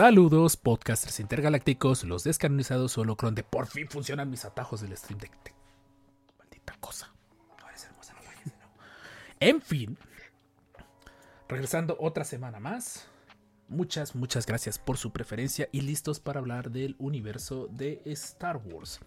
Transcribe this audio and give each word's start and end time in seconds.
Saludos, 0.00 0.56
podcasters 0.56 1.20
intergalácticos, 1.20 2.04
los 2.04 2.24
descanonizados 2.24 2.96
Holocron 2.96 3.34
de 3.34 3.42
por 3.42 3.66
fin 3.66 3.86
funcionan 3.86 4.30
mis 4.30 4.46
atajos 4.46 4.80
del 4.80 4.96
Stream 4.96 5.20
Deck. 5.20 5.54
Maldita 6.38 6.74
cosa. 6.80 7.12
No 7.60 7.68
eres 7.68 7.84
hermosa, 7.84 8.14
no 8.14 8.20
no. 8.22 8.68
En 9.40 9.60
fin, 9.60 9.98
regresando 11.50 11.98
otra 12.00 12.24
semana 12.24 12.58
más. 12.60 13.08
Muchas, 13.68 14.14
muchas 14.14 14.46
gracias 14.46 14.78
por 14.78 14.96
su 14.96 15.12
preferencia 15.12 15.68
y 15.70 15.82
listos 15.82 16.18
para 16.18 16.40
hablar 16.40 16.70
del 16.70 16.96
universo 16.98 17.68
de 17.70 18.00
Star 18.06 18.56
Wars. 18.56 19.00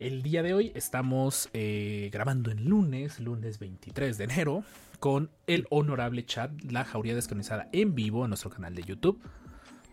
El 0.00 0.24
día 0.24 0.42
de 0.42 0.54
hoy 0.54 0.72
estamos 0.74 1.50
eh, 1.52 2.10
grabando 2.12 2.50
en 2.50 2.64
lunes, 2.64 3.20
lunes 3.20 3.60
23 3.60 4.18
de 4.18 4.24
enero, 4.24 4.64
con 4.98 5.30
el 5.46 5.68
honorable 5.70 6.26
chat 6.26 6.50
La 6.64 6.84
Jauría 6.84 7.14
Descanonizada 7.14 7.68
en 7.72 7.94
vivo 7.94 8.24
en 8.24 8.30
nuestro 8.30 8.50
canal 8.50 8.74
de 8.74 8.82
YouTube. 8.82 9.22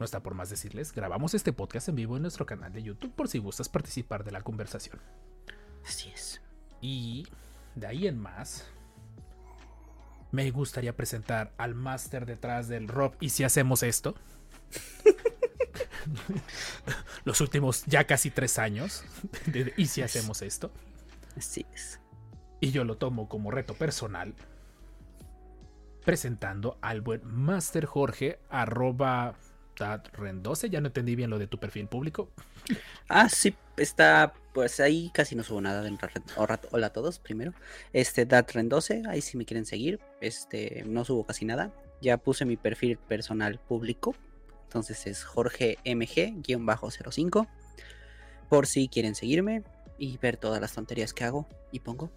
No 0.01 0.05
está 0.05 0.23
por 0.23 0.33
más 0.33 0.49
decirles, 0.49 0.93
grabamos 0.93 1.35
este 1.35 1.53
podcast 1.53 1.87
en 1.89 1.93
vivo 1.95 2.15
en 2.15 2.23
nuestro 2.23 2.43
canal 2.47 2.73
de 2.73 2.81
YouTube 2.81 3.13
por 3.13 3.27
si 3.27 3.37
gustas 3.37 3.69
participar 3.69 4.23
de 4.23 4.31
la 4.31 4.41
conversación. 4.41 4.99
Así 5.85 6.09
es. 6.09 6.41
Y 6.81 7.27
de 7.75 7.85
ahí 7.85 8.07
en 8.07 8.17
más, 8.17 8.65
me 10.31 10.49
gustaría 10.49 10.95
presentar 10.97 11.53
al 11.59 11.75
máster 11.75 12.25
detrás 12.25 12.67
del 12.67 12.87
Rob. 12.87 13.13
¿Y 13.19 13.29
si 13.29 13.43
hacemos 13.43 13.83
esto? 13.83 14.15
Los 17.23 17.39
últimos 17.39 17.85
ya 17.85 18.05
casi 18.07 18.31
tres 18.31 18.57
años. 18.57 19.03
de- 19.45 19.71
¿Y 19.77 19.85
si 19.85 20.01
hacemos 20.01 20.41
esto? 20.41 20.71
Así 21.37 21.63
es. 21.75 21.99
Y 22.59 22.71
yo 22.71 22.85
lo 22.85 22.97
tomo 22.97 23.29
como 23.29 23.51
reto 23.51 23.75
personal. 23.75 24.33
Presentando 26.03 26.79
al 26.81 27.01
buen 27.01 27.21
Master 27.23 27.85
Jorge, 27.85 28.39
arroba 28.49 29.35
Ren12. 29.81 30.69
Ya 30.69 30.81
no 30.81 30.87
entendí 30.87 31.15
bien 31.15 31.29
lo 31.29 31.39
de 31.39 31.47
tu 31.47 31.57
perfil 31.59 31.87
público. 31.87 32.29
Ah, 33.09 33.27
sí, 33.29 33.55
está, 33.77 34.33
pues 34.53 34.79
ahí 34.79 35.11
casi 35.13 35.35
no 35.35 35.43
subo 35.43 35.61
nada. 35.61 35.87
Ra- 36.37 36.61
hola 36.71 36.87
a 36.87 36.93
todos, 36.93 37.19
primero. 37.19 37.53
Este, 37.93 38.27
Datren12, 38.27 39.07
ahí 39.07 39.21
si 39.21 39.37
me 39.37 39.45
quieren 39.45 39.65
seguir. 39.65 39.99
Este, 40.21 40.83
no 40.85 41.03
subo 41.05 41.25
casi 41.25 41.45
nada. 41.45 41.73
Ya 42.01 42.17
puse 42.17 42.45
mi 42.45 42.57
perfil 42.57 42.97
personal 42.97 43.59
público. 43.59 44.15
Entonces 44.63 45.05
es 45.07 45.23
Jorge 45.23 45.77
MG-05. 45.83 47.47
Por 48.49 48.67
si 48.67 48.87
quieren 48.87 49.15
seguirme 49.15 49.63
y 49.97 50.17
ver 50.17 50.37
todas 50.37 50.61
las 50.61 50.73
tonterías 50.73 51.13
que 51.13 51.23
hago 51.25 51.47
y 51.71 51.79
pongo. 51.79 52.11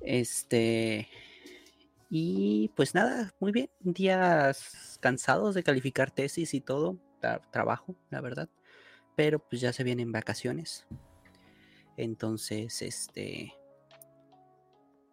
Este. 0.00 1.08
Y 2.10 2.72
pues 2.74 2.94
nada, 2.94 3.32
muy 3.38 3.52
bien. 3.52 3.70
Días 3.80 4.98
cansados 5.00 5.54
de 5.54 5.62
calificar 5.62 6.10
tesis 6.10 6.54
y 6.54 6.60
todo. 6.60 6.98
tra- 7.22 7.40
trabajo, 7.52 7.94
la 8.10 8.20
verdad. 8.20 8.48
Pero 9.16 9.38
pues 9.38 9.60
ya 9.60 9.72
se 9.72 9.84
vienen 9.84 10.10
vacaciones. 10.10 10.86
Entonces, 11.96 12.80
este. 12.82 13.52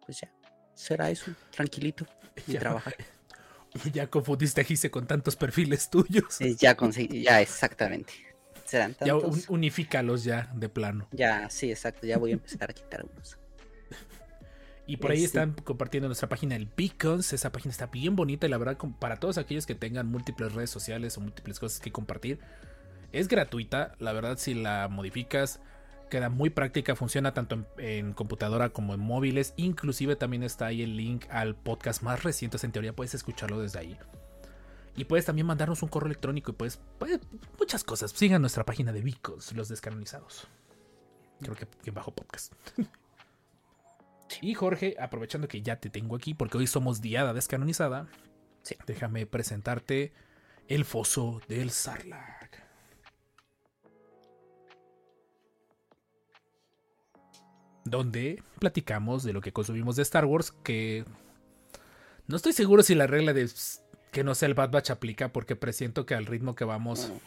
Pues 0.06 0.20
ya. 0.20 0.32
Será 0.74 1.10
eso. 1.10 1.32
Tranquilito. 1.50 2.06
Y 2.46 2.52
Ya. 2.52 2.60
trabajar. 2.60 2.94
Ya 3.92 4.08
confundiste 4.08 4.62
a 4.62 4.64
Gise 4.64 4.90
con 4.90 5.06
tantos 5.06 5.36
perfiles 5.36 5.90
tuyos. 5.90 6.38
Ya 6.58 6.74
conseguí. 6.74 7.22
Ya, 7.22 7.40
exactamente. 7.42 8.14
Serán 8.64 8.96
Ya 9.04 9.14
un- 9.14 9.20
tantos. 9.22 9.50
unifícalos 9.50 10.24
ya 10.24 10.50
de 10.54 10.68
plano. 10.70 11.06
Ya, 11.12 11.50
sí, 11.50 11.70
exacto. 11.70 12.06
Ya 12.06 12.16
voy 12.16 12.30
a 12.30 12.34
empezar 12.34 12.70
a 12.70 12.72
quitar 12.72 13.04
unos. 13.04 13.38
Y 14.88 14.96
por 14.96 15.10
ahí 15.12 15.18
Este- 15.22 15.38
están 15.38 15.52
compartiendo 15.52 16.08
nuestra 16.08 16.28
página 16.28 16.56
el 16.56 16.66
Beacons. 16.76 17.32
Esa 17.32 17.52
página 17.52 17.70
está 17.72 17.86
bien 17.86 18.16
bonita 18.16 18.46
y 18.46 18.50
la 18.50 18.58
verdad 18.58 18.78
para 18.98 19.16
todos 19.20 19.38
aquellos 19.38 19.66
que 19.66 19.74
tengan 19.76 20.06
múltiples 20.06 20.54
redes 20.54 20.70
sociales 20.70 21.16
o 21.16 21.20
múltiples 21.20 21.60
cosas 21.60 21.78
que 21.80 21.92
compartir. 21.92 22.40
Es 23.12 23.28
gratuita, 23.28 23.94
la 24.00 24.12
verdad 24.12 24.38
si 24.38 24.54
la 24.54 24.88
modificas 24.88 25.60
queda 26.10 26.30
muy 26.30 26.48
práctica, 26.48 26.96
funciona 26.96 27.34
tanto 27.34 27.54
en, 27.54 27.66
en 27.76 28.12
computadora 28.14 28.70
como 28.70 28.94
en 28.94 29.00
móviles. 29.00 29.52
Inclusive 29.56 30.16
también 30.16 30.42
está 30.42 30.66
ahí 30.66 30.82
el 30.82 30.96
link 30.96 31.26
al 31.28 31.54
podcast 31.54 32.02
más 32.02 32.22
reciente, 32.24 32.56
en 32.62 32.72
teoría 32.72 32.96
puedes 32.96 33.12
escucharlo 33.14 33.60
desde 33.60 33.78
ahí. 33.78 33.98
Y 34.96 35.04
puedes 35.04 35.26
también 35.26 35.46
mandarnos 35.46 35.82
un 35.82 35.90
correo 35.90 36.06
electrónico 36.06 36.50
y 36.50 36.54
puedes, 36.54 36.80
puedes- 36.98 37.20
muchas 37.58 37.84
cosas. 37.84 38.10
Sigan 38.12 38.40
nuestra 38.40 38.64
página 38.64 38.90
de 38.92 39.02
Beacons, 39.02 39.52
los 39.52 39.68
descanonizados. 39.68 40.48
Creo 41.40 41.54
que, 41.54 41.66
que 41.84 41.90
bajo 41.90 42.10
podcast. 42.14 42.54
Y 44.42 44.54
Jorge, 44.54 44.96
aprovechando 45.00 45.48
que 45.48 45.62
ya 45.62 45.76
te 45.76 45.90
tengo 45.90 46.16
aquí, 46.16 46.34
porque 46.34 46.58
hoy 46.58 46.66
somos 46.66 47.00
Diada 47.00 47.32
Descanonizada, 47.32 48.08
Sí. 48.62 48.76
déjame 48.86 49.26
presentarte 49.26 50.12
el 50.68 50.84
foso 50.84 51.40
del 51.48 51.70
Sarlacc. 51.70 52.58
Donde 57.84 58.42
platicamos 58.58 59.22
de 59.22 59.32
lo 59.32 59.40
que 59.40 59.52
consumimos 59.52 59.96
de 59.96 60.02
Star 60.02 60.26
Wars, 60.26 60.52
que 60.62 61.04
no 62.26 62.36
estoy 62.36 62.52
seguro 62.52 62.82
si 62.82 62.94
la 62.94 63.06
regla 63.06 63.32
de 63.32 63.48
que 64.12 64.24
no 64.24 64.34
sea 64.34 64.48
el 64.48 64.54
Bad 64.54 64.70
Batch 64.70 64.90
aplica, 64.90 65.32
porque 65.32 65.56
presiento 65.56 66.04
que 66.04 66.14
al 66.14 66.26
ritmo 66.26 66.54
que 66.54 66.64
vamos, 66.64 67.08
Bueno, 67.08 67.20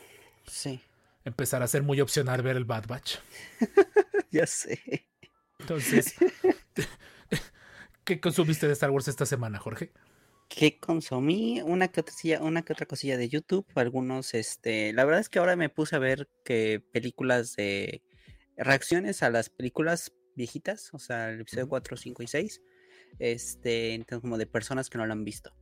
sí. 0.45 0.81
empezará 1.25 1.66
a 1.66 1.67
ser 1.67 1.81
muy 1.84 2.00
opcional 2.01 2.41
ver 2.44 2.57
el 2.57 2.66
Bad 2.66 2.88
Batch. 2.88 3.17
Ya 4.34 4.47
sé. 4.47 4.79
Entonces, 5.59 6.16
¿qué 8.03 8.19
consumiste 8.19 8.67
de 8.67 8.73
Star 8.73 8.91
Wars 8.91 9.07
esta 9.07 9.25
semana, 9.25 9.59
Jorge? 9.59 9.91
que 10.53 10.79
consumí 10.79 11.61
una 11.61 11.87
que 11.87 12.01
otra 12.01 12.11
cosilla, 12.11 12.41
una 12.41 12.61
que 12.61 12.73
otra 12.73 12.85
cosilla 12.85 13.17
de 13.17 13.29
YouTube, 13.29 13.65
algunos, 13.75 14.33
este, 14.33 14.91
la 14.91 15.05
verdad 15.05 15.21
es 15.21 15.29
que 15.29 15.39
ahora 15.39 15.55
me 15.55 15.69
puse 15.69 15.95
a 15.95 15.99
ver 15.99 16.27
que 16.43 16.83
películas 16.91 17.55
de 17.55 18.03
reacciones 18.57 19.23
a 19.23 19.29
las 19.29 19.49
películas 19.49 20.11
viejitas, 20.35 20.93
o 20.93 20.99
sea, 20.99 21.29
el 21.29 21.41
episodio 21.41 21.63
Ujú. 21.65 21.69
4, 21.69 21.95
5 21.95 22.23
y 22.23 22.27
6, 22.27 22.61
este, 23.19 23.93
entonces 23.93 24.21
como 24.21 24.37
de 24.37 24.45
personas 24.45 24.89
que 24.89 24.97
no 24.97 25.05
lo 25.05 25.13
han 25.13 25.23
visto. 25.23 25.53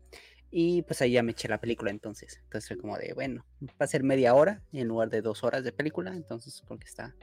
Y 0.50 0.82
pues 0.82 1.04
ahí 1.04 1.12
ya 1.12 1.22
me 1.22 1.34
eché 1.34 1.48
la 1.48 1.62
película 1.62 1.92
entonces. 1.92 2.40
Entonces 2.44 2.68
fue 2.68 2.78
como 2.78 2.98
de, 2.98 3.14
bueno, 3.14 3.46
va 3.62 3.86
a 3.86 3.88
ser 3.88 4.04
media 4.04 4.34
hora 4.34 4.64
en 4.72 4.88
lugar 4.88 5.12
de 5.12 5.22
dos 5.22 5.44
horas 5.44 5.64
de 5.64 5.72
película, 5.72 6.16
entonces 6.16 6.64
porque 6.68 6.88
está, 6.88 7.16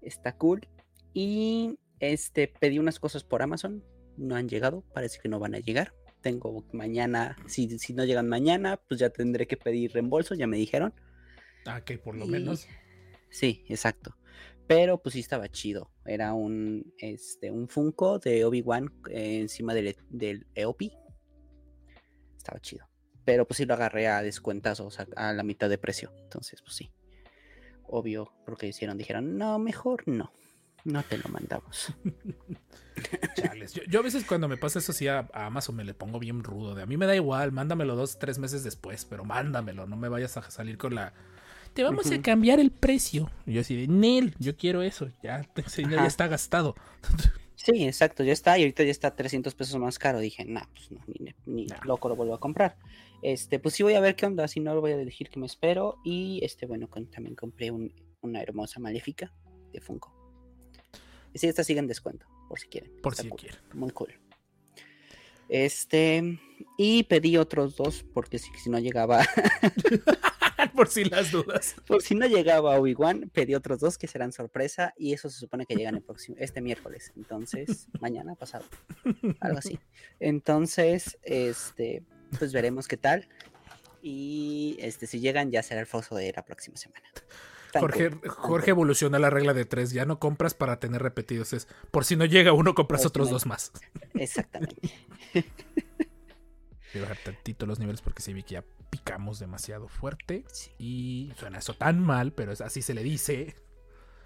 está 0.00 0.36
cool. 0.36 0.68
Y 1.12 1.80
este, 2.00 2.48
pedí 2.48 2.78
unas 2.78 2.98
cosas 2.98 3.22
por 3.24 3.42
Amazon, 3.42 3.84
no 4.16 4.34
han 4.34 4.48
llegado, 4.48 4.82
parece 4.92 5.18
que 5.20 5.28
no 5.28 5.38
van 5.38 5.54
a 5.54 5.58
llegar 5.60 5.94
tengo 6.20 6.66
mañana, 6.72 7.34
si, 7.46 7.78
si 7.78 7.94
no 7.94 8.04
llegan 8.04 8.28
mañana, 8.28 8.76
pues 8.76 9.00
ya 9.00 9.08
tendré 9.08 9.46
que 9.46 9.56
pedir 9.56 9.92
reembolso, 9.94 10.34
ya 10.34 10.46
me 10.46 10.58
dijeron. 10.58 10.92
Ah, 11.64 11.82
que 11.82 11.96
por 11.96 12.14
lo 12.14 12.26
Y- 12.26 12.28
menos. 12.28 12.66
Sí, 13.30 13.64
exacto. 13.70 14.18
Pero 14.66 15.00
pues 15.02 15.14
sí 15.14 15.20
estaba 15.20 15.48
chido. 15.48 15.90
Era 16.04 16.34
un, 16.34 16.92
este, 16.98 17.50
un 17.50 17.68
Funko 17.70 18.18
de 18.18 18.44
Obi-Wan 18.44 18.92
eh, 19.08 19.40
encima 19.40 19.72
del, 19.72 19.96
del 20.10 20.46
EOP. 20.54 20.82
Estaba 22.36 22.60
chido. 22.60 22.86
Pero 23.24 23.46
pues 23.46 23.56
sí 23.56 23.64
lo 23.64 23.72
agarré 23.72 24.08
a 24.08 24.22
descuentazos 24.22 25.00
a, 25.00 25.06
a 25.16 25.32
la 25.32 25.42
mitad 25.42 25.68
de 25.70 25.78
precio. 25.78 26.12
Entonces, 26.22 26.60
pues 26.62 26.74
sí. 26.74 26.92
Obvio, 27.84 28.32
porque 28.44 28.68
hicieron, 28.68 28.98
dijeron, 28.98 29.38
no, 29.38 29.58
mejor 29.58 30.06
no. 30.06 30.32
No 30.84 31.02
te 31.02 31.18
lo 31.18 31.28
mandamos. 31.28 31.92
Chales. 33.34 33.72
Yo, 33.74 33.82
yo 33.88 34.00
a 34.00 34.02
veces 34.02 34.24
cuando 34.24 34.48
me 34.48 34.56
pasa 34.56 34.78
eso 34.78 34.92
sí 34.92 35.08
a, 35.08 35.28
a 35.32 35.46
Amazon 35.46 35.76
me 35.76 35.84
le 35.84 35.94
pongo 35.94 36.18
bien 36.18 36.42
rudo. 36.44 36.74
De 36.74 36.82
a 36.82 36.86
mí 36.86 36.96
me 36.96 37.06
da 37.06 37.14
igual, 37.16 37.52
mándamelo 37.52 37.96
dos, 37.96 38.18
tres 38.18 38.38
meses 38.38 38.62
después, 38.64 39.04
pero 39.04 39.24
mándamelo, 39.24 39.86
no 39.86 39.96
me 39.96 40.08
vayas 40.08 40.36
a 40.36 40.50
salir 40.50 40.76
con 40.78 40.94
la. 40.94 41.12
Te 41.74 41.82
vamos 41.84 42.10
a 42.10 42.20
cambiar 42.20 42.58
el 42.58 42.70
precio. 42.72 43.30
Y 43.46 43.54
yo 43.54 43.60
así 43.60 43.76
de 43.76 43.86
Nel, 43.88 44.34
yo 44.38 44.56
quiero 44.56 44.82
eso. 44.82 45.08
Ya, 45.22 45.46
ya 45.90 46.06
está 46.06 46.26
gastado. 46.26 46.74
Sí, 47.54 47.84
exacto, 47.86 48.24
ya 48.24 48.32
está, 48.32 48.58
y 48.58 48.62
ahorita 48.62 48.82
ya 48.84 48.90
está 48.90 49.14
300 49.14 49.54
pesos 49.54 49.78
más 49.80 49.98
caro. 49.98 50.18
Dije, 50.18 50.44
nah, 50.46 50.64
pues 50.72 50.90
no, 50.90 51.00
ni, 51.06 51.34
ni 51.46 51.66
Nah. 51.66 51.76
loco 51.84 52.08
lo 52.08 52.16
vuelvo 52.16 52.34
a 52.34 52.40
comprar. 52.40 52.76
Este, 53.22 53.58
pues 53.58 53.74
sí 53.74 53.82
voy 53.82 53.94
a 53.94 54.00
ver 54.00 54.16
qué 54.16 54.26
onda, 54.26 54.48
si 54.48 54.60
no 54.60 54.74
lo 54.74 54.80
voy 54.80 54.92
a 54.92 54.94
elegir 54.96 55.28
que 55.28 55.38
me 55.38 55.46
espero. 55.46 55.96
Y 56.04 56.40
este, 56.42 56.66
bueno, 56.66 56.88
con- 56.88 57.06
también 57.10 57.36
compré 57.36 57.70
un- 57.70 57.92
una 58.22 58.42
hermosa 58.42 58.80
maléfica 58.80 59.32
de 59.72 59.80
Funko. 59.80 60.12
Sí, 61.34 61.46
esta 61.46 61.64
sigue 61.64 61.80
en 61.80 61.86
descuento, 61.86 62.26
por 62.48 62.58
si 62.58 62.68
quieren. 62.68 62.92
Por 63.02 63.12
está 63.12 63.22
si 63.22 63.28
cool, 63.28 63.40
quieren. 63.40 63.60
Muy 63.72 63.90
cool. 63.90 64.12
Este, 65.48 66.38
y 66.76 67.02
pedí 67.04 67.36
otros 67.36 67.76
dos, 67.76 68.04
porque 68.14 68.38
si, 68.38 68.50
si 68.54 68.70
no 68.70 68.78
llegaba, 68.78 69.24
Por 70.74 70.88
si 70.88 71.04
las 71.04 71.30
dudas. 71.30 71.76
Por 71.86 72.02
si 72.02 72.14
no 72.14 72.26
llegaba 72.26 72.78
Obi-Wan, 72.78 73.30
pedí 73.32 73.54
otros 73.54 73.80
dos 73.80 73.98
que 73.98 74.06
serán 74.06 74.32
sorpresa 74.32 74.94
y 74.96 75.12
eso 75.12 75.30
se 75.30 75.38
supone 75.38 75.66
que 75.66 75.74
llegan 75.74 75.96
el 75.96 76.02
próximo, 76.02 76.36
este 76.38 76.60
miércoles. 76.60 77.12
Entonces, 77.16 77.88
mañana 78.00 78.34
pasado. 78.34 78.64
Algo 79.40 79.58
así. 79.58 79.78
Entonces, 80.18 81.18
este, 81.22 82.04
pues 82.38 82.52
veremos 82.52 82.88
qué 82.88 82.96
tal. 82.96 83.28
Y 84.02 84.76
este, 84.80 85.06
si 85.06 85.20
llegan, 85.20 85.50
ya 85.50 85.62
será 85.62 85.80
el 85.80 85.86
foso 85.86 86.14
de 86.16 86.32
la 86.34 86.44
próxima 86.44 86.76
semana. 86.76 87.06
Jorge, 87.78 88.10
Jorge 88.28 88.70
evoluciona 88.70 89.18
la 89.18 89.30
regla 89.30 89.54
de 89.54 89.64
tres. 89.64 89.92
Ya 89.92 90.04
no 90.04 90.18
compras 90.18 90.54
para 90.54 90.80
tener 90.80 91.02
repetidos. 91.02 91.52
Es 91.52 91.68
por 91.90 92.04
si 92.04 92.16
no 92.16 92.24
llega 92.24 92.52
uno, 92.52 92.74
compras 92.74 93.06
otros 93.06 93.30
dos 93.30 93.46
más. 93.46 93.72
Exactamente. 94.14 94.76
Voy 95.32 95.42
a 96.98 97.00
bajar 97.02 97.18
tantito 97.24 97.66
los 97.66 97.78
niveles 97.78 98.00
porque 98.02 98.20
sí 98.22 98.32
vi 98.32 98.42
que 98.42 98.54
ya 98.54 98.64
picamos 98.90 99.38
demasiado 99.38 99.86
fuerte. 99.88 100.44
Sí, 100.50 100.70
Y 100.78 101.32
suena 101.38 101.58
eso 101.58 101.74
tan 101.74 102.00
mal, 102.00 102.32
pero 102.32 102.50
es- 102.52 102.60
así 102.60 102.82
se 102.82 102.94
le 102.94 103.04
dice. 103.04 103.54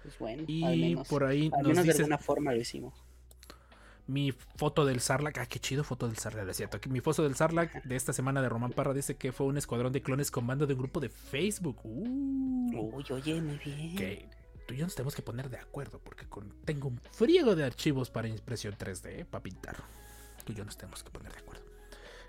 pues 0.01 0.17
bueno, 0.17 0.41
al 0.43 0.49
Y 0.49 0.63
menos, 0.81 1.07
por 1.07 1.23
ahí 1.25 1.51
al 1.53 1.61
nos 1.61 1.69
menos 1.77 1.85
de 1.85 1.91
alguna 1.91 2.17
forma 2.17 2.51
lo 2.53 2.59
hicimos. 2.61 3.04
Mi 4.07 4.31
foto 4.31 4.85
del 4.85 4.99
Sarlacc. 4.99 5.37
Ah, 5.39 5.45
qué 5.47 5.59
chido 5.59 5.83
foto 5.83 6.07
del 6.07 6.17
Sarlacc, 6.17 6.47
es 6.49 6.57
cierto. 6.57 6.77
Mi 6.89 6.99
foto 7.01 7.23
del 7.23 7.35
Sarlacc 7.35 7.83
de 7.83 7.95
esta 7.95 8.13
semana 8.13 8.41
de 8.41 8.49
Román 8.49 8.71
Parra 8.71 8.93
dice 8.93 9.15
que 9.15 9.31
fue 9.31 9.47
un 9.47 9.57
escuadrón 9.57 9.91
de 9.93 10.01
clones 10.01 10.29
con 10.31 10.45
mando 10.45 10.67
de 10.67 10.73
un 10.73 10.79
grupo 10.79 10.99
de 10.99 11.09
Facebook. 11.09 11.79
Uh, 11.83 12.95
Uy, 12.95 13.05
oye, 13.11 13.41
muy 13.41 13.57
bien. 13.57 13.95
que 13.95 14.29
tú 14.67 14.73
y 14.73 14.77
yo 14.77 14.85
nos 14.85 14.95
tenemos 14.95 15.15
que 15.15 15.21
poner 15.21 15.49
de 15.49 15.57
acuerdo 15.57 15.99
porque 16.03 16.27
con- 16.27 16.53
tengo 16.65 16.87
un 16.89 16.99
friego 17.11 17.55
de 17.55 17.63
archivos 17.63 18.09
para 18.09 18.27
impresión 18.27 18.75
3D 18.77 19.25
para 19.25 19.41
pintar. 19.43 19.77
Tú 20.43 20.53
y 20.53 20.55
yo 20.55 20.65
nos 20.65 20.77
tenemos 20.77 21.03
que 21.03 21.09
poner 21.09 21.31
de 21.31 21.39
acuerdo. 21.39 21.63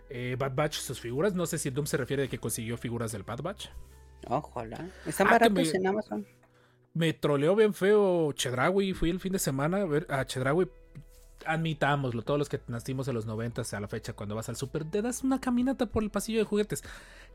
Eh, 0.08 0.36
Bad 0.38 0.54
Batch, 0.54 0.76
sus 0.78 1.00
figuras. 1.00 1.34
No 1.34 1.46
sé 1.46 1.58
si 1.58 1.70
Doom 1.70 1.86
se 1.86 1.96
refiere 1.96 2.24
a 2.24 2.28
que 2.28 2.38
consiguió 2.38 2.76
figuras 2.78 3.12
del 3.12 3.22
Bad 3.24 3.42
Batch. 3.42 3.66
Ojalá. 4.28 4.88
Están 5.04 5.26
Ah, 5.28 5.32
baratos 5.32 5.54
me- 5.72 5.78
en 5.78 5.86
Amazon. 5.86 6.26
Me 6.94 7.12
troleó 7.12 7.54
bien 7.54 7.74
feo 7.74 8.32
Chedraui. 8.32 8.94
Fui 8.94 9.10
el 9.10 9.20
fin 9.20 9.32
de 9.32 9.38
semana 9.38 9.82
a 9.82 9.84
ver 9.84 10.06
a 10.08 10.24
Chedraui. 10.24 10.66
Admitámoslo, 11.44 12.22
todos 12.22 12.38
los 12.38 12.48
que 12.48 12.60
nacimos 12.68 13.08
en 13.08 13.14
los 13.14 13.26
90 13.26 13.62
a 13.70 13.80
la 13.80 13.88
fecha, 13.88 14.14
cuando 14.14 14.34
vas 14.34 14.48
al 14.48 14.56
super, 14.56 14.84
te 14.84 15.02
das 15.02 15.22
una 15.22 15.40
caminata 15.40 15.86
por 15.86 16.02
el 16.02 16.10
pasillo 16.10 16.38
de 16.38 16.44
juguetes. 16.44 16.82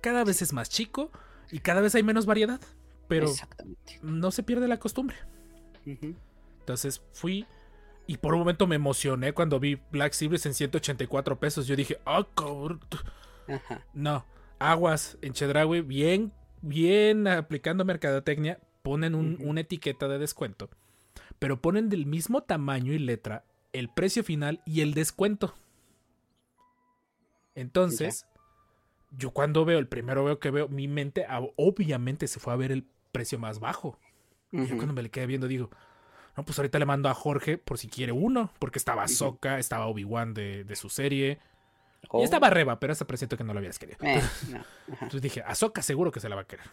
Cada 0.01 0.23
vez 0.23 0.41
es 0.41 0.53
más 0.53 0.69
chico 0.69 1.11
y 1.51 1.59
cada 1.59 1.81
vez 1.81 1.93
hay 1.95 2.03
menos 2.03 2.25
variedad. 2.25 2.59
Pero 3.07 3.27
no 4.01 4.31
se 4.31 4.41
pierde 4.43 4.67
la 4.67 4.79
costumbre. 4.79 5.17
Entonces 6.59 7.01
fui 7.13 7.45
y 8.07 8.17
por 8.17 8.33
un 8.33 8.39
momento 8.39 8.67
me 8.67 8.75
emocioné 8.75 9.33
cuando 9.33 9.59
vi 9.59 9.79
Black 9.91 10.13
Series 10.13 10.45
en 10.45 10.53
184 10.53 11.39
pesos. 11.39 11.67
Yo 11.67 11.75
dije, 11.75 11.99
ah, 12.05 12.25
cabrón. 12.35 12.79
Ajá. 13.47 13.85
No, 13.93 14.25
aguas 14.59 15.17
en 15.21 15.33
Chedraui, 15.33 15.81
bien, 15.81 16.31
bien 16.61 17.27
aplicando 17.27 17.83
mercadotecnia, 17.85 18.59
ponen 18.81 19.13
un- 19.15 19.37
una 19.41 19.61
etiqueta 19.61 20.07
de 20.07 20.17
descuento, 20.19 20.69
pero 21.39 21.61
ponen 21.61 21.89
del 21.89 22.05
mismo 22.05 22.41
tamaño 22.43 22.93
y 22.93 22.99
letra 22.99 23.43
el 23.73 23.89
precio 23.89 24.23
final 24.23 24.61
y 24.65 24.81
el 24.81 24.93
descuento. 24.93 25.53
Entonces, 27.55 28.25
yo 29.11 29.31
cuando 29.31 29.65
veo, 29.65 29.79
el 29.79 29.87
primero 29.87 30.23
veo 30.23 30.39
que 30.39 30.51
veo, 30.51 30.67
mi 30.69 30.87
mente 30.87 31.25
obviamente 31.57 32.27
se 32.27 32.39
fue 32.39 32.53
a 32.53 32.55
ver 32.57 32.71
el 32.71 32.85
precio 33.11 33.39
más 33.39 33.59
bajo. 33.59 33.99
Y 34.51 34.65
yo 34.65 34.75
cuando 34.75 34.93
me 34.93 35.01
le 35.03 35.09
quedé 35.09 35.27
viendo 35.27 35.47
digo, 35.47 35.69
no, 36.35 36.43
pues 36.45 36.57
ahorita 36.59 36.79
le 36.79 36.85
mando 36.85 37.09
a 37.09 37.13
Jorge 37.13 37.57
por 37.57 37.77
si 37.77 37.87
quiere 37.87 38.11
uno, 38.11 38.51
porque 38.59 38.79
estaba. 38.79 39.07
Soka, 39.07 39.59
estaba 39.59 39.87
Obi-Wan 39.87 40.33
de, 40.33 40.63
de 40.63 40.75
su 40.75 40.89
serie, 40.89 41.39
Oh, 42.09 42.19
y 42.21 42.23
estaba 42.23 42.49
Reba, 42.49 42.79
pero 42.79 42.93
ese 42.93 43.05
presiento 43.05 43.37
que 43.37 43.43
no 43.43 43.53
lo 43.53 43.59
habías 43.59 43.77
querido. 43.77 43.99
eh, 44.01 44.23
no. 44.49 44.63
Entonces 44.87 45.21
dije, 45.21 45.43
Ahsoka 45.45 45.83
seguro 45.83 46.11
que 46.11 46.19
se 46.19 46.29
la 46.29 46.35
va 46.35 46.41
a 46.41 46.47
querer. 46.47 46.65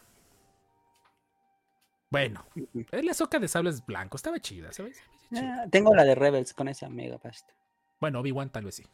Bueno, 2.11 2.47
es 2.91 3.05
la 3.05 3.11
Ahsoka 3.11 3.39
de 3.39 3.49
sables 3.49 3.85
blancos, 3.85 4.21
estaba 4.21 4.39
chida, 4.41 4.73
¿sabes? 4.73 5.03
Ah, 5.37 5.67
tengo 5.71 5.95
la 5.95 6.05
de 6.05 6.15
Rebels 6.15 6.55
con 6.55 6.69
esa 6.69 6.89
mega 6.89 7.19
pasta. 7.19 7.53
Bueno, 8.01 8.21
Obi-Wan 8.21 8.51
tal 8.51 8.65
vez 8.65 8.77
sí. 8.77 8.87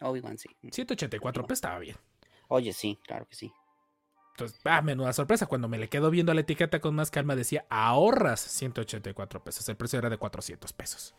Obi-Wan 0.00 0.38
sí. 0.38 0.48
184 0.70 1.46
pues 1.46 1.58
estaba 1.58 1.78
bien. 1.78 1.96
Oye, 2.48 2.72
sí, 2.72 2.98
claro 3.06 3.26
que 3.26 3.34
sí. 3.34 3.52
Entonces, 4.32 4.58
ah, 4.64 4.80
menuda 4.80 5.12
sorpresa. 5.12 5.46
Cuando 5.46 5.68
me 5.68 5.78
le 5.78 5.88
quedo 5.88 6.10
viendo 6.10 6.32
la 6.32 6.40
etiqueta 6.40 6.80
con 6.80 6.94
más 6.94 7.10
calma, 7.10 7.36
decía 7.36 7.66
ahorras 7.68 8.40
184 8.40 9.44
pesos. 9.44 9.68
El 9.68 9.76
precio 9.76 9.98
era 9.98 10.08
de 10.08 10.16
400 10.16 10.72
pesos. 10.72 11.14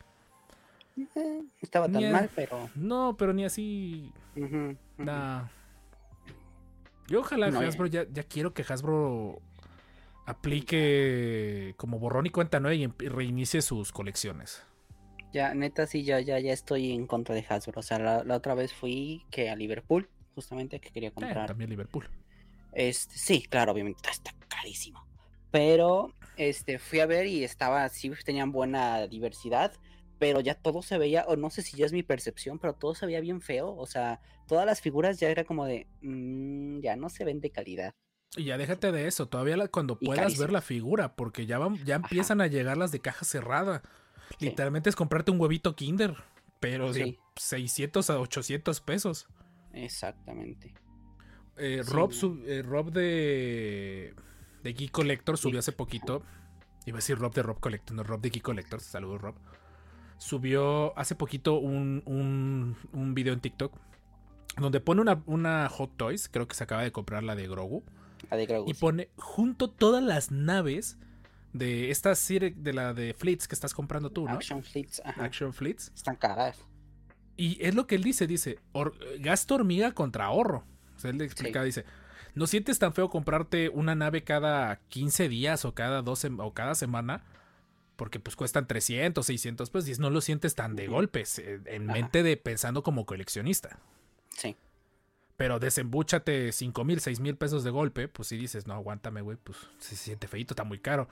Eh, 0.96 1.42
estaba 1.60 1.88
tan 1.88 2.10
mal, 2.10 2.30
pero. 2.34 2.68
No, 2.74 3.16
pero 3.16 3.32
ni 3.32 3.44
así. 3.44 4.12
ujú. 4.36 4.76
Nah. 4.98 5.44
Yo 7.06 7.20
ojalá 7.20 7.50
No. 7.50 7.60
Hasbro, 7.60 7.86
ya, 7.86 8.06
ya 8.10 8.22
quiero 8.24 8.54
que 8.54 8.64
Hasbro 8.66 9.40
aplique 10.26 11.74
como 11.76 11.98
borrón 11.98 12.26
y 12.26 12.30
cuenta 12.30 12.60
nueva 12.60 12.74
y 12.74 12.84
em- 12.84 12.94
y 13.00 13.08
reinicie 13.08 13.62
sus 13.62 13.92
colecciones. 13.92 14.62
Ya, 15.32 15.52
neta, 15.54 15.86
sí, 15.86 16.04
ya, 16.04 16.20
ya, 16.20 16.38
ya 16.38 16.52
estoy 16.52 16.92
en 16.92 17.06
contra 17.06 17.34
de 17.34 17.44
Hasbro. 17.48 17.80
O 17.80 17.82
sea, 17.82 17.98
la, 17.98 18.22
la 18.24 18.36
otra 18.36 18.54
vez 18.54 18.72
fui 18.72 19.22
que 19.30 19.50
a 19.50 19.56
Liverpool, 19.56 20.08
justamente, 20.34 20.80
que 20.80 20.90
quería 20.90 21.08
Eh, 21.08 21.12
comprar. 21.14 21.48
también 21.48 21.70
Liverpool. 21.70 22.08
Este, 22.72 23.16
sí, 23.16 23.42
claro, 23.42 23.72
obviamente 23.72 24.08
está 24.10 24.32
carísimo. 24.48 25.04
Pero 25.50 26.12
este 26.36 26.78
fui 26.78 27.00
a 27.00 27.06
ver 27.06 27.26
y 27.26 27.44
estaba, 27.44 27.88
sí 27.88 28.10
tenían 28.24 28.52
buena 28.52 29.06
diversidad, 29.06 29.72
pero 30.18 30.40
ya 30.40 30.54
todo 30.54 30.82
se 30.82 30.98
veía, 30.98 31.24
o 31.26 31.36
no 31.36 31.50
sé 31.50 31.62
si 31.62 31.76
ya 31.76 31.86
es 31.86 31.92
mi 31.92 32.02
percepción, 32.02 32.58
pero 32.58 32.74
todo 32.74 32.94
se 32.94 33.06
veía 33.06 33.20
bien 33.20 33.40
feo. 33.40 33.74
O 33.76 33.86
sea, 33.86 34.20
todas 34.46 34.66
las 34.66 34.80
figuras 34.80 35.18
ya 35.20 35.28
era 35.30 35.44
como 35.44 35.64
de, 35.66 35.86
"Mm, 36.00 36.80
ya 36.80 36.96
no 36.96 37.08
se 37.08 37.24
ven 37.24 37.40
de 37.40 37.50
calidad. 37.50 37.94
Y 38.36 38.44
ya 38.44 38.58
déjate 38.58 38.90
de 38.92 39.06
eso, 39.06 39.26
todavía 39.28 39.56
la- 39.56 39.68
cuando 39.68 39.96
Y 40.00 40.06
puedas 40.06 40.36
ver 40.38 40.50
la 40.52 40.60
figura, 40.60 41.14
porque 41.14 41.46
ya, 41.46 41.58
van, 41.58 41.76
ya 41.84 41.96
empiezan 41.96 42.40
a 42.40 42.46
llegar 42.48 42.76
las 42.76 42.90
de 42.90 43.00
caja 43.00 43.24
cerrada. 43.24 43.82
Sí. 44.38 44.46
Literalmente 44.46 44.90
es 44.90 44.96
comprarte 44.96 45.30
un 45.30 45.40
huevito 45.40 45.76
Kinder, 45.76 46.16
pero 46.60 46.92
de 46.92 47.04
Sí. 47.04 47.18
600 47.36 48.10
a 48.10 48.18
800 48.18 48.80
pesos. 48.80 49.28
Exactamente. 49.72 50.74
Eh, 51.56 51.82
Sí, 51.84 51.92
Rob, 51.92 52.12
sub- 52.12 52.42
eh, 52.46 52.62
Rob 52.62 52.90
de, 52.92 54.14
de 54.62 54.72
Geek 54.72 54.90
Collector 54.90 55.38
subió 55.38 55.60
hace 55.60 55.72
poquito. 55.72 56.22
Iba 56.86 56.96
a 56.96 56.98
decir 56.98 57.18
Rob 57.18 57.32
de 57.34 57.42
Rob 57.42 57.60
Collector, 57.60 57.94
no 57.96 58.02
Rob 58.02 58.20
de 58.20 58.30
Geek 58.30 58.42
Collector. 58.42 58.80
Saludos, 58.80 59.20
Rob. 59.20 59.36
Subió 60.18 60.96
hace 60.98 61.14
poquito 61.14 61.54
un, 61.54 62.02
un, 62.06 62.76
un 62.92 63.14
video 63.14 63.32
en 63.34 63.40
TikTok 63.40 63.76
donde 64.56 64.80
pone 64.80 65.00
una, 65.00 65.22
una 65.26 65.68
Hot 65.68 65.96
Toys. 65.96 66.28
Creo 66.28 66.46
que 66.48 66.54
se 66.54 66.64
acaba 66.64 66.82
de 66.82 66.92
comprar 66.92 67.22
la 67.22 67.34
de 67.36 67.46
Grogu. 67.48 67.84
Y 68.66 68.74
pone 68.74 69.10
junto 69.16 69.70
todas 69.70 70.02
las 70.02 70.30
naves 70.30 70.98
de 71.52 71.90
esta 71.90 72.14
serie 72.14 72.52
de 72.56 72.72
la 72.72 72.94
de 72.94 73.14
Fleets 73.14 73.46
que 73.48 73.54
estás 73.54 73.74
comprando 73.74 74.10
tú, 74.10 74.24
¿no? 74.26 74.32
Action 74.32 74.62
Fleets, 74.62 75.00
ajá, 75.04 75.24
Action 75.24 75.52
Fleets. 75.52 75.92
están 75.94 76.16
caras. 76.16 76.58
Y 77.36 77.58
es 77.64 77.74
lo 77.74 77.86
que 77.86 77.94
él 77.96 78.02
dice, 78.04 78.26
dice, 78.26 78.58
"Or- 78.72 78.94
gasto 79.20 79.54
hormiga 79.56 79.92
contra 79.92 80.26
ahorro. 80.26 80.64
O 80.96 80.98
sea, 80.98 81.10
él 81.10 81.18
le 81.18 81.24
explica, 81.24 81.62
dice, 81.64 81.84
no 82.34 82.46
sientes 82.46 82.78
tan 82.78 82.92
feo 82.92 83.08
comprarte 83.10 83.68
una 83.68 83.94
nave 83.94 84.24
cada 84.24 84.76
15 84.88 85.28
días 85.28 85.64
o 85.64 85.74
cada 85.74 86.02
12 86.02 86.30
o 86.38 86.52
cada 86.54 86.74
semana, 86.74 87.24
porque 87.96 88.18
pues 88.20 88.34
cuestan 88.36 88.66
300, 88.66 89.24
600 89.26 89.70
pesos 89.70 89.88
y 89.88 90.00
no 90.00 90.10
lo 90.10 90.20
sientes 90.20 90.54
tan 90.56 90.74
de 90.74 90.88
golpes, 90.88 91.38
eh, 91.38 91.60
en 91.66 91.84
Ajá. 91.90 92.00
mente 92.00 92.22
de 92.24 92.36
pensando 92.36 92.82
como 92.82 93.06
coleccionista. 93.06 93.78
Sí. 94.30 94.56
Pero 95.36 95.58
desembúchate 95.58 96.52
5 96.52 96.84
mil, 96.84 97.00
6 97.00 97.20
mil 97.20 97.36
pesos 97.36 97.64
de 97.64 97.70
golpe, 97.70 98.08
pues 98.08 98.28
si 98.28 98.36
dices, 98.36 98.66
no, 98.66 98.74
aguántame, 98.74 99.20
güey, 99.20 99.36
pues 99.42 99.58
se 99.78 99.96
siente 99.96 100.28
feito, 100.28 100.54
está 100.54 100.64
muy 100.64 100.78
caro. 100.78 101.08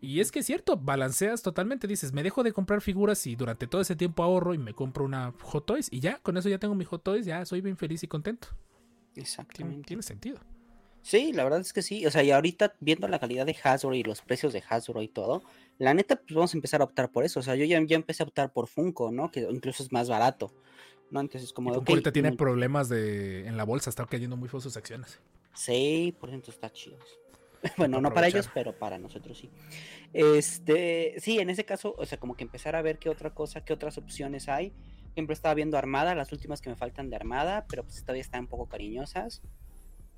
Y 0.00 0.20
es 0.20 0.30
que 0.30 0.40
es 0.40 0.46
cierto, 0.46 0.76
balanceas 0.76 1.42
totalmente, 1.42 1.88
dices, 1.88 2.12
me 2.12 2.22
dejo 2.22 2.42
de 2.42 2.52
comprar 2.52 2.82
figuras 2.82 3.26
y 3.26 3.34
durante 3.34 3.66
todo 3.66 3.80
ese 3.80 3.96
tiempo 3.96 4.22
ahorro 4.22 4.54
y 4.54 4.58
me 4.58 4.74
compro 4.74 5.04
una 5.04 5.32
Hot 5.42 5.66
Toys 5.66 5.88
y 5.90 6.00
ya, 6.00 6.18
con 6.18 6.36
eso 6.36 6.48
ya 6.48 6.58
tengo 6.58 6.74
mi 6.74 6.84
Hot 6.84 7.02
Toys, 7.02 7.26
ya 7.26 7.44
soy 7.44 7.62
bien 7.62 7.76
feliz 7.76 8.02
y 8.02 8.06
contento. 8.06 8.48
Exactamente. 9.16 9.86
tiene 9.86 10.02
sentido. 10.02 10.38
Sí, 11.02 11.32
la 11.32 11.44
verdad 11.44 11.60
es 11.60 11.72
que 11.72 11.82
sí. 11.82 12.06
O 12.06 12.10
sea, 12.10 12.22
y 12.22 12.30
ahorita 12.30 12.74
viendo 12.80 13.08
la 13.08 13.18
calidad 13.18 13.46
de 13.46 13.56
Hasbro 13.62 13.94
y 13.94 14.02
los 14.02 14.20
precios 14.20 14.52
de 14.52 14.62
Hasbro 14.68 15.02
y 15.02 15.08
todo, 15.08 15.42
la 15.78 15.94
neta, 15.94 16.16
pues 16.16 16.34
vamos 16.34 16.54
a 16.54 16.56
empezar 16.56 16.80
a 16.80 16.84
optar 16.84 17.10
por 17.10 17.24
eso. 17.24 17.40
O 17.40 17.42
sea, 17.42 17.54
yo 17.54 17.64
ya, 17.64 17.80
ya 17.84 17.96
empecé 17.96 18.22
a 18.22 18.26
optar 18.26 18.52
por 18.52 18.68
Funko, 18.68 19.10
¿no? 19.10 19.30
Que 19.30 19.40
incluso 19.50 19.82
es 19.82 19.92
más 19.92 20.08
barato. 20.08 20.52
¿No? 21.10 21.20
Entonces, 21.20 21.52
como 21.52 21.70
Y 21.70 21.72
de, 21.72 21.74
Funko 21.76 21.84
ok, 21.84 21.94
ahorita 21.96 22.12
tiene 22.12 22.32
mm, 22.32 22.36
problemas 22.36 22.88
de 22.88 23.46
en 23.46 23.56
la 23.56 23.64
bolsa, 23.64 23.90
está 23.90 24.04
cayendo 24.06 24.36
muy 24.36 24.48
feo 24.48 24.60
sus 24.60 24.76
acciones. 24.76 25.20
Sí, 25.54 26.14
por 26.20 26.28
ejemplo, 26.28 26.52
está 26.52 26.70
chido. 26.70 26.98
Bueno, 27.76 28.00
no 28.00 28.12
para 28.12 28.28
ellos, 28.28 28.48
pero 28.54 28.72
para 28.72 28.98
nosotros 28.98 29.36
sí. 29.36 29.50
Este, 30.12 31.16
sí, 31.18 31.40
en 31.40 31.50
ese 31.50 31.64
caso, 31.64 31.94
o 31.98 32.06
sea, 32.06 32.18
como 32.18 32.36
que 32.36 32.44
empezar 32.44 32.76
a 32.76 32.82
ver 32.82 32.98
qué 32.98 33.08
otra 33.08 33.34
cosa, 33.34 33.64
qué 33.64 33.72
otras 33.72 33.98
opciones 33.98 34.48
hay. 34.48 34.72
Siempre 35.14 35.34
estaba 35.34 35.54
viendo 35.54 35.76
Armada, 35.76 36.14
las 36.14 36.30
últimas 36.30 36.60
que 36.60 36.70
me 36.70 36.76
faltan 36.76 37.10
de 37.10 37.16
Armada, 37.16 37.66
pero 37.68 37.82
pues 37.82 38.02
todavía 38.02 38.22
están 38.22 38.42
un 38.42 38.46
poco 38.46 38.68
cariñosas. 38.68 39.42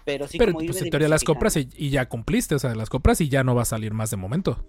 Pero 0.04 0.28
sí, 0.28 0.38
Pero 0.38 0.52
como 0.52 0.66
pues 0.66 0.82
en 0.82 0.90
teoría 0.90 1.08
las 1.08 1.24
compras 1.24 1.56
y, 1.56 1.68
y 1.74 1.90
ya 1.90 2.08
cumpliste, 2.08 2.54
o 2.54 2.58
sea, 2.58 2.74
las 2.74 2.90
compras 2.90 3.20
y 3.20 3.28
ya 3.28 3.42
no 3.44 3.54
va 3.54 3.62
a 3.62 3.66
salir 3.66 3.94
más 3.94 4.10
de 4.10 4.16
momento. 4.16 4.64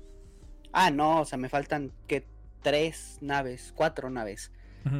Ah, 0.71 0.91
no, 0.91 1.21
o 1.21 1.25
sea, 1.25 1.37
me 1.37 1.49
faltan 1.49 1.91
que 2.07 2.25
tres 2.61 3.17
naves, 3.21 3.73
cuatro 3.75 4.09
naves. 4.09 4.51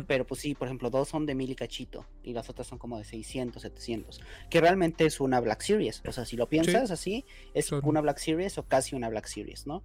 Pero 0.07 0.27
pues 0.27 0.41
sí, 0.41 0.53
por 0.55 0.67
ejemplo, 0.67 0.89
dos 0.89 1.09
son 1.09 1.25
de 1.25 1.33
mil 1.35 1.49
y 1.49 1.55
cachito 1.55 2.05
y 2.23 2.33
las 2.33 2.49
otras 2.49 2.67
son 2.67 2.77
como 2.77 2.97
de 2.97 3.03
600, 3.03 3.61
700. 3.61 4.21
Que 4.49 4.61
realmente 4.61 5.05
es 5.05 5.19
una 5.19 5.39
Black 5.39 5.61
Series. 5.61 6.01
O 6.07 6.11
sea, 6.11 6.25
si 6.25 6.37
lo 6.37 6.47
piensas 6.47 6.91
así, 6.91 7.25
es 7.53 7.65
Son- 7.65 7.81
una 7.83 7.99
Black 8.01 8.17
Series 8.19 8.57
o 8.57 8.63
casi 8.63 8.95
una 8.95 9.09
Black 9.09 9.25
Series, 9.25 9.65
¿no? 9.65 9.81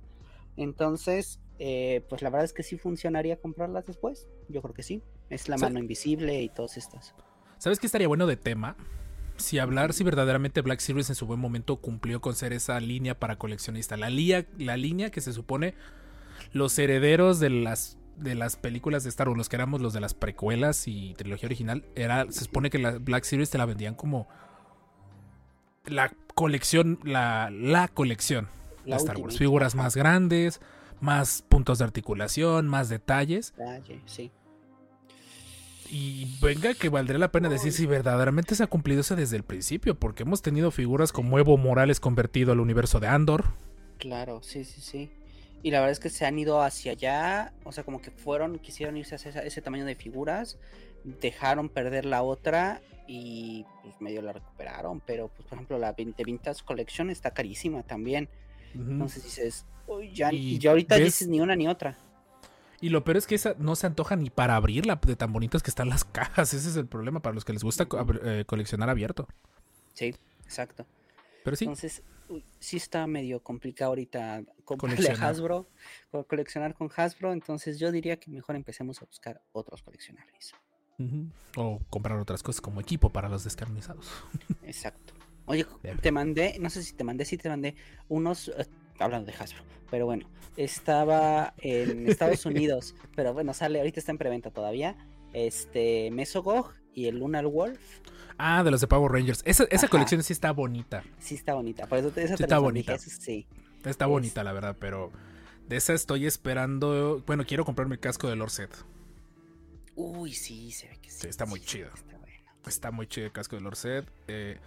Entonces, 0.57 1.41
eh, 1.59 2.05
pues 2.09 2.23
la 2.23 2.31
verdad 2.31 2.45
es 2.45 2.53
que 2.53 2.63
sí 2.63 2.77
funcionaría 2.77 3.37
comprarlas 3.37 3.87
después. 3.87 4.27
Yo 4.49 4.63
creo 4.63 4.75
que 4.75 4.83
sí. 4.83 5.03
Es 5.31 5.49
la 5.49 5.57
mano 5.57 5.79
invisible 5.79 6.43
y 6.43 6.49
todas 6.49 6.77
estas. 6.77 7.15
¿Sabes 7.59 7.79
qué 7.79 7.87
estaría 7.87 8.09
bueno 8.09 8.27
de 8.27 8.37
tema? 8.37 8.77
Si 9.37 9.59
hablar 9.59 9.93
si 9.93 10.03
verdaderamente 10.05 10.63
Black 10.63 10.81
Series 10.81 11.09
en 11.11 11.15
su 11.15 11.27
buen 11.27 11.41
momento 11.41 11.77
cumplió 11.77 12.21
con 12.21 12.35
ser 12.35 12.53
esa 12.53 12.81
línea 12.81 13.19
para 13.19 13.37
coleccionista. 13.37 13.97
La, 13.97 14.09
la 14.11 14.77
línea 14.77 15.11
que 15.11 15.21
se 15.21 15.33
supone 15.33 15.75
los 16.53 16.79
herederos 16.79 17.39
de 17.41 17.51
las, 17.51 17.99
de 18.17 18.35
las 18.35 18.57
películas 18.57 19.05
de 19.05 19.11
Star 19.11 19.29
Wars, 19.29 19.39
los 19.39 19.49
que 19.49 19.57
éramos 19.57 19.81
los 19.81 19.93
de 19.93 20.01
las 20.01 20.15
precuelas 20.15 20.89
y 20.89 21.15
trilogía 21.15 21.47
original, 21.47 21.85
era, 21.95 22.31
se 22.31 22.45
supone 22.45 22.71
que 22.71 22.79
la 22.79 22.99
Black 22.99 23.25
Series 23.25 23.51
te 23.51 23.59
la 23.59 23.67
vendían 23.67 23.95
como 23.95 24.29
la 25.85 26.13
colección, 26.35 26.99
la, 27.05 27.51
la 27.51 27.89
colección 27.89 28.49
de 28.85 28.97
Star 28.97 29.19
Wars. 29.19 29.39
Figuras 29.39 29.75
más 29.75 29.97
grandes, 29.97 30.61
más 31.01 31.43
puntos 31.43 31.79
de 31.79 31.85
articulación, 31.85 32.69
más 32.69 32.89
detalles. 32.89 33.55
Detalle, 33.57 34.01
sí. 34.07 34.31
Y 35.89 36.37
venga 36.41 36.75
que 36.75 36.89
valdría 36.89 37.19
la 37.19 37.31
pena 37.31 37.49
decir 37.49 37.73
si 37.73 37.87
verdaderamente 37.87 38.57
se 38.57 38.63
ha 38.65 38.67
cumplido 38.67 39.03
eso 39.03 39.15
desde 39.15 39.37
el 39.37 39.45
principio, 39.45 39.95
porque 39.95 40.25
hemos 40.25 40.43
tenido 40.43 40.73
figuras 40.73 41.13
como 41.13 41.39
Evo 41.39 41.57
Morales 41.59 42.01
convertido 42.01 42.53
al 42.53 42.61
universo 42.61 42.99
de 42.99 43.07
Andor. 43.07 43.45
Claro, 43.99 44.43
sí, 44.43 44.65
sí, 44.65 44.81
sí. 44.81 45.11
Y 45.67 45.73
la 45.73 45.81
verdad 45.81 45.91
es 45.91 45.99
que 45.99 46.11
se 46.11 46.25
han 46.25 46.39
ido 46.39 46.63
hacia 46.63 46.93
allá, 46.93 47.53
o 47.65 47.73
sea, 47.73 47.83
como 47.83 48.01
que 48.01 48.13
fueron, 48.13 48.61
quisieron 48.61 48.97
irse 48.97 49.17
hacia 49.17 49.31
esa- 49.31 49.43
ese 49.43 49.61
tamaño 49.63 49.85
de 49.85 49.97
figuras, 49.97 50.59
dejaron 51.03 51.69
perder 51.69 52.05
la 52.05 52.23
otra 52.23 52.81
y 53.09 53.65
pues 53.83 54.01
medio 54.01 54.23
la 54.23 54.33
recuperaron, 54.33 55.01
pero 55.01 55.27
pues 55.27 55.49
por 55.49 55.57
ejemplo 55.57 55.77
la 55.81 55.91
20 55.93 56.23
Vintage 56.23 56.63
Collection 56.65 57.11
está 57.11 57.33
carísima 57.33 57.83
también. 57.83 58.29
Entonces 58.75 59.25
dices, 59.25 59.67
uy, 59.89 60.13
ya, 60.15 60.33
Y 60.33 60.59
ya 60.61 60.71
ahorita 60.71 60.95
ves- 60.99 61.05
dices 61.07 61.27
ni 61.27 61.41
una 61.41 61.57
ni 61.57 61.67
otra. 61.67 61.99
Y 62.81 62.91
lo 62.91 63.03
peor 63.03 63.17
es 63.17 63.27
que 63.27 63.35
esa 63.35 63.57
no 63.59 63.75
se 63.75 63.89
antoja 63.89 64.15
ni 64.15 64.31
para 64.31 64.55
abrirla 64.55 65.01
de 65.05 65.17
tan 65.17 65.33
bonitas 65.33 65.65
que 65.65 65.71
están 65.71 65.89
las 65.89 66.05
cajas. 66.45 66.55
Ese 66.55 66.69
es 66.69 66.77
el 66.77 66.87
problema 66.87 67.19
para 67.19 67.35
los 67.35 67.45
que 67.45 67.53
les 67.53 67.65
gusta 67.65 67.87
co- 67.87 68.07
eh, 68.23 68.45
coleccionar 68.47 68.89
abierto. 68.89 69.27
Sí, 69.95 70.15
exacto. 70.45 70.87
Pero 71.43 71.57
sí, 71.57 71.65
Entonces, 71.65 72.03
sí 72.59 72.77
está 72.77 73.07
medio 73.07 73.43
complicado 73.43 73.91
ahorita 73.91 74.43
comprarle 74.65 75.11
a. 75.11 75.29
Hasbro, 75.29 75.69
co- 76.11 76.25
coleccionar 76.27 76.75
con 76.75 76.91
Hasbro, 76.95 77.33
entonces 77.33 77.79
yo 77.79 77.93
diría 77.93 78.19
que 78.19 78.31
mejor 78.31 78.57
empecemos 78.57 79.01
a 79.03 79.05
buscar 79.05 79.41
otros 79.53 79.83
coleccionables. 79.83 80.55
o 81.57 81.81
comprar 81.91 82.19
otras 82.19 82.43
cosas 82.43 82.61
como 82.61 82.81
equipo 82.81 83.11
para 83.11 83.29
los 83.29 83.45
descarnizados. 83.45 84.09
Exacto. 84.63 85.15
Oye, 85.47 85.65
Bien. 85.83 85.99
te 85.99 86.11
mandé, 86.11 86.57
no 86.59 86.71
sé 86.71 86.83
si 86.83 86.93
te 86.95 87.05
mandé, 87.05 87.25
sí 87.25 87.37
te 87.37 87.49
mandé 87.49 87.77
unos, 88.09 88.49
eh, 88.49 88.67
hablando 88.99 89.31
de 89.31 89.37
Hasbro, 89.39 89.63
pero 89.91 90.05
bueno, 90.07 90.29
estaba 90.57 91.55
en 91.59 92.07
Estados 92.09 92.45
Unidos, 92.47 92.95
pero 93.15 93.33
bueno, 93.33 93.55
sale, 93.55 93.79
ahorita 93.79 94.01
está 94.01 94.11
en 94.11 94.19
preventa 94.19 94.51
todavía, 94.51 94.97
este, 95.33 96.11
Mesogog 96.11 96.73
y 96.97 97.07
el 97.07 97.19
Lunar 97.21 97.47
Wolf, 97.47 97.79
Ah, 98.39 98.63
de 98.65 98.71
los 98.71 98.81
de 98.83 98.87
Power 98.87 99.13
Rangers. 99.13 99.41
Esa, 99.47 99.65
esa 99.71 99.89
colección 99.89 100.23
sí 100.23 100.33
está 100.33 100.51
bonita. 100.53 101.03
sí 101.19 101.35
está 101.37 101.55
bonita, 101.55 101.87
por 101.87 101.99
eso 101.99 102.11
te, 102.11 102.23
esa 102.25 102.37
Sí 102.37 102.43
está 102.43 102.59
bonita. 102.59 102.93
dije, 102.95 103.09
sí. 103.11 103.47
Está 103.85 104.05
Es- 104.07 104.11
bonita, 104.11 104.43
la 104.45 104.53
verdad, 104.53 104.77
pero 104.79 105.11
de 105.69 105.77
esa 105.77 105.95
estoy 105.95 106.27
esperando. 106.27 107.23
Bueno, 107.27 107.45
quiero 107.47 107.65
comprarme 107.65 107.95
el 107.95 108.01
casco 108.01 108.29
de 108.29 108.37
Lord 108.37 108.51
Set. 108.51 108.71
Uy, 109.95 110.33
sí, 110.33 110.71
se 110.73 110.89
ve 110.89 110.99
que 111.01 111.11
sí. 111.11 111.21
Sí, 111.23 111.29
está 111.29 111.47
muy 111.47 111.61
sí, 111.61 111.67
chido. 111.67 111.89
Está 111.95 112.19
bueno. 112.19 112.37
Está 112.67 112.91
muy 112.91 113.07
chido 113.07 113.27
el 113.27 113.33
casco 113.33 113.57
de 113.57 113.63
Lord 113.63 113.77
Set. 113.77 114.07
eh, 114.29 114.59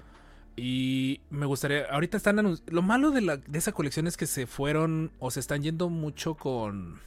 y 0.55 1.21
me 1.29 1.45
gustaría. 1.45 1.85
Ahorita 1.91 2.17
están. 2.17 2.57
Lo 2.67 2.81
malo 2.81 3.11
de, 3.11 3.21
la, 3.21 3.37
de 3.37 3.57
esa 3.59 3.71
colección 3.71 4.07
es 4.07 4.17
que 4.17 4.25
se 4.25 4.45
fueron. 4.47 5.11
O 5.19 5.31
se 5.31 5.39
están 5.39 5.61
yendo 5.61 5.89
mucho 5.89 6.35
con. 6.35 6.99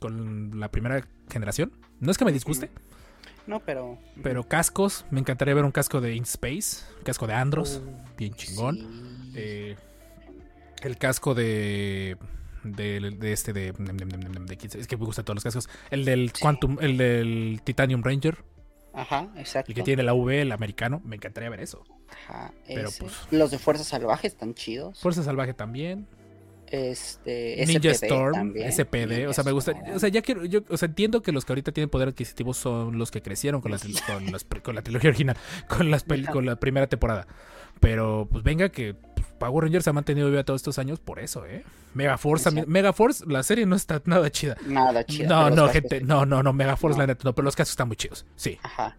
Con 0.00 0.58
la 0.58 0.68
primera 0.70 1.06
generación. 1.30 1.72
No 2.00 2.10
es 2.10 2.18
que 2.18 2.24
me 2.24 2.32
disguste, 2.32 2.70
No, 3.46 3.60
pero. 3.60 3.98
pero 4.22 4.44
cascos. 4.44 5.04
Me 5.10 5.20
encantaría 5.20 5.54
ver 5.54 5.64
un 5.64 5.72
casco 5.72 6.00
de 6.00 6.14
In 6.14 6.22
Space. 6.24 6.84
Un 6.98 7.04
casco 7.04 7.26
de 7.26 7.34
Andros. 7.34 7.80
Uh, 7.84 8.16
bien 8.16 8.34
chingón. 8.34 8.76
sí. 9.32 9.32
Eh, 9.36 9.76
el 10.82 10.96
casco 10.98 11.34
de. 11.34 12.16
De, 12.64 13.00
de 13.18 13.32
este 13.32 13.52
de, 13.52 13.70
Es 14.78 14.86
que 14.86 14.96
me 14.96 15.04
gustan 15.04 15.24
todos 15.24 15.34
los 15.36 15.42
cascos. 15.44 15.68
El 15.90 16.04
del 16.04 16.30
Sí. 16.32 16.40
Quantum. 16.40 16.78
El 16.80 16.96
del 16.96 17.60
Titanium 17.64 18.02
Ranger. 18.04 18.44
Ajá, 18.94 19.28
exacto. 19.36 19.70
El 19.72 19.74
que 19.74 19.82
tiene 19.82 20.02
la 20.04 20.14
V, 20.14 20.42
el 20.42 20.52
americano. 20.52 21.00
Me 21.04 21.16
encantaría 21.16 21.50
ver 21.50 21.60
eso. 21.60 21.84
Ajá, 22.08 22.52
pero, 22.66 22.90
pues- 22.98 23.12
Los 23.30 23.50
de 23.50 23.58
Fuerza 23.58 23.82
Salvaje 23.84 24.26
están 24.28 24.54
chidos. 24.54 25.00
Fuerza 25.00 25.22
Salvaje 25.24 25.54
también. 25.54 26.06
Este. 26.72 27.64
Ninja 27.66 27.92
SPD 27.94 28.04
Storm, 28.06 28.32
también. 28.32 28.72
SPD, 28.72 29.28
o 29.28 29.32
sea, 29.34 29.44
me 29.44 29.52
gusta, 29.52 29.72
Storm. 29.72 29.94
o 29.94 29.98
sea, 29.98 30.08
ya 30.08 30.22
quiero, 30.22 30.44
yo, 30.46 30.60
o 30.70 30.76
sea, 30.78 30.86
entiendo 30.88 31.20
que 31.20 31.30
los 31.30 31.44
que 31.44 31.52
ahorita 31.52 31.70
tienen 31.72 31.90
poder 31.90 32.08
adquisitivo 32.08 32.54
son 32.54 32.96
los 32.98 33.10
que 33.10 33.20
crecieron 33.20 33.60
con 33.60 33.70
la, 33.72 33.78
con 33.78 34.32
las 34.32 34.44
con 34.62 34.74
la 34.74 34.80
trilogía 34.82 35.10
original, 35.10 35.36
con 35.68 35.90
las 35.90 36.04
con 36.04 36.46
la 36.46 36.56
primera 36.56 36.86
temporada, 36.86 37.26
pero 37.78 38.26
pues 38.30 38.42
venga 38.42 38.70
que 38.70 38.94
pues, 38.94 39.26
Power 39.38 39.64
Rangers 39.64 39.84
se 39.84 39.90
ha 39.90 39.92
mantenido 39.92 40.30
viva 40.30 40.44
todos 40.44 40.60
estos 40.60 40.78
años 40.78 40.98
por 40.98 41.18
eso, 41.18 41.44
eh. 41.44 41.62
Megaforce 41.92 42.44
también, 42.44 42.62
Exacto. 42.62 42.72
Megaforce, 42.72 43.24
la 43.26 43.42
serie 43.42 43.66
no 43.66 43.76
está 43.76 44.00
nada 44.06 44.30
chida. 44.30 44.56
Nada 44.66 45.04
chido. 45.04 45.28
no, 45.28 45.50
no, 45.50 45.68
gente, 45.68 45.98
sí. 45.98 46.04
no, 46.06 46.24
no, 46.24 46.42
no, 46.42 46.54
Megaforce 46.54 46.96
No. 46.96 47.02
la 47.02 47.06
neta, 47.08 47.20
no, 47.24 47.34
pero 47.34 47.44
los 47.44 47.54
casos 47.54 47.72
están 47.72 47.88
muy 47.88 47.96
chidos, 47.98 48.24
sí. 48.34 48.58
Ajá. 48.62 48.96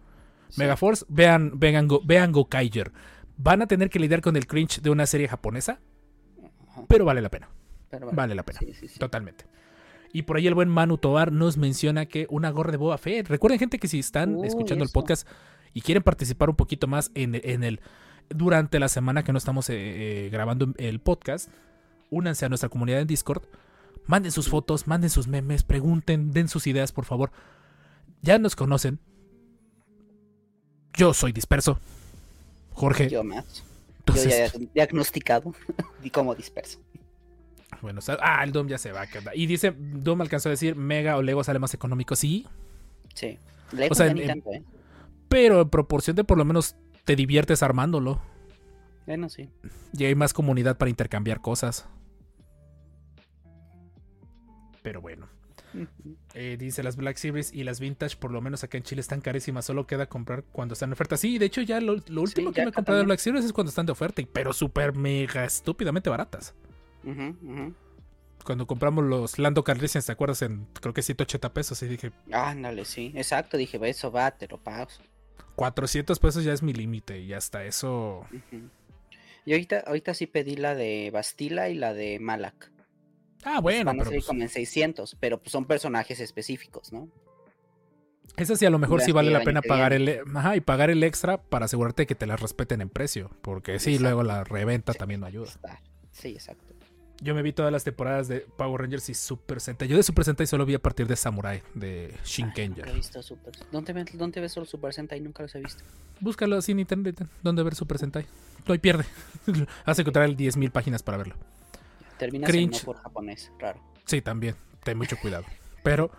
sí. 0.48 0.60
Megaforce, 0.60 1.04
vean, 1.08 1.58
vean, 1.58 1.88
Go, 1.88 2.00
vean 2.04 2.30
Gokaiger. 2.30 2.92
Van 3.36 3.62
a 3.62 3.66
tener 3.66 3.90
que 3.90 3.98
lidiar 3.98 4.20
con 4.20 4.36
el 4.36 4.46
cringe 4.46 4.80
de 4.80 4.90
una 4.90 5.06
serie 5.06 5.26
japonesa, 5.26 5.80
Ajá, 6.68 6.84
pero 6.86 7.04
vale 7.04 7.20
la 7.20 7.30
pena. 7.30 7.48
Pero 7.98 8.06
bueno, 8.06 8.16
Vale 8.16 8.34
la 8.34 8.42
pena. 8.42 8.58
sí, 8.60 8.72
sí, 8.74 8.88
sí. 8.88 8.98
Totalmente. 8.98 9.44
Y 10.12 10.22
por 10.22 10.36
ahí 10.36 10.46
el 10.46 10.54
buen 10.54 10.68
Manu 10.68 10.96
Tobar 10.98 11.32
nos 11.32 11.56
menciona 11.56 12.06
que 12.06 12.26
una 12.30 12.50
gorra 12.50 12.70
de 12.70 12.76
Boba 12.76 12.98
Fett. 12.98 13.28
Recuerden, 13.28 13.58
gente, 13.58 13.78
que 13.78 13.88
si 13.88 13.98
están 13.98 14.44
escuchando 14.44 14.84
el 14.84 14.90
podcast 14.90 15.26
y 15.72 15.80
quieren 15.80 16.02
participar 16.04 16.50
un 16.50 16.56
poquito 16.56 16.86
más 16.86 17.10
en, 17.14 17.40
en 17.42 17.64
el. 17.64 17.80
Durante 18.30 18.78
la 18.78 18.88
semana 18.88 19.22
que 19.24 19.32
no 19.32 19.38
estamos 19.38 19.68
eh, 19.70 19.74
eh, 20.26 20.28
grabando 20.30 20.72
el 20.78 21.00
podcast, 21.00 21.50
únanse 22.10 22.46
a 22.46 22.48
nuestra 22.48 22.68
comunidad 22.68 23.00
en 23.00 23.08
Discord. 23.08 23.42
Manden 24.06 24.30
sus 24.32 24.48
fotos, 24.48 24.86
manden 24.86 25.10
sus 25.10 25.26
memes, 25.26 25.62
pregunten, 25.64 26.30
den 26.32 26.48
sus 26.48 26.66
ideas, 26.68 26.92
por 26.92 27.06
favor. 27.06 27.32
Ya 28.22 28.38
nos 28.38 28.54
conocen. 28.54 29.00
Yo 30.94 31.12
soy 31.12 31.32
disperso. 31.32 31.78
Jorge, 32.72 33.08
Yo 33.08 33.24
más. 33.24 33.64
entonces, 33.98 34.52
Yo 34.52 34.58
ya 34.60 34.66
diagnosticado 34.74 35.54
y 36.04 36.10
como 36.10 36.34
disperso. 36.34 36.78
Bueno, 37.84 38.00
ah, 38.20 38.42
el 38.42 38.50
Doom 38.50 38.66
ya 38.68 38.78
se 38.78 38.90
va. 38.92 39.06
Y 39.34 39.46
dice, 39.46 39.74
Doom 39.78 40.22
alcanzó 40.22 40.48
a 40.48 40.50
decir, 40.50 40.74
Mega 40.74 41.16
o 41.16 41.22
Lego 41.22 41.44
sale 41.44 41.58
más 41.58 41.72
económico. 41.74 42.16
Sí, 42.16 42.46
Sí. 43.14 43.38
Lego 43.72 43.92
O 43.92 43.94
sea, 43.94 44.06
en- 44.08 44.26
tanto, 44.26 44.50
¿eh? 44.52 44.62
pero 45.28 45.60
en 45.60 45.68
proporción 45.68 46.16
de 46.16 46.24
por 46.24 46.36
lo 46.38 46.44
menos 46.44 46.74
te 47.04 47.14
diviertes 47.14 47.62
armándolo. 47.62 48.20
Bueno, 49.06 49.28
sí. 49.28 49.48
Y 49.92 50.04
hay 50.04 50.14
más 50.14 50.32
comunidad 50.32 50.76
para 50.78 50.88
intercambiar 50.90 51.40
cosas. 51.40 51.86
Pero 54.82 55.00
bueno. 55.00 55.28
Eh, 56.36 56.56
dice 56.58 56.82
las 56.82 56.96
Black 56.96 57.16
Series 57.16 57.52
y 57.52 57.62
las 57.62 57.78
Vintage, 57.78 58.16
por 58.16 58.32
lo 58.32 58.40
menos 58.40 58.64
acá 58.64 58.76
en 58.76 58.82
Chile 58.82 59.00
están 59.00 59.20
carísimas. 59.20 59.64
Solo 59.64 59.86
queda 59.86 60.06
comprar 60.06 60.42
cuando 60.50 60.72
están 60.72 60.88
en 60.88 60.94
oferta. 60.94 61.16
Sí, 61.16 61.38
de 61.38 61.46
hecho, 61.46 61.60
ya 61.62 61.80
lo, 61.80 61.94
lo 62.08 62.22
último 62.22 62.50
que 62.50 62.56
ya 62.58 62.64
me 62.64 62.70
he 62.70 62.72
comprado 62.72 62.98
de. 62.98 63.04
Black 63.06 63.20
Series 63.20 63.44
es 63.44 63.52
cuando 63.52 63.68
están 63.68 63.86
de 63.86 63.92
oferta. 63.92 64.20
Pero 64.32 64.52
súper 64.52 64.96
mega 64.96 65.44
estúpidamente 65.44 66.10
baratas. 66.10 66.52
Cuando 68.44 68.66
compramos 68.66 69.04
los 69.04 69.38
Lando 69.38 69.64
Calrissians, 69.64 70.06
¿te 70.06 70.12
acuerdas? 70.12 70.42
En 70.42 70.66
creo 70.80 70.92
que 70.92 71.02
180 71.02 71.52
pesos. 71.52 71.82
Y 71.82 71.88
dije, 71.88 72.12
Ándale, 72.32 72.84
sí. 72.84 73.12
Exacto, 73.14 73.56
dije, 73.56 73.78
"Va, 73.78 73.88
eso 73.88 74.12
va, 74.12 74.30
te 74.32 74.46
lo 74.48 74.58
pago. 74.58 74.88
400 75.56 76.18
pesos 76.18 76.44
ya 76.44 76.52
es 76.52 76.62
mi 76.62 76.72
límite. 76.72 77.20
Y 77.20 77.32
hasta 77.32 77.64
eso. 77.64 78.26
Ujú. 78.30 78.68
Y 79.46 79.52
ahorita, 79.52 79.84
ahorita 79.86 80.14
sí 80.14 80.26
pedí 80.26 80.56
la 80.56 80.74
de 80.74 81.10
Bastila 81.12 81.68
y 81.68 81.74
la 81.74 81.94
de 81.94 82.18
Malak. 82.18 82.70
Ah, 83.44 83.60
bueno, 83.60 83.84
Van 83.84 83.96
a 83.96 83.98
pero 83.98 84.04
salir 84.06 84.20
pues, 84.20 84.26
como 84.26 84.42
en 84.42 84.48
600, 84.48 85.16
pero 85.20 85.38
pues 85.38 85.52
son 85.52 85.66
personajes 85.66 86.18
específicos, 86.20 86.92
¿no? 86.92 87.08
Esa 88.36 88.56
sí, 88.56 88.64
a 88.64 88.70
lo 88.70 88.78
mejor 88.78 89.00
sí 89.02 89.12
vale 89.12 89.30
la 89.30 89.44
pena 89.44 89.60
pagar 89.62 89.92
el, 89.92 90.20
ajá, 90.34 90.56
y 90.56 90.60
pagar 90.60 90.90
el 90.90 91.04
extra 91.04 91.38
para 91.42 91.66
asegurarte 91.66 92.06
que 92.06 92.14
te 92.14 92.26
las 92.26 92.40
respeten 92.40 92.80
en 92.80 92.88
precio. 92.88 93.30
Porque 93.42 93.78
sí, 93.78 93.90
Exacto. 93.90 94.02
luego 94.02 94.22
la 94.24 94.44
reventa 94.44 94.92
Sí, 94.92 94.98
también 94.98 95.20
no 95.20 95.26
ayuda. 95.26 95.52
Sí, 96.10 96.28
exacto. 96.28 96.73
Yo 97.20 97.34
me 97.34 97.42
vi 97.42 97.52
todas 97.52 97.72
las 97.72 97.84
temporadas 97.84 98.28
de 98.28 98.40
Power 98.40 98.82
Rangers 98.82 99.08
y 99.08 99.14
Super 99.14 99.60
Sentai. 99.60 99.88
Yo 99.88 99.96
de 99.96 100.02
Super 100.02 100.24
Sentai 100.24 100.46
solo 100.46 100.66
vi 100.66 100.74
a 100.74 100.78
partir 100.78 101.06
de 101.06 101.16
Samurai, 101.16 101.62
de 101.74 102.14
Ay, 102.14 102.68
nunca 102.68 102.90
he 102.90 102.94
visto 102.94 103.22
Super... 103.22 103.52
¿Dónde, 103.70 103.92
ves, 103.92 104.06
¿Dónde 104.18 104.40
ves 104.40 104.52
solo 104.52 104.66
Super 104.66 104.92
Sentai? 104.92 105.20
Nunca 105.20 105.42
los 105.42 105.54
he 105.54 105.60
visto. 105.60 105.84
Búscalo 106.20 106.56
así 106.56 106.72
en 106.72 106.80
internet, 106.80 107.26
donde 107.42 107.62
ver 107.62 107.74
Super 107.74 107.98
Sentai. 107.98 108.26
No 108.66 108.72
hay 108.72 108.78
pierde. 108.78 109.04
Has 109.84 109.98
encontrar 109.98 110.24
el 110.26 110.36
10.000 110.36 110.70
páginas 110.70 111.02
para 111.02 111.18
verlo. 111.18 111.36
Terminas 112.18 112.50
Cringe. 112.50 112.84
por 112.84 112.96
japonés, 112.96 113.50
raro. 113.58 113.80
Sí, 114.04 114.20
también. 114.20 114.56
Ten 114.82 114.98
mucho 114.98 115.16
cuidado. 115.16 115.44
Pero 115.82 116.10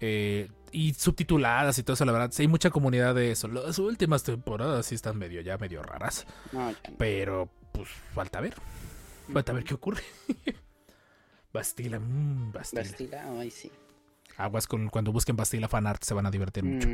eh, 0.00 0.48
y 0.72 0.94
subtituladas 0.94 1.78
y 1.78 1.82
todo 1.82 1.94
eso, 1.94 2.04
la 2.04 2.12
verdad. 2.12 2.30
Sí, 2.32 2.42
hay 2.42 2.48
mucha 2.48 2.70
comunidad 2.70 3.14
de 3.14 3.32
eso. 3.32 3.48
Las 3.48 3.78
últimas 3.78 4.22
temporadas 4.22 4.86
sí 4.86 4.94
están 4.94 5.18
medio, 5.18 5.40
ya 5.40 5.58
medio 5.58 5.82
raras. 5.82 6.26
No. 6.52 6.72
Pero, 6.98 7.48
pues, 7.72 7.88
falta 8.14 8.40
ver. 8.40 8.54
Falta 9.32 9.52
ver 9.52 9.64
qué 9.64 9.74
ocurre. 9.74 10.02
Bastila, 11.52 11.98
mmm, 11.98 12.52
Bastila. 12.52 12.82
Bastila, 12.82 13.38
ay, 13.40 13.50
sí. 13.50 13.70
Aguas 14.36 14.66
con 14.66 14.88
cuando 14.88 15.12
busquen 15.12 15.36
Bastila 15.36 15.68
fanart, 15.68 16.02
se 16.04 16.14
van 16.14 16.26
a 16.26 16.30
divertir 16.30 16.62
mucho. 16.64 16.88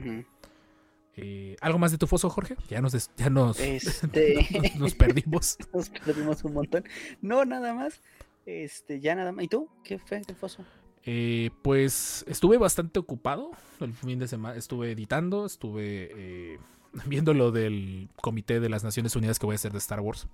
Eh, 1.16 1.56
¿Algo 1.60 1.78
más 1.78 1.92
de 1.92 1.98
tu 1.98 2.06
foso, 2.06 2.28
Jorge? 2.30 2.56
Ya 2.68 2.80
nos, 2.80 2.92
des- 2.92 3.10
ya 3.16 3.30
nos, 3.30 3.60
Este. 3.60 4.46
nos, 4.72 4.76
nos 4.76 4.94
perdimos. 4.94 5.56
Nos 5.72 5.88
perdimos 5.90 6.42
un 6.44 6.54
montón. 6.54 6.84
No, 7.20 7.44
nada 7.44 7.72
más. 7.74 8.00
Este, 8.46 9.00
ya 9.00 9.14
nada 9.14 9.30
más. 9.32 9.44
¿Y 9.44 9.48
tú? 9.48 9.68
¿Qué 9.84 9.98
fue 9.98 10.18
el 10.26 10.34
foso? 10.36 10.64
Eh, 11.04 11.50
pues 11.62 12.24
estuve 12.28 12.56
bastante 12.58 12.98
ocupado 12.98 13.50
el 13.80 13.92
fin 13.92 14.18
de 14.18 14.26
semana. 14.26 14.56
Estuve 14.56 14.92
editando, 14.92 15.46
estuve 15.46 16.10
eh, 16.54 16.58
viendo 17.06 17.34
lo 17.34 17.52
del 17.52 18.08
Comité 18.20 18.58
de 18.58 18.68
las 18.70 18.82
Naciones 18.82 19.14
Unidas 19.14 19.38
que 19.38 19.46
voy 19.46 19.54
a 19.54 19.56
hacer 19.56 19.70
de 19.72 19.78
Star 19.78 20.00
Wars. 20.00 20.26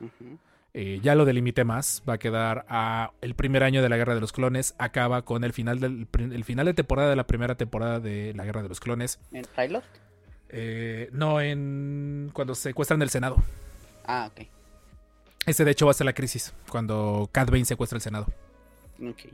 Ujú. 0.00 0.38
Eh, 0.80 1.00
ya 1.02 1.16
lo 1.16 1.24
delimité 1.24 1.64
más. 1.64 2.04
Va 2.08 2.12
a 2.12 2.18
quedar 2.18 2.64
a 2.68 3.10
el 3.20 3.34
primer 3.34 3.64
año 3.64 3.82
de 3.82 3.88
la 3.88 3.96
Guerra 3.96 4.14
de 4.14 4.20
los 4.20 4.30
Clones. 4.30 4.76
Acaba 4.78 5.22
con 5.22 5.42
el 5.42 5.52
final 5.52 5.80
del 5.80 6.06
el 6.16 6.44
final 6.44 6.66
de 6.66 6.74
temporada 6.74 7.10
de 7.10 7.16
la 7.16 7.26
primera 7.26 7.56
temporada 7.56 7.98
de 7.98 8.32
la 8.36 8.44
Guerra 8.44 8.62
de 8.62 8.68
los 8.68 8.78
Clones. 8.78 9.18
¿En 9.32 9.44
pilot? 9.56 9.82
Eh, 10.50 11.08
no 11.10 11.40
en 11.40 12.30
cuando 12.32 12.54
secuestran 12.54 13.02
el 13.02 13.10
Senado. 13.10 13.42
Ah, 14.06 14.30
ok. 14.30 14.46
Ese 15.46 15.64
de 15.64 15.72
hecho 15.72 15.86
va 15.86 15.90
a 15.90 15.94
ser 15.94 16.04
la 16.04 16.12
crisis 16.12 16.54
yo 16.70 17.28
Cad 17.32 17.48
Bane 17.50 17.64
secuestra 17.64 17.96
el 17.96 18.02
Senado. 18.02 18.28
Ok. 19.02 19.32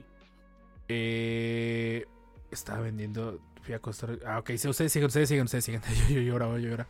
Eh, 0.89 2.07
estaba 2.53 2.81
vendiendo. 2.81 3.39
Fui 3.61 3.75
a 3.75 3.81
Costa 3.81 4.07
Rica. 4.07 4.35
Ah, 4.35 4.39
ok. 4.39 4.53
Sí, 4.57 4.67
ustedes 4.67 4.91
siguen, 4.91 5.09
ustedes 5.09 5.29
siguen, 5.29 5.45
ustedes 5.45 5.65
siguen. 5.67 5.83
Yo, 6.09 6.21
yo, 6.21 6.57
yo, 6.57 6.77
yo. 6.79 6.85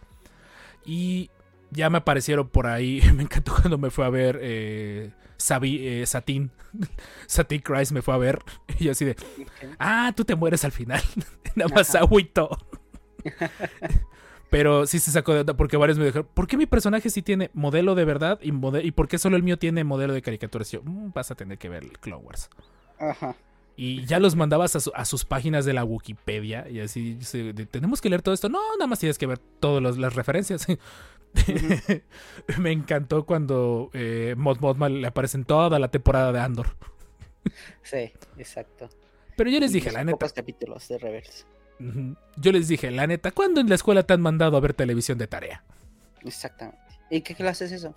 Y 0.86 1.28
ya 1.70 1.90
me 1.90 1.98
aparecieron 1.98 2.48
por 2.48 2.66
ahí. 2.66 3.00
Me 3.14 3.22
encantó 3.24 3.52
cuando 3.54 3.78
me 3.78 3.90
fue 3.90 4.04
a 4.04 4.10
ver 4.10 4.38
eh, 4.42 5.10
Sabi, 5.36 5.86
eh, 5.86 6.06
Satin. 6.06 6.50
Satin 7.26 7.60
Christ 7.60 7.92
me 7.92 8.02
fue 8.02 8.14
a 8.14 8.18
ver. 8.18 8.38
Y 8.78 8.84
yo 8.84 8.92
así 8.92 9.04
de. 9.04 9.16
Ah, 9.78 10.12
tú 10.16 10.24
te 10.24 10.34
mueres 10.34 10.64
al 10.64 10.72
final. 10.72 11.00
Nada 11.54 11.72
más 11.74 11.94
agüito. 11.94 12.48
Pero 14.50 14.86
sí 14.86 15.00
se 15.00 15.10
sacó 15.10 15.34
de 15.34 15.40
onda 15.40 15.56
porque 15.56 15.76
varios 15.76 15.98
me 15.98 16.04
dijeron, 16.04 16.28
¿por 16.32 16.46
qué 16.46 16.56
mi 16.56 16.66
personaje 16.66 17.10
sí 17.10 17.22
tiene 17.22 17.50
modelo 17.54 17.94
de 17.96 18.04
verdad 18.04 18.38
y, 18.40 18.52
y 18.86 18.90
por 18.92 19.08
qué 19.08 19.18
solo 19.18 19.36
el 19.36 19.42
mío 19.42 19.58
tiene 19.58 19.82
modelo 19.82 20.12
de 20.12 20.22
caricatura? 20.22 20.64
Y 20.68 20.72
yo, 20.72 20.82
"Mm, 20.84 21.10
vas 21.12 21.30
a 21.30 21.34
tener 21.34 21.58
que 21.58 21.68
ver 21.68 21.82
el 21.82 21.98
Clone 21.98 22.22
Wars. 22.22 22.50
Ajá. 23.00 23.34
Y 23.76 24.04
ya 24.06 24.20
los 24.20 24.36
mandabas 24.36 24.76
a, 24.76 24.80
su- 24.80 24.92
a 24.94 25.04
sus 25.04 25.24
páginas 25.24 25.64
de 25.64 25.72
la 25.72 25.82
Wikipedia 25.82 26.68
y 26.70 26.78
así, 26.78 27.18
tenemos 27.72 28.00
que 28.00 28.08
leer 28.10 28.22
todo 28.22 28.32
esto. 28.32 28.48
No, 28.48 28.60
nada 28.78 28.86
más 28.86 29.00
tienes 29.00 29.18
que 29.18 29.26
ver 29.26 29.38
todas 29.38 29.96
las 29.98 30.14
referencias. 30.14 30.64
Me 32.58 32.72
encantó 32.72 33.24
cuando 33.26 33.90
eh, 33.92 34.34
Mod 34.36 34.60
Mothma 34.60 34.88
le 34.88 35.06
aparece 35.06 35.36
en 35.36 35.44
toda 35.44 35.78
la 35.78 35.88
temporada 35.88 36.32
de 36.32 36.40
Andor. 36.40 36.66
Sí, 37.82 38.12
exacto. 38.38 38.88
Pero 39.36 39.50
yo 39.50 39.60
les 39.60 39.72
dije, 39.72 39.90
la 39.90 40.04
neta, 40.04 40.16
Pocos 40.16 40.32
capítulos 40.32 40.88
de 40.88 40.98
reverse. 40.98 41.44
yo 42.36 42.52
les 42.52 42.68
dije, 42.68 42.90
la 42.90 43.06
neta, 43.06 43.32
¿cuándo 43.32 43.60
en 43.60 43.68
la 43.68 43.74
escuela 43.74 44.02
te 44.04 44.14
han 44.14 44.20
mandado 44.20 44.56
a 44.56 44.60
ver 44.60 44.74
televisión 44.74 45.18
de 45.18 45.26
tarea? 45.26 45.64
Exactamente. 46.24 46.80
¿Y 47.10 47.20
qué 47.20 47.34
clase 47.34 47.66
es 47.66 47.72
eso? 47.72 47.94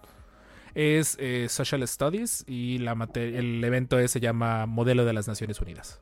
Es 0.74 1.16
eh, 1.20 1.48
Social 1.50 1.88
Studies 1.88 2.44
y 2.48 2.80
la 2.80 2.96
el 3.16 3.64
evento 3.64 3.98
ese 3.98 4.14
se 4.14 4.20
llama 4.20 4.66
Modelo 4.66 5.06
de 5.06 5.14
las 5.14 5.28
Naciones 5.28 5.60
Unidas. 5.62 6.02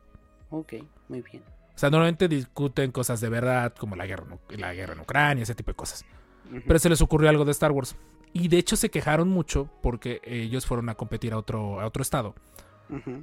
Ok, 0.49 0.73
muy 1.07 1.21
bien. 1.21 1.43
O 1.75 1.77
sea, 1.77 1.89
normalmente 1.89 2.27
discuten 2.27 2.91
cosas 2.91 3.19
de 3.19 3.29
verdad, 3.29 3.73
como 3.73 3.95
la 3.95 4.05
guerra, 4.05 4.25
la 4.49 4.73
guerra 4.73 4.93
en 4.93 5.01
Ucrania, 5.01 5.43
ese 5.43 5.55
tipo 5.55 5.71
de 5.71 5.75
cosas. 5.75 6.05
Pero 6.67 6.79
se 6.79 6.89
les 6.89 7.01
ocurrió 7.01 7.29
algo 7.29 7.45
de 7.45 7.51
Star 7.51 7.71
Wars. 7.71 7.95
Y 8.33 8.47
de 8.49 8.57
hecho 8.57 8.75
se 8.75 8.89
quejaron 8.89 9.29
mucho 9.29 9.69
porque 9.81 10.21
ellos 10.25 10.65
fueron 10.65 10.89
a 10.89 10.95
competir 10.95 11.33
a 11.33 11.37
otro, 11.37 11.79
a 11.79 11.85
otro 11.85 12.01
estado. 12.01 12.35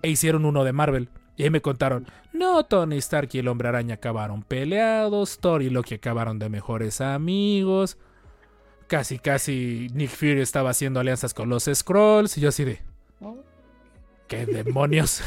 E 0.02 0.08
hicieron 0.08 0.44
uno 0.44 0.64
de 0.64 0.72
Marvel. 0.72 1.10
Y 1.36 1.44
ahí 1.44 1.50
me 1.50 1.62
contaron, 1.62 2.06
no, 2.32 2.64
Tony 2.64 2.98
Stark 2.98 3.30
y 3.32 3.38
el 3.38 3.48
Hombre 3.48 3.68
Araña 3.68 3.94
acabaron 3.94 4.42
peleados, 4.42 5.38
Thor 5.38 5.62
y 5.62 5.70
Loki 5.70 5.94
acabaron 5.94 6.38
de 6.38 6.48
mejores 6.48 7.00
amigos. 7.00 7.96
Casi, 8.86 9.18
casi 9.18 9.88
Nick 9.94 10.10
Fury 10.10 10.40
estaba 10.40 10.70
haciendo 10.70 11.00
alianzas 11.00 11.32
con 11.32 11.48
los 11.48 11.64
Scrolls. 11.72 12.36
Y 12.36 12.42
yo 12.42 12.50
así 12.50 12.64
de, 12.64 12.80
¿qué 14.28 14.44
demonios? 14.44 15.22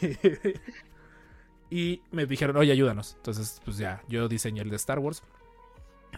y 1.70 2.00
me 2.10 2.24
dijeron, 2.24 2.56
oye, 2.56 2.72
ayúdanos. 2.72 3.14
Entonces, 3.16 3.60
pues 3.64 3.76
ya, 3.76 4.02
yo 4.08 4.28
diseñé 4.28 4.62
el 4.62 4.70
de 4.70 4.76
Star 4.76 4.98
Wars. 4.98 5.22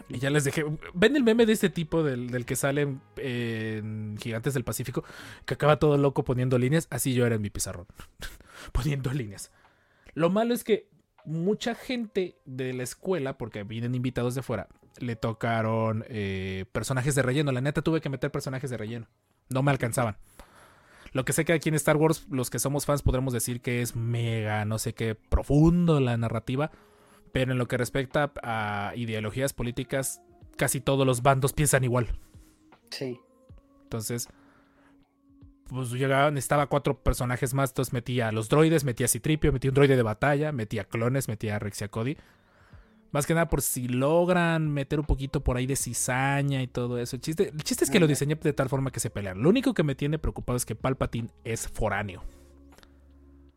Y 0.07 0.19
ya 0.19 0.29
les 0.29 0.43
dejé. 0.43 0.65
¿Ven 0.93 1.15
el 1.15 1.23
meme 1.23 1.45
de 1.45 1.53
este 1.53 1.69
tipo 1.69 2.03
del, 2.03 2.29
del 2.29 2.45
que 2.45 2.55
sale 2.55 2.97
en, 3.17 4.17
Gigantes 4.17 4.53
del 4.53 4.63
Pacífico? 4.63 5.03
Que 5.45 5.55
acaba 5.55 5.79
todo 5.79 5.97
loco 5.97 6.23
poniendo 6.23 6.57
líneas. 6.57 6.87
Así 6.89 7.13
yo 7.13 7.25
era 7.25 7.35
en 7.35 7.41
mi 7.41 7.49
pizarrón. 7.49 7.87
poniendo 8.71 9.11
líneas. 9.11 9.51
Lo 10.13 10.29
malo 10.29 10.53
es 10.53 10.63
que 10.63 10.89
mucha 11.25 11.75
gente 11.75 12.37
de 12.45 12.73
la 12.73 12.83
escuela, 12.83 13.37
porque 13.37 13.63
vienen 13.63 13.95
invitados 13.95 14.35
de 14.35 14.41
fuera, 14.41 14.67
le 14.99 15.15
tocaron 15.15 16.05
eh, 16.07 16.65
personajes 16.71 17.15
de 17.15 17.21
relleno. 17.21 17.51
La 17.51 17.61
neta 17.61 17.81
tuve 17.81 18.01
que 18.01 18.09
meter 18.09 18.31
personajes 18.31 18.69
de 18.69 18.77
relleno. 18.77 19.07
No 19.49 19.63
me 19.63 19.71
alcanzaban. 19.71 20.17
Lo 21.11 21.25
que 21.25 21.33
sé 21.33 21.45
que 21.45 21.53
aquí 21.53 21.69
en 21.69 21.75
Star 21.75 21.97
Wars, 21.97 22.27
los 22.29 22.49
que 22.49 22.59
somos 22.59 22.85
fans 22.85 23.01
podremos 23.01 23.33
decir 23.33 23.61
que 23.61 23.81
es 23.81 23.95
mega, 23.95 24.63
no 24.65 24.77
sé 24.77 24.93
qué, 24.93 25.15
profundo 25.15 25.99
la 25.99 26.17
narrativa. 26.17 26.71
Pero 27.31 27.51
en 27.51 27.57
lo 27.57 27.67
que 27.67 27.77
respecta 27.77 28.31
a 28.43 28.93
ideologías 28.95 29.53
políticas, 29.53 30.21
casi 30.57 30.81
todos 30.81 31.05
los 31.05 31.21
bandos 31.21 31.53
piensan 31.53 31.83
igual. 31.83 32.07
sí. 32.89 33.19
Entonces, 33.83 34.29
pues 35.69 35.91
llegaban, 35.91 36.37
estaba 36.37 36.67
cuatro 36.67 37.01
personajes 37.01 37.53
más. 37.53 37.71
Entonces 37.71 37.93
metía 37.93 38.27
a 38.27 38.31
los 38.31 38.49
droides, 38.49 38.83
metía 38.83 39.05
a 39.05 39.09
Citripio, 39.09 39.51
metía 39.51 39.71
un 39.71 39.75
droide 39.75 39.95
de 39.95 40.03
batalla, 40.03 40.51
metía 40.51 40.83
clones, 40.83 41.27
metía 41.27 41.55
a 41.55 41.59
Rex 41.59 41.81
y 41.81 41.83
a 41.85 41.87
Cody. 41.87 42.17
Más 43.11 43.25
que 43.25 43.33
nada 43.33 43.49
por 43.49 43.63
si 43.63 43.87
logran 43.87 44.69
meter 44.69 44.99
un 44.99 45.05
poquito 45.05 45.43
por 45.43 45.57
ahí 45.57 45.65
de 45.65 45.75
cizaña 45.75 46.61
y 46.61 46.67
todo 46.67 46.99
eso. 46.99 47.15
El 47.15 47.21
chiste, 47.21 47.49
el 47.49 47.63
chiste 47.63 47.83
es 47.83 47.89
que 47.89 47.99
lo 47.99 48.05
diseñé 48.05 48.35
de 48.35 48.53
tal 48.53 48.69
forma 48.69 48.91
que 48.91 48.99
se 48.99 49.09
pelean. 49.09 49.41
Lo 49.41 49.49
único 49.49 49.73
que 49.73 49.81
me 49.81 49.95
tiene 49.95 50.19
preocupado 50.19 50.57
es 50.57 50.65
que 50.65 50.75
Palpatine 50.75 51.29
es 51.43 51.67
foráneo. 51.67 52.23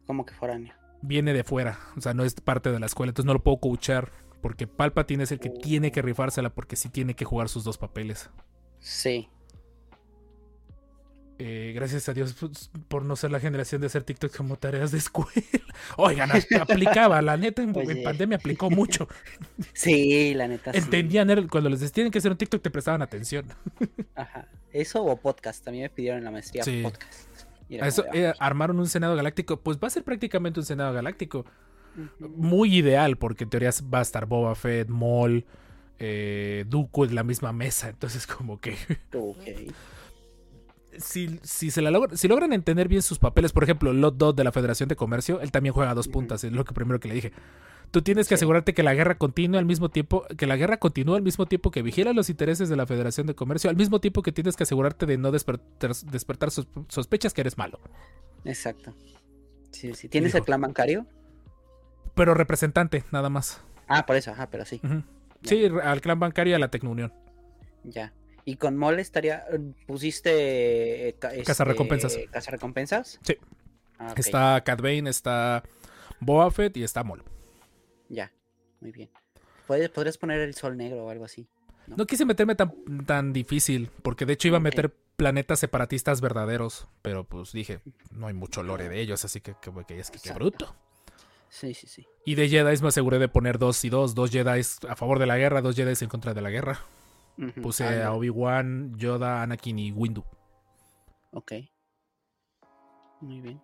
Como 0.07 0.25
que 0.25 0.33
foráneo. 0.35 0.75
Viene 1.03 1.33
de 1.35 1.45
fuera, 1.45 1.79
o 1.97 2.01
sea, 2.01 2.15
no 2.15 2.25
es 2.25 2.35
parte 2.35 2.71
de 2.71 2.79
la 2.81 2.87
escuela, 2.87 3.11
entonces 3.11 3.27
no 3.27 3.33
lo 3.35 3.43
puedo 3.43 3.59
coachar. 3.59 4.11
Porque 4.41 4.67
Palpatine 4.67 5.23
es 5.23 5.31
el 5.33 5.39
que 5.39 5.51
tiene 5.51 5.93
que 5.93 6.03
rifársela 6.03 6.51
porque 6.51 6.75
sí 6.75 6.89
tiene 6.89 7.15
que 7.15 7.25
jugar 7.25 7.49
sus 7.49 7.63
dos 7.63 7.79
papeles. 7.79 8.29
Sí. 8.81 9.29
Eh, 11.39 11.73
gracias 11.75 12.09
a 12.09 12.13
Dios 12.13 12.35
pues, 12.39 12.71
por 12.89 13.05
no 13.05 13.17
ser 13.17 13.31
la 13.33 13.41
generación 13.41 13.81
de 13.81 13.89
hacer 13.89 14.05
TikTok 14.05 14.37
como 14.37 14.57
tareas 14.57 14.93
de 14.93 14.99
escuela. 14.99 15.31
Oigan, 15.97 16.31
aplicaba, 16.61 17.21
la 17.23 17.37
neta 17.37 17.63
en, 17.63 17.77
Oye. 17.77 18.03
pandemia 18.03 18.37
aplicó 18.37 18.71
mucho. 18.71 19.09
Sí, 19.73 20.35
la 20.35 20.47
neta. 20.49 20.73
sí. 20.73 20.79
Entendían, 20.79 21.31
era- 21.31 21.47
cuando 21.49 21.71
les 21.71 21.81
decían 21.81 22.11
que 22.11 22.19
hacer 22.19 22.31
un 22.31 22.39
TikTok 22.39 22.63
te 22.63 22.71
prestaban 22.71 23.03
atención. 23.03 23.47
Ajá. 24.15 24.47
Eso 24.73 25.05
o 25.05 25.17
podcast. 25.17 25.65
También 25.65 25.85
me 25.85 25.91
pidieron 25.91 26.19
en 26.19 26.25
la 26.25 26.31
maestría 26.31 26.63
Sí. 26.65 26.81
podcast. 26.83 27.29
Y 27.73 27.77
era 27.77 27.87
A 27.87 27.89
Eso, 27.89 28.03
como 28.03 28.13
de, 28.15 28.21
eh, 28.21 28.25
vamos. 28.25 28.37
armaron 28.41 28.79
un 28.81 28.89
Senado 28.89 29.17
Galáctico, 29.17 29.61
pues 29.61 29.79
va 29.79 29.87
a 29.87 29.91
ser 29.91 30.05
prácticamente 30.05 30.61
un 30.61 30.67
Senado 30.67 30.93
Galáctico. 30.93 31.45
Muy 32.19 32.75
ideal, 32.77 33.17
porque 33.19 33.45
en 33.45 33.51
teoría 33.51 33.71
va 33.93 33.99
a 33.99 34.03
estar 34.03 34.27
Boba 34.27 34.55
Fett, 34.55 34.89
Maul, 34.89 35.45
eh, 35.99 36.65
Dooku 36.69 37.05
en 37.05 37.15
la 37.15 37.23
misma 37.23 37.53
mesa. 37.53 37.89
Entonces, 37.91 38.27
como 38.27 38.61
que 38.61 38.77
si, 40.99 41.39
si, 41.43 41.71
se 41.71 41.81
la 41.83 41.91
logra- 41.91 42.17
si 42.17 42.29
logran 42.29 42.53
entender 42.53 42.89
bien 42.89 43.03
sus 43.03 43.19
papeles, 43.19 43.53
por 43.53 43.65
ejemplo, 43.65 43.93
Lot 43.93 44.17
Dot 44.17 44.37
de 44.37 44.45
la 44.45 44.53
Federación 44.53 44.89
de 44.89 44.97
Comercio, 44.97 45.41
él 45.41 45.51
también 45.51 45.73
juega 45.75 45.91
a 45.91 45.95
dos 45.95 46.09
puntas, 46.09 46.45
es 46.45 46.53
lo 46.53 46.65
que 46.65 46.75
primero 46.75 47.01
que 47.01 47.09
le 47.09 47.15
dije. 47.15 47.33
Tú 47.93 48.03
tienes 48.03 48.27
que 48.27 48.31
Sí. 48.31 48.41
asegurarte 48.41 48.75
que 48.75 48.83
la 48.83 48.95
guerra 48.95 49.17
continúe 49.19 49.59
al 49.59 49.65
mismo 49.67 49.89
tiempo, 49.91 50.27
que 50.37 50.47
la 50.47 50.57
guerra 50.57 50.79
continúe 50.79 51.15
al 51.15 51.23
mismo 51.23 51.47
tiempo 51.47 51.71
que 51.71 51.83
vigila 51.83 52.13
los 52.13 52.29
intereses 52.31 52.69
de 52.69 52.75
la 52.77 52.87
Federación 52.87 53.27
de 53.27 53.35
Comercio, 53.35 53.71
al 53.71 53.77
mismo 53.77 54.01
tiempo 54.01 54.23
que 54.23 54.33
tienes 54.33 54.57
que 54.57 54.65
asegurarte 54.65 55.07
de 55.07 55.19
no 55.19 55.31
despertar, 55.31 55.95
despertar 56.11 56.51
sos- 56.51 56.67
sospechas 56.89 57.33
que 57.35 57.43
eres 57.43 57.57
malo. 57.59 57.79
Exacto. 58.45 58.95
Sí, 59.71 59.95
sí. 59.95 60.09
¿Tienes 60.09 60.35
el 60.35 60.43
plan 60.43 60.61
bancario? 60.61 61.07
Pero 62.15 62.35
representante, 62.35 63.05
nada 63.13 63.29
más. 63.31 63.61
Ah, 63.89 64.05
por 64.07 64.17
eso, 64.17 64.31
ajá, 64.33 64.49
pero 64.51 64.65
sí. 64.65 64.81
Sí, 65.45 65.67
al 65.83 66.01
clan 66.01 66.19
bancario 66.19 66.53
y 66.53 66.55
a 66.55 66.59
la 66.59 66.69
Tecnounión. 66.71 67.13
Ya. 67.85 68.13
Y 68.45 68.57
con 68.57 68.77
Mole 68.77 69.03
estaría. 69.03 69.45
¿Pusiste. 69.87 71.09
eh, 71.09 71.15
ca- 71.19 71.31
Cazarrecompensas. 71.45 72.13
este, 72.17 72.27
¿Cazarrecompensas? 72.31 73.19
Sí. 73.23 73.37
Ah, 73.99 74.15
Está 74.17 74.61
Cat 74.65 74.81
Bane, 74.81 75.09
está 75.11 75.63
Boba 76.21 76.51
Fett 76.51 76.77
y 76.77 76.83
está 76.83 77.05
Mol. 77.05 77.23
Ya. 78.13 78.31
Muy 78.81 78.93
bien. 78.93 79.11
¿Puedes, 79.67 79.89
podrías 79.91 80.19
poner 80.19 80.41
el 80.41 80.55
sol 80.55 80.77
negro 80.77 81.07
o 81.07 81.11
algo 81.11 81.25
así. 81.25 81.49
No 81.87 82.07
quise 82.07 82.25
meterme 82.25 82.55
tan, 82.55 83.05
tan 83.07 83.33
difícil, 83.33 83.91
porque 84.03 84.27
de 84.27 84.35
hecho 84.35 84.49
iba 84.49 84.59
a 84.59 84.61
meter 84.61 84.95
planetas 85.17 85.59
separatistas 85.59 86.21
verdaderos, 86.21 86.87
pero 87.01 87.25
pues 87.25 87.53
dije, 87.53 87.81
no 88.13 88.27
hay 88.29 88.35
mucho 88.35 88.63
lore 88.63 88.89
de 88.89 89.01
ellos, 89.01 89.25
así 89.25 89.41
que, 89.41 89.55
que, 89.61 89.73
que 89.87 89.99
es 89.99 90.11
que 90.11 90.19
qué 90.21 90.33
bruto. 90.33 90.75
Sí, 91.49 91.75
sí, 91.75 91.87
sí. 91.87 92.07
Y 92.25 92.35
de 92.35 92.49
Jedi 92.49 92.81
me 92.83 92.89
aseguré 92.89 93.19
de 93.19 93.29
poner 93.29 93.59
dos 93.59 93.85
y 93.85 93.91
dos. 93.91 94.15
Dos 94.15 94.31
Jedi 94.31 94.61
a 94.89 94.97
favor 94.97 95.19
de 95.19 95.27
la 95.27 95.37
guerra, 95.39 95.61
dos 95.61 95.75
Jedi 95.75 95.93
en 96.01 96.09
contra 96.09 96.35
de 96.35 96.41
la 96.41 96.51
guerra. 96.51 96.81
Puse 97.63 98.03
a 98.03 98.13
Obi-Wan, 98.13 98.97
Yoda, 98.99 99.43
Anakin 99.43 99.79
y 99.79 99.91
Windu 99.91 100.23
Ok. 101.31 101.53
Muy 103.21 103.41
bien. 103.41 103.61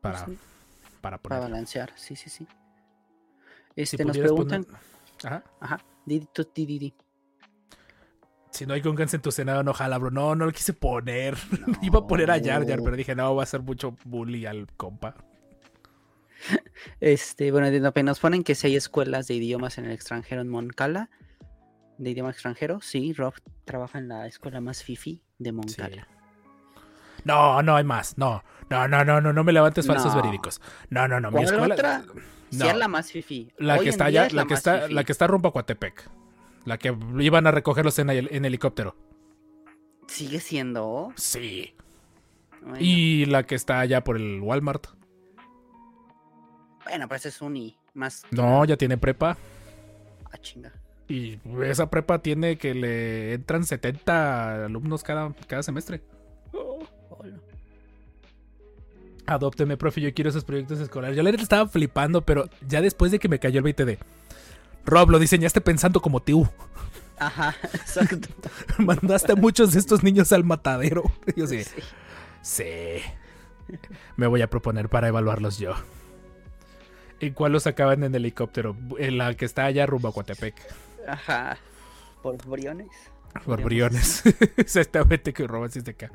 para, 0.00 0.24
Sí, 0.26 0.38
para 1.00 1.18
para 1.18 1.36
poner. 1.36 1.40
balancear, 1.40 1.92
sí, 1.96 2.16
sí, 2.16 2.28
sí. 2.30 2.46
Si 3.76 3.82
Este, 3.82 4.04
nos 4.04 4.16
pudieras 4.16 4.32
preguntan. 4.32 4.64
poner- 4.64 4.80
Ajá. 5.24 5.44
Ajá. 5.60 5.84
Didi, 6.04 6.26
tú, 6.32 6.48
di, 6.54 6.66
di, 6.66 6.78
di. 6.78 6.94
Si 8.50 8.64
no 8.64 8.72
hay 8.74 8.80
Gungans 8.80 9.12
en 9.12 9.20
tu 9.20 9.30
senado, 9.30 9.62
no 9.62 9.74
jala, 9.74 9.98
bro. 9.98 10.10
No, 10.10 10.34
no 10.34 10.46
lo 10.46 10.52
quise 10.52 10.72
poner. 10.72 11.36
Iba 11.82 12.00
a 12.00 12.06
poner 12.06 12.30
a 12.30 12.40
Jar 12.42 12.66
Jar, 12.66 12.80
pero 12.82 12.96
dije, 12.96 13.14
no, 13.14 13.34
va 13.34 13.42
a 13.42 13.46
ser 13.46 13.60
mucho 13.62 13.96
bully 14.04 14.46
al 14.46 14.66
compa. 14.76 15.14
Este, 17.00 17.50
bueno, 17.50 17.70
nos 18.02 18.20
ponen 18.20 18.44
que 18.44 18.54
si 18.54 18.68
hay 18.68 18.76
escuelas 18.76 19.26
de 19.26 19.34
idiomas 19.34 19.78
en 19.78 19.86
el 19.86 19.92
extranjero 19.92 20.40
en 20.42 20.48
Moncala. 20.48 21.10
De 21.98 22.10
idioma 22.10 22.30
extranjero, 22.30 22.80
sí, 22.82 23.14
Rob 23.14 23.32
trabaja 23.64 23.98
en 23.98 24.08
la 24.08 24.26
escuela 24.26 24.60
más 24.60 24.82
fifi 24.82 25.22
de 25.38 25.52
Moncala. 25.52 26.06
No, 27.24 27.62
no 27.62 27.74
hay 27.74 27.84
más. 27.84 28.18
No, 28.18 28.42
no, 28.68 28.86
no, 28.86 29.02
no, 29.04 29.20
no, 29.20 29.32
no 29.32 29.44
me 29.44 29.52
levantes 29.52 29.86
falsos 29.86 30.14
No. 30.14 30.20
verídicos. 30.22 30.60
No, 30.90 31.08
no, 31.08 31.20
no. 31.20 31.30
Mi 31.30 31.36
¿Cuál 31.36 31.44
escuela. 31.46 31.74
otra? 31.74 32.04
Si 32.50 32.58
No. 32.58 32.66
es 32.70 32.76
la 32.76 32.88
más 32.88 33.10
fifi. 33.12 33.52
La 33.58 33.74
Hoy 33.76 33.84
que 33.84 33.90
está 33.90 34.04
allá, 34.06 34.28
la 34.30 34.46
que 34.46 34.54
está, 34.54 34.82
fifí. 34.82 34.94
la 34.94 35.04
que 35.04 35.12
está 35.12 35.26
rumbo 35.26 35.48
a 35.48 35.52
Coatepec. 35.52 36.08
La 36.64 36.78
que 36.78 36.96
iban 37.20 37.46
a 37.46 37.50
recogerlos 37.50 37.98
en, 37.98 38.10
el- 38.10 38.28
en 38.32 38.44
helicóptero. 38.44 38.96
Sigue 40.08 40.40
siendo. 40.40 41.12
Sí. 41.16 41.74
Bueno, 42.62 42.78
Y 42.80 43.26
la 43.26 43.44
que 43.44 43.54
está 43.54 43.80
allá 43.80 44.02
por 44.02 44.16
el 44.16 44.40
Walmart. 44.40 44.86
bueno, 46.84 47.08
pero 47.08 47.16
ese 47.16 47.28
es 47.28 47.40
uni. 47.40 47.76
Más. 47.94 48.24
No, 48.30 48.64
ya 48.64 48.76
tiene 48.76 48.96
prepa. 48.98 49.36
Ah, 50.30 50.38
chinga. 50.38 50.72
Y 51.08 51.38
esa 51.64 51.88
prepa 51.88 52.18
tiene 52.20 52.58
que 52.58 52.74
le 52.74 53.32
entran 53.34 53.64
70 53.64 54.66
alumnos 54.66 55.02
cada, 55.02 55.32
cada 55.46 55.62
semestre. 55.62 56.02
Hola. 56.52 57.36
Adópteme, 59.26 59.76
profe, 59.76 60.00
yo 60.00 60.12
quiero 60.14 60.30
esos 60.30 60.44
proyectos 60.44 60.78
escolares. 60.80 61.16
Yo 61.16 61.22
la 61.22 61.30
neta 61.30 61.42
estaba 61.42 61.68
flipando, 61.68 62.22
pero 62.22 62.48
ya 62.66 62.80
después 62.80 63.10
de 63.10 63.18
que 63.18 63.28
me 63.28 63.38
cayó 63.38 63.58
el 63.58 63.64
20 63.64 63.84
de 63.84 63.98
Rob, 64.84 65.10
lo 65.10 65.18
diseñaste 65.18 65.60
pensando 65.60 66.00
como 66.00 66.20
tú. 66.20 66.48
Ajá, 67.18 67.56
exacto. 67.72 68.28
Mandaste 68.78 69.32
a 69.32 69.36
muchos 69.36 69.72
de 69.72 69.80
estos 69.80 70.02
niños 70.02 70.32
al 70.32 70.44
matadero. 70.44 71.02
Y 71.34 71.40
Yo 71.40 71.46
sí, 71.46 71.64
Sí. 71.64 71.72
sí. 72.42 73.74
Me 74.16 74.28
voy 74.28 74.42
a 74.42 74.48
proponer 74.48 74.88
para 74.88 75.08
evaluarlos 75.08 75.58
yo. 75.58 75.74
¿En 77.18 77.32
cuál 77.32 77.50
los 77.52 77.64
sacaban 77.64 78.04
en 78.04 78.14
helicóptero? 78.14 78.76
En 78.98 79.18
la 79.18 79.34
que 79.34 79.44
está 79.44 79.64
allá 79.64 79.86
rumbo 79.86 80.06
a 80.08 80.12
Coatepec. 80.12 80.54
Ajá. 81.08 81.58
Por 82.22 82.36
briones. 82.46 82.88
Por 83.44 83.62
briones. 83.62 84.22
Exactamente 84.56 85.32
que 85.32 85.46
roban 85.48 85.70
de 85.70 85.90
acá. 85.90 86.12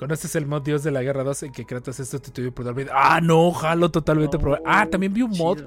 ¿Conoces 0.00 0.34
el 0.34 0.46
mod 0.46 0.62
Dios 0.62 0.82
de 0.82 0.90
la 0.90 1.02
Guerra 1.02 1.24
2 1.24 1.42
en 1.42 1.52
que 1.52 1.66
Kratos 1.66 2.00
es 2.00 2.08
sustituido 2.08 2.52
por 2.52 2.64
Darth 2.64 2.74
Vader? 2.74 2.90
Ah, 2.94 3.20
no, 3.20 3.52
jalo 3.52 3.90
totalmente. 3.90 4.38
Oh, 4.38 4.40
probar. 4.40 4.62
Ah, 4.64 4.86
también 4.86 5.12
vi 5.12 5.20
un 5.20 5.36
mod 5.36 5.60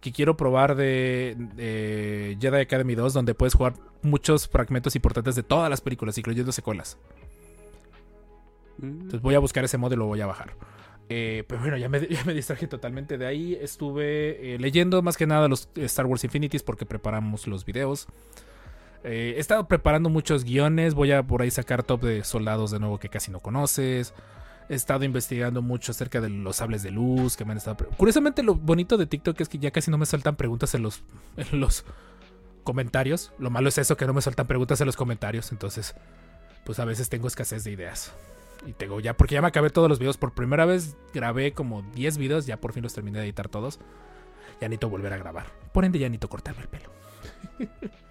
que 0.00 0.12
quiero 0.12 0.36
probar 0.36 0.74
de, 0.74 1.34
de 1.54 2.36
Jedi 2.38 2.60
Academy 2.60 2.94
2 2.94 3.14
donde 3.14 3.32
puedes 3.32 3.54
jugar 3.54 3.72
muchos 4.02 4.46
fragmentos 4.46 4.94
importantes 4.96 5.34
de 5.34 5.42
todas 5.42 5.70
las 5.70 5.80
películas, 5.80 6.18
incluyendo 6.18 6.52
secuelas. 6.52 6.98
Mm, 8.76 8.84
Entonces 8.84 9.22
voy 9.22 9.34
a 9.34 9.38
buscar 9.38 9.64
ese 9.64 9.78
mod 9.78 9.90
y 9.90 9.96
lo 9.96 10.04
voy 10.04 10.20
a 10.20 10.26
bajar. 10.26 10.56
Eh, 11.08 11.44
pero 11.48 11.62
bueno, 11.62 11.78
ya 11.78 11.88
me, 11.88 12.06
ya 12.06 12.22
me 12.26 12.34
distraje 12.34 12.66
totalmente 12.66 13.16
de 13.16 13.26
ahí. 13.26 13.56
Estuve 13.62 14.56
eh, 14.56 14.58
leyendo 14.58 15.00
más 15.00 15.16
que 15.16 15.26
nada 15.26 15.48
los 15.48 15.70
Star 15.74 16.04
Wars 16.04 16.22
Infinities 16.22 16.62
porque 16.62 16.84
preparamos 16.84 17.46
los 17.46 17.64
videos. 17.64 18.08
Eh, 19.02 19.34
he 19.36 19.40
estado 19.40 19.66
preparando 19.66 20.08
muchos 20.10 20.44
guiones. 20.44 20.94
Voy 20.94 21.12
a 21.12 21.22
por 21.22 21.42
ahí 21.42 21.50
sacar 21.50 21.82
top 21.82 22.02
de 22.02 22.24
soldados 22.24 22.70
de 22.70 22.80
nuevo 22.80 22.98
que 22.98 23.08
casi 23.08 23.30
no 23.30 23.40
conoces. 23.40 24.14
He 24.68 24.74
estado 24.74 25.04
investigando 25.04 25.62
mucho 25.62 25.92
acerca 25.92 26.20
de 26.20 26.28
los 26.28 26.56
sables 26.56 26.82
de 26.82 26.90
luz 26.90 27.36
que 27.36 27.44
me 27.44 27.52
han 27.52 27.58
estado. 27.58 27.88
Curiosamente, 27.96 28.42
lo 28.42 28.54
bonito 28.54 28.96
de 28.96 29.06
TikTok 29.06 29.40
es 29.40 29.48
que 29.48 29.58
ya 29.58 29.70
casi 29.70 29.90
no 29.90 29.98
me 29.98 30.06
sueltan 30.06 30.36
preguntas 30.36 30.74
en 30.74 30.82
los, 30.82 31.02
en 31.36 31.60
los 31.60 31.84
comentarios. 32.62 33.32
Lo 33.38 33.50
malo 33.50 33.68
es 33.68 33.78
eso, 33.78 33.96
que 33.96 34.06
no 34.06 34.12
me 34.12 34.22
sueltan 34.22 34.46
preguntas 34.46 34.80
en 34.80 34.86
los 34.86 34.96
comentarios. 34.96 35.50
Entonces, 35.50 35.96
pues 36.64 36.78
a 36.78 36.84
veces 36.84 37.08
tengo 37.08 37.26
escasez 37.26 37.64
de 37.64 37.72
ideas. 37.72 38.12
Y 38.66 38.74
tengo 38.74 39.00
ya, 39.00 39.16
porque 39.16 39.34
ya 39.34 39.42
me 39.42 39.48
acabé 39.48 39.70
todos 39.70 39.88
los 39.88 39.98
videos. 39.98 40.18
Por 40.18 40.34
primera 40.34 40.66
vez 40.66 40.96
grabé 41.12 41.52
como 41.52 41.82
10 41.94 42.18
videos, 42.18 42.46
ya 42.46 42.58
por 42.58 42.72
fin 42.72 42.82
los 42.82 42.94
terminé 42.94 43.18
de 43.18 43.24
editar 43.24 43.48
todos. 43.48 43.80
Ya 44.60 44.68
necesito 44.68 44.88
volver 44.90 45.12
a 45.14 45.16
grabar. 45.16 45.46
Por 45.72 45.84
ende, 45.84 45.98
ya 45.98 46.08
necesito 46.08 46.28
cortarme 46.28 46.62
el 46.62 46.68
pelo. 46.68 46.90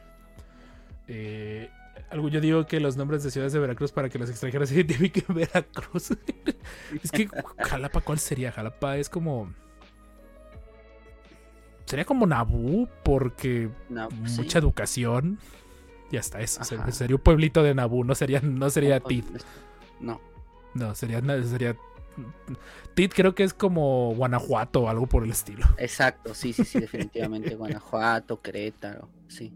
Eh, 1.10 1.70
algo 2.12 2.30
yo 2.30 2.40
digo 2.40 2.66
que 2.66 2.80
los 2.80 2.96
nombres 2.98 3.24
de 3.24 3.32
ciudades 3.32 3.52
de 3.52 3.60
Veracruz 3.60 3.92
para 3.92 4.10
que 4.10 4.18
los 4.20 4.30
extranjeros 4.30 4.70
se 4.70 4.76
identifiquen 4.76 5.36
Veracruz. 5.36 6.12
es 7.04 7.12
que 7.12 7.28
Jalapa, 7.60 8.02
¿cuál 8.02 8.20
sería? 8.20 8.52
Jalapa 8.52 8.98
es 8.98 9.10
como. 9.10 9.52
Sería 11.86 12.06
como 12.06 12.28
Nabú, 12.28 12.88
porque 13.04 13.70
No, 13.90 14.10
pues 14.10 14.34
sí. 14.34 14.42
mucha 14.42 14.60
educación. 14.60 15.40
Y 16.12 16.18
hasta 16.18 16.40
eso. 16.42 16.62
Ajá. 16.62 16.92
Sería 16.92 17.16
un 17.16 17.22
pueblito 17.22 17.64
de 17.64 17.74
Nabú, 17.74 18.04
no 18.04 18.16
sería, 18.16 18.40
no 18.42 18.70
sería 18.70 19.00
Tit. 19.00 19.26
No. 20.00 20.22
No, 20.76 20.94
sería, 20.96 21.22
sería. 21.44 21.76
Tit 22.96 23.14
creo 23.14 23.34
que 23.34 23.44
es 23.44 23.54
como 23.54 24.14
Guanajuato 24.16 24.84
o 24.84 24.90
algo 24.90 25.08
por 25.08 25.24
el 25.24 25.32
estilo. 25.32 25.66
Exacto, 25.78 26.34
sí, 26.36 26.54
sí, 26.54 26.64
sí, 26.66 26.80
definitivamente. 26.80 27.56
Guanajuato, 27.56 28.42
Querétaro, 28.42 29.10
sí. 29.28 29.52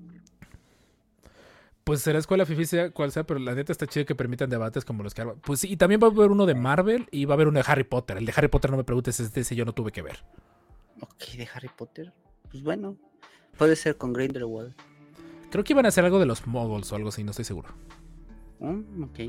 Pues 1.83 2.01
será 2.01 2.19
escuela 2.19 2.45
fifi 2.45 2.65
sea 2.65 2.91
cual 2.91 3.11
sea, 3.11 3.25
pero 3.25 3.39
la 3.39 3.53
neta 3.55 3.71
está 3.73 3.85
chido 3.87 4.05
que 4.05 4.15
permitan 4.15 4.49
debates 4.49 4.85
como 4.85 5.03
los 5.03 5.13
que. 5.13 5.25
Pues 5.41 5.59
sí, 5.59 5.71
y 5.71 5.77
también 5.77 5.99
va 6.01 6.07
a 6.07 6.11
haber 6.11 6.31
uno 6.31 6.45
de 6.45 6.55
Marvel 6.55 7.07
y 7.11 7.25
va 7.25 7.33
a 7.33 7.35
haber 7.35 7.47
uno 7.49 7.59
de 7.59 7.65
Harry 7.67 7.83
Potter. 7.83 8.17
El 8.17 8.25
de 8.25 8.33
Harry 8.35 8.47
Potter 8.47 8.71
no 8.71 8.77
me 8.77 8.83
preguntes, 8.85 9.19
este 9.19 9.41
ese 9.41 9.55
yo 9.55 9.65
no 9.65 9.73
tuve 9.73 9.91
que 9.91 10.01
ver. 10.01 10.23
Ok, 11.01 11.35
de 11.37 11.47
Harry 11.53 11.69
Potter. 11.75 12.13
Pues 12.49 12.63
bueno, 12.63 12.97
puede 13.57 13.75
ser 13.75 13.97
con 13.97 14.13
Grindelwald. 14.13 14.73
Creo 15.51 15.63
que 15.63 15.73
iban 15.73 15.85
a 15.85 15.89
hacer 15.89 16.05
algo 16.05 16.19
de 16.19 16.25
los 16.25 16.47
moguls 16.47 16.91
o 16.91 16.95
algo 16.95 17.09
así, 17.09 17.23
no 17.23 17.31
estoy 17.31 17.45
seguro. 17.45 17.69
Mm, 18.59 19.03
ok, 19.03 19.19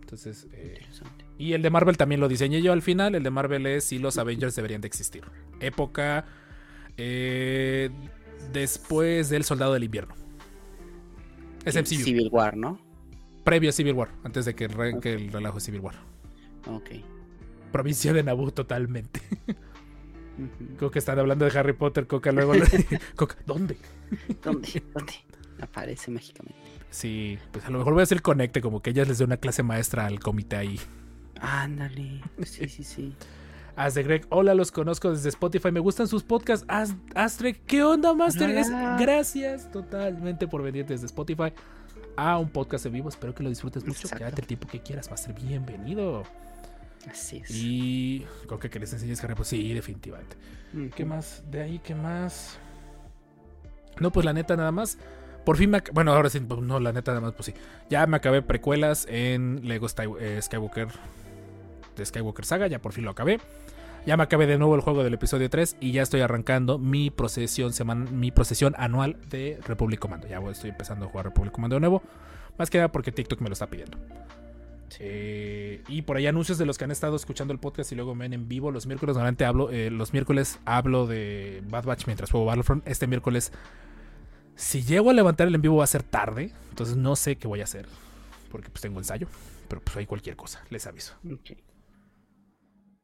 Entonces, 0.00 0.48
eh, 0.52 0.74
interesante. 0.78 1.24
y 1.38 1.52
el 1.52 1.62
de 1.62 1.70
Marvel 1.70 1.96
también 1.96 2.20
lo 2.20 2.28
diseñé 2.28 2.62
yo 2.62 2.72
al 2.72 2.82
final. 2.82 3.14
El 3.14 3.22
de 3.22 3.30
Marvel 3.30 3.64
es 3.66 3.84
si 3.84 3.98
los 3.98 4.18
Avengers 4.18 4.56
deberían 4.56 4.80
de 4.80 4.88
existir. 4.88 5.22
Época 5.60 6.24
eh, 6.96 7.90
después 8.52 9.28
del 9.28 9.44
Soldado 9.44 9.72
del 9.74 9.84
Invierno. 9.84 10.14
Es 11.66 11.74
MCU. 11.76 12.02
Civil 12.02 12.28
War, 12.32 12.56
¿no? 12.56 12.78
Previo 13.44 13.70
a 13.70 13.72
Civil 13.72 13.92
War, 13.94 14.08
antes 14.24 14.44
de 14.44 14.54
que 14.54 14.64
arranque 14.64 15.12
el 15.12 15.30
relajo 15.30 15.56
de 15.56 15.60
Civil 15.60 15.80
War. 15.80 15.94
Ok. 16.66 16.90
Provincia 17.72 18.12
de 18.12 18.22
Naboo 18.22 18.50
totalmente. 18.52 19.20
Ujú. 20.38 20.76
Creo 20.78 20.90
que 20.90 20.98
están 20.98 21.18
hablando 21.18 21.44
de 21.44 21.58
Harry 21.58 21.72
Potter, 21.72 22.06
Coca 22.06 22.32
luego. 22.32 22.54
Coca, 23.16 23.36
¿dónde? 23.46 23.76
¿Dónde? 24.42 24.82
¿Dónde? 24.94 25.12
Aparece 25.60 26.10
mágicamente. 26.10 26.58
Sí, 26.90 27.38
pues 27.52 27.64
a 27.64 27.70
lo 27.70 27.78
mejor 27.78 27.94
voy 27.94 28.00
a 28.00 28.04
hacer 28.04 28.22
conecte, 28.22 28.60
como 28.60 28.80
que 28.80 28.90
ellas 28.90 29.08
les 29.08 29.18
dé 29.18 29.24
una 29.24 29.36
clase 29.38 29.62
maestra 29.62 30.06
al 30.06 30.20
comité 30.20 30.56
ahí. 30.56 30.80
Ándale. 31.40 32.22
Sí, 32.44 32.68
sí, 32.68 32.84
sí. 32.84 33.14
As 33.76 33.92
de 33.94 34.02
Greg, 34.02 34.26
hola, 34.30 34.54
los 34.54 34.72
conozco 34.72 35.10
desde 35.10 35.28
Spotify, 35.28 35.70
me 35.70 35.80
gustan 35.80 36.08
sus 36.08 36.22
podcasts. 36.22 36.64
As, 36.68 36.94
Astrek, 37.14 37.62
¿qué 37.66 37.82
onda, 37.84 38.14
Master? 38.14 38.48
Es- 38.50 38.70
gracias 38.98 39.70
totalmente 39.70 40.48
por 40.48 40.62
venir 40.62 40.86
desde 40.86 41.04
Spotify 41.06 41.52
a 42.16 42.38
un 42.38 42.48
podcast 42.48 42.86
en 42.86 42.94
vivo. 42.94 43.10
Espero 43.10 43.34
que 43.34 43.42
lo 43.42 43.50
disfrutes 43.50 43.84
mucho. 43.84 44.00
Exacto. 44.00 44.18
Quédate 44.24 44.40
el 44.40 44.46
tiempo 44.46 44.66
que 44.66 44.80
quieras, 44.80 45.10
Master. 45.10 45.34
Bienvenido. 45.34 46.22
Así 47.10 47.36
es. 47.38 47.50
Y 47.50 48.24
creo 48.46 48.58
que 48.58 48.80
les 48.80 48.92
enseñes 48.94 49.22
Harry 49.22 49.34
Potter. 49.34 49.50
Sí, 49.50 49.74
definitivamente. 49.74 50.36
¿Qué 50.94 51.04
más? 51.04 51.44
De 51.50 51.60
ahí, 51.62 51.78
¿qué 51.78 51.94
más? 51.94 52.58
No, 54.00 54.10
pues 54.10 54.24
la 54.24 54.32
neta, 54.32 54.56
nada 54.56 54.72
más. 54.72 54.98
Por 55.44 55.58
fin 55.58 55.70
me. 55.70 55.82
Bueno, 55.92 56.12
ahora 56.12 56.30
sí, 56.30 56.40
pues, 56.40 56.60
no, 56.62 56.80
la 56.80 56.92
neta, 56.92 57.12
nada 57.12 57.20
más, 57.20 57.32
pues 57.34 57.46
sí. 57.46 57.54
Ya 57.90 58.06
me 58.06 58.16
acabé 58.16 58.40
precuelas 58.40 59.06
en 59.08 59.60
Lego 59.68 59.86
eh, 60.18 60.40
Skywalker. 60.42 60.88
De 61.96 62.04
Skywalker 62.06 62.44
Saga, 62.44 62.66
ya 62.66 62.78
por 62.80 62.92
fin 62.92 63.04
lo 63.04 63.10
acabé. 63.10 63.40
Ya 64.06 64.16
me 64.16 64.22
acabé 64.22 64.46
de 64.46 64.56
nuevo 64.56 64.76
el 64.76 64.82
juego 64.82 65.02
del 65.02 65.14
episodio 65.14 65.50
3 65.50 65.78
y 65.80 65.90
ya 65.90 66.02
estoy 66.02 66.20
arrancando 66.20 66.78
mi 66.78 67.10
procesión, 67.10 67.72
seman- 67.72 68.08
mi 68.12 68.30
procesión 68.30 68.74
anual 68.78 69.16
de 69.30 69.58
Republic 69.66 69.98
Commando. 69.98 70.28
Ya 70.28 70.38
estoy 70.50 70.70
empezando 70.70 71.06
a 71.06 71.08
jugar 71.08 71.26
Republic 71.26 71.52
Commando 71.52 71.74
de 71.76 71.80
nuevo. 71.80 72.02
Más 72.56 72.70
que 72.70 72.78
nada 72.78 72.92
porque 72.92 73.10
TikTok 73.10 73.40
me 73.40 73.48
lo 73.48 73.54
está 73.54 73.66
pidiendo. 73.66 73.98
Eh, 75.00 75.82
y 75.88 76.02
por 76.02 76.16
ahí 76.16 76.26
anuncios 76.28 76.56
de 76.58 76.64
los 76.66 76.78
que 76.78 76.84
han 76.84 76.92
estado 76.92 77.16
escuchando 77.16 77.52
el 77.52 77.58
podcast 77.58 77.90
y 77.92 77.96
luego 77.96 78.14
me 78.14 78.24
ven 78.26 78.32
en 78.34 78.48
vivo 78.48 78.70
los 78.70 78.86
miércoles. 78.86 79.14
Normalmente 79.16 79.44
hablo, 79.44 79.70
eh, 79.70 79.90
los 79.90 80.12
miércoles 80.12 80.60
hablo 80.64 81.06
de 81.08 81.62
Bad 81.68 81.84
Batch 81.84 82.06
mientras 82.06 82.30
juego 82.30 82.46
Battlefront. 82.46 82.86
Este 82.86 83.06
miércoles, 83.08 83.52
si 84.54 84.82
llego 84.84 85.10
a 85.10 85.12
levantar 85.12 85.48
el 85.48 85.54
en 85.56 85.62
vivo 85.62 85.76
va 85.78 85.84
a 85.84 85.88
ser 85.88 86.02
tarde. 86.04 86.52
Entonces 86.70 86.96
no 86.96 87.16
sé 87.16 87.36
qué 87.36 87.48
voy 87.48 87.60
a 87.60 87.64
hacer. 87.64 87.86
Porque 88.52 88.70
pues 88.70 88.80
tengo 88.82 88.98
ensayo. 89.00 89.26
Pero 89.68 89.80
pues 89.82 89.96
hay 89.96 90.06
cualquier 90.06 90.36
cosa, 90.36 90.62
les 90.70 90.86
aviso. 90.86 91.14
Ok. 91.30 91.58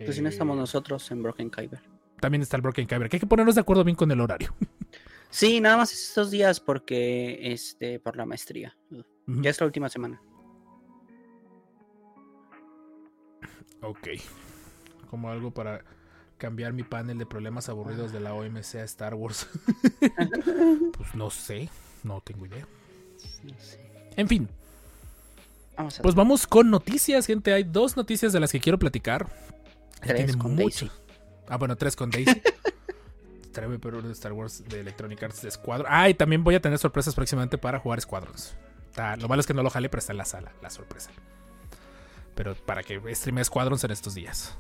Pues 0.05 0.17
si 0.17 0.23
no 0.23 0.29
estamos 0.29 0.57
Eh, 0.57 0.61
nosotros 0.61 1.11
en 1.11 1.23
Broken 1.23 1.51
Kyber. 1.51 1.81
también 2.21 2.43
está 2.43 2.57
el 2.57 2.63
Broken 2.63 2.87
Kyber, 2.87 3.09
que 3.09 3.17
hay 3.17 3.21
que 3.21 3.27
ponernos 3.27 3.55
de 3.55 3.61
acuerdo 3.61 3.85
bien 3.85 3.97
con 3.97 4.11
el 4.11 4.21
horario. 4.21 4.55
Sí, 5.31 5.61
nada 5.61 5.79
más 5.79 5.93
estos 5.93 6.31
días 6.31 6.61
porque 6.61 7.53
este 7.53 7.99
por 7.99 8.17
la 8.17 8.27
maestría. 8.27 8.77
Ya 9.27 9.51
es 9.51 9.59
la 9.61 9.67
última 9.67 9.89
semana. 9.89 10.21
Ok. 13.81 14.09
Como 15.11 15.31
algo 15.31 15.51
para 15.51 15.85
cambiar 16.39 16.73
mi 16.73 16.83
panel 16.83 17.19
de 17.19 17.27
problemas 17.27 17.69
aburridos 17.69 18.13
de 18.13 18.21
la 18.21 18.35
OMC 18.35 18.77
a 18.77 18.85
Star 18.85 19.15
Wars. 19.15 19.49
pues 20.97 21.15
no 21.15 21.31
sé, 21.31 21.69
no 22.03 22.21
tengo 22.21 22.47
idea. 22.47 22.67
No 23.45 23.55
sé. 23.59 23.81
En 24.17 24.29
fin, 24.29 24.49
Vamos 25.77 25.99
a 25.99 26.03
pues 26.03 26.15
vamos 26.15 26.47
con 26.47 26.71
noticias, 26.71 27.27
gente. 27.27 27.53
Hay 27.53 27.65
dos 27.65 27.97
noticias 27.97 28.33
de 28.33 28.41
las 28.41 28.53
que 28.53 28.61
quiero 28.61 28.79
platicar. 28.79 29.29
Tres 30.03 30.37
con 30.37 30.55
mucho. 30.55 30.87
Daisy. 30.87 30.91
Ah, 31.49 31.57
bueno, 31.57 31.77
tres 31.77 31.97
con 31.97 32.11
Daisy. 32.11 32.43
Tráeme 33.53 33.79
pero 33.79 34.01
de 34.01 34.13
Star 34.13 34.33
Wars 34.33 34.65
de 34.69 34.81
Electronic 34.81 35.23
Arts 35.23 35.43
de 35.43 35.51
Squadron. 35.51 35.87
Ah, 35.91 36.09
y 36.09 36.15
también 36.15 36.43
voy 36.43 36.55
a 36.55 36.61
tener 36.61 36.79
sorpresas 36.79 37.15
próximamente 37.15 37.59
para 37.59 37.79
jugar 37.79 38.01
Squadrons. 38.01 38.57
Está- 38.89 39.17
lo 39.17 39.29
malo 39.29 39.41
es 39.41 39.47
que 39.47 39.55
no 39.55 39.63
lo 39.63 39.71
jale, 39.71 39.89
pero 39.89 39.99
está 39.99 40.13
en 40.13 40.19
la 40.19 40.25
sala, 40.25 40.53
la 40.63 40.71
sorpresa. 40.71 41.11
Pero 42.35 42.55
para 42.55 42.83
que 42.83 43.01
streame 43.15 43.45
Squadrons 43.45 43.85
en 43.85 43.91
estos 43.91 44.15
días. 44.15 44.57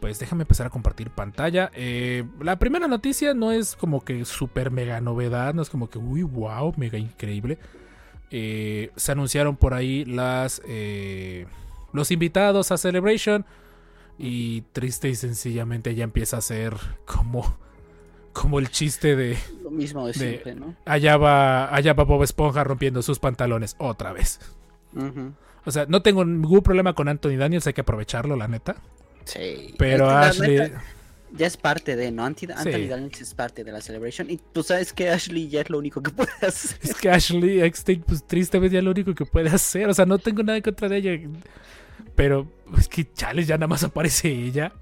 Pues 0.00 0.18
déjame 0.18 0.42
empezar 0.42 0.66
a 0.66 0.70
compartir 0.70 1.10
pantalla. 1.10 1.70
Eh, 1.74 2.24
la 2.40 2.58
primera 2.58 2.86
noticia 2.86 3.34
no 3.34 3.50
es 3.50 3.74
como 3.74 4.04
que 4.04 4.24
super 4.24 4.70
mega 4.70 5.00
novedad, 5.00 5.54
no 5.54 5.62
es 5.62 5.70
como 5.70 5.88
que, 5.90 5.98
uy, 5.98 6.22
wow, 6.22 6.74
mega 6.76 6.98
increíble. 6.98 7.58
Eh, 8.30 8.90
se 8.96 9.12
anunciaron 9.12 9.56
por 9.56 9.72
ahí 9.74 10.04
las 10.04 10.60
eh, 10.66 11.46
los 11.92 12.10
invitados 12.10 12.70
a 12.72 12.76
Celebration 12.76 13.46
y 14.18 14.62
triste 14.72 15.08
y 15.08 15.14
sencillamente 15.14 15.94
ya 15.94 16.04
empieza 16.04 16.38
a 16.38 16.40
ser 16.40 16.74
como 17.04 17.58
como 18.32 18.58
el 18.58 18.68
chiste 18.70 19.16
de 19.16 19.38
Lo 19.62 19.70
mismo 19.70 20.06
de 20.06 20.12
de- 20.12 20.18
siempre, 20.18 20.54
¿no? 20.54 20.74
allá 20.84 21.16
va 21.16 21.74
allá 21.74 21.94
va 21.94 22.04
Bob 22.04 22.22
Esponja 22.22 22.64
rompiendo 22.64 23.00
sus 23.02 23.18
pantalones 23.18 23.76
otra 23.78 24.12
vez. 24.12 24.40
O 25.64 25.70
sea, 25.70 25.86
no 25.88 26.00
tengo 26.02 26.24
ningún 26.24 26.62
problema 26.62 26.94
con 26.94 27.08
Anthony 27.08 27.36
Daniels, 27.36 27.66
hay 27.66 27.72
que 27.72 27.80
aprovecharlo, 27.80 28.36
la 28.36 28.46
neta. 28.48 28.76
Sí. 29.24 29.74
Pero 29.78 30.08
Ashley 30.08 30.58
neta, 30.58 30.82
ya 31.36 31.46
es 31.46 31.56
parte 31.56 31.96
de, 31.96 32.12
¿no? 32.12 32.24
Anti- 32.24 32.46
Anthony 32.46 32.72
Sí. 32.72 32.86
Daniels 32.86 33.20
es 33.20 33.34
parte 33.34 33.64
de 33.64 33.72
la 33.72 33.80
celebration. 33.80 34.30
Y 34.30 34.38
tú 34.52 34.62
sabes 34.62 34.92
que 34.92 35.10
Ashley 35.10 35.48
ya 35.48 35.62
es 35.62 35.68
lo 35.70 35.78
único 35.78 36.02
que 36.02 36.10
puede 36.12 36.30
hacer. 36.42 36.78
Es 36.82 36.94
que 36.94 37.10
Ashley 37.10 37.60
Eckstein, 37.62 38.02
pues 38.06 38.22
tristemente 38.26 38.74
ya 38.74 38.78
es 38.78 38.84
lo 38.84 38.92
único 38.92 39.14
que 39.14 39.26
puede 39.26 39.48
hacer. 39.50 39.88
O 39.88 39.94
sea, 39.94 40.06
no 40.06 40.18
tengo 40.18 40.42
nada 40.42 40.56
en 40.58 40.62
contra 40.62 40.88
de 40.88 40.96
ella. 40.98 41.28
Pero 42.14 42.50
es 42.76 42.88
que 42.88 43.12
chales, 43.12 43.46
ya 43.46 43.56
nada 43.56 43.68
más 43.68 43.84
aparece 43.84 44.28
ella. 44.28 44.72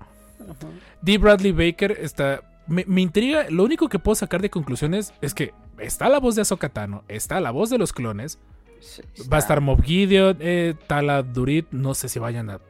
Ajá. 0.41 0.69
D. 1.03 1.19
Bradley 1.19 1.53
Baker 1.53 1.93
está. 2.01 2.41
Me, 2.67 2.85
me 2.87 3.03
intriga. 3.03 3.47
Lo 3.51 3.65
único 3.65 3.89
que 3.89 3.99
puedo 3.99 4.15
sacar 4.15 4.41
de 4.41 4.51
conclusiones 4.51 5.13
es 5.21 5.35
que 5.35 5.53
está 5.79 6.09
la 6.09 6.19
voz 6.19 6.35
de 6.35 6.43
Ahsoka 6.43 6.69
Tano, 6.69 7.05
está 7.09 7.41
la 7.41 7.51
voz 7.51 7.71
de 7.71 7.79
los 7.79 7.93
clones, 7.93 8.39
Sí, 8.81 9.03
va 9.33 9.39
a 9.39 9.41
estar 9.41 9.61
Mob 9.61 9.83
Gideon, 9.83 10.37
eh, 10.41 10.75
Tala 10.87 11.23
Durit. 11.23 11.67
No 11.71 11.95
sé 11.95 12.09
si 12.09 12.19
vayan 12.19 12.51
a 12.51 12.61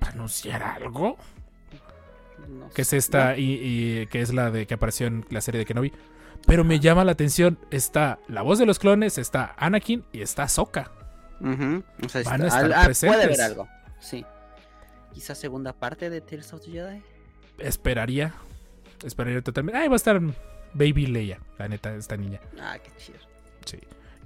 anunciar 0.00 0.62
algo. 0.62 1.16
no 2.48 2.68
Que 2.70 2.82
es 2.82 2.92
esta 2.92 3.36
y, 3.36 3.60
y 3.62 4.06
que 4.08 4.20
es 4.20 4.34
la 4.34 4.50
de 4.50 4.66
que 4.66 4.74
apareció 4.74 5.06
en 5.06 5.24
la 5.30 5.40
serie 5.40 5.60
de 5.60 5.64
Kenobi. 5.64 5.92
Pero 6.46 6.64
me 6.64 6.80
llama 6.80 7.04
la 7.04 7.12
atención. 7.12 7.58
Está 7.70 8.18
la 8.28 8.42
voz 8.42 8.58
de 8.58 8.66
los 8.66 8.78
clones, 8.78 9.18
está 9.18 9.54
Anakin 9.56 10.04
y 10.12 10.20
está 10.20 10.48
Ujú, 11.40 11.82
o 12.04 12.08
sea, 12.08 12.22
Van 12.22 12.42
a 12.42 12.46
ah, 12.46 12.90
puede 12.98 13.24
haber 13.24 13.40
algo. 13.40 13.68
Sí. 14.00 14.24
Quizás 15.12 15.38
segunda 15.38 15.72
parte 15.72 16.10
de 16.10 16.20
Tales 16.20 16.52
of 16.52 16.62
the 16.62 16.70
Jedi. 16.70 17.02
Esperaría. 17.58 18.34
Esperaría 19.04 19.42
totalmente. 19.42 19.78
Ay, 19.78 19.88
va 19.88 19.94
a 19.94 19.96
estar 19.96 20.20
Baby 20.74 21.06
Leia, 21.06 21.40
la 21.58 21.68
neta, 21.68 21.94
esta 21.94 22.16
niña. 22.16 22.40
Ah, 22.60 22.76
qué 22.82 22.90
chido. 22.98 23.18
Sí. 23.64 23.78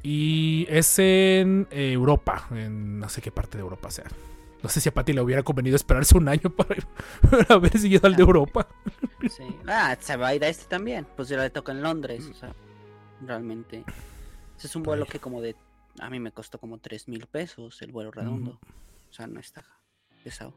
Y 0.02 0.66
es 0.68 0.98
en 0.98 1.68
eh, 1.70 1.92
Europa, 1.92 2.46
en 2.50 2.98
no 2.98 3.08
sé 3.08 3.20
qué 3.20 3.30
parte 3.30 3.58
de 3.58 3.62
Europa 3.62 3.90
sea. 3.90 4.06
No 4.62 4.68
sé 4.68 4.80
si 4.80 4.88
a 4.88 4.92
Patty 4.92 5.12
le 5.12 5.22
hubiera 5.22 5.42
convenido 5.42 5.76
esperarse 5.76 6.16
un 6.16 6.28
año 6.28 6.50
para, 6.56 6.76
para 7.30 7.54
haber 7.54 7.78
seguido 7.78 8.06
al 8.06 8.16
de 8.16 8.22
Europa. 8.22 8.66
Sí. 9.22 9.44
Ah, 9.66 9.96
se 9.98 10.16
va 10.16 10.28
a 10.28 10.34
ir 10.34 10.44
a 10.44 10.48
este 10.48 10.66
también. 10.66 11.06
Pues 11.16 11.28
ya 11.28 11.38
le 11.38 11.50
toca 11.50 11.72
en 11.72 11.82
Londres. 11.82 12.28
O 12.30 12.34
sea, 12.34 12.52
realmente. 13.24 13.84
Ese 14.58 14.66
es 14.66 14.76
un 14.76 14.82
vuelo 14.82 15.06
que 15.06 15.18
como 15.18 15.40
de... 15.40 15.56
A 16.00 16.10
mí 16.10 16.18
me 16.18 16.32
costó 16.32 16.58
como 16.58 16.78
3 16.78 17.08
mil 17.08 17.26
pesos 17.26 17.82
el 17.82 17.92
vuelo 17.92 18.10
redondo. 18.10 18.58
O 19.10 19.12
sea, 19.12 19.26
no 19.26 19.38
está 19.38 19.64
pesado. 20.24 20.54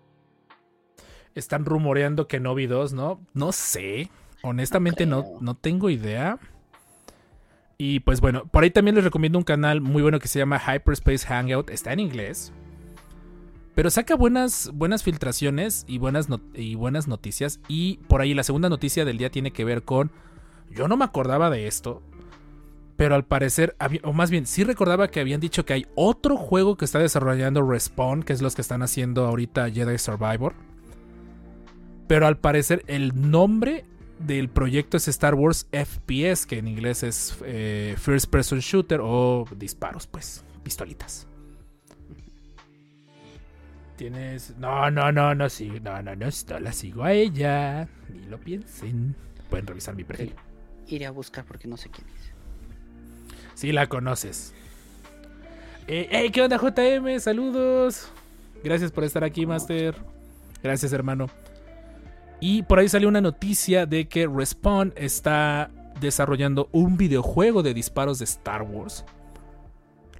Están 1.36 1.65
rumoreando 1.65 2.27
que 2.27 2.39
Novi 2.39 2.65
2, 2.65 2.93
¿no? 2.93 3.19
No 3.34 3.51
sé. 3.51 4.10
Honestamente 4.41 5.06
no, 5.06 5.25
no 5.41 5.56
tengo 5.56 5.89
idea. 5.89 6.39
Y 7.77 7.99
pues 8.01 8.21
bueno, 8.21 8.45
por 8.45 8.63
ahí 8.63 8.71
también 8.71 8.95
les 8.95 9.03
recomiendo 9.03 9.38
un 9.38 9.43
canal 9.43 9.82
muy 9.82 10.01
bueno 10.01 10.19
que 10.19 10.27
se 10.27 10.39
llama 10.39 10.60
Hyperspace 10.60 11.27
Hangout. 11.27 11.69
Está 11.69 11.91
en 11.91 11.99
inglés. 11.99 12.53
Pero 13.75 13.89
saca 13.89 14.15
buenas, 14.15 14.69
buenas 14.73 15.03
filtraciones 15.03 15.84
y 15.88 15.97
buenas, 15.97 16.27
y 16.53 16.75
buenas 16.75 17.08
noticias. 17.08 17.60
Y 17.67 17.97
por 18.08 18.21
ahí 18.21 18.34
la 18.34 18.43
segunda 18.43 18.69
noticia 18.69 19.03
del 19.03 19.17
día 19.17 19.32
tiene 19.32 19.51
que 19.51 19.65
ver 19.65 19.84
con... 19.84 20.12
Yo 20.69 20.88
no 20.88 20.95
me 20.95 21.06
acordaba 21.06 21.49
de 21.49 21.67
esto. 21.67 22.01
Pero 22.95 23.15
al 23.15 23.25
parecer, 23.25 23.75
o 24.03 24.13
más 24.13 24.29
bien, 24.29 24.45
sí 24.45 24.63
recordaba 24.63 25.08
que 25.10 25.19
habían 25.19 25.39
dicho 25.39 25.65
que 25.65 25.73
hay 25.73 25.88
otro 25.95 26.38
juego 26.38 26.77
que 26.77 26.86
está 26.86 26.99
desarrollando 26.99 27.63
Respawn, 27.63 28.23
que 28.23 28.34
es 28.34 28.41
los 28.41 28.56
que 28.56 28.62
están 28.62 28.84
haciendo 28.84 29.25
ahorita 29.25 29.69
Jedi 29.69 29.97
Survivor. 29.97 30.53
Pero 32.08 32.27
al 32.27 32.38
parecer 32.38 32.84
el 32.88 33.32
nombre 33.32 33.86
del 34.19 34.49
proyecto 34.49 34.97
es 34.97 35.08
Star 35.08 35.34
Wars 35.34 35.67
FPS, 35.71 36.45
que 36.45 36.60
en 36.60 36.67
inglés 36.67 37.03
es 37.03 37.38
eh, 37.45 37.95
First 37.97 38.29
Person 38.29 38.60
Shooter 38.60 38.99
o 39.01 39.45
disparos, 39.56 40.06
pues, 40.08 40.43
pistolitas. 40.63 41.27
Tienes... 43.95 44.56
No, 44.58 44.89
no, 44.91 45.12
no, 45.12 45.34
no, 45.36 45.49
sí, 45.49 45.71
no, 45.82 46.01
no, 46.01 46.15
no, 46.15 46.27
no 46.27 46.60
la 46.60 46.73
sigo 46.73 47.03
a 47.03 47.13
ella. 47.13 47.88
Ni 48.10 48.25
lo 48.25 48.39
piensen. 48.39 49.15
Pueden 49.49 49.67
revisar 49.67 49.95
mi 49.95 50.03
perfil. 50.03 50.34
Iré 50.88 51.06
a 51.06 51.12
buscar 51.12 51.45
porque 51.45 51.67
no 51.67 51.77
sé 51.77 51.89
quién 51.89 52.08
es. 52.10 52.32
Sí 53.55 53.71
la 53.71 53.87
conoces. 53.87 54.53
Eh, 55.87 56.07
hey, 56.11 56.29
¿qué 56.31 56.41
onda 56.41 56.57
JM? 56.57 57.19
Saludos. 57.19 58.09
Gracias 58.63 58.91
por 58.91 59.03
estar 59.03 59.23
aquí, 59.23 59.45
Master. 59.45 59.95
Gracias, 60.61 60.93
hermano. 60.93 61.27
Y 62.39 62.63
por 62.63 62.79
ahí 62.79 62.89
salió 62.89 63.07
una 63.07 63.21
noticia 63.21 63.85
de 63.85 64.07
que 64.07 64.27
Respawn 64.27 64.93
está 64.95 65.69
desarrollando 65.99 66.69
un 66.71 66.97
videojuego 66.97 67.63
de 67.63 67.73
disparos 67.73 68.19
de 68.19 68.25
Star 68.25 68.63
Wars. 68.63 69.05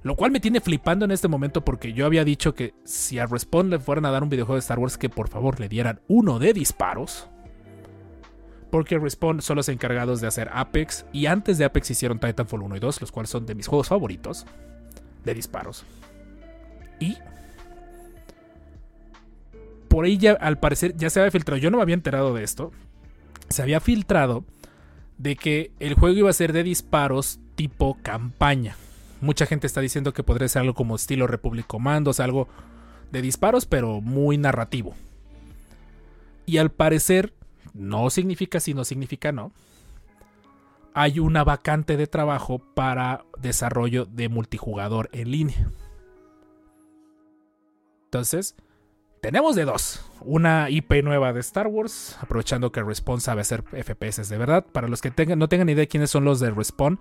Lo 0.02 0.16
cual 0.16 0.30
me 0.30 0.40
tiene 0.40 0.60
flipando 0.60 1.06
en 1.06 1.10
este 1.10 1.28
momento 1.28 1.64
porque 1.64 1.94
yo 1.94 2.04
había 2.04 2.24
dicho 2.24 2.54
que 2.54 2.74
si 2.84 3.18
a 3.18 3.26
Respawn 3.26 3.70
le 3.70 3.78
fueran 3.78 4.04
a 4.04 4.10
dar 4.10 4.22
un 4.22 4.28
videojuego 4.28 4.56
de 4.56 4.60
Star 4.60 4.78
Wars 4.78 4.98
que 4.98 5.08
por 5.08 5.28
favor 5.28 5.58
le 5.60 5.68
dieran 5.68 6.00
uno 6.08 6.38
de 6.38 6.52
disparos. 6.52 7.28
Porque 8.74 8.98
Respawn 8.98 9.40
son 9.40 9.54
los 9.54 9.68
encargados 9.68 10.20
de 10.20 10.26
hacer 10.26 10.50
Apex 10.52 11.06
y 11.12 11.26
antes 11.26 11.58
de 11.58 11.64
Apex 11.64 11.92
hicieron 11.92 12.18
Titanfall 12.18 12.60
1 12.60 12.74
y 12.74 12.80
2, 12.80 13.02
los 13.02 13.12
cuales 13.12 13.30
son 13.30 13.46
de 13.46 13.54
mis 13.54 13.68
juegos 13.68 13.86
favoritos 13.86 14.46
de 15.24 15.32
disparos. 15.32 15.84
Y 16.98 17.16
por 19.86 20.06
ahí 20.06 20.18
ya 20.18 20.32
al 20.32 20.58
parecer 20.58 20.96
ya 20.96 21.08
se 21.08 21.20
había 21.20 21.30
filtrado, 21.30 21.58
yo 21.58 21.70
no 21.70 21.76
me 21.76 21.84
había 21.84 21.94
enterado 21.94 22.34
de 22.34 22.42
esto. 22.42 22.72
Se 23.48 23.62
había 23.62 23.78
filtrado 23.78 24.44
de 25.18 25.36
que 25.36 25.70
el 25.78 25.94
juego 25.94 26.18
iba 26.18 26.30
a 26.30 26.32
ser 26.32 26.52
de 26.52 26.64
disparos 26.64 27.38
tipo 27.54 27.96
campaña. 28.02 28.74
Mucha 29.20 29.46
gente 29.46 29.68
está 29.68 29.82
diciendo 29.82 30.12
que 30.12 30.24
podría 30.24 30.48
ser 30.48 30.62
algo 30.62 30.74
como 30.74 30.96
estilo 30.96 31.28
Republic 31.28 31.68
Commandos, 31.68 32.18
algo 32.18 32.48
de 33.12 33.22
disparos, 33.22 33.66
pero 33.66 34.00
muy 34.00 34.36
narrativo. 34.36 34.96
Y 36.44 36.56
al 36.56 36.72
parecer, 36.72 37.34
no 37.74 38.08
significa 38.08 38.60
sí, 38.60 38.72
no 38.72 38.84
significa 38.84 39.32
no. 39.32 39.52
Hay 40.94 41.18
una 41.18 41.42
vacante 41.42 41.96
de 41.96 42.06
trabajo 42.06 42.60
para 42.60 43.24
desarrollo 43.38 44.06
de 44.06 44.28
multijugador 44.28 45.10
en 45.12 45.30
línea. 45.30 45.70
Entonces, 48.04 48.54
tenemos 49.20 49.56
de 49.56 49.64
dos. 49.64 50.04
Una 50.20 50.70
IP 50.70 51.02
nueva 51.02 51.32
de 51.32 51.40
Star 51.40 51.66
Wars, 51.66 52.16
aprovechando 52.20 52.70
que 52.70 52.82
Respawn 52.82 53.20
sabe 53.20 53.40
hacer 53.40 53.64
FPS 53.64 54.28
de 54.28 54.38
verdad. 54.38 54.64
Para 54.64 54.86
los 54.86 55.00
que 55.00 55.10
no 55.34 55.48
tengan 55.48 55.68
idea 55.68 55.86
quiénes 55.86 56.10
son 56.10 56.24
los 56.24 56.38
de 56.38 56.52
Respawn, 56.52 57.00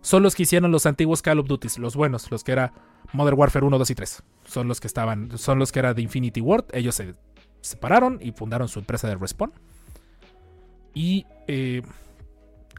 son 0.00 0.24
los 0.24 0.34
que 0.34 0.42
hicieron 0.42 0.72
los 0.72 0.84
antiguos 0.86 1.22
Call 1.22 1.38
of 1.38 1.46
Duty, 1.46 1.68
los 1.78 1.94
buenos, 1.94 2.28
los 2.30 2.42
que 2.42 2.50
era 2.50 2.72
Modern 3.12 3.38
Warfare 3.38 3.64
1, 3.64 3.78
2 3.78 3.90
y 3.90 3.94
3. 3.94 4.22
Son 4.46 4.66
los 4.66 4.80
que 4.80 4.88
estaban, 4.88 5.38
son 5.38 5.60
los 5.60 5.70
que 5.70 5.78
era 5.78 5.94
de 5.94 6.02
Infinity 6.02 6.40
Ward. 6.40 6.64
Ellos 6.72 6.96
se 6.96 7.14
separaron 7.60 8.18
y 8.20 8.32
fundaron 8.32 8.66
su 8.66 8.80
empresa 8.80 9.06
de 9.06 9.14
Respawn. 9.14 9.52
Y 10.94 11.26
eh, 11.46 11.82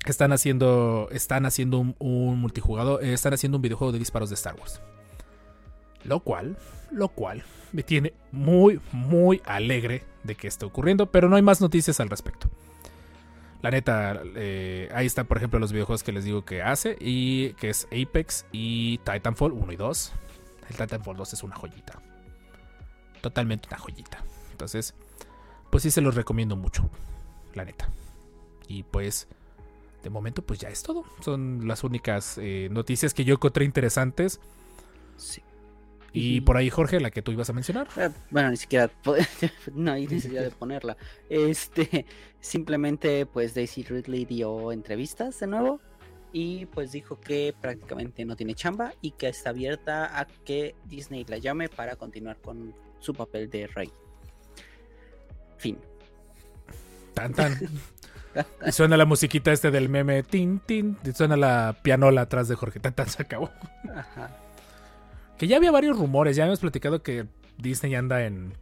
están 0.05 0.31
haciendo, 0.33 1.07
están 1.11 1.45
haciendo 1.45 1.79
un, 1.79 2.39
multijugador, 2.39 3.03
eh, 3.03 3.13
están 3.13 3.33
haciendo 3.33 3.57
un 3.57 3.61
videojuego 3.61 3.91
de 3.91 3.99
disparos 3.99 4.29
de 4.29 4.35
Star 4.35 4.55
Wars. 4.55 4.81
Lo 6.03 6.19
cual, 6.19 6.57
lo 6.91 7.09
cual 7.09 7.43
me 7.71 7.83
tiene 7.83 8.13
muy, 8.31 8.79
muy 8.91 9.41
alegre 9.45 10.03
de 10.23 10.35
que 10.35 10.47
esté 10.47 10.65
ocurriendo, 10.65 11.11
pero 11.11 11.29
no 11.29 11.35
hay 11.35 11.41
más 11.41 11.61
noticias 11.61 11.99
al 11.99 12.09
respecto. 12.09 12.49
La 13.63 13.71
neta, 13.71 14.21
eh, 14.35 14.89
ahí 14.93 15.05
están, 15.05 15.25
por 15.25 15.37
ejemplo, 15.37 15.57
los 15.57 15.71
videojuegos 15.71 16.03
que 16.03 16.11
les 16.11 16.25
digo 16.25 16.43
que 16.43 16.61
hace. 16.61 16.97
Y 16.99 17.53
que 17.53 17.69
es 17.69 17.87
Apex 17.93 18.45
y 18.51 18.97
Titanfall 18.99 19.53
1 19.53 19.71
y 19.71 19.75
2. 19.77 20.11
El 20.69 20.75
Titanfall 20.75 21.15
2 21.15 21.33
es 21.33 21.43
una 21.43 21.55
joyita. 21.55 22.01
Totalmente 23.21 23.69
una 23.69 23.77
joyita. 23.77 24.21
Entonces, 24.51 24.93
pues 25.69 25.83
sí 25.83 25.91
se 25.91 26.01
los 26.01 26.13
recomiendo 26.13 26.57
mucho. 26.57 26.89
La 27.53 27.63
neta. 27.63 27.87
Y 28.73 28.81
pues, 28.81 29.27
de 30.01 30.09
momento, 30.09 30.41
pues 30.41 30.59
ya 30.59 30.69
es 30.69 30.81
todo. 30.81 31.05
Son 31.21 31.67
las 31.67 31.83
únicas 31.83 32.39
eh, 32.39 32.69
noticias 32.71 33.13
que 33.13 33.23
yo 33.23 33.35
encontré 33.35 33.65
interesantes. 33.65 34.39
Sí. 35.15 35.43
Y 36.11 36.41
por 36.41 36.57
ahí, 36.57 36.71
Jorge, 36.71 36.99
la 36.99 37.11
que 37.11 37.21
tú 37.21 37.31
ibas 37.31 37.49
a 37.51 37.53
mencionar. 37.53 37.87
Eh, 37.97 38.09
Bueno, 38.31 38.49
ni 38.49 38.57
siquiera 38.57 38.89
no 39.73 39.91
hay 39.91 40.07
necesidad 40.07 40.41
de 40.41 40.49
ponerla. 40.49 40.97
Este, 41.29 42.07
simplemente 42.39 43.27
pues 43.27 43.53
Daisy 43.53 43.83
Ridley 43.83 44.25
dio 44.25 44.71
entrevistas 44.71 45.39
de 45.39 45.47
nuevo 45.47 45.79
y 46.31 46.65
pues 46.67 46.91
dijo 46.91 47.19
que 47.19 47.53
prácticamente 47.59 48.25
no 48.25 48.35
tiene 48.35 48.55
chamba 48.55 48.93
y 49.01 49.11
que 49.11 49.27
está 49.27 49.51
abierta 49.51 50.19
a 50.19 50.25
que 50.25 50.75
Disney 50.85 51.25
la 51.25 51.37
llame 51.37 51.69
para 51.69 51.95
continuar 51.95 52.37
con 52.37 52.73
su 52.99 53.13
papel 53.13 53.49
de 53.51 53.67
rey. 53.67 53.91
Fin. 55.57 55.77
Tan, 57.13 57.33
tan. 57.33 57.55
Y 58.65 58.71
suena 58.71 58.97
la 58.97 59.05
musiquita 59.05 59.51
este 59.51 59.71
del 59.71 59.89
meme. 59.89 60.23
Tin, 60.23 60.59
tin. 60.59 60.97
Y 61.03 61.11
suena 61.11 61.35
la 61.37 61.75
pianola 61.81 62.21
atrás 62.21 62.47
de 62.47 62.55
Jorge. 62.55 62.79
Tan, 62.79 62.93
tan, 62.93 63.07
se 63.09 63.21
acabó. 63.21 63.51
Ajá. 63.95 64.31
Que 65.37 65.47
ya 65.47 65.57
había 65.57 65.71
varios 65.71 65.97
rumores. 65.97 66.35
Ya 66.35 66.45
hemos 66.45 66.59
platicado 66.59 67.03
que 67.03 67.27
Disney 67.57 67.95
anda 67.95 68.23
en 68.23 68.53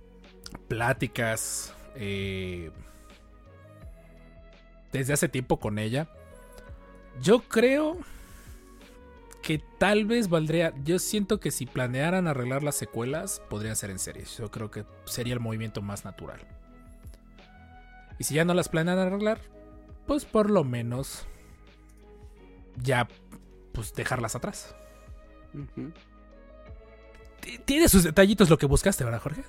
pláticas. 0.68 1.74
eh, 1.96 2.72
desde 4.92 5.14
hace 5.14 5.30
tiempo 5.30 5.60
con 5.60 5.80
ella. 5.80 6.08
Yo 7.22 7.40
creo 7.42 7.98
que 9.42 9.62
tal 9.78 10.06
vez 10.06 10.30
valdría. 10.30 10.74
Yo 10.84 11.00
siento 11.00 11.40
que 11.40 11.52
si 11.52 11.66
planearan 11.66 12.28
arreglar 12.28 12.64
las 12.64 12.76
secuelas, 12.76 13.42
podrían 13.50 13.76
ser 13.76 13.90
en 13.90 14.00
series. 14.00 14.38
Yo 14.38 14.52
creo 14.52 14.72
que 14.72 14.86
sería 15.06 15.34
el 15.34 15.40
movimiento 15.40 15.82
más 15.82 16.06
natural. 16.06 16.40
Y 18.20 18.24
si 18.24 18.36
ya 18.36 18.46
no 18.46 18.54
las 18.54 18.70
planean 18.70 19.00
arreglar, 19.00 19.40
pues 20.12 20.26
por 20.26 20.50
lo 20.52 20.66
menos 20.66 21.26
ya 22.84 23.08
pues 23.72 23.94
dejarlas 23.94 24.36
atrás. 24.36 24.76
Tiene 27.64 27.88
sus 27.88 28.04
detallitos 28.04 28.50
lo 28.50 28.58
que 28.58 28.66
buscaste, 28.66 29.06
¿verdad, 29.06 29.22
Jorge? 29.22 29.44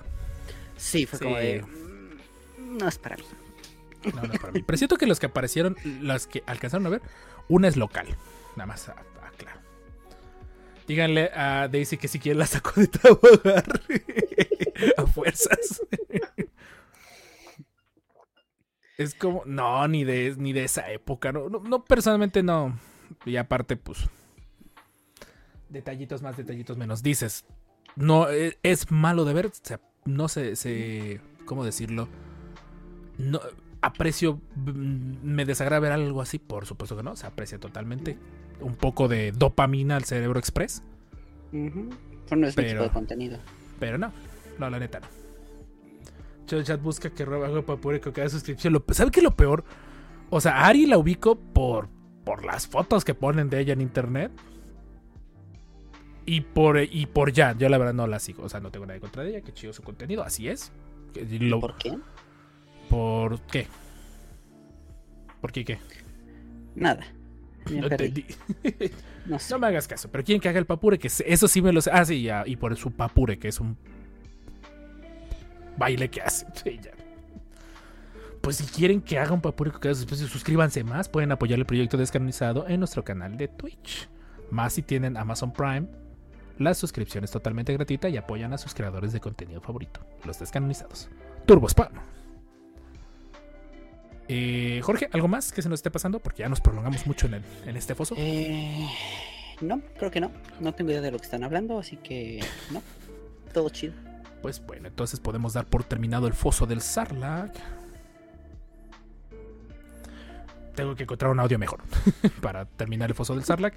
Sí, 0.77 1.05
fue 1.05 1.19
como 1.19 1.35
de... 1.35 1.63
"Mm, 1.63 2.77
No 2.77 2.87
es 2.87 2.97
para 2.97 3.17
mí. 3.17 3.23
No, 4.15 4.21
no, 4.21 4.33
para 4.35 4.53
mí. 4.53 4.63
Pero 4.65 4.77
siento 4.77 4.95
que 4.95 5.05
los 5.05 5.19
que 5.19 5.25
aparecieron, 5.25 5.75
las 5.99 6.27
que 6.27 6.43
alcanzaron 6.45 6.87
a 6.87 6.91
ver, 6.91 7.01
una 7.49 7.67
es 7.67 7.75
local. 7.75 8.07
Nada 8.55 8.67
más, 8.67 8.87
ah, 8.87 8.95
ah, 9.21 9.31
claro. 9.35 9.59
Díganle 10.87 11.29
a 11.35 11.67
Daisy 11.67 11.97
que 11.97 12.07
si 12.07 12.19
quiere 12.19 12.39
la 12.39 12.47
sacó 12.47 12.79
de 12.79 12.87
trabajar. 12.87 13.81
a 14.97 15.05
fuerzas. 15.07 15.81
Es 18.97 19.15
como, 19.15 19.43
no, 19.45 19.87
ni 19.87 20.03
de, 20.03 20.35
ni 20.37 20.53
de 20.53 20.63
esa 20.63 20.91
época. 20.91 21.31
No, 21.31 21.49
no, 21.49 21.59
no, 21.59 21.83
personalmente 21.83 22.43
no. 22.43 22.77
Y 23.25 23.37
aparte, 23.37 23.75
pues. 23.77 24.07
Detallitos 25.69 26.21
más, 26.21 26.37
detallitos 26.37 26.77
menos. 26.77 27.01
Dices, 27.03 27.45
no, 27.95 28.29
e- 28.29 28.57
es 28.63 28.91
malo 28.91 29.25
de 29.25 29.33
ver. 29.33 29.51
no 30.05 30.27
se, 30.27 30.55
se. 30.55 31.19
¿Cómo 31.45 31.65
decirlo? 31.65 32.07
No, 33.17 33.39
aprecio, 33.81 34.39
mm, 34.55 35.23
me 35.23 35.45
desagrada 35.45 35.79
ver 35.79 35.91
algo 35.91 36.21
así, 36.21 36.39
por 36.39 36.65
supuesto 36.65 36.95
que 36.95 37.03
no, 37.03 37.15
se 37.15 37.27
aprecia 37.27 37.59
totalmente. 37.59 38.17
Un 38.61 38.75
poco 38.75 39.07
de 39.07 39.31
dopamina 39.31 39.95
al 39.97 40.03
cerebro 40.05 40.39
express, 40.39 40.83
Ujú. 41.51 41.89
Pero 42.29 42.41
no 42.41 42.47
es 42.47 42.55
tipo 42.55 42.81
de 42.83 42.89
contenido. 42.89 43.37
pero 43.79 43.97
no, 43.97 44.11
no, 44.57 44.69
la 44.69 44.79
neta 44.79 44.99
no. 45.01 45.07
Chat 46.57 46.65
chat 46.65 46.81
busca 46.81 47.09
que 47.09 47.25
roba 47.25 47.47
algo 47.47 47.65
para 47.65 47.79
pure 47.79 47.99
con 48.01 48.11
cada 48.13 48.29
suscripción. 48.29 48.73
Lo- 48.73 48.83
¿Sabe 48.91 49.11
qué 49.11 49.19
es 49.19 49.23
lo 49.23 49.35
peor? 49.35 49.63
O 50.29 50.41
sea, 50.41 50.65
Ari 50.65 50.85
la 50.85 50.97
ubico 50.97 51.35
por, 51.35 51.89
por 52.25 52.45
las 52.45 52.67
fotos 52.67 53.03
que 53.05 53.13
ponen 53.13 53.49
de 53.49 53.59
ella 53.59 53.73
en 53.73 53.81
internet. 53.81 54.31
Y 56.25 56.41
por, 56.41 56.79
y 56.81 57.05
por 57.05 57.33
ya, 57.33 57.53
yo 57.57 57.67
la 57.69 57.77
verdad 57.77 57.93
no 57.93 58.07
la 58.07 58.19
sigo. 58.19 58.43
O 58.43 58.49
sea, 58.49 58.59
no 58.59 58.71
tengo 58.71 58.85
nada 58.85 58.99
contra 58.99 59.25
ella, 59.25 59.41
que 59.41 59.51
chido 59.53 59.73
su 59.73 59.83
contenido, 59.83 60.23
así 60.23 60.47
es. 60.47 60.71
Que 61.13 61.25
lo- 61.39 61.59
¿Por 61.59 61.77
qué? 61.77 61.97
¿Por 62.89 63.39
qué? 63.41 63.67
¿Por 65.41 65.51
qué 65.51 65.65
qué? 65.65 65.79
Nada. 66.75 67.05
Me 67.69 67.79
No 67.81 67.87
entendí. 67.87 68.25
No 69.25 69.39
sé. 69.39 69.53
No 69.53 69.59
me 69.59 69.67
hagas 69.67 69.87
caso, 69.87 70.09
pero 70.11 70.23
quieren 70.23 70.41
que 70.41 70.49
haga 70.49 70.59
el 70.59 70.65
papure, 70.65 70.97
que 70.97 71.07
eso 71.07 71.47
sí 71.47 71.61
me 71.61 71.73
lo 71.73 71.81
sé. 71.81 71.89
Ah, 71.93 72.05
sí, 72.05 72.21
ya, 72.23 72.43
y 72.45 72.55
por 72.55 72.75
su 72.77 72.91
papure, 72.91 73.37
que 73.37 73.49
es 73.49 73.59
un 73.59 73.77
baile 75.77 76.09
que 76.09 76.21
hace. 76.21 76.45
Pues 78.41 78.57
si 78.57 78.65
quieren 78.65 78.99
que 79.01 79.17
haga 79.17 79.31
un 79.31 79.39
papure 79.39 79.71
con 79.71 79.79
cada 79.79 79.93
especie, 79.93 80.27
suscríbanse 80.27 80.83
más. 80.83 81.07
Pueden 81.07 81.31
apoyar 81.31 81.57
el 81.59 81.65
proyecto 81.65 81.95
descanonizado 81.95 82.67
en 82.67 82.79
nuestro 82.81 83.01
canal 83.01 83.37
de 83.37 83.47
Twitch. 83.47 84.09
Más 84.51 84.73
si 84.73 84.81
tienen 84.81 85.15
Amazon 85.15 85.53
Prime. 85.53 85.87
La 86.57 86.73
suscripción 86.73 87.23
es 87.23 87.31
totalmente 87.31 87.71
gratuita 87.71 88.09
y 88.09 88.17
apoyan 88.17 88.51
a 88.51 88.57
sus 88.57 88.73
creadores 88.73 89.13
de 89.13 89.21
contenido 89.21 89.61
favorito, 89.61 90.01
los 90.25 90.39
descanonizados. 90.39 91.07
Turbo 91.45 91.69
Spam. 91.69 91.93
Eh, 94.27 94.81
Jorge, 94.83 95.09
¿algo 95.13 95.27
más 95.27 95.51
que 95.51 95.61
se 95.61 95.69
nos 95.69 95.79
esté 95.79 95.91
pasando? 95.91 96.19
Porque 96.19 96.39
ya 96.43 96.49
nos 96.49 96.61
prolongamos 96.61 97.05
mucho 97.07 97.27
en, 97.27 97.35
el- 97.35 97.43
en 97.65 97.75
este 97.77 97.95
foso. 97.95 98.15
Eh, 98.17 98.87
no, 99.61 99.81
creo 99.97 100.11
que 100.11 100.19
no. 100.21 100.31
No 100.59 100.73
tengo 100.73 100.91
idea 100.91 101.01
de 101.01 101.11
lo 101.11 101.17
que 101.17 101.23
están 101.25 101.43
hablando, 101.43 101.79
así 101.79 101.97
que 101.97 102.43
no. 102.71 102.81
Todo 103.53 103.69
chido. 103.69 103.93
Pues 104.43 104.63
bueno, 104.63 104.89
entonces 104.89 105.19
podemos 105.19 105.53
dar 105.53 105.65
por 105.65 105.83
terminado 105.85 106.27
el 106.27 106.33
foso 106.33 106.65
del 106.67 106.81
Sarlacc. 106.81 107.55
Tengo 110.75 110.95
que 110.95 111.03
encontrar 111.03 111.31
un 111.31 111.39
audio 111.39 111.57
mejor 111.57 111.79
para 112.41 112.65
terminar 112.65 113.09
el 113.09 113.15
foso 113.15 113.33
del 113.35 113.43
Sarlacc. 113.45 113.73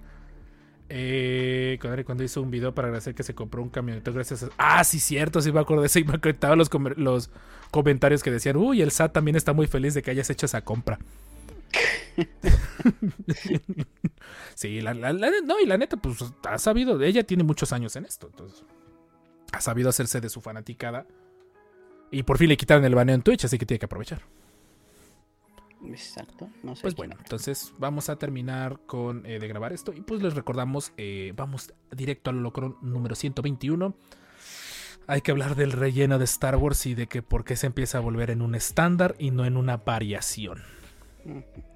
Eh, 0.89 1.79
cuando 2.05 2.23
hizo 2.25 2.43
un 2.43 2.51
video 2.51 2.75
para 2.75 2.89
agradecer 2.89 3.15
que 3.15 3.23
se 3.23 3.35
compró 3.35 3.63
un 3.63 3.69
camioneta 3.71 4.11
gracias 4.11 4.43
a... 4.45 4.49
Ah, 4.59 4.83
sí, 4.85 4.99
cierto, 5.01 5.41
sí 5.41 5.53
me 5.53 5.61
acuerdo 5.61 5.83
de 5.83 5.87
eso 5.87 5.99
y 6.01 6.05
me 6.05 6.15
acordaba 6.15 6.57
los, 6.57 6.69
los 6.97 7.31
comentarios 7.71 8.23
que 8.25 8.31
decían, 8.33 8.57
uy, 8.57 8.83
el 8.83 8.91
SAT 8.91 9.13
también 9.13 9.37
está 9.37 9.53
muy 9.53 9.67
feliz 9.69 9.95
de 9.95 10.03
que 10.03 10.11
hayas 10.11 10.31
hecho 10.31 10.47
esa 10.47 10.63
compra. 10.63 10.99
sí, 14.55 14.81
la, 14.81 14.95
la- 14.95 15.13
la- 15.13 15.31
no, 15.45 15.61
y 15.61 15.67
la 15.67 15.77
neta, 15.79 15.97
pues 15.97 16.19
ha 16.49 16.59
sabido, 16.59 17.01
ella 17.03 17.25
tiene 17.25 17.45
muchos 17.45 17.73
años 17.73 17.95
en 17.97 18.05
esto, 18.05 18.29
entonces 18.29 18.65
ha 19.57 19.61
sabido 19.61 19.89
hacerse 19.89 20.21
de 20.21 20.29
su 20.29 20.41
fanaticada. 20.41 21.07
Y 22.11 22.23
por 22.23 22.39
fin 22.39 22.49
le 22.49 22.57
quitaron 22.57 22.85
el 22.85 22.95
baneo 22.95 23.15
en 23.15 23.23
Twitch, 23.23 23.45
así 23.45 23.59
que 23.59 23.67
tiene 23.67 23.79
que 23.79 23.87
aprovechar. 23.87 24.23
Exacto. 25.85 26.49
No 26.63 26.77
sé. 26.77 26.83
Pues 26.83 26.95
bueno, 26.95 27.17
entonces 27.19 27.73
vamos 27.79 28.09
a 28.09 28.17
terminar 28.17 28.81
con 28.87 29.25
eh, 29.27 29.39
de 29.39 29.49
grabar 29.49 29.73
esto. 29.73 29.93
Y 29.93 30.03
pues 30.03 30.23
les 30.23 30.35
recordamos, 30.35 30.93
eh, 30.97 31.33
vamos 31.37 31.73
directo 31.91 32.31
al 32.31 32.39
holocron 32.39 32.77
número 32.83 33.15
121. 33.15 33.95
Hay 35.09 35.21
que 35.21 35.31
hablar 35.31 35.55
del 35.55 35.73
relleno 35.73 36.19
de 36.19 36.25
Star 36.25 36.57
Wars 36.57 36.87
y 36.87 36.95
de 36.95 37.07
que 37.07 37.23
por 37.23 37.45
qué 37.45 37.57
se 37.57 37.67
empieza 37.67 37.99
a 37.99 38.01
volver 38.01 38.31
en 38.31 38.43
un 38.43 38.55
estándar 38.55 39.15
y 39.19 39.31
no 39.31 39.45
en 39.45 39.57
una 39.57 39.77
variación. 39.77 40.63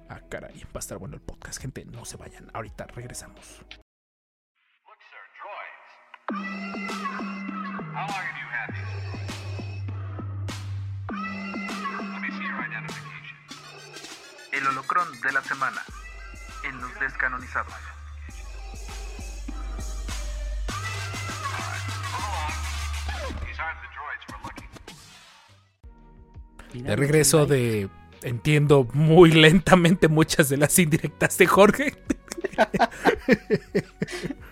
Ah, 0.09 0.21
caray, 0.29 0.59
va 0.65 0.75
a 0.75 0.79
estar 0.79 0.97
bueno 0.97 1.15
el 1.15 1.21
podcast, 1.21 1.61
gente. 1.61 1.85
No 1.85 2.03
se 2.05 2.17
vayan, 2.17 2.49
ahorita 2.53 2.87
regresamos. 2.87 3.61
Look, 6.31 6.89
sir, 6.89 7.00
El 14.51 14.67
holocrón 14.67 15.07
de 15.21 15.31
la 15.33 15.41
semana 15.43 15.81
en 16.63 16.79
los 16.79 16.99
descanonizados. 16.99 17.73
De 26.73 26.95
regreso 26.95 27.45
de. 27.45 27.89
Entiendo 28.21 28.87
muy 28.93 29.31
lentamente 29.31 30.07
muchas 30.07 30.47
de 30.47 30.57
las 30.57 30.77
indirectas 30.79 31.37
de 31.37 31.47
Jorge. 31.47 31.97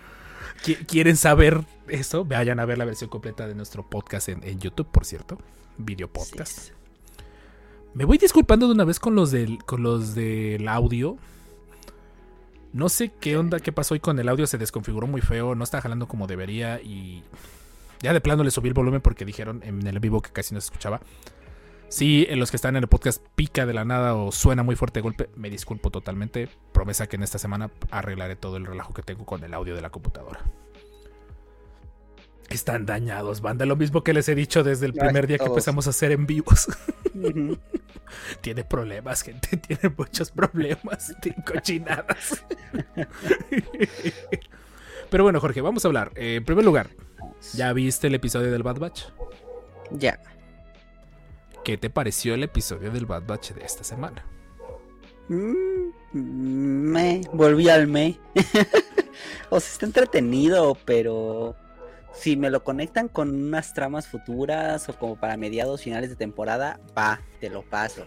Qui- 0.63 0.85
¿Quieren 0.85 1.15
saber 1.17 1.63
eso? 1.87 2.25
Vayan 2.25 2.59
a 2.59 2.65
ver 2.65 2.77
la 2.77 2.85
versión 2.85 3.09
completa 3.09 3.47
de 3.47 3.55
nuestro 3.55 3.87
podcast 3.89 4.29
en, 4.29 4.43
en 4.43 4.59
YouTube, 4.59 4.87
por 4.91 5.05
cierto. 5.05 5.37
Video 5.77 6.07
podcast. 6.11 6.57
sí. 6.59 6.71
Me 7.93 8.05
voy 8.05 8.17
disculpando 8.17 8.67
de 8.67 8.73
una 8.73 8.83
vez 8.83 8.99
con 8.99 9.15
los 9.15 9.31
del, 9.31 9.63
con 9.65 9.81
los 9.81 10.13
del 10.13 10.67
audio. 10.67 11.17
No 12.71 12.87
sé 12.87 13.11
qué 13.19 13.35
onda, 13.35 13.59
qué 13.59 13.71
pasó 13.71 13.95
hoy 13.95 13.99
con 13.99 14.19
el 14.19 14.29
audio, 14.29 14.45
se 14.45 14.59
desconfiguró 14.59 15.07
muy 15.07 15.21
feo, 15.21 15.55
no 15.55 15.63
está 15.63 15.81
jalando 15.81 16.07
como 16.07 16.27
debería 16.27 16.79
y 16.81 17.23
ya 18.01 18.13
de 18.13 18.21
plano 18.21 18.43
le 18.43 18.51
subí 18.51 18.67
el 18.67 18.75
volumen 18.75 19.01
porque 19.01 19.25
dijeron 19.25 19.61
en 19.63 19.87
el 19.87 19.99
vivo 19.99 20.21
que 20.21 20.29
casi 20.31 20.53
no 20.53 20.61
se 20.61 20.65
escuchaba. 20.65 21.01
Si 21.89 22.27
en 22.29 22.39
los 22.39 22.51
que 22.51 22.57
están 22.57 22.75
en 22.75 22.83
el 22.83 22.87
podcast 22.87 23.25
pica 23.35 23.65
de 23.65 23.73
la 23.73 23.83
nada 23.83 24.13
o 24.13 24.31
suena 24.31 24.61
muy 24.61 24.75
fuerte 24.75 24.99
de 24.99 25.01
golpe, 25.01 25.29
me 25.35 25.49
disculpo 25.49 25.89
totalmente. 25.89 26.47
Promesa 26.71 27.07
que 27.07 27.15
en 27.15 27.23
esta 27.23 27.39
semana 27.39 27.71
arreglaré 27.89 28.35
todo 28.35 28.57
el 28.57 28.67
relajo 28.67 28.93
que 28.93 29.01
tengo 29.01 29.25
con 29.25 29.43
el 29.43 29.53
audio 29.55 29.75
de 29.75 29.81
la 29.81 29.89
computadora. 29.89 30.39
Están 32.49 32.85
dañados, 32.85 33.41
banda. 33.41 33.65
Lo 33.65 33.75
mismo 33.75 34.03
que 34.03 34.13
les 34.13 34.29
he 34.29 34.35
dicho 34.35 34.63
desde 34.63 34.85
el 34.85 34.93
primer 34.93 35.25
día 35.25 35.39
que 35.39 35.45
empezamos 35.45 35.87
a 35.87 35.89
hacer 35.89 36.11
en 36.11 36.27
vivos. 36.27 36.67
Tiene 38.41 38.63
problemas, 38.63 39.23
gente. 39.23 39.57
Tiene 39.67 39.93
muchos 39.95 40.29
problemas. 40.29 41.15
Tiene 41.21 41.43
cochinadas. 41.43 42.43
Pero 45.09 45.23
bueno, 45.23 45.39
Jorge, 45.39 45.61
vamos 45.61 45.85
a 45.85 45.87
hablar. 45.87 46.11
Eh, 46.15 46.35
en 46.35 46.45
primer 46.45 46.65
lugar, 46.65 46.89
¿ya 47.53 47.73
viste 47.73 48.07
el 48.07 48.15
episodio 48.15 48.51
del 48.51 48.61
Bad 48.61 48.77
Batch? 48.77 49.05
Ya. 49.91 50.19
¿Qué 51.69 51.77
te 51.77 51.91
pareció 51.91 52.33
el 52.33 52.41
episodio 52.41 52.89
del 52.89 53.05
Bad 53.05 53.27
Batch 53.27 53.51
de 53.51 53.63
esta 53.63 53.83
semana? 53.83 54.25
Mm, 55.27 55.91
Me, 56.13 57.21
volví 57.31 57.69
al 57.69 57.85
me. 57.85 58.17
o 59.51 59.59
sea, 59.59 59.71
está 59.71 59.85
entretenido, 59.85 60.75
pero 60.83 61.55
si 62.11 62.37
me 62.37 62.49
lo 62.49 62.63
conectan 62.63 63.07
con 63.07 63.29
unas 63.35 63.75
tramas 63.75 64.07
futuras 64.07 64.89
o 64.89 64.97
como 64.97 65.19
para 65.19 65.37
mediados 65.37 65.83
finales 65.83 66.09
de 66.09 66.15
temporada, 66.15 66.79
va, 66.97 67.21
te 67.39 67.51
lo 67.51 67.61
paso. 67.61 68.03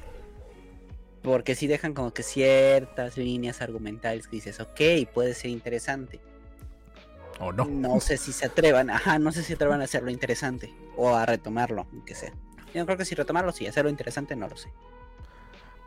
Porque 1.23 1.55
si 1.55 1.69
dejan 1.69 1.95
como 1.95 2.13
que 2.13 2.25
ciertas 2.25 3.17
líneas 3.17 3.63
argumentales 3.63 4.27
que 4.27 4.39
dices, 4.39 4.59
ok, 4.59 5.09
puede 5.15 5.35
ser 5.35 5.53
interesante. 5.53 6.21
¿O 7.39 7.53
no? 7.53 7.67
No 7.67 8.01
sé 8.01 8.17
si 8.17 8.33
se 8.33 8.47
atrevan, 8.47 8.91
ajá, 8.91 9.21
no 9.21 9.31
sé 9.31 9.43
si 9.43 9.47
se 9.47 9.55
atrevan 9.55 9.81
a 9.83 9.85
hacerlo 9.85 10.11
interesante 10.11 10.75
o 10.97 11.15
a 11.15 11.25
retomarlo, 11.27 11.87
aunque 11.93 12.17
sea. 12.17 12.33
Yo 12.75 12.85
creo 12.87 12.97
que 12.97 13.05
si 13.05 13.15
retomarlo, 13.15 13.53
sí, 13.53 13.67
hacerlo 13.67 13.91
interesante, 13.91 14.35
no 14.37 14.49
lo 14.49 14.57
sé. 14.57 14.71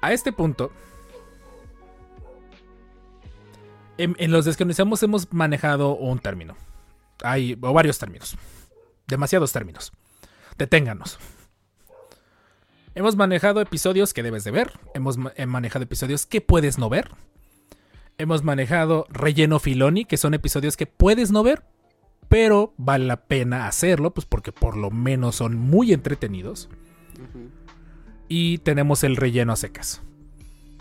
A 0.02 0.14
este 0.14 0.32
punto, 0.32 0.72
en, 3.98 4.16
en 4.20 4.32
los 4.32 4.46
desconocemos 4.46 5.02
hemos 5.04 5.32
manejado 5.34 5.96
un 5.96 6.20
término. 6.20 6.56
Hay 7.24 7.58
o 7.62 7.74
varios 7.74 7.98
términos. 7.98 8.38
Demasiados 9.08 9.52
términos. 9.52 9.94
Deténganos. 10.58 11.18
Hemos 12.94 13.16
manejado 13.16 13.62
episodios 13.62 14.14
que 14.14 14.24
debes 14.24 14.44
de 14.44 14.52
ver. 14.52 14.72
Hemos 14.94 15.18
ma- 15.18 15.34
manejado 15.48 15.84
episodios 15.84 16.26
que 16.26 16.42
puedes 16.42 16.78
no 16.78 16.90
ver. 16.90 17.12
Hemos 18.18 18.44
manejado 18.44 19.06
relleno 19.10 19.60
filoni, 19.60 20.06
que 20.06 20.18
son 20.18 20.34
episodios 20.34 20.78
que 20.78 20.88
puedes 20.88 21.32
no 21.32 21.44
ver, 21.44 21.64
pero 22.30 22.74
vale 22.78 23.06
la 23.06 23.26
pena 23.28 23.68
hacerlo, 23.68 24.14
pues 24.14 24.26
porque 24.26 24.52
por 24.52 24.78
lo 24.78 24.92
menos 24.92 25.36
son 25.36 25.56
muy 25.58 25.94
entretenidos. 25.94 26.70
Y 28.28 28.58
tenemos 28.60 29.04
el 29.04 29.16
relleno 29.16 29.54
a 29.54 29.56
secas. 29.56 30.02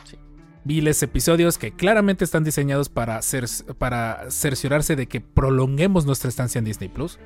Sí. 0.05 0.17
Viles 0.65 1.03
episodios 1.03 1.59
que 1.59 1.73
claramente 1.73 2.25
están 2.25 2.43
diseñados 2.45 2.89
para, 2.89 3.19
cer- 3.19 3.75
para 3.77 4.31
cerciorarse 4.31 4.97
de 4.97 5.07
que 5.07 5.21
prolonguemos 5.21 6.07
nuestra 6.07 6.29
estancia 6.31 6.59
en 6.59 6.65
Disney 6.65 6.89
Plus. 6.89 7.19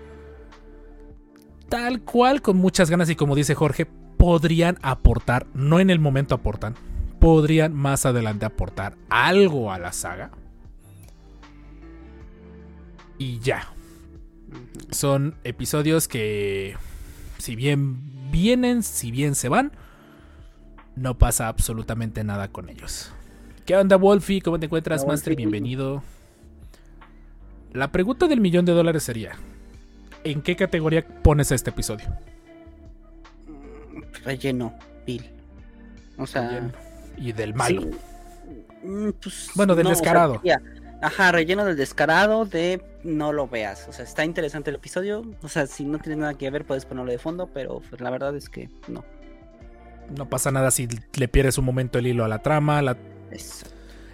Tal 1.69 2.01
cual, 2.03 2.43
con 2.43 2.57
muchas 2.57 2.91
ganas 2.91 3.11
y 3.11 3.16
como 3.16 3.37
dice 3.37 3.55
Jorge, 3.55 3.87
podrían 4.16 4.79
aportar, 4.83 5.47
no 5.55 5.79
en 5.79 5.91
el 5.91 6.01
momento 6.01 6.35
aportan, 6.35 6.75
podrían 7.21 7.73
más 7.75 8.05
adelante 8.07 8.47
aportar 8.47 8.97
algo 9.09 9.71
a 9.73 9.79
la 9.79 9.93
saga. 9.93 10.31
Y 13.19 13.39
ya. 13.41 13.73
Son 14.90 15.34
episodios 15.44 16.09
que, 16.09 16.76
si 17.38 17.57
bien 17.57 18.30
vienen, 18.30 18.82
si 18.82 19.11
bien 19.11 19.34
se 19.34 19.49
van, 19.49 19.72
no 20.96 21.18
pasa 21.18 21.49
absolutamente 21.49 22.24
nada 22.24 22.49
con 22.49 22.68
ellos. 22.68 23.12
¿Qué 23.66 23.76
onda, 23.76 23.96
Wolfie? 23.96 24.40
¿Cómo 24.40 24.59
te 24.59 24.66
encuentras, 24.66 25.03
Hola, 25.03 25.12
Master? 25.12 25.36
Bienvenido. 25.36 26.03
La 27.72 27.92
pregunta 27.92 28.26
del 28.26 28.40
millón 28.40 28.64
de 28.64 28.72
dólares 28.72 29.03
sería: 29.03 29.32
¿En 30.24 30.40
qué 30.40 30.57
categoría 30.57 31.07
pones 31.07 31.53
este 31.53 31.70
episodio? 31.70 32.07
Relleno, 34.24 34.74
Bill. 35.07 35.24
O 36.16 36.26
sea, 36.26 36.49
Relleno. 36.49 36.72
Y 37.18 37.32
del 37.32 37.55
malo. 37.55 37.82
sí. 37.82 37.90
Mm, 38.86 39.11
pues, 39.20 39.51
Bueno, 39.55 39.74
del 39.74 39.84
no, 39.84 39.90
o 39.90 39.94
sea, 39.94 40.01
descarado. 40.03 40.36
sería- 40.36 40.62
ajá, 41.03 41.32
relleno 41.32 41.64
del 41.64 41.76
descarado 41.76 42.44
de 42.44 42.82
no 43.05 43.32
lo 43.32 43.49
veas. 43.49 43.86
O 43.88 43.92
sea, 43.92 44.05
está 44.05 44.24
interesante 44.24 44.70
el 44.70 44.76
episodio. 44.76 45.24
O 45.42 45.49
sea, 45.49 45.66
si 45.66 45.84
no 45.84 45.99
tienes 45.99 46.18
nada 46.18 46.34
que 46.34 46.51
ver, 46.51 46.64
puedes 46.64 46.84
ponerlo 46.84 47.11
de 47.11 47.18
fondo, 47.18 47.49
pero 47.53 47.80
pues, 47.88 48.01
la 48.01 48.11
verdad 48.11 48.34
es 48.36 48.49
que 48.49 48.68
no. 48.88 49.05
No 50.16 50.28
pasa 50.28 50.51
nada 50.51 50.70
si 50.70 50.88
le 51.14 51.28
pierdes 51.28 51.59
un 51.59 51.64
momento 51.66 51.99
el 51.99 52.07
hilo 52.07 52.24
a 52.24 52.28
la 52.28 52.38
trama. 52.42 52.80
la- 52.82 52.96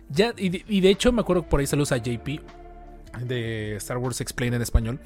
Ya, 0.09 0.35
y, 0.37 0.49
de, 0.51 0.65
y 0.69 0.81
de 0.81 0.91
hecho, 0.91 1.13
me 1.13 1.21
acuerdo 1.21 1.43
que 1.45 1.49
por 1.51 1.61
ahí 1.61 1.67
saludos 1.67 1.93
a 1.93 1.97
JP 1.99 2.41
de 3.23 3.77
Star 3.77 3.99
Wars 3.99 4.21
Explain 4.21 4.55
en 4.55 4.63
español. 4.63 4.99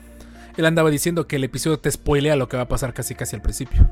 Él 0.57 0.65
andaba 0.67 0.91
diciendo 0.91 1.27
que 1.29 1.37
el 1.37 1.45
episodio 1.45 1.79
te 1.79 1.91
spoilea 1.91 2.35
lo 2.37 2.49
que 2.49 2.57
va 2.57 2.65
a 2.65 2.69
pasar 2.69 2.93
casi 2.95 3.15
casi 3.15 3.37
al 3.37 3.43
principio. 3.43 3.89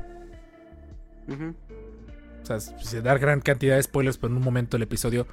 O 1.29 2.45
sea, 2.45 2.59
se 2.59 3.01
da 3.01 3.17
gran 3.17 3.41
cantidad 3.41 3.75
de 3.75 3.83
spoilers, 3.83 4.17
pero 4.17 4.31
en 4.31 4.37
un 4.37 4.43
momento 4.43 4.77
el 4.77 4.83
episodio 4.83 5.27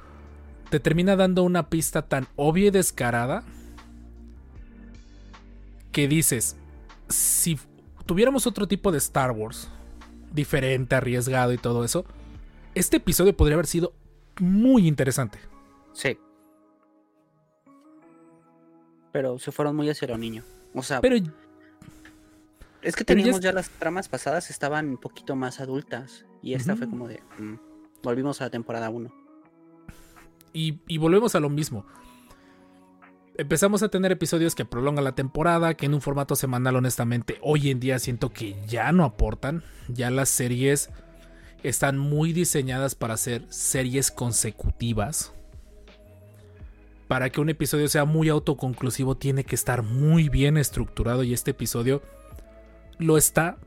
te 0.69 0.79
termina 0.79 1.15
dando 1.15 1.43
una 1.43 1.69
pista 1.69 2.03
tan 2.03 2.27
obvia 2.35 2.67
y 2.67 2.71
descarada 2.71 3.43
que 5.91 6.07
dices, 6.07 6.57
si 7.07 7.57
tuviéramos 8.05 8.47
otro 8.47 8.67
tipo 8.67 8.91
de 8.91 8.97
Star 8.97 9.31
Wars, 9.31 9.69
diferente, 10.31 10.95
arriesgado 10.95 11.53
y 11.53 11.57
todo 11.57 11.83
eso, 11.83 12.05
este 12.73 12.97
episodio 12.97 13.35
podría 13.35 13.55
haber 13.55 13.67
sido 13.67 13.93
muy 14.39 14.87
interesante. 14.87 15.39
Sí. 15.93 16.19
Pero 19.11 19.39
se 19.39 19.51
fueron 19.51 19.75
muy 19.75 19.89
hacia 19.89 20.09
lo 20.09 20.17
niño. 20.17 20.43
O 20.73 20.83
sea, 20.83 20.99
Pero 20.99 21.15
es 22.81 22.95
que 22.95 23.03
ya 23.03 23.05
teníamos 23.05 23.39
ya 23.39 23.53
las 23.53 23.69
tramas 23.69 24.09
pasadas 24.09 24.49
estaban 24.49 24.89
un 24.89 24.97
poquito 24.97 25.35
más 25.35 25.61
adultas. 25.61 26.25
Y 26.41 26.53
esta 26.53 26.75
fue 26.75 26.89
como 26.89 27.07
de. 27.07 27.21
mm, 27.39 27.55
volvimos 28.03 28.41
a 28.41 28.45
la 28.45 28.49
temporada 28.49 28.89
1. 28.89 29.24
Y, 30.55 30.97
volvemos 30.97 31.35
a 31.35 31.41
lo 31.41 31.49
mismo. 31.49 31.85
Empezamos 33.37 33.83
a 33.83 33.89
tener 33.89 34.13
episodios 34.13 34.55
que 34.55 34.63
prolongan 34.63 35.03
la 35.03 35.13
temporada, 35.13 35.73
que 35.73 35.85
en 35.85 35.93
un 35.93 35.99
formato 35.99 36.37
semanal 36.37 36.77
honestamente 36.77 37.37
hoy 37.41 37.69
en 37.69 37.81
día 37.81 37.99
siento 37.99 38.31
que 38.31 38.55
ya 38.65 38.93
no 38.93 39.03
aportan. 39.03 39.63
Ya 39.89 40.09
las 40.09 40.29
series 40.29 40.91
están 41.61 41.97
muy 41.97 42.31
diseñadas 42.31 42.95
para 42.95 43.17
ser 43.17 43.45
series 43.49 44.11
consecutivas. 44.11 45.33
Para 47.09 47.29
que 47.29 47.41
un 47.41 47.49
episodio 47.49 47.89
sea 47.89 48.05
muy 48.05 48.29
autoconclusivo 48.29 49.17
tiene 49.17 49.43
que 49.43 49.55
estar 49.55 49.83
muy 49.83 50.29
bien 50.29 50.55
estructurado 50.55 51.23
y 51.23 51.33
este 51.33 51.51
episodio 51.51 52.01
lo 52.97 53.17
está, 53.17 53.57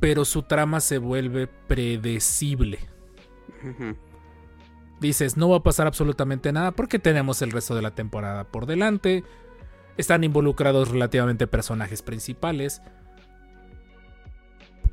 pero 0.00 0.24
su 0.24 0.42
trama 0.42 0.80
se 0.80 0.98
vuelve 0.98 1.46
predecible. 1.46 2.80
Dices, 5.02 5.36
no 5.36 5.50
va 5.50 5.58
a 5.58 5.62
pasar 5.62 5.86
absolutamente 5.86 6.52
nada 6.52 6.70
porque 6.70 6.98
tenemos 6.98 7.42
el 7.42 7.50
resto 7.50 7.74
de 7.74 7.82
la 7.82 7.90
temporada 7.90 8.44
por 8.44 8.64
delante. 8.64 9.24
Están 9.98 10.24
involucrados 10.24 10.88
relativamente 10.88 11.46
personajes 11.46 12.00
principales. 12.00 12.80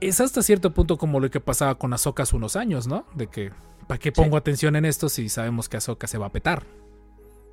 Es 0.02 0.20
hasta 0.20 0.42
cierto 0.42 0.74
punto 0.74 0.98
como 0.98 1.22
lo 1.22 1.30
que 1.30 1.40
pasaba 1.40 1.76
con 1.76 1.94
Ahsoka 1.94 2.24
hace 2.24 2.36
unos 2.36 2.58
años, 2.58 2.88
¿no? 2.88 3.06
De 3.16 3.28
que, 3.28 3.52
¿para 3.88 3.98
qué 3.98 4.12
pongo 4.12 4.36
atención 4.36 4.76
en 4.76 4.84
esto 4.84 5.08
si 5.08 5.30
sabemos 5.30 5.70
que 5.70 5.78
Ahsoka 5.78 6.08
se 6.08 6.18
va 6.18 6.26
a 6.26 6.32
petar? 6.32 6.66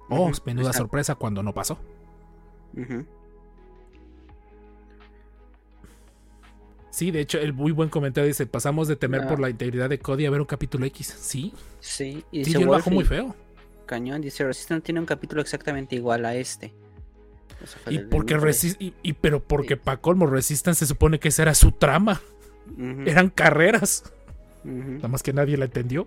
Oh, 0.09 0.31
menuda 0.45 0.69
exacto. 0.69 0.79
sorpresa 0.79 1.15
cuando 1.15 1.43
no 1.43 1.55
pasó. 1.55 1.79
Sí, 6.97 7.11
de 7.11 7.21
hecho, 7.21 7.39
el 7.39 7.53
muy 7.53 7.73
buen 7.73 7.91
comentario 7.91 8.27
dice, 8.27 8.47
pasamos 8.47 8.89
de 8.89 8.97
temer 8.97 9.21
Ah. 9.25 9.29
por 9.29 9.39
la 9.39 9.51
integridad 9.51 9.91
de 9.91 9.99
Cody 9.99 10.25
a 10.25 10.31
ver 10.31 10.41
un 10.41 10.47
capítulo 10.47 10.87
X. 10.87 11.15
Sí, 11.21 11.53
Sí, 11.79 12.25
y 12.33 12.43
sí, 12.47 12.53
yo 12.55 12.61
el 12.61 12.67
bajo 12.69 12.89
Wolfie, 12.89 12.95
muy 12.95 13.05
feo. 13.05 13.37
Cañón, 13.85 14.23
dice 14.23 14.45
Resistance 14.45 14.83
tiene 14.83 15.01
un 15.01 15.05
capítulo 15.07 15.43
exactamente 15.43 15.95
igual 15.95 16.25
a 16.25 16.35
este. 16.35 16.73
O 17.63 17.67
sea, 17.67 17.81
fue 17.85 17.93
Y 17.93 17.99
porque 17.99 18.39
Resist 18.39 18.81
y, 18.81 18.95
y- 19.03 19.13
pero 19.13 19.41
porque 19.45 19.75
Sí. 19.75 19.81
pa' 19.85 19.99
colmo 19.99 20.27
Resistance 20.27 20.79
se 20.79 20.87
supone 20.87 21.21
que 21.21 21.29
esa 21.29 21.43
era 21.43 21.55
su 21.55 21.71
trama. 21.73 22.19
Eran 23.05 23.29
carreras. 23.29 24.11
Nada 24.65 25.09
más 25.09 25.23
que 25.23 25.35
nadie 25.35 25.59
la 25.59 25.67
entendió. 25.67 26.07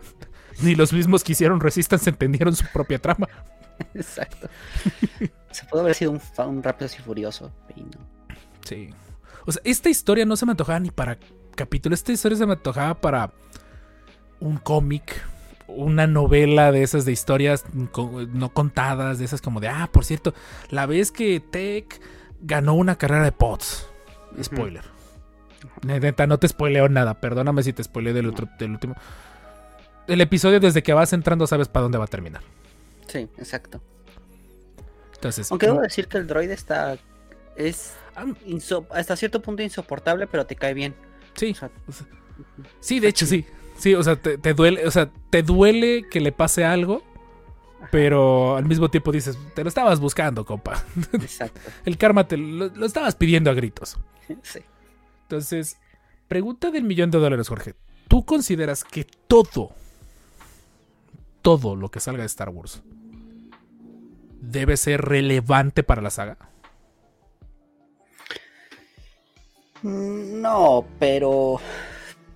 Ni 0.62 0.74
los 0.76 0.94
mismos 0.94 1.22
que 1.24 1.32
hicieron 1.32 1.60
Resistance 1.60 2.08
entendieron 2.08 2.56
su 2.56 2.64
propia 2.72 2.98
trama. 2.98 3.28
Exacto. 3.94 4.48
Se 5.50 5.66
puede 5.66 5.82
haber 5.82 5.94
sido 5.94 6.10
un, 6.12 6.20
un 6.38 6.62
rápido 6.62 6.90
y 6.98 7.02
furioso. 7.02 7.52
no. 7.76 7.84
Sí. 8.64 8.88
O 9.46 9.52
sea, 9.52 9.62
esta 9.64 9.88
historia 9.88 10.24
no 10.24 10.36
se 10.36 10.46
me 10.46 10.52
antojaba 10.52 10.80
ni 10.80 10.90
para 10.90 11.18
capítulo. 11.54 11.94
Esta 11.94 12.12
historia 12.12 12.38
se 12.38 12.46
me 12.46 12.54
antojaba 12.54 13.00
para 13.00 13.32
un 14.40 14.56
cómic, 14.56 15.22
una 15.68 16.06
novela 16.06 16.72
de 16.72 16.82
esas 16.82 17.04
de 17.04 17.12
historias 17.12 17.64
no 17.72 18.52
contadas, 18.52 19.18
de 19.18 19.24
esas 19.24 19.40
como 19.40 19.60
de, 19.60 19.68
ah, 19.68 19.88
por 19.92 20.04
cierto, 20.04 20.34
la 20.70 20.86
vez 20.86 21.12
que 21.12 21.40
Tech 21.40 22.00
ganó 22.40 22.74
una 22.74 22.96
carrera 22.96 23.24
de 23.24 23.32
pods. 23.32 23.86
Ujú. 24.32 24.44
Spoiler. 24.44 24.84
Neta, 25.82 26.26
no 26.26 26.38
te 26.38 26.48
spoileo 26.48 26.88
nada. 26.88 27.20
Perdóname 27.20 27.62
si 27.62 27.72
te 27.72 27.84
spoileo 27.84 28.14
del, 28.14 28.28
otro, 28.28 28.48
del 28.58 28.72
último. 28.72 28.94
El 30.06 30.20
episodio, 30.20 30.58
desde 30.58 30.82
que 30.82 30.92
vas 30.92 31.12
entrando, 31.12 31.46
sabes 31.46 31.68
para 31.68 31.84
dónde 31.84 31.98
va 31.98 32.04
a 32.04 32.08
terminar. 32.08 32.42
Sí, 33.06 33.28
exacto. 33.38 33.80
Entonces, 35.14 35.50
Aunque 35.50 35.66
debo 35.66 35.80
decir 35.80 36.08
que 36.08 36.18
el 36.18 36.26
droide 36.26 36.54
está. 36.54 36.96
Es 37.56 37.94
ah, 38.16 38.24
hasta 38.90 39.16
cierto 39.16 39.42
punto 39.42 39.62
insoportable, 39.62 40.26
pero 40.26 40.46
te 40.46 40.56
cae 40.56 40.74
bien. 40.74 40.94
sí, 41.34 41.52
O 41.52 41.54
sea, 41.54 41.70
o 41.86 41.92
sea, 41.92 42.06
sí, 42.80 43.00
de 43.00 43.08
hecho, 43.08 43.26
sí. 43.26 43.44
Sí, 43.76 43.94
o 43.94 44.02
sea, 44.02 44.16
te, 44.16 44.38
te 44.38 44.54
duele, 44.54 44.86
o 44.86 44.90
sea, 44.90 45.10
te 45.30 45.42
duele 45.42 46.06
que 46.08 46.20
le 46.20 46.30
pase 46.32 46.64
algo, 46.64 47.02
pero 47.90 48.56
al 48.56 48.64
mismo 48.64 48.90
tiempo 48.90 49.10
dices, 49.12 49.36
te 49.54 49.62
lo 49.62 49.68
estabas 49.68 49.98
buscando, 49.98 50.44
compa. 50.44 50.84
exacto. 51.14 51.60
El 51.84 51.96
karma 51.98 52.28
te 52.28 52.36
lo, 52.36 52.68
lo 52.68 52.86
estabas 52.86 53.16
pidiendo 53.16 53.50
a 53.50 53.54
gritos. 53.54 53.98
Sí. 54.42 54.60
Entonces, 55.22 55.78
pregunta 56.28 56.70
del 56.70 56.84
millón 56.84 57.10
de 57.10 57.18
dólares, 57.18 57.48
Jorge. 57.48 57.74
¿Tú 58.06 58.24
consideras 58.24 58.84
que 58.84 59.04
todo, 59.04 59.72
todo 61.40 61.74
lo 61.74 61.90
que 61.90 62.00
salga 62.00 62.20
de 62.22 62.26
Star 62.26 62.50
Wars 62.50 62.82
debe 64.40 64.76
ser 64.76 65.00
relevante 65.00 65.82
para 65.82 66.02
la 66.02 66.10
saga? 66.10 66.36
No, 69.82 70.86
pero. 70.98 71.60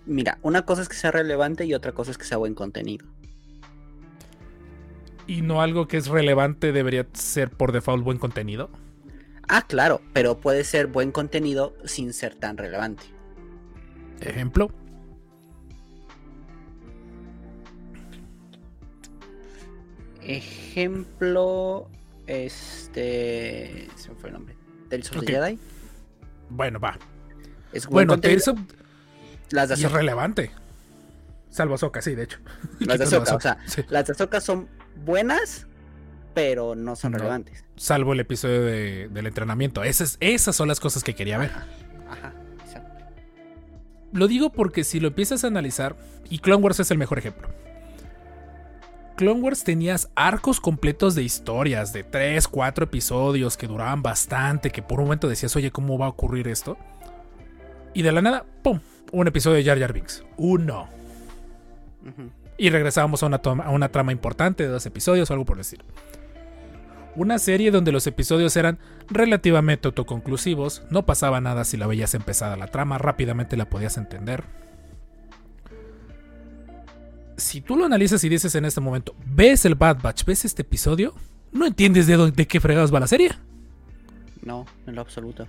Mira, 0.05 0.39
una 0.43 0.63
cosa 0.65 0.83
es 0.83 0.89
que 0.89 0.97
sea 0.97 1.11
relevante 1.11 1.65
y 1.65 1.75
otra 1.75 1.93
cosa 1.93 2.11
es 2.11 2.19
que 2.19 2.25
sea 2.25 2.37
buen 2.39 2.55
contenido. 2.55 3.07
¿Y 5.27 5.43
no 5.43 5.61
algo 5.61 5.89
que 5.89 5.97
es 5.97 6.07
relevante 6.07 6.71
debería 6.73 7.07
ser 7.13 7.51
por 7.51 7.73
default 7.73 8.05
buen 8.05 8.19
contenido? 8.19 8.71
Ah, 9.49 9.63
claro, 9.67 10.01
pero 10.13 10.39
puede 10.39 10.65
ser 10.65 10.87
buen 10.87 11.11
contenido 11.13 11.75
sin 11.85 12.13
ser 12.13 12.35
tan 12.37 12.57
relevante. 12.57 13.05
Ejemplo. 14.21 14.71
Ejemplo. 20.23 21.89
Este. 22.27 23.89
Se 23.97 24.11
me 24.11 24.15
fue 24.17 24.31
el 24.31 24.35
nombre. 24.35 24.57
Del 24.89 25.03
Sol 25.03 25.19
Ok. 25.19 25.25
de 25.27 25.33
Jedi. 25.33 25.59
Bueno, 26.51 26.79
va. 26.81 26.99
Es 27.77 27.87
buen 27.87 28.07
Bueno, 28.07 28.21
Las 29.51 29.69
de 29.69 29.75
y 29.77 29.85
es 29.85 29.93
relevante. 29.93 30.51
Salvo 31.51 31.75
Ahsoka, 31.75 32.03
sí, 32.03 32.15
de 32.15 32.25
hecho. 32.25 32.39
Las 32.81 32.99
de 32.99 33.05
Ahsoka, 33.07 33.35
o 33.37 33.41
sea, 33.41 33.59
Sí. 33.67 33.83
las 33.89 34.07
de 34.07 34.13
Ahsoka 34.13 34.41
son 34.41 34.69
buenas, 35.05 35.67
pero 36.35 36.75
no 36.75 36.97
son 36.97 37.13
No. 37.13 37.19
relevantes. 37.19 37.65
Salvo 37.77 38.13
el 38.13 38.21
episodio 38.21 38.63
de- 38.63 39.09
del 39.09 39.27
entrenamiento. 39.27 39.83
Esas, 39.85 40.17
esas 40.21 40.57
son 40.57 40.69
las 40.69 40.81
cosas 40.81 41.03
que 41.05 41.15
quería 41.15 41.39
ver. 41.39 41.51
Ajá, 42.11 42.33
exacto. 42.65 43.05
Lo 44.13 44.27
digo 44.29 44.51
porque 44.53 44.85
si 44.85 45.01
lo 45.01 45.09
empiezas 45.09 45.45
a 45.45 45.47
analizar, 45.47 45.97
y 46.29 46.39
Clone 46.41 46.63
Wars 46.63 46.81
es 46.81 46.91
el 46.91 46.99
mejor 46.99 47.19
ejemplo. 47.19 47.49
Clone 49.17 49.41
Wars 49.41 49.65
tenías 49.65 50.11
arcos 50.15 50.61
completos 50.61 51.15
de 51.15 51.23
historias, 51.23 51.93
de 51.95 52.05
3, 52.05 52.49
4 52.49 52.85
episodios 52.85 53.57
que 53.57 53.67
duraban 53.67 54.03
bastante, 54.03 54.71
que 54.71 54.83
por 54.83 54.99
un 55.01 55.07
momento 55.07 55.27
decías, 55.29 55.57
oye, 55.57 55.71
¿cómo 55.71 55.97
va 55.97 56.07
a 56.07 56.09
ocurrir 56.11 56.49
esto? 56.49 56.77
Y 57.97 58.03
de 58.03 58.13
la 58.13 58.21
nada, 58.21 58.45
¡pum! 58.63 58.79
Un 59.11 59.27
episodio 59.27 59.57
de 59.57 59.65
Jar 59.65 59.79
Jar 59.81 59.95
Binks. 59.95 60.23
Uno. 60.37 60.87
Y 62.59 62.69
regresábamos 62.69 63.23
a 63.23 63.27
una, 63.27 63.39
toma- 63.39 63.65
a 63.65 63.71
una 63.71 63.89
trama 63.89 64.13
importante 64.13 64.65
de 64.65 64.69
dos 64.69 64.85
episodios 64.85 65.31
o 65.31 65.33
algo 65.33 65.47
por 65.47 65.57
decir. 65.57 65.81
Una 67.15 67.39
serie 67.39 67.71
donde 67.71 67.93
los 67.93 68.07
episodios 68.07 68.55
eran 68.59 68.79
relativamente 69.09 69.89
autoconclusivos, 69.89 70.83
no 70.91 71.07
pasaba 71.07 71.41
nada 71.41 71.65
si 71.65 71.79
la 71.79 71.87
veías 71.87 72.13
empezada 72.13 72.59
la 72.59 72.67
trama, 72.67 72.99
rápidamente 72.99 73.57
la 73.57 73.71
podías 73.71 73.97
entender. 73.97 74.45
Si 77.39 77.63
tú 77.63 77.77
lo 77.77 77.87
analizas 77.87 78.23
y 78.25 78.29
dices 78.29 78.55
en 78.57 78.67
este 78.67 78.83
momento, 78.83 79.15
ves 79.25 79.65
el 79.65 79.75
Bad 79.75 80.03
Batch, 80.03 80.27
ves 80.27 80.45
este 80.45 80.61
episodio, 80.63 81.15
no 81.51 81.65
entiendes 81.67 82.07
de, 82.07 82.17
dónde, 82.17 82.37
de 82.37 82.47
qué 82.47 82.61
fregados 82.61 82.93
va 82.95 83.01
la 83.01 83.07
serie. 83.07 83.31
No, 84.43 84.67
en 84.87 84.95
lo 84.95 85.01
absoluto. 85.01 85.47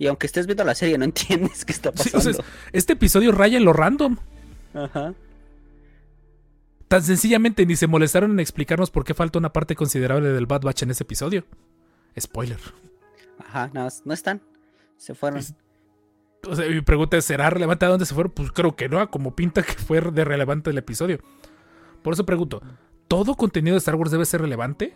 Y 0.00 0.06
aunque 0.06 0.26
estés 0.26 0.46
viendo 0.46 0.64
la 0.64 0.74
serie, 0.74 0.96
no 0.96 1.04
entiendes 1.12 1.64
qué 1.66 1.72
está 1.72 1.92
Sí, 1.94 2.08
o 2.08 2.12
pasando. 2.14 2.32
sea, 2.42 2.44
este 2.72 2.94
episodio 2.94 3.32
raya 3.32 3.58
en 3.58 3.64
lo 3.66 3.74
random. 3.74 4.16
Ajá. 4.72 5.12
Tan 6.88 7.02
sencillamente 7.02 7.66
ni 7.66 7.76
se 7.76 7.86
molestaron 7.86 8.30
en 8.32 8.40
explicarnos 8.40 8.90
por 8.90 9.04
qué 9.04 9.12
falta 9.12 9.38
una 9.38 9.52
parte 9.52 9.76
considerable 9.76 10.30
del 10.30 10.46
Bad 10.46 10.62
Batch 10.62 10.84
en 10.84 10.90
ese 10.92 11.04
episodio. 11.04 11.44
Spoiler. 12.18 12.58
Ajá, 13.38 13.68
nada 13.74 13.84
más, 13.86 14.02
no 14.06 14.14
están. 14.14 14.40
Se 14.96 15.14
fueron. 15.14 15.38
Es- 15.38 15.54
O 16.48 16.56
sea, 16.56 16.66
mi 16.66 16.80
pregunta 16.80 17.18
es, 17.18 17.26
¿será 17.26 17.50
relevante 17.50 17.84
a 17.84 17.88
dónde 17.90 18.06
se 18.06 18.14
fueron? 18.14 18.32
Pues 18.32 18.50
creo 18.52 18.74
que 18.74 18.88
no, 18.88 19.08
como 19.10 19.36
pinta 19.36 19.62
que 19.62 19.74
fue 19.74 20.00
de 20.00 20.24
relevante 20.24 20.70
el 20.70 20.78
episodio. 20.78 21.20
Por 22.02 22.14
eso 22.14 22.24
pregunto, 22.24 22.62
¿todo 23.06 23.34
contenido 23.34 23.74
de 23.74 23.78
Star 23.78 23.96
Wars 23.96 24.10
debe 24.10 24.24
ser 24.24 24.40
relevante? 24.40 24.94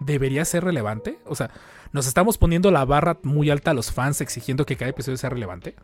¿Debería 0.00 0.44
ser 0.44 0.64
relevante? 0.64 1.18
O 1.24 1.34
sea, 1.34 1.50
¿nos 1.92 2.06
estamos 2.06 2.38
poniendo 2.38 2.70
la 2.70 2.84
barra 2.84 3.18
muy 3.22 3.50
alta 3.50 3.70
a 3.70 3.74
los 3.74 3.92
fans 3.92 4.20
exigiendo 4.20 4.66
que 4.66 4.76
cada 4.76 4.90
episodio 4.90 5.16
sea 5.16 5.30
relevante? 5.30 5.74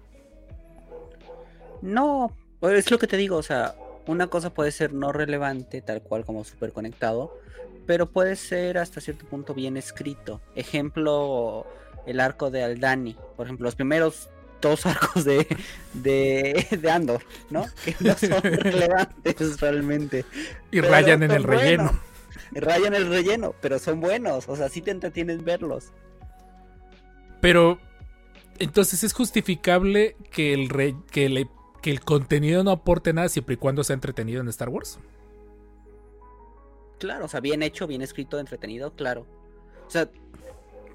No, 1.82 2.32
pues, 2.60 2.78
es 2.78 2.90
lo 2.90 2.98
que 2.98 3.06
te 3.06 3.16
digo, 3.16 3.36
o 3.36 3.42
sea, 3.42 3.74
una 4.06 4.26
cosa 4.26 4.50
puede 4.50 4.72
ser 4.72 4.92
no 4.92 5.12
relevante, 5.12 5.80
tal 5.82 6.02
cual 6.02 6.24
como 6.24 6.44
súper 6.44 6.72
conectado, 6.72 7.38
pero 7.86 8.10
puede 8.10 8.36
ser 8.36 8.78
hasta 8.78 9.00
cierto 9.00 9.26
punto 9.26 9.54
bien 9.54 9.76
escrito. 9.76 10.40
Ejemplo, 10.54 11.66
el 12.06 12.20
arco 12.20 12.50
de 12.50 12.64
Aldani, 12.64 13.16
por 13.36 13.46
ejemplo, 13.46 13.66
los 13.66 13.76
primeros 13.76 14.28
dos 14.60 14.86
arcos 14.86 15.24
de, 15.24 15.46
de, 15.94 16.66
de 16.70 16.90
Andor, 16.90 17.22
¿no? 17.50 17.66
Que 17.84 17.94
no 18.00 18.14
son 18.16 18.42
relevantes 18.42 19.60
realmente. 19.60 20.24
Y 20.70 20.80
pero 20.80 20.90
rayan 20.90 21.22
en 21.22 21.30
el 21.30 21.44
relleno. 21.44 22.07
Rayan 22.52 22.94
el 22.94 23.08
relleno, 23.08 23.54
pero 23.60 23.78
son 23.78 24.00
buenos, 24.00 24.48
o 24.48 24.56
sea, 24.56 24.68
sí 24.68 24.82
te 24.82 24.90
entretienes 24.90 25.44
verlos. 25.44 25.92
Pero, 27.40 27.78
entonces 28.58 29.04
es 29.04 29.12
justificable 29.12 30.16
que 30.30 30.52
el, 30.52 30.68
re- 30.68 30.96
que, 31.10 31.28
le- 31.28 31.48
que 31.82 31.90
el 31.90 32.00
contenido 32.00 32.64
no 32.64 32.70
aporte 32.72 33.12
nada 33.12 33.28
siempre 33.28 33.54
y 33.54 33.58
cuando 33.58 33.84
sea 33.84 33.94
entretenido 33.94 34.40
en 34.40 34.48
Star 34.48 34.68
Wars. 34.68 34.98
Claro, 36.98 37.26
o 37.26 37.28
sea, 37.28 37.40
bien 37.40 37.62
hecho, 37.62 37.86
bien 37.86 38.02
escrito, 38.02 38.40
entretenido, 38.40 38.92
claro. 38.94 39.24
O 39.86 39.90
sea, 39.90 40.10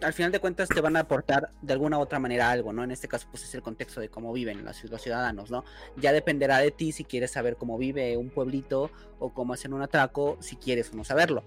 al 0.03 0.13
final 0.13 0.31
de 0.31 0.39
cuentas 0.39 0.69
te 0.69 0.81
van 0.81 0.95
a 0.95 1.01
aportar 1.01 1.51
de 1.61 1.73
alguna 1.73 1.97
u 1.97 2.01
otra 2.01 2.19
manera 2.19 2.51
algo, 2.51 2.73
¿no? 2.73 2.83
En 2.83 2.91
este 2.91 3.07
caso, 3.07 3.27
pues 3.31 3.43
es 3.43 3.55
el 3.55 3.61
contexto 3.61 3.99
de 3.99 4.09
cómo 4.09 4.33
viven 4.33 4.63
los, 4.63 4.83
los 4.83 5.01
ciudadanos, 5.01 5.49
¿no? 5.49 5.63
Ya 5.97 6.11
dependerá 6.11 6.59
de 6.59 6.71
ti 6.71 6.91
si 6.91 7.03
quieres 7.03 7.31
saber 7.31 7.55
cómo 7.55 7.77
vive 7.77 8.17
un 8.17 8.29
pueblito 8.29 8.91
o 9.19 9.33
cómo 9.33 9.53
hacen 9.53 9.73
un 9.73 9.81
atraco, 9.81 10.37
si 10.41 10.55
quieres 10.55 10.91
o 10.91 10.95
no 10.95 11.03
saberlo. 11.03 11.43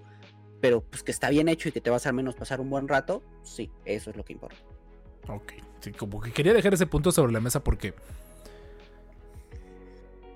Pero 0.61 0.81
pues 0.81 1.03
que 1.03 1.11
está 1.11 1.29
bien 1.29 1.49
hecho 1.49 1.69
y 1.69 1.71
que 1.71 1.81
te 1.81 1.89
vas 1.89 2.07
al 2.07 2.13
menos 2.13 2.35
pasar 2.35 2.59
un 2.59 2.69
buen 2.69 2.87
rato, 2.87 3.23
sí, 3.43 3.71
eso 3.85 4.09
es 4.09 4.17
lo 4.17 4.25
que 4.25 4.33
importa. 4.33 4.57
Ok, 5.29 5.53
sí, 5.81 5.91
como 5.91 6.21
que 6.21 6.31
quería 6.31 6.53
dejar 6.53 6.73
ese 6.73 6.87
punto 6.87 7.11
sobre 7.11 7.33
la 7.33 7.39
mesa 7.39 7.63
porque 7.63 7.93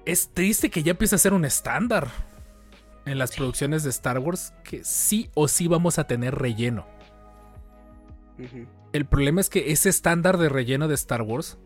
es 0.06 0.30
triste 0.34 0.70
que 0.70 0.84
ya 0.84 0.92
empiece 0.92 1.16
a 1.16 1.18
ser 1.18 1.34
un 1.34 1.46
estándar 1.46 2.08
en 3.06 3.18
las 3.18 3.36
producciones 3.36 3.84
de 3.84 3.90
Star 3.90 4.20
Wars 4.20 4.54
que 4.64 4.84
sí 4.84 5.30
o 5.34 5.48
sí 5.48 5.68
vamos 5.68 6.00
a 6.00 6.06
tener 6.06 6.36
relleno. 6.36 6.86
El 8.94 9.06
problema 9.06 9.42
es 9.42 9.50
que 9.50 9.72
ese 9.72 9.89
estándar 9.89 10.38
de 10.38 10.50
relleno 10.50 10.88
de 10.88 10.96
Star 10.96 11.22
Wars 11.22 11.58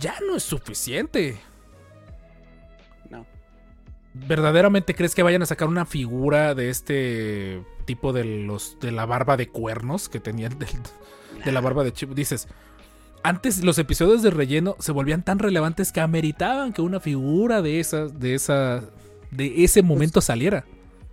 ya 0.00 0.14
no 0.26 0.36
es 0.36 0.42
suficiente. 0.42 1.36
No. 3.10 3.26
¿Verdaderamente 4.14 4.94
crees 4.94 5.14
que 5.14 5.22
vayan 5.22 5.42
a 5.42 5.46
sacar 5.46 5.68
una 5.68 5.86
figura 5.86 6.54
de 6.54 6.68
este 6.70 7.62
tipo 7.86 8.12
de 8.12 8.24
los 8.24 8.78
de 8.80 8.92
la 8.92 9.06
barba 9.06 9.36
de 9.36 9.48
cuernos 9.48 10.08
que 10.08 10.20
tenían 10.20 10.58
del- 10.58 10.68
de 11.44 11.52
la 11.52 11.60
barba 11.60 11.82
de 11.84 11.92
Chip? 11.92 12.10
Dices, 12.10 12.46
antes 13.22 13.64
los 13.64 13.78
episodios 13.78 14.22
de 14.22 14.30
relleno 14.30 14.76
se 14.80 14.92
volvían 14.92 15.24
tan 15.24 15.38
relevantes 15.38 15.92
que 15.92 16.00
ameritaban 16.00 16.72
que 16.72 16.82
una 16.82 17.00
figura 17.00 17.62
de 17.62 17.80
esa 17.80 18.06
de 18.06 18.34
esa 18.34 18.82
de 19.30 19.64
ese 19.64 19.82
momento 19.82 20.20
saliera. 20.20 20.64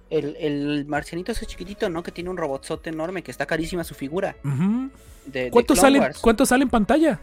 El, 0.10 0.36
el 0.38 0.86
marcianito 0.88 1.32
ese 1.32 1.46
chiquitito, 1.46 1.90
¿no? 1.90 2.02
Que 2.02 2.12
tiene 2.12 2.30
un 2.32 2.38
robotzote 2.38 2.90
enorme, 2.90 3.22
que 3.22 3.30
está 3.32 3.46
carísima 3.46 3.84
su 3.84 3.94
figura. 3.94 4.36
De 5.26 5.52
¿Cuánto 5.52 5.76
sale 5.76 6.00
cuánto 6.22 6.46
sale 6.46 6.64
en 6.64 6.70
pantalla? 6.70 7.20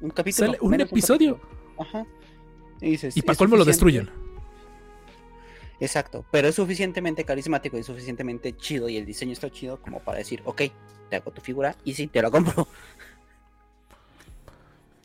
Un 0.00 0.10
capítulo. 0.10 0.46
Sale 0.52 0.58
un 0.62 0.80
episodio. 0.80 1.38
capítulo. 1.38 1.78
Ajá. 1.78 2.06
Y, 2.80 2.90
dices, 2.92 3.16
Y 3.16 3.22
para 3.22 3.36
colmo 3.36 3.56
lo 3.56 3.64
destruyen. 3.64 4.08
Exacto, 5.80 6.24
pero 6.32 6.48
es 6.48 6.54
suficientemente 6.56 7.24
carismático 7.24 7.76
y 7.78 7.82
suficientemente 7.84 8.56
chido 8.56 8.88
y 8.88 8.96
el 8.96 9.04
diseño 9.06 9.32
está 9.32 9.48
chido 9.50 9.80
como 9.80 10.00
para 10.00 10.18
decir, 10.18 10.40
ok, 10.44 10.62
te 11.08 11.16
hago 11.16 11.30
tu 11.30 11.40
figura 11.40 11.76
y 11.84 11.94
sí, 11.94 12.06
te 12.08 12.20
la 12.22 12.30
compro. 12.30 12.66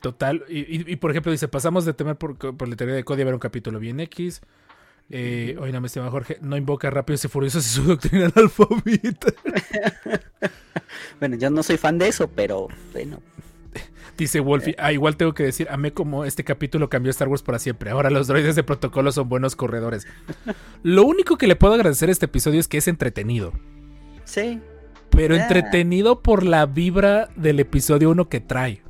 Total. 0.00 0.44
Y, 0.48 0.58
y- 0.60 0.84
y, 0.92 0.96
por 0.96 1.10
ejemplo, 1.10 1.32
dice, 1.32 1.48
pasamos 1.48 1.84
de 1.84 1.94
temer 1.94 2.16
por, 2.16 2.36
por 2.36 2.68
la 2.68 2.76
teoría 2.76 2.94
de 2.94 3.04
Cody 3.04 3.22
a 3.22 3.24
ver 3.24 3.34
un 3.34 3.40
capítulo 3.40 3.78
bien 3.78 4.00
X. 4.00 4.42
Eh, 5.10 5.56
Hoy 5.60 5.70
no 5.70 5.80
me 5.80 5.86
estima 5.86 6.10
Jorge, 6.10 6.38
no 6.40 6.56
invoca 6.56 6.88
rápidos 6.90 7.24
y 7.24 7.28
furiosos 7.28 7.66
y 7.66 7.70
su 7.70 7.82
doctrina 7.88 8.30
analfabeta. 8.34 9.32
Bueno, 11.18 11.36
yo 11.36 11.50
no 11.50 11.62
soy 11.62 11.76
fan 11.76 11.98
de 11.98 12.08
eso, 12.08 12.28
pero 12.28 12.68
bueno, 12.92 13.20
Dice 14.16 14.38
Wolfie, 14.40 14.76
ah, 14.78 14.92
igual 14.92 15.16
tengo 15.16 15.34
que 15.34 15.42
decir, 15.42 15.66
amé 15.70 15.92
como 15.92 16.24
este 16.24 16.44
capítulo 16.44 16.88
cambió 16.88 17.10
Star 17.10 17.26
Wars 17.28 17.42
para 17.42 17.58
siempre. 17.58 17.90
Ahora 17.90 18.10
los 18.10 18.28
droides 18.28 18.54
de 18.54 18.62
protocolo 18.62 19.10
son 19.10 19.28
buenos 19.28 19.56
corredores. 19.56 20.06
Lo 20.84 21.04
único 21.04 21.36
que 21.36 21.48
le 21.48 21.56
puedo 21.56 21.74
agradecer 21.74 22.08
a 22.08 22.12
este 22.12 22.26
episodio 22.26 22.60
es 22.60 22.68
que 22.68 22.78
es 22.78 22.86
entretenido. 22.86 23.52
Sí, 24.24 24.60
Pero 25.10 25.34
Ah. 25.34 25.42
entretenido 25.42 26.22
por 26.22 26.44
la 26.44 26.66
vibra 26.66 27.28
del 27.36 27.58
episodio 27.60 28.10
1 28.10 28.28
que 28.28 28.40
trae. 28.40 28.82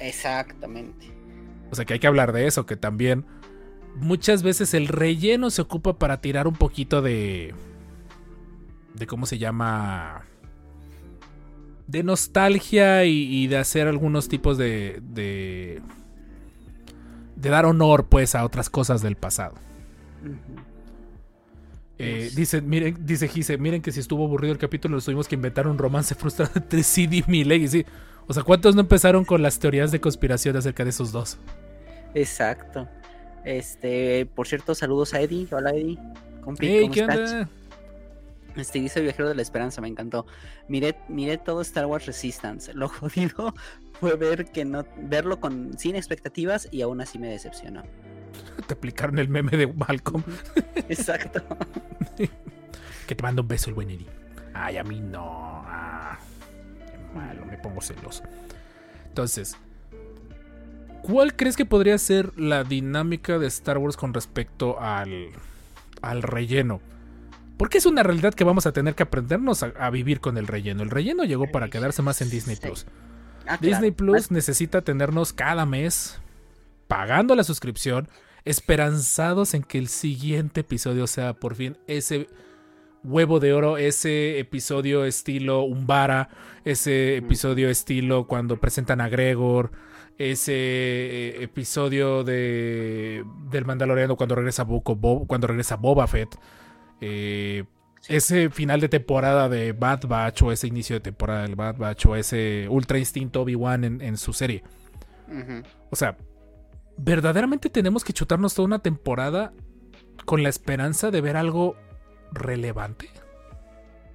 exactamente. 0.00 1.06
O 1.70 1.74
sea 1.76 1.84
que 1.84 1.94
hay 1.94 2.00
que 2.00 2.06
hablar 2.08 2.32
de 2.32 2.46
eso, 2.46 2.66
que 2.66 2.76
también 2.76 3.24
muchas 3.96 4.42
veces 4.42 4.74
el 4.74 4.88
relleno 4.88 5.50
se 5.50 5.62
ocupa 5.62 5.98
para 5.98 6.20
tirar 6.20 6.46
un 6.46 6.54
poquito 6.54 7.02
de... 7.02 7.54
de 8.94 9.06
cómo 9.06 9.26
se 9.26 9.38
llama... 9.38 10.24
de 11.86 12.02
nostalgia 12.02 13.04
y, 13.04 13.44
y 13.44 13.46
de 13.46 13.58
hacer 13.58 13.88
algunos 13.88 14.28
tipos 14.28 14.58
de, 14.58 15.00
de... 15.02 15.82
de 17.36 17.50
dar 17.50 17.66
honor 17.66 18.06
pues 18.06 18.34
a 18.34 18.44
otras 18.44 18.70
cosas 18.70 19.02
del 19.02 19.16
pasado. 19.16 19.54
Eh, 21.98 22.30
dice, 22.34 22.60
miren, 22.60 22.96
dice 23.06 23.28
Gise, 23.28 23.58
miren 23.58 23.80
que 23.80 23.92
si 23.92 24.00
estuvo 24.00 24.24
aburrido 24.24 24.52
el 24.52 24.58
capítulo, 24.58 24.96
nos 24.96 25.04
tuvimos 25.04 25.28
que 25.28 25.36
inventar 25.36 25.68
un 25.68 25.78
romance 25.78 26.14
frustrado 26.16 26.50
entre 26.56 26.82
Sid 26.82 27.12
y 27.12 27.24
Miley. 27.26 27.68
Sí. 27.68 27.86
O 28.26 28.32
sea, 28.32 28.42
¿cuántos 28.42 28.74
no 28.74 28.80
empezaron 28.80 29.24
con 29.24 29.42
las 29.42 29.58
teorías 29.58 29.92
de 29.92 30.00
conspiración 30.00 30.56
acerca 30.56 30.84
de 30.84 30.90
esos 30.90 31.12
dos? 31.12 31.38
Exacto. 32.14 32.88
Este, 33.44 34.26
por 34.26 34.46
cierto, 34.46 34.74
saludos 34.74 35.14
a 35.14 35.20
Eddie. 35.20 35.48
Hola 35.50 35.70
Eddie. 35.70 35.98
Compi, 36.42 36.66
Ey, 36.66 36.82
¿cómo 36.82 36.94
¿qué 36.94 37.00
estás? 37.00 37.32
onda? 37.32 37.48
Este 38.56 38.80
dice 38.80 39.00
Viajero 39.00 39.28
de 39.28 39.34
la 39.34 39.42
Esperanza, 39.42 39.80
me 39.80 39.88
encantó. 39.88 40.26
Miré, 40.68 40.96
miré 41.08 41.38
todo 41.38 41.62
Star 41.62 41.86
Wars 41.86 42.06
Resistance. 42.06 42.72
Lo 42.74 42.88
jodido 42.88 43.54
fue 43.98 44.16
ver 44.16 44.46
que 44.46 44.64
no, 44.64 44.84
verlo 44.96 45.40
con, 45.40 45.78
sin 45.78 45.96
expectativas 45.96 46.68
y 46.70 46.82
aún 46.82 47.00
así 47.00 47.18
me 47.18 47.28
decepcionó. 47.28 47.82
Te 48.66 48.74
aplicaron 48.74 49.18
el 49.18 49.28
meme 49.28 49.56
de 49.56 49.66
Malcolm. 49.66 50.22
Exacto. 50.88 51.42
Que 53.06 53.16
te 53.16 53.22
manda 53.24 53.42
un 53.42 53.48
beso 53.48 53.68
el 53.68 53.74
buen 53.74 53.90
Eddie. 53.90 54.06
Ay, 54.54 54.76
a 54.76 54.84
mí 54.84 55.00
no. 55.00 55.64
Ah, 55.66 56.16
qué 56.86 57.18
malo, 57.18 57.44
me 57.44 57.58
pongo 57.58 57.80
celoso. 57.80 58.22
Entonces, 59.08 59.56
¿cuál 61.02 61.36
crees 61.36 61.56
que 61.56 61.66
podría 61.66 61.98
ser 61.98 62.38
la 62.38 62.64
dinámica 62.64 63.38
de 63.38 63.46
Star 63.48 63.78
Wars 63.78 63.96
con 63.96 64.14
respecto 64.14 64.80
al, 64.80 65.28
al 66.00 66.22
relleno? 66.22 66.80
Porque 67.56 67.78
es 67.78 67.86
una 67.86 68.02
realidad 68.02 68.34
que 68.34 68.44
vamos 68.44 68.66
a 68.66 68.72
tener 68.72 68.94
que 68.94 69.02
aprendernos 69.04 69.62
a, 69.62 69.72
a 69.78 69.90
vivir 69.90 70.20
con 70.20 70.36
el 70.38 70.46
relleno. 70.46 70.82
El 70.82 70.90
relleno 70.90 71.24
llegó 71.24 71.50
para 71.50 71.68
quedarse 71.68 72.02
más 72.02 72.20
en 72.22 72.30
Disney 72.30 72.56
Sí. 72.56 72.62
Plus. 72.62 72.86
Ah, 73.46 73.58
Disney 73.60 73.92
claro. 73.92 74.12
Plus 74.12 74.30
necesita 74.30 74.82
tenernos 74.82 75.32
cada 75.32 75.66
mes 75.66 76.18
pagando 76.88 77.34
la 77.34 77.44
suscripción, 77.44 78.08
esperanzados 78.44 79.54
en 79.54 79.62
que 79.62 79.78
el 79.78 79.88
siguiente 79.88 80.60
episodio 80.60 81.06
sea 81.06 81.34
por 81.34 81.54
fin 81.54 81.78
ese 81.86 82.28
huevo 83.04 83.40
de 83.40 83.52
oro, 83.52 83.78
ese 83.78 84.38
episodio 84.38 85.04
estilo 85.04 85.62
Umbara, 85.62 86.28
ese 86.64 87.16
episodio 87.16 87.68
estilo 87.68 88.26
cuando 88.26 88.58
presentan 88.58 89.00
a 89.00 89.08
Gregor, 89.08 89.72
ese 90.18 90.52
eh, 90.54 91.42
episodio 91.42 92.22
de 92.24 93.24
del 93.50 93.64
Mandaloriano 93.64 94.16
cuando 94.16 94.34
regresa 94.34 94.64
cuando 94.64 95.46
regresa 95.46 95.76
Boba 95.76 96.06
Fett. 96.06 96.34
eh, 97.00 97.64
Sí. 98.00 98.16
ese 98.16 98.50
final 98.50 98.80
de 98.80 98.88
temporada 98.88 99.48
de 99.48 99.70
Bad 99.72 100.06
Batch 100.08 100.42
o 100.42 100.50
ese 100.50 100.66
inicio 100.66 100.96
de 100.96 101.00
temporada 101.00 101.42
del 101.42 101.54
Bad 101.54 101.76
Batch 101.76 102.06
o 102.06 102.16
ese 102.16 102.66
Ultra 102.68 102.98
Instinto 102.98 103.42
Obi-Wan 103.42 103.84
en, 103.84 104.00
en 104.00 104.16
su 104.16 104.32
serie. 104.32 104.64
O 105.88 105.94
sea, 105.94 106.16
verdaderamente 106.96 107.70
tenemos 107.70 108.02
que 108.02 108.12
chutarnos 108.12 108.54
toda 108.54 108.66
una 108.66 108.80
temporada 108.80 109.52
con 110.24 110.42
la 110.42 110.48
esperanza 110.48 111.12
de 111.12 111.20
ver 111.20 111.36
algo 111.36 111.76
relevante. 112.32 113.08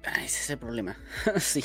Ah, 0.04 0.24
ese 0.24 0.40
es 0.42 0.50
el 0.50 0.58
problema. 0.58 0.96
sí. 1.38 1.64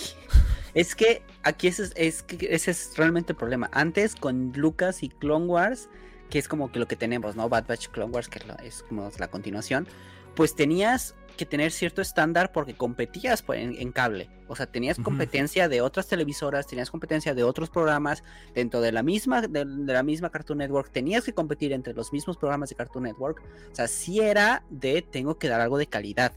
Es 0.73 0.95
que 0.95 1.21
aquí 1.43 1.67
ese 1.67 1.83
es, 1.83 1.93
es 1.95 2.23
que 2.23 2.47
ese 2.53 2.71
es 2.71 2.93
realmente 2.97 3.33
el 3.33 3.37
problema. 3.37 3.69
Antes 3.73 4.15
con 4.15 4.51
Lucas 4.55 5.03
y 5.03 5.09
Clone 5.09 5.45
Wars, 5.45 5.87
que 6.29 6.39
es 6.39 6.47
como 6.47 6.71
que 6.71 6.79
lo 6.79 6.87
que 6.87 6.95
tenemos, 6.95 7.35
¿no? 7.35 7.47
Bad 7.47 7.67
Batch 7.67 7.89
Clone 7.89 8.11
Wars, 8.11 8.27
que 8.27 8.39
es, 8.39 8.47
la- 8.47 8.55
es 8.55 8.83
como 8.83 9.09
la 9.19 9.27
continuación, 9.29 9.87
pues 10.35 10.55
tenías 10.55 11.13
que 11.37 11.45
tener 11.45 11.71
cierto 11.71 12.01
estándar 12.01 12.51
porque 12.51 12.75
competías 12.75 13.41
pues, 13.41 13.59
en, 13.59 13.75
en 13.79 13.91
cable. 13.91 14.29
O 14.47 14.55
sea, 14.55 14.67
tenías 14.67 14.99
competencia 14.99 15.67
de 15.67 15.81
otras 15.81 16.07
televisoras, 16.07 16.67
tenías 16.67 16.91
competencia 16.91 17.33
de 17.33 17.43
otros 17.43 17.69
programas 17.71 18.23
dentro 18.53 18.81
de 18.81 18.91
la 18.91 19.01
misma 19.01 19.41
de, 19.41 19.65
de 19.65 19.93
la 19.93 20.03
misma 20.03 20.29
Cartoon 20.29 20.59
Network, 20.59 20.91
tenías 20.91 21.23
que 21.23 21.33
competir 21.33 21.71
entre 21.73 21.93
los 21.93 22.13
mismos 22.13 22.37
programas 22.37 22.69
de 22.69 22.75
Cartoon 22.75 23.05
Network. 23.05 23.41
O 23.71 23.75
sea, 23.75 23.87
sí 23.87 24.19
era 24.21 24.63
de 24.69 25.01
tengo 25.01 25.37
que 25.39 25.47
dar 25.47 25.59
algo 25.61 25.77
de 25.79 25.87
calidad 25.87 26.33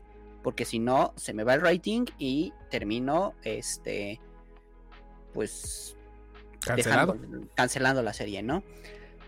porque 0.47 0.65
si 0.65 0.79
no 0.79 1.13
se 1.17 1.35
me 1.35 1.43
va 1.43 1.55
el 1.55 1.61
rating 1.61 2.05
y 2.19 2.53
termino 2.71 3.35
este 3.43 4.21
pues 5.35 5.97
Cancelado. 6.61 7.15
dejando- 7.15 7.49
cancelando 7.57 8.03
la 8.05 8.13
serie, 8.13 8.45
¿no? 8.45 8.63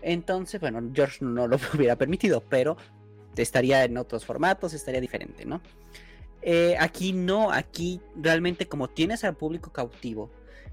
Entonces, 0.01 0.61
bueno, 0.61 0.81
George 0.93 1.17
no 1.25 1.45
lo 1.45 1.57
hubiera 1.75 1.97
permitido, 1.97 2.39
pero 2.47 2.77
estaría 3.35 3.83
en 3.83 3.97
otros 3.97 4.25
formatos, 4.25 4.73
estaría 4.73 5.01
diferente, 5.01 5.43
¿no? 5.43 5.61
Eh, 6.41 6.77
aquí 6.79 7.11
no, 7.11 7.51
aquí 7.51 7.99
realmente 8.15 8.69
como 8.69 8.87
tienes 8.87 9.25
al 9.25 9.35
público 9.35 9.73
cautivo 9.73 10.31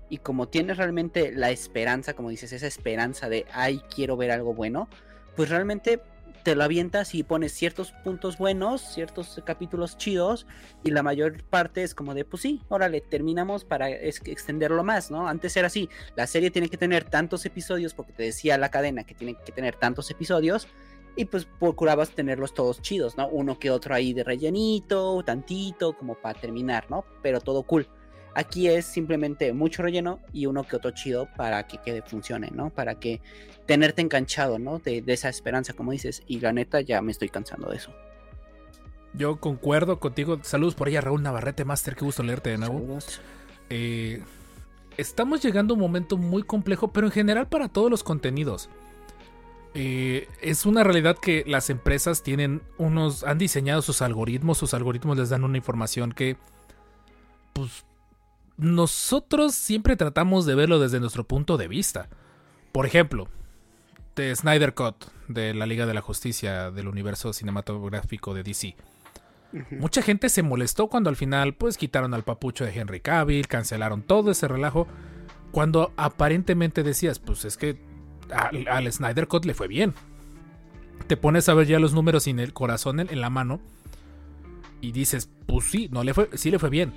y 0.08 0.18
como 0.18 0.46
tienes 0.46 0.76
realmente 0.76 1.32
la 1.32 1.50
esperanza, 1.50 2.14
como 2.14 2.28
dices, 2.30 2.52
esa 2.52 2.68
esperanza 2.68 3.28
de, 3.28 3.46
ay, 3.52 3.80
quiero 3.92 4.16
ver 4.16 4.30
algo 4.30 4.54
bueno, 4.54 4.88
pues 5.34 5.48
realmente 5.50 6.00
te 6.46 6.54
lo 6.54 6.62
avientas 6.62 7.12
y 7.16 7.24
pones 7.24 7.50
ciertos 7.50 7.90
puntos 8.04 8.38
buenos, 8.38 8.80
ciertos 8.80 9.42
capítulos 9.44 9.96
chidos 9.96 10.46
y 10.84 10.92
la 10.92 11.02
mayor 11.02 11.42
parte 11.42 11.82
es 11.82 11.92
como 11.92 12.14
de, 12.14 12.24
pues 12.24 12.42
sí, 12.42 12.62
órale, 12.68 13.00
terminamos 13.00 13.64
para 13.64 13.90
extenderlo 13.90 14.84
más, 14.84 15.10
¿no? 15.10 15.26
Antes 15.26 15.56
era 15.56 15.66
así, 15.66 15.88
la 16.14 16.28
serie 16.28 16.52
tiene 16.52 16.68
que 16.68 16.76
tener 16.76 17.02
tantos 17.02 17.44
episodios 17.46 17.94
porque 17.94 18.12
te 18.12 18.22
decía 18.22 18.58
la 18.58 18.70
cadena 18.70 19.02
que 19.02 19.16
tiene 19.16 19.34
que 19.44 19.50
tener 19.50 19.74
tantos 19.74 20.08
episodios 20.12 20.68
y 21.16 21.24
pues 21.24 21.46
procurabas 21.58 22.10
tenerlos 22.10 22.54
todos 22.54 22.80
chidos, 22.80 23.16
¿no? 23.16 23.26
Uno 23.26 23.58
que 23.58 23.72
otro 23.72 23.92
ahí 23.92 24.12
de 24.12 24.22
rellenito, 24.22 25.24
tantito, 25.26 25.96
como 25.96 26.14
para 26.14 26.38
terminar, 26.38 26.88
¿no? 26.88 27.04
Pero 27.24 27.40
todo 27.40 27.64
cool. 27.64 27.88
Aquí 28.36 28.68
es 28.68 28.84
simplemente 28.84 29.54
mucho 29.54 29.82
relleno 29.82 30.20
y 30.30 30.44
uno 30.44 30.62
que 30.62 30.76
otro 30.76 30.90
chido 30.90 31.26
para 31.38 31.66
que 31.66 31.78
quede 31.78 32.02
funcione, 32.02 32.50
¿no? 32.52 32.68
Para 32.68 32.96
que 32.96 33.22
tenerte 33.64 34.02
enganchado, 34.02 34.58
¿no? 34.58 34.78
De, 34.78 35.00
de 35.00 35.14
esa 35.14 35.30
esperanza, 35.30 35.72
como 35.72 35.92
dices. 35.92 36.22
Y 36.26 36.40
la 36.40 36.52
neta 36.52 36.82
ya 36.82 37.00
me 37.00 37.12
estoy 37.12 37.30
cansando 37.30 37.70
de 37.70 37.76
eso. 37.76 37.94
Yo 39.14 39.40
concuerdo 39.40 40.00
contigo. 40.00 40.38
Saludos 40.42 40.74
por 40.74 40.90
ella, 40.90 41.00
Raúl 41.00 41.22
Navarrete, 41.22 41.64
Master. 41.64 41.96
Qué 41.96 42.04
gusto 42.04 42.22
leerte 42.22 42.50
de 42.50 42.58
nuevo. 42.58 42.78
Saludos. 42.78 43.20
Eh, 43.70 44.22
estamos 44.98 45.42
llegando 45.42 45.72
a 45.72 45.76
un 45.76 45.80
momento 45.80 46.18
muy 46.18 46.42
complejo, 46.42 46.92
pero 46.92 47.06
en 47.06 47.14
general 47.14 47.48
para 47.48 47.70
todos 47.70 47.90
los 47.90 48.04
contenidos. 48.04 48.68
Eh, 49.72 50.28
es 50.42 50.66
una 50.66 50.84
realidad 50.84 51.16
que 51.16 51.42
las 51.46 51.70
empresas 51.70 52.22
tienen 52.22 52.60
unos. 52.76 53.24
han 53.24 53.38
diseñado 53.38 53.80
sus 53.80 54.02
algoritmos. 54.02 54.58
Sus 54.58 54.74
algoritmos 54.74 55.16
les 55.16 55.30
dan 55.30 55.42
una 55.42 55.56
información 55.56 56.12
que. 56.12 56.36
Pues. 57.54 57.85
Nosotros 58.56 59.54
siempre 59.54 59.96
tratamos 59.96 60.46
de 60.46 60.54
verlo 60.54 60.78
desde 60.78 61.00
nuestro 61.00 61.24
punto 61.24 61.56
de 61.56 61.68
vista. 61.68 62.08
Por 62.72 62.86
ejemplo, 62.86 63.28
de 64.16 64.34
Snyder 64.34 64.74
Cut, 64.74 65.04
de 65.28 65.52
la 65.54 65.66
Liga 65.66 65.86
de 65.86 65.94
la 65.94 66.00
Justicia 66.00 66.70
del 66.70 66.88
universo 66.88 67.32
cinematográfico 67.32 68.34
de 68.34 68.42
DC. 68.42 68.76
Mucha 69.70 70.02
gente 70.02 70.28
se 70.28 70.42
molestó 70.42 70.88
cuando 70.88 71.08
al 71.08 71.16
final 71.16 71.54
pues 71.54 71.78
quitaron 71.78 72.14
al 72.14 72.24
papucho 72.24 72.64
de 72.64 72.72
Henry 72.74 73.00
Cavill, 73.00 73.46
cancelaron 73.46 74.02
todo 74.02 74.30
ese 74.30 74.48
relajo, 74.48 74.86
cuando 75.52 75.92
aparentemente 75.96 76.82
decías, 76.82 77.18
pues 77.18 77.44
es 77.44 77.56
que 77.56 77.78
al, 78.30 78.66
al 78.68 78.92
Snyder 78.92 79.28
Cut 79.28 79.44
le 79.44 79.54
fue 79.54 79.68
bien. 79.68 79.94
Te 81.06 81.16
pones 81.16 81.48
a 81.48 81.54
ver 81.54 81.66
ya 81.66 81.78
los 81.78 81.94
números 81.94 82.24
sin 82.24 82.40
el 82.40 82.52
corazón 82.52 83.00
en, 83.00 83.10
en 83.10 83.20
la 83.20 83.30
mano 83.30 83.60
y 84.80 84.92
dices, 84.92 85.30
pues 85.46 85.66
sí, 85.66 85.88
no 85.90 86.02
le 86.04 86.14
fue, 86.14 86.28
sí 86.34 86.50
le 86.50 86.58
fue 86.58 86.70
bien. 86.70 86.92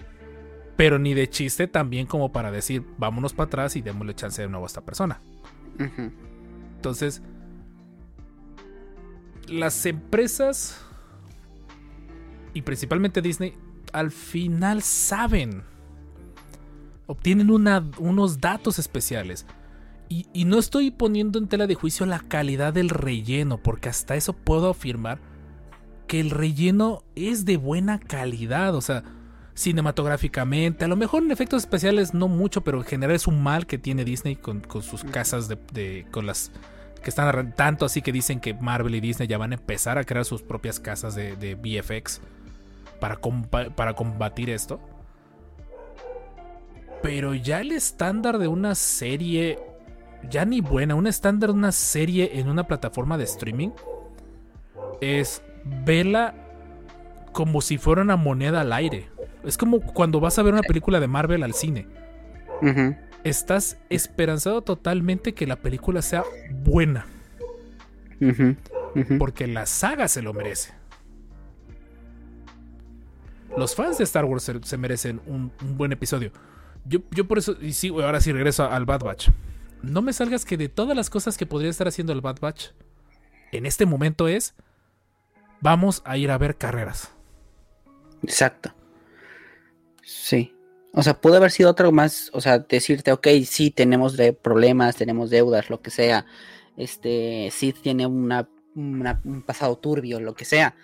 Pero 0.80 0.98
ni 0.98 1.14
de 1.14 1.30
chiste 1.30 1.68
tan 1.68 1.90
bien 1.90 2.08
como 2.08 2.32
para 2.32 2.52
decir, 2.52 2.86
vámonos 2.98 3.34
para 3.34 3.48
atrás 3.48 3.76
y 3.76 3.82
démosle 3.82 4.16
chance 4.16 4.42
de 4.42 4.48
nuevo 4.48 4.66
a 4.66 4.68
esta 4.68 4.80
persona. 4.80 5.20
Entonces, 6.78 7.22
las 9.50 9.86
empresas 9.86 10.80
y 12.54 12.62
principalmente 12.62 13.22
Disney 13.22 13.56
al 13.92 14.10
final 14.12 14.82
saben, 14.82 15.64
obtienen 17.08 17.52
una- 17.52 17.84
unos 17.98 18.40
datos 18.40 18.80
especiales. 18.80 19.46
Y, 20.08 20.28
y 20.32 20.46
no 20.46 20.60
estoy 20.60 20.92
poniendo 20.92 21.40
en 21.40 21.50
tela 21.50 21.68
de 21.68 21.76
juicio 21.76 22.06
la 22.06 22.20
calidad 22.20 22.72
del 22.74 22.88
relleno, 22.88 23.58
porque 23.58 23.90
hasta 23.90 24.16
eso 24.16 24.32
puedo 24.32 24.70
afirmar 24.70 25.20
que 26.08 26.22
el 26.22 26.30
relleno 26.30 27.04
es 27.16 27.44
de 27.44 27.58
buena 27.58 28.00
calidad. 28.00 28.76
O 28.76 28.82
sea, 28.82 29.04
cinematográficamente, 29.60 30.86
a 30.86 30.88
lo 30.88 30.95
mejor 30.95 31.22
en 31.24 31.32
efectos 31.32 31.64
especiales 31.64 32.14
no 32.14 32.28
mucho, 32.28 32.62
pero 32.62 32.78
en 32.78 32.86
general 32.86 33.16
es 33.16 33.28
un 33.28 33.41
mal 33.43 33.68
que 33.68 33.78
tiene 33.78 34.05
Disney 34.05 34.36
con, 34.38 34.62
con 34.62 34.82
sus 34.84 35.03
casas 35.03 35.47
de, 35.49 35.57
de- 35.74 36.05
con 36.12 36.26
las 36.26 36.51
que 37.03 37.10
están 37.10 37.53
tanto 37.55 37.86
así 37.86 38.01
que 38.01 38.12
dicen 38.12 38.39
que 38.39 38.53
Marvel 38.53 38.95
y 38.95 38.99
Disney 39.01 39.28
ya 39.28 39.38
van 39.38 39.51
a 39.51 39.55
empezar 39.55 39.97
a 39.97 40.03
crear 40.03 40.26
sus 40.26 40.41
propias 40.41 40.80
casas 40.80 41.16
de, 41.16 41.36
de 41.36 41.55
VFX 41.55 42.22
para, 42.99 43.20
compa- 43.20 43.74
para 43.74 43.93
combatir 43.93 44.49
esto. 44.49 44.80
Pero 47.01 47.34
ya 47.34 47.62
el 47.62 47.72
estándar 47.72 48.38
de 48.39 48.47
una 48.47 48.76
serie, 48.76 49.60
ya 50.30 50.43
ni 50.45 50.60
buena, 50.62 50.95
un 50.95 51.07
estándar 51.07 51.49
de 51.51 51.55
una 51.55 51.72
serie 51.72 52.39
en 52.39 52.49
una 52.49 52.66
plataforma 52.68 53.18
de 53.18 53.24
streaming 53.26 53.70
es 55.01 55.41
vela 55.86 56.34
como 57.32 57.62
si 57.62 57.78
fuera 57.78 58.01
una 58.01 58.18
moneda 58.18 58.62
al 58.62 58.74
aire. 58.74 59.07
Es 59.44 59.58
como 59.58 59.82
cuando 59.82 60.20
vas 60.20 60.38
a 60.38 60.44
ver 60.44 60.54
una 60.54 60.64
película 60.64 61.00
de 61.00 61.08
Marvel 61.08 61.44
al 61.44 61.54
cine. 61.54 61.88
Estás 63.24 63.78
esperanzado 63.90 64.62
totalmente 64.62 65.34
que 65.34 65.48
la 65.48 65.58
película 65.58 66.02
sea 66.02 66.24
buena, 66.52 67.06
porque 69.18 69.48
la 69.48 69.66
saga 69.66 70.08
se 70.08 70.22
lo 70.22 70.34
merece. 70.34 70.74
Los 73.58 73.76
fans 73.76 73.98
de 73.98 74.04
Star 74.04 74.26
Wars 74.26 74.44
se, 74.44 74.62
se 74.64 74.78
merecen 74.78 75.22
un, 75.26 75.52
un 75.62 75.78
buen 75.78 75.92
episodio. 75.92 76.32
Yo, 76.86 77.00
yo 77.12 77.28
por 77.28 77.40
eso, 77.40 77.58
y 77.60 77.74
sí, 77.74 77.90
ahora 77.90 78.22
sí 78.22 78.32
regreso 78.32 78.70
al 78.70 78.86
Bad 78.86 79.04
Batch. 79.04 79.30
No 79.82 80.02
me 80.02 80.14
salgas 80.14 80.46
que 80.46 80.58
de 80.58 80.70
todas 80.70 80.96
las 80.96 81.10
cosas 81.10 81.38
que 81.38 81.46
podría 81.46 81.70
estar 81.70 81.88
haciendo 81.88 82.14
el 82.14 82.22
Bad 82.22 82.40
Batch, 82.40 82.68
en 83.52 83.66
este 83.66 83.86
momento 83.86 84.28
es, 84.28 84.54
vamos 85.62 86.02
a 86.06 86.18
ir 86.18 86.32
a 86.32 86.38
ver 86.38 86.58
carreras. 86.58 87.12
Exacto. 88.24 88.74
Sí. 90.10 90.53
O 90.93 91.03
sea, 91.03 91.22
pudo 91.22 91.36
haber 91.38 91.51
sido 91.51 91.70
otro 91.70 91.91
más, 91.91 92.32
o 92.34 92.41
sea, 92.41 92.57
decirte, 92.60 93.12
ok, 93.12 93.28
sí, 93.45 93.70
tenemos 93.70 94.18
de 94.18 94.34
problemas, 94.34 94.95
tenemos 94.95 95.30
deudas, 95.30 95.70
lo 95.70 95.82
que 95.82 95.91
sea. 95.91 96.26
Este, 96.78 97.49
sí 97.51 97.74
tiene 97.74 98.07
una, 98.07 98.49
una- 98.74 99.22
un 99.24 99.43
pasado 99.43 99.78
turbio, 99.78 100.20
lo 100.20 100.34
que 100.34 100.45
sea. 100.45 100.76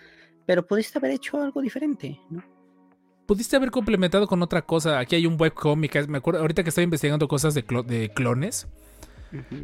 Pero 0.45 0.67
pudiste 0.67 0.99
haber 0.99 1.11
hecho 1.11 1.41
algo 1.41 1.59
diferente, 1.61 2.19
¿no? 2.29 2.43
Pudiste 3.25 3.55
haber 3.55 3.71
complementado 3.71 4.27
con 4.27 4.43
otra 4.43 4.61
cosa. 4.61 4.99
Aquí 4.99 5.15
hay 5.15 5.25
un 5.25 5.37
webcómic. 5.41 6.07
Me 6.07 6.19
acuerdo, 6.19 6.41
ahorita 6.41 6.61
que 6.61 6.69
estoy 6.69 6.83
investigando 6.83 7.27
cosas 7.27 7.55
de, 7.55 7.65
de 7.87 8.09
clones, 8.13 8.67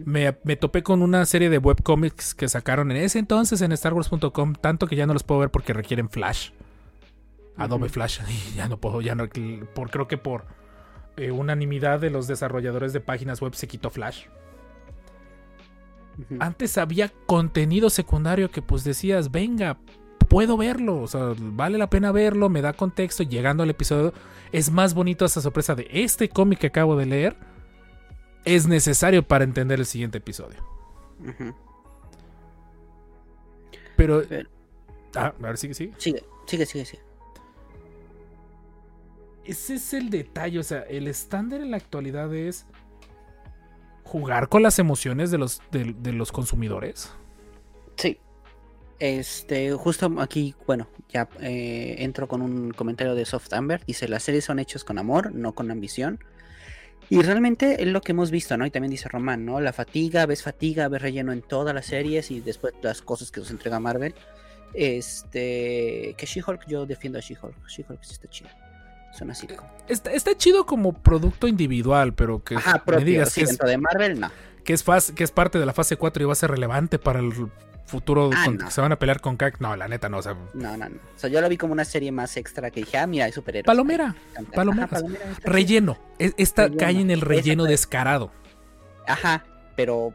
me, 0.05 0.35
me 0.43 0.55
topé 0.55 0.81
con 0.81 1.03
una 1.03 1.23
serie 1.27 1.51
de 1.51 1.59
webcómics 1.59 2.33
que 2.33 2.49
sacaron 2.49 2.89
en 2.89 2.97
ese 2.97 3.19
entonces 3.19 3.61
en 3.61 3.77
StarWars.com, 3.77 4.55
tanto 4.55 4.87
que 4.87 4.95
ya 4.95 5.05
no 5.05 5.13
los 5.13 5.21
puedo 5.21 5.41
ver 5.41 5.51
porque 5.51 5.73
requieren 5.73 6.09
Flash. 6.09 6.49
Adobe. 7.57 7.89
Flash. 7.89 8.19
Y 8.29 8.55
ya 8.55 8.67
no 8.67 8.77
puedo, 8.77 9.01
ya 9.01 9.15
no. 9.15 9.27
Por, 9.73 9.89
creo 9.89 10.07
que 10.07 10.17
por 10.17 10.45
eh, 11.17 11.31
unanimidad 11.31 11.99
de 11.99 12.09
los 12.09 12.27
desarrolladores 12.27 12.93
de 12.93 12.99
páginas 13.01 13.41
web 13.41 13.53
se 13.55 13.67
quitó 13.67 13.89
Flash. 13.89 14.25
Antes 16.39 16.77
había 16.77 17.09
contenido 17.25 17.89
secundario 17.89 18.51
que 18.51 18.61
pues 18.61 18.83
decías, 18.83 19.31
venga, 19.31 19.77
puedo 20.27 20.55
verlo, 20.55 21.01
o 21.01 21.07
sea, 21.07 21.33
vale 21.37 21.77
la 21.79 21.89
pena 21.89 22.11
verlo, 22.11 22.47
me 22.47 22.61
da 22.61 22.73
contexto, 22.73 23.23
llegando 23.23 23.63
al 23.63 23.69
episodio, 23.71 24.13
es 24.51 24.69
más 24.71 24.93
bonito 24.93 25.25
esa 25.25 25.41
sorpresa 25.41 25.73
de 25.73 25.87
este 25.89 26.29
cómic 26.29 26.59
que 26.59 26.67
acabo 26.67 26.95
de 26.95 27.05
leer, 27.07 27.37
es 28.45 28.67
necesario 28.67 29.23
para 29.23 29.45
entender 29.45 29.79
el 29.79 29.85
siguiente 29.85 30.19
episodio. 30.19 30.59
Pero... 33.95 34.23
Pero- 34.27 34.49
Ah, 35.15 35.33
a 35.37 35.41
ver, 35.41 35.57
sigue, 35.57 35.73
sigue. 35.73 35.93
Sigue, 35.97 36.23
sigue, 36.45 36.65
sigue, 36.65 36.85
sigue. 36.85 37.03
Ese 39.43 39.75
es 39.75 39.93
el 39.93 40.09
detalle, 40.09 40.59
o 40.59 40.63
sea, 40.63 40.81
el 40.81 41.07
estándar 41.07 41.61
en 41.61 41.71
la 41.71 41.77
actualidad 41.77 42.33
es 42.33 42.65
jugar 44.03 44.49
con 44.49 44.61
las 44.61 44.77
emociones 44.77 45.31
de 45.31 45.37
los, 45.37 45.61
de, 45.71 46.13
los 46.13 46.31
consumidores. 46.31 47.11
Sí. 47.97 48.19
Este, 48.99 49.71
justo 49.73 50.13
aquí, 50.19 50.53
bueno, 50.67 50.87
ya 51.09 51.27
eh, 51.39 51.95
entro 51.99 52.27
con 52.27 52.41
un 52.41 52.71
comentario 52.71 53.15
de 53.15 53.25
Soft 53.25 53.51
Amber. 53.53 53.83
Dice, 53.85 54.07
las 54.07 54.23
series 54.23 54.45
son 54.45 54.59
hechas 54.59 54.83
con 54.83 54.99
amor, 54.99 55.33
no 55.33 55.53
con 55.53 55.71
ambición. 55.71 56.19
Y 57.09 57.21
realmente 57.23 57.81
es 57.81 57.87
lo 57.87 58.01
que 58.01 58.11
hemos 58.13 58.31
visto, 58.31 58.55
¿no? 58.57 58.65
Y 58.65 58.71
también 58.71 58.91
dice 58.91 59.09
Román, 59.09 59.43
¿no? 59.43 59.59
La 59.59 59.73
fatiga, 59.73 60.25
ves 60.25 60.43
fatiga, 60.43 60.87
ves 60.87 61.01
relleno 61.01 61.33
en 61.33 61.41
todas 61.41 61.73
las 61.75 61.87
series 61.87 62.31
y 62.31 62.39
después 62.39 62.73
las 62.81 63.01
cosas 63.01 63.31
que 63.31 63.41
nos 63.41 63.51
entrega 63.51 63.79
Marvel. 63.79 64.13
Este, 64.73 66.15
que 66.17 66.25
She-Hulk, 66.25 66.67
yo 66.67 66.85
defiendo 66.85 67.19
a 67.19 67.21
She-Hulk. 67.21 67.67
She-Hulk 67.67 68.03
sí 68.03 68.13
está 68.13 68.29
chida. 68.29 68.60
Suena 69.11 69.33
así. 69.33 69.47
como- 69.47 69.69
Está, 69.87 70.11
está 70.11 70.35
chido 70.37 70.65
como 70.65 70.93
producto 70.93 71.47
individual, 71.47 72.13
pero 72.13 72.43
que 72.43 72.55
Ajá, 72.55 72.73
me 72.75 72.79
propio, 72.79 73.05
digas 73.05 73.29
sí, 73.31 73.43
que, 73.43 73.51
es, 73.51 73.57
de 73.57 73.77
Marvel, 73.77 74.19
no. 74.19 74.31
que, 74.63 74.73
es 74.73 74.85
faz- 74.85 75.13
que 75.13 75.23
es 75.23 75.31
parte 75.31 75.59
de 75.59 75.65
la 75.65 75.73
fase 75.73 75.97
4 75.97 76.23
y 76.23 76.25
va 76.25 76.31
a 76.33 76.35
ser 76.35 76.49
relevante 76.51 76.97
para 76.97 77.19
el 77.19 77.33
futuro 77.85 78.29
Ah, 78.33 78.43
con- 78.45 78.55
no. 78.57 78.65
que 78.65 78.71
se 78.71 78.79
van 78.79 78.93
a 78.93 78.95
pelear 78.99 79.19
con 79.19 79.35
Kang. 79.35 79.55
No, 79.59 79.75
la 79.75 79.89
neta 79.89 80.07
no, 80.07 80.19
o 80.19 80.21
sea, 80.21 80.35
No, 80.53 80.77
no, 80.77 80.87
no. 80.89 80.95
O 80.95 81.19
sea, 81.19 81.29
yo 81.29 81.41
lo 81.41 81.49
vi 81.49 81.57
como 81.57 81.73
una 81.73 81.83
serie 81.83 82.09
más 82.13 82.37
extra 82.37 82.71
que 82.71 82.79
dije, 82.81 82.97
ah, 82.97 83.05
mira, 83.05 83.25
hay 83.25 83.33
superhéroes. 83.33 83.65
palomera, 83.65 84.15
palomera, 84.53 84.87
relleno. 85.43 85.97
Es- 86.17 86.33
Esta 86.37 86.63
Relleno. 86.63 86.79
cae 86.79 87.01
en 87.01 87.11
el 87.11 87.19
relleno 87.21 87.63
Esa- 87.65 87.71
descarado. 87.71 88.31
Ajá, 89.07 89.43
pero 89.75 90.13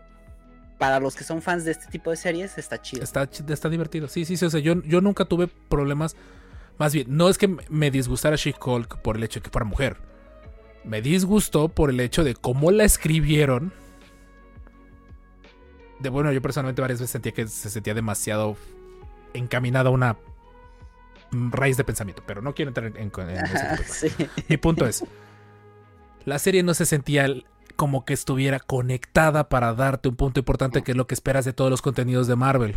para 0.79 1.01
los 1.01 1.17
que 1.17 1.25
son 1.25 1.43
fans 1.43 1.65
de 1.65 1.73
este 1.73 1.87
tipo 1.89 2.11
de 2.11 2.17
series 2.17 2.57
está 2.57 2.81
chido. 2.81 3.03
Está, 3.03 3.25
está 3.49 3.69
divertido. 3.69 4.09
Sí, 4.09 4.25
sí, 4.25 4.37
sí. 4.39 4.45
O 4.47 4.51
sea, 4.51 4.61
yo, 4.61 4.83
yo 4.83 5.01
nunca 5.03 5.25
tuve 5.27 5.49
problemas. 5.69 6.17
Más 6.79 6.93
bien, 6.93 7.07
no 7.17 7.29
es 7.29 7.39
que 7.39 7.49
me 7.71 7.91
disgustara 7.91 8.37
She-Hulk 8.37 8.99
por 9.03 9.17
el 9.17 9.23
hecho 9.25 9.41
de 9.41 9.45
que 9.45 9.51
fuera 9.51 9.65
mujer. 9.65 9.97
Me 10.85 11.01
disgustó 11.03 11.69
por 11.69 11.91
el 11.91 11.99
hecho 12.01 12.23
de 12.23 12.35
cómo 12.35 12.71
la 12.71 12.85
escribieron. 12.85 13.73
De 15.99 16.11
bueno, 16.11 16.31
yo 16.33 16.43
personalmente 16.43 16.83
varias 16.83 17.01
veces 17.01 17.11
sentía 17.13 17.33
que 17.33 17.47
se 17.49 17.71
sentía 17.71 17.95
demasiado 17.95 18.57
encaminada 19.33 19.89
a 19.89 19.93
una 19.93 20.17
raíz 21.33 21.77
de 21.77 21.85
pensamiento. 21.85 22.23
Pero 22.27 22.43
no 22.43 22.55
quiero 22.55 22.69
entrar 22.71 22.87
en, 22.87 22.97
en- 22.97 23.11
en 23.17 23.31
ese 23.31 23.57
Ajá, 23.57 23.77
punto. 23.77 23.93
sí. 23.93 24.09
Mi 24.49 24.57
punto 24.59 24.87
es, 24.87 25.05
la 26.25 26.39
serie 26.39 26.63
no 26.63 26.75
se 26.75 26.85
sentía 26.87 27.27
como 27.77 28.05
que 28.05 28.13
estuviera 28.15 28.61
conectada 28.61 29.49
para 29.49 29.75
darte 29.75 30.09
un 30.09 30.17
punto 30.17 30.41
importante 30.41 30.83
que 30.83 30.93
es 30.93 30.97
lo 30.97 31.07
que 31.07 31.15
esperas 31.15 31.45
de 31.45 31.53
todos 31.53 31.71
los 31.71 31.83
contenidos 31.83 32.27
de 32.27 32.37
Marvel. 32.37 32.77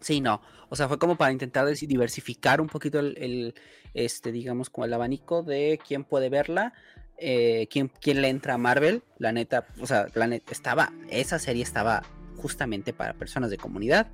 Sí, 0.00 0.20
no. 0.20 0.40
O 0.68 0.76
sea, 0.76 0.88
fue 0.88 0.98
como 0.98 1.16
para 1.16 1.32
intentar 1.32 1.66
diversificar 1.66 2.60
un 2.60 2.68
poquito 2.68 2.98
el, 3.00 3.16
el, 3.18 3.54
este, 3.94 4.32
digamos, 4.32 4.70
como 4.70 4.84
el 4.84 4.92
abanico 4.92 5.42
de 5.42 5.78
quién 5.86 6.04
puede 6.04 6.28
verla, 6.28 6.72
eh, 7.16 7.66
quién, 7.70 7.90
quién 8.00 8.22
le 8.22 8.28
entra 8.28 8.54
a 8.54 8.58
Marvel. 8.58 9.02
La 9.18 9.32
neta, 9.32 9.66
o 9.80 9.86
sea, 9.86 10.06
la 10.14 10.26
neta, 10.26 10.52
estaba, 10.52 10.92
esa 11.10 11.38
serie 11.38 11.62
estaba 11.62 12.02
justamente 12.36 12.92
para 12.92 13.14
personas 13.14 13.50
de 13.50 13.56
comunidad 13.56 14.08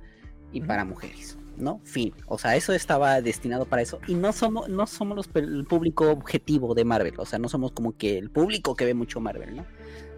y 0.51 0.61
para 0.61 0.85
mujeres, 0.85 1.37
¿no? 1.57 1.81
Fin. 1.83 2.13
O 2.27 2.37
sea, 2.37 2.55
eso 2.55 2.73
estaba 2.73 3.21
destinado 3.21 3.65
para 3.65 3.81
eso. 3.81 3.99
Y 4.07 4.15
no 4.15 4.31
somos, 4.31 4.69
no 4.69 4.87
somos 4.87 5.17
los 5.17 5.29
el 5.35 5.65
público 5.65 6.09
objetivo 6.09 6.73
de 6.73 6.85
Marvel. 6.85 7.13
O 7.17 7.25
sea, 7.25 7.37
no 7.39 7.49
somos 7.49 7.73
como 7.73 7.97
que 7.97 8.17
el 8.17 8.31
público 8.31 8.75
que 8.75 8.85
ve 8.85 8.93
mucho 8.93 9.19
Marvel, 9.19 9.57
¿no? 9.57 9.65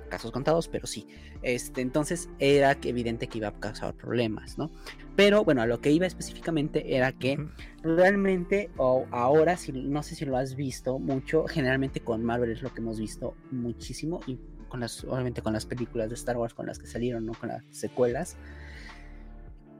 Casos 0.09 0.31
contados, 0.31 0.67
pero 0.67 0.87
sí. 0.87 1.07
Este, 1.41 1.81
entonces 1.81 2.29
era 2.39 2.77
evidente 2.83 3.27
que 3.27 3.39
iba 3.39 3.49
a 3.49 3.59
causar 3.59 3.93
problemas, 3.93 4.57
¿no? 4.57 4.71
Pero 5.15 5.43
bueno, 5.43 5.61
a 5.61 5.65
lo 5.65 5.81
que 5.81 5.91
iba 5.91 6.05
específicamente 6.05 6.95
era 6.95 7.11
que 7.11 7.37
realmente, 7.81 8.69
o 8.77 9.05
ahora, 9.11 9.57
si, 9.57 9.71
no 9.71 10.03
sé 10.03 10.15
si 10.15 10.25
lo 10.25 10.37
has 10.37 10.55
visto 10.55 10.99
mucho, 10.99 11.45
generalmente 11.47 12.01
con 12.01 12.23
Marvel 12.23 12.51
es 12.51 12.61
lo 12.61 12.73
que 12.73 12.81
hemos 12.81 12.99
visto 12.99 13.35
muchísimo 13.51 14.19
y 14.27 14.37
con 14.67 14.79
las, 14.79 15.03
obviamente 15.03 15.41
con 15.41 15.53
las 15.53 15.65
películas 15.65 16.09
de 16.09 16.15
Star 16.15 16.37
Wars 16.37 16.53
con 16.53 16.65
las 16.65 16.79
que 16.79 16.87
salieron, 16.87 17.25
¿no? 17.25 17.33
Con 17.33 17.49
las 17.49 17.63
secuelas. 17.71 18.37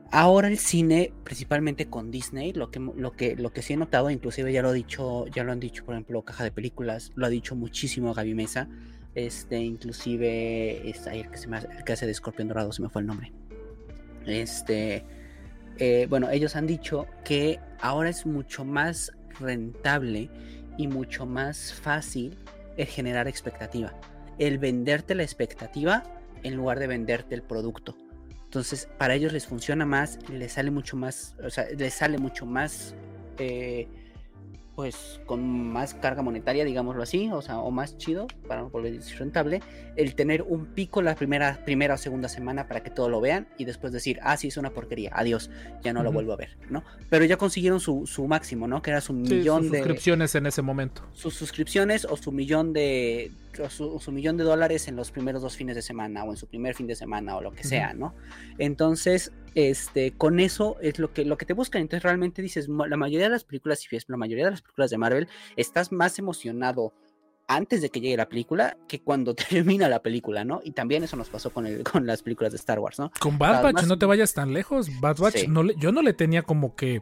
Ahora 0.09 0.47
el 0.47 0.57
cine, 0.57 1.13
principalmente 1.25 1.89
con 1.89 2.11
Disney, 2.11 2.53
lo 2.53 2.71
que, 2.71 2.79
lo 2.79 3.11
que, 3.11 3.35
lo 3.35 3.51
que 3.51 3.61
sí 3.61 3.73
he 3.73 3.77
notado, 3.77 4.09
inclusive 4.09 4.53
ya 4.53 4.61
lo 4.61 4.71
he 4.71 4.73
dicho, 4.73 5.27
ya 5.27 5.43
lo 5.43 5.51
han 5.51 5.59
dicho, 5.59 5.83
por 5.83 5.95
ejemplo, 5.95 6.21
Caja 6.23 6.45
de 6.45 6.51
Películas, 6.51 7.11
lo 7.15 7.25
ha 7.25 7.29
dicho 7.29 7.55
muchísimo 7.55 8.13
Gaby 8.13 8.33
Mesa, 8.33 8.69
este, 9.17 9.57
inclusive, 9.57 10.87
es 10.87 11.07
ahí 11.07 11.21
el 11.21 11.31
que, 11.31 11.37
se 11.39 11.51
hace, 11.51 11.67
que 11.83 11.91
hace 11.91 12.05
de 12.05 12.11
Escorpión 12.11 12.49
Dorado, 12.49 12.71
se 12.71 12.83
me 12.83 12.89
fue 12.89 13.01
el 13.01 13.07
nombre. 13.07 13.33
Este, 14.27 15.03
eh, 15.79 16.05
bueno, 16.07 16.29
ellos 16.29 16.55
han 16.55 16.67
dicho 16.67 17.07
que 17.25 17.59
ahora 17.81 18.09
es 18.09 18.27
mucho 18.27 18.63
más 18.63 19.11
rentable 19.39 20.29
y 20.77 20.87
mucho 20.87 21.25
más 21.25 21.73
fácil 21.73 22.37
el 22.77 22.85
generar 22.85 23.27
expectativa. 23.27 23.91
El 24.37 24.59
venderte 24.59 25.15
la 25.15 25.23
expectativa 25.23 26.03
en 26.43 26.55
lugar 26.55 26.77
de 26.77 26.85
venderte 26.85 27.33
el 27.33 27.41
producto. 27.41 27.97
Entonces, 28.43 28.87
para 28.99 29.15
ellos 29.15 29.33
les 29.33 29.47
funciona 29.47 29.83
más, 29.83 30.19
les 30.29 30.53
sale 30.53 30.69
mucho 30.69 30.95
más, 30.95 31.35
o 31.43 31.49
sea, 31.49 31.65
les 31.75 31.95
sale 31.95 32.19
mucho 32.19 32.45
más 32.45 32.93
eh, 33.39 33.87
pues 34.77 35.19
con 35.25 35.71
más 35.71 35.95
carga 35.95 36.21
monetaria, 36.21 36.63
digámoslo 36.63 37.01
así, 37.01 37.31
o 37.31 37.41
sea, 37.41 37.57
o 37.57 37.71
más 37.71 37.97
chido, 37.97 38.27
para 38.47 38.61
volver 38.61 38.93
a 38.93 38.95
decir 38.97 39.17
rentable, 39.17 39.59
el 39.95 40.13
tener 40.13 40.43
un 40.43 40.67
pico 40.67 41.01
la 41.01 41.15
primera, 41.15 41.59
primera 41.65 41.95
o 41.95 41.97
segunda 41.97 42.29
semana 42.29 42.67
para 42.67 42.83
que 42.83 42.91
todo 42.91 43.09
lo 43.09 43.19
vean 43.19 43.47
y 43.57 43.65
después 43.65 43.91
decir, 43.91 44.19
ah, 44.21 44.37
sí, 44.37 44.49
es 44.49 44.57
una 44.57 44.69
porquería, 44.69 45.09
adiós, 45.15 45.49
ya 45.83 45.93
no 45.93 46.03
lo 46.03 46.11
vuelvo 46.11 46.31
a 46.33 46.35
ver, 46.35 46.57
¿no? 46.69 46.83
Pero 47.09 47.25
ya 47.25 47.37
consiguieron 47.37 47.79
su, 47.79 48.05
su 48.05 48.27
máximo, 48.27 48.67
¿no? 48.67 48.83
Que 48.83 48.91
era 48.91 49.01
su 49.01 49.13
Sí, 49.13 49.33
millón 49.33 49.63
sus 49.63 49.71
de 49.71 49.77
suscripciones 49.79 50.35
en 50.35 50.45
ese 50.45 50.61
momento. 50.61 51.01
sus 51.13 51.33
suscripciones 51.33 52.05
o 52.05 52.15
su 52.15 52.31
millón 52.31 52.71
de 52.71 53.31
su, 53.69 53.99
su 53.99 54.11
millón 54.11 54.37
de 54.37 54.43
dólares 54.43 54.87
en 54.87 54.95
los 54.95 55.11
primeros 55.11 55.41
dos 55.41 55.55
fines 55.55 55.75
de 55.75 55.81
semana 55.81 56.23
o 56.23 56.31
en 56.31 56.37
su 56.37 56.47
primer 56.47 56.75
fin 56.75 56.87
de 56.87 56.95
semana 56.95 57.35
o 57.35 57.41
lo 57.41 57.51
que 57.51 57.63
sea, 57.63 57.93
¿no? 57.93 58.13
Entonces, 58.57 59.31
este, 59.55 60.11
con 60.11 60.39
eso 60.39 60.77
es 60.81 60.99
lo 60.99 61.13
que, 61.13 61.25
lo 61.25 61.37
que 61.37 61.45
te 61.45 61.53
buscan. 61.53 61.81
Entonces, 61.81 62.03
realmente 62.03 62.41
dices, 62.41 62.69
"Ma- 62.69 62.87
la 62.87 62.97
mayoría 62.97 63.25
de 63.27 63.31
las 63.31 63.43
películas, 63.43 63.79
si 63.79 63.87
ves 63.91 64.05
la 64.07 64.17
mayoría 64.17 64.45
de 64.45 64.51
las 64.51 64.61
películas 64.61 64.89
de 64.91 64.97
Marvel, 64.97 65.27
estás 65.55 65.91
más 65.91 66.19
emocionado 66.19 66.93
antes 67.47 67.81
de 67.81 67.89
que 67.89 68.01
llegue 68.01 68.17
la 68.17 68.27
película 68.27 68.77
que 68.89 69.01
cuando 69.01 69.33
termina 69.79 69.87
la 69.89 70.01
película, 70.01 70.43
¿no? 70.43 70.59
Y 70.63 70.71
también 70.71 71.03
eso 71.03 71.15
nos 71.15 71.29
pasó 71.29 71.49
con, 71.51 71.65
el, 71.65 71.83
con 71.83 72.05
las 72.05 72.21
películas 72.21 72.51
de 72.51 72.57
Star 72.57 72.79
Wars, 72.79 72.99
¿no? 72.99 73.11
Con 73.19 73.37
Bad 73.37 73.63
Batch 73.63 73.85
no 73.85 73.97
te 73.97 74.05
vayas 74.05 74.33
tan 74.33 74.53
lejos. 74.53 74.89
Bad 74.99 75.17
Batch 75.17 75.37
Sí. 75.37 75.47
no 75.47 75.63
le- 75.63 75.75
yo 75.77 75.91
no 75.91 76.01
le 76.01 76.13
tenía 76.13 76.41
como 76.43 76.75
que 76.75 77.01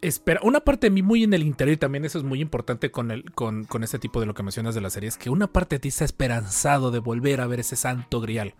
espera. 0.00 0.40
Una 0.42 0.60
parte 0.60 0.86
de 0.86 0.90
mí 0.90 1.02
muy 1.02 1.24
en 1.24 1.34
el 1.34 1.42
interior 1.42 1.74
y 1.74 1.78
también 1.78 2.04
eso 2.04 2.18
es 2.18 2.24
muy 2.24 2.40
importante 2.40 2.90
con 2.90 3.10
el 3.10 3.30
con, 3.32 3.64
con 3.64 3.84
este 3.84 3.98
tipo 3.98 4.20
de 4.20 4.26
lo 4.26 4.34
que 4.34 4.42
mencionas 4.42 4.74
de 4.74 4.80
la 4.80 4.90
serie 4.90 5.08
es 5.08 5.16
que 5.16 5.30
una 5.30 5.46
parte 5.46 5.76
de 5.76 5.80
ti 5.80 5.88
está 5.88 6.04
esperanzado 6.04 6.90
de 6.90 6.98
volver 6.98 7.40
a 7.40 7.46
ver 7.46 7.60
ese 7.60 7.76
santo 7.76 8.20
grial. 8.20 8.54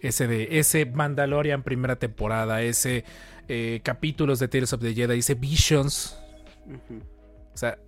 Ese 0.00 0.26
de 0.26 0.58
ese 0.58 0.86
Mandalorian 0.86 1.62
primera 1.62 1.96
temporada, 1.96 2.62
ese 2.62 3.04
eh, 3.48 3.80
capítulos 3.82 4.38
de 4.38 4.48
Tales 4.48 4.72
of 4.72 4.80
the 4.80 4.94
Jedi, 4.94 5.18
ese 5.18 5.34
Visions. 5.34 6.18
O 7.54 7.56
sea. 7.56 7.78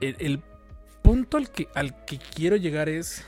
El, 0.00 0.16
el 0.18 0.42
punto 1.02 1.38
al 1.38 1.50
que, 1.50 1.68
al 1.74 2.04
que 2.04 2.18
quiero 2.18 2.56
llegar 2.56 2.88
es. 2.88 3.24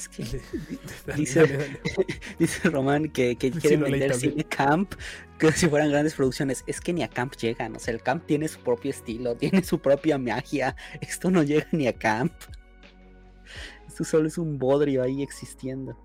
Es 0.00 0.08
que 0.08 0.22
Dice- 1.16 1.40
dale, 1.40 1.56
dale. 1.58 1.80
Dice 2.38 2.70
Román 2.70 3.10
que, 3.10 3.36
que 3.36 3.50
quieren 3.50 3.80
vender 3.82 4.14
cine 4.14 4.44
camp 4.44 4.94
como 5.38 5.52
si 5.52 5.68
fueran 5.68 5.90
grandes 5.90 6.14
producciones. 6.14 6.64
Es 6.66 6.80
que 6.80 6.92
ni 6.92 7.02
a 7.02 7.08
camp 7.08 7.34
llegan. 7.36 7.76
O 7.76 7.78
sea, 7.78 7.92
el 7.94 8.02
camp 8.02 8.24
tiene 8.26 8.48
su 8.48 8.60
propio 8.60 8.90
estilo, 8.90 9.34
tiene 9.36 9.62
su 9.62 9.78
propia 9.80 10.18
magia. 10.18 10.74
Esto 11.00 11.30
no 11.30 11.42
llega 11.42 11.66
ni 11.72 11.86
a 11.86 11.92
camp. 11.92 12.32
Esto 13.88 14.04
solo 14.04 14.28
es 14.28 14.38
un 14.38 14.58
bodrio 14.58 15.02
ahí 15.02 15.22
existiendo. 15.22 15.96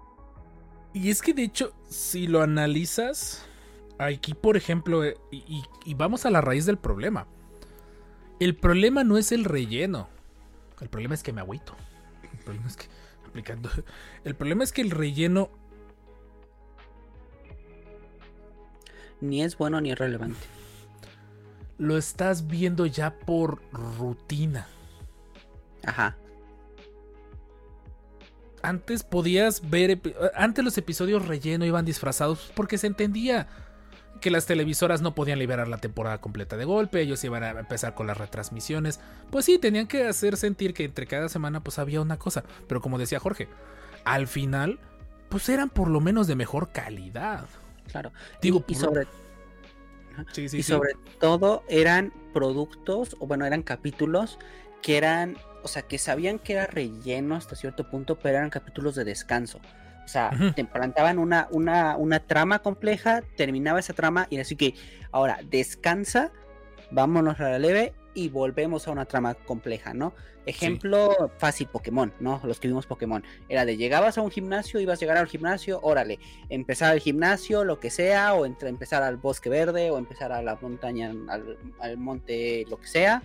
Y 0.94 1.10
es 1.10 1.22
que 1.22 1.34
de 1.34 1.44
hecho, 1.44 1.74
si 1.90 2.28
lo 2.28 2.42
analizas, 2.42 3.46
aquí 3.98 4.34
por 4.34 4.58
ejemplo, 4.58 5.04
eh, 5.04 5.16
y, 5.32 5.38
y- 5.48 5.64
y 5.86 5.94
vamos 5.94 6.26
a 6.26 6.30
la 6.32 6.42
raíz 6.42 6.66
del 6.66 6.78
problema. 6.78 7.28
El 8.40 8.56
problema 8.56 9.04
no 9.04 9.18
es 9.18 9.32
el 9.32 9.46
relleno. 9.46 10.10
El 10.82 10.90
problema 10.90 11.14
es 11.16 11.24
que 11.24 11.32
me 11.34 11.42
agüito. 11.42 11.76
El 12.34 12.40
problema 12.40 12.68
es 12.68 12.76
que. 12.78 12.86
El 14.24 14.36
problema 14.36 14.64
es 14.64 14.72
que 14.72 14.82
el 14.82 14.92
relleno 14.92 15.50
Ni 19.22 19.44
es 19.44 19.58
bueno 19.58 19.80
ni 19.82 19.92
es 19.92 19.98
relevante. 19.98 20.46
lo 21.78 21.98
estás 21.98 22.48
viendo 22.48 22.86
ya 22.86 23.18
por 23.20 23.62
rutina. 23.72 24.68
Ajá. 25.84 26.18
Antes 28.62 29.04
podías 29.04 29.70
ver. 29.70 30.02
Antes 30.36 30.66
los 30.66 30.78
episodios 30.78 31.28
relleno 31.28 31.66
iban 31.66 31.86
disfrazados 31.86 32.52
porque 32.56 32.78
se 32.78 32.88
entendía 32.88 33.48
que 34.26 34.32
las 34.32 34.48
televisoras 34.48 35.04
no 35.04 35.14
podían 35.14 35.38
liberar 35.38 35.68
la 35.68 35.78
temporada 35.78 36.20
completa 36.20 36.58
de 36.58 36.66
golpe. 36.66 37.00
Ellos 37.00 37.24
iban 37.24 37.44
a 37.44 37.52
empezar 37.52 37.94
con 37.94 38.08
las 38.08 38.18
retransmisiones. 38.18 39.00
Pues 39.30 39.46
sí, 39.46 39.60
tenían 39.60 39.86
que 39.86 40.08
hacer 40.08 40.36
sentir 40.36 40.74
que 40.74 40.84
entre 40.84 41.06
cada 41.06 41.30
semana 41.30 41.64
pues 41.64 41.78
había 41.78 42.02
una 42.02 42.18
cosa. 42.18 42.44
Pero 42.68 42.82
como 42.82 42.98
decía 42.98 43.20
Jorge, 43.20 43.50
al 44.04 44.26
final 44.26 44.80
pues 45.30 45.48
eran 45.48 45.70
por 45.70 45.92
lo 45.92 46.02
menos 46.02 46.26
de 46.26 46.36
mejor 46.36 46.72
calidad. 46.72 47.46
Claro. 47.92 48.12
Digo, 48.42 48.66
y, 48.68 48.74
sobre, 48.74 49.06
Sí, 50.32 50.50
sí, 50.50 50.58
y 50.58 50.64
sí. 50.64 50.72
sobre 50.72 50.94
todo 51.20 51.64
eran 51.70 52.12
productos, 52.34 53.16
o 53.20 53.28
bueno, 53.28 53.46
eran 53.46 53.62
capítulos 53.62 54.40
que 54.82 54.98
eran, 54.98 55.38
o 55.62 55.68
sea, 55.68 55.84
que 55.84 56.00
sabían 56.00 56.40
que 56.40 56.54
era 56.54 56.66
relleno 56.66 57.36
hasta 57.36 57.56
cierto 57.56 57.92
punto, 57.92 58.18
pero 58.18 58.40
eran 58.40 58.50
capítulos 58.50 58.96
de 58.96 59.04
descanso. 59.04 59.60
O 60.06 60.08
sea, 60.08 60.30
te 60.56 60.64
plantaban 60.66 61.18
una, 61.18 61.48
una, 61.52 61.98
una 61.98 62.20
trama 62.20 62.60
compleja, 62.60 63.24
terminaba 63.36 63.80
esa 63.80 63.94
trama 63.94 64.28
y 64.30 64.38
así 64.38 64.56
que 64.56 64.76
ahora 65.12 65.40
descansa, 65.50 66.32
vámonos 66.92 67.40
a 67.40 67.50
la 67.50 67.60
leve 67.60 67.94
y 68.14 68.30
volvemos 68.30 68.88
a 68.88 68.92
una 68.92 69.06
trama 69.06 69.34
compleja, 69.34 69.94
¿no? 69.94 70.14
Ejemplo 70.46 71.32
fácil, 71.40 71.68
Pokémon, 71.68 72.14
¿no? 72.20 72.40
Los 72.44 72.60
que 72.60 72.68
vimos 72.68 72.86
Pokémon. 72.86 73.24
Era 73.50 73.66
de 73.66 73.78
llegabas 73.78 74.20
a 74.20 74.22
un 74.22 74.30
gimnasio, 74.30 74.80
ibas 74.80 75.00
a 75.00 75.02
llegar 75.02 75.18
al 75.18 75.26
gimnasio, 75.26 75.80
órale, 75.82 76.20
empezar 76.50 76.94
el 76.94 77.00
gimnasio, 77.00 77.64
lo 77.64 77.80
que 77.80 77.90
sea, 77.90 78.36
o 78.36 78.46
entre, 78.46 78.70
empezar 78.70 79.02
al 79.02 79.18
bosque 79.18 79.50
verde, 79.50 79.90
o 79.90 79.98
empezar 79.98 80.32
a 80.32 80.44
la 80.44 80.56
montaña, 80.62 81.10
al, 81.30 81.58
al 81.80 81.98
monte, 81.98 82.66
lo 82.70 82.80
que 82.80 82.88
sea, 82.88 83.24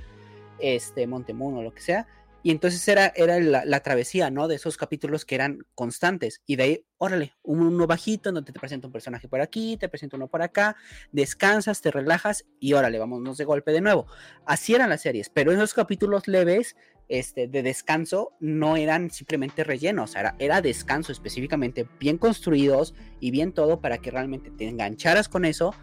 este, 0.59 1.07
Monte 1.07 1.35
Moon 1.35 1.57
o 1.59 1.62
lo 1.62 1.74
que 1.74 1.83
sea. 1.83 2.07
Y 2.43 2.51
entonces 2.51 2.86
era, 2.88 3.12
era 3.14 3.38
la, 3.38 3.80
travesía, 3.80 4.30
¿no? 4.30 4.49
De 4.49 4.55
esos 4.55 4.76
capítulos 4.76 5.24
que 5.24 5.34
eran 5.34 5.66
constantes. 5.74 6.43
Y 6.47 6.57
de 6.57 6.62
ahí, 6.62 6.84
órale, 6.99 7.34
un- 7.43 7.61
uno 7.61 7.86
bajito 7.86 8.32
donde 8.32 8.53
te 8.53 8.59
presenta 8.59 8.86
un 8.86 8.93
personaje 8.93 9.28
por 9.28 9.41
aquí, 9.41 9.76
te 9.76 9.88
presenta 9.88 10.16
uno 10.16 10.28
por 10.28 10.43
acá, 10.43 10.76
descansas, 11.12 11.80
te 11.80 11.91
relajas 11.91 12.47
y 12.59 12.72
órale, 12.72 12.99
vámonos 12.99 13.36
de 13.36 13.45
golpe 13.45 13.72
de 13.72 13.80
nuevo. 13.80 14.07
Así 14.47 14.74
eran 14.74 14.91
las 14.91 15.03
series, 15.03 15.28
pero 15.28 15.53
esos 15.53 15.74
capítulos 15.74 16.28
leves 16.28 16.76
este, 17.09 17.49
de 17.49 17.62
descanso 17.62 18.32
no 18.38 18.76
eran 18.76 19.11
simplemente 19.11 19.64
rellenos, 19.64 20.14
era, 20.14 20.36
era 20.38 20.62
descanso 20.62 21.11
específicamente 21.11 21.88
bien 21.99 22.18
construidos 22.18 22.95
y 23.18 23.32
bien 23.32 23.53
todo 23.53 23.80
para 23.80 23.99
que 23.99 24.12
realmente 24.12 24.51
te 24.51 24.68
engancharas 24.68 25.28
con 25.28 25.45
eso, 25.45 25.74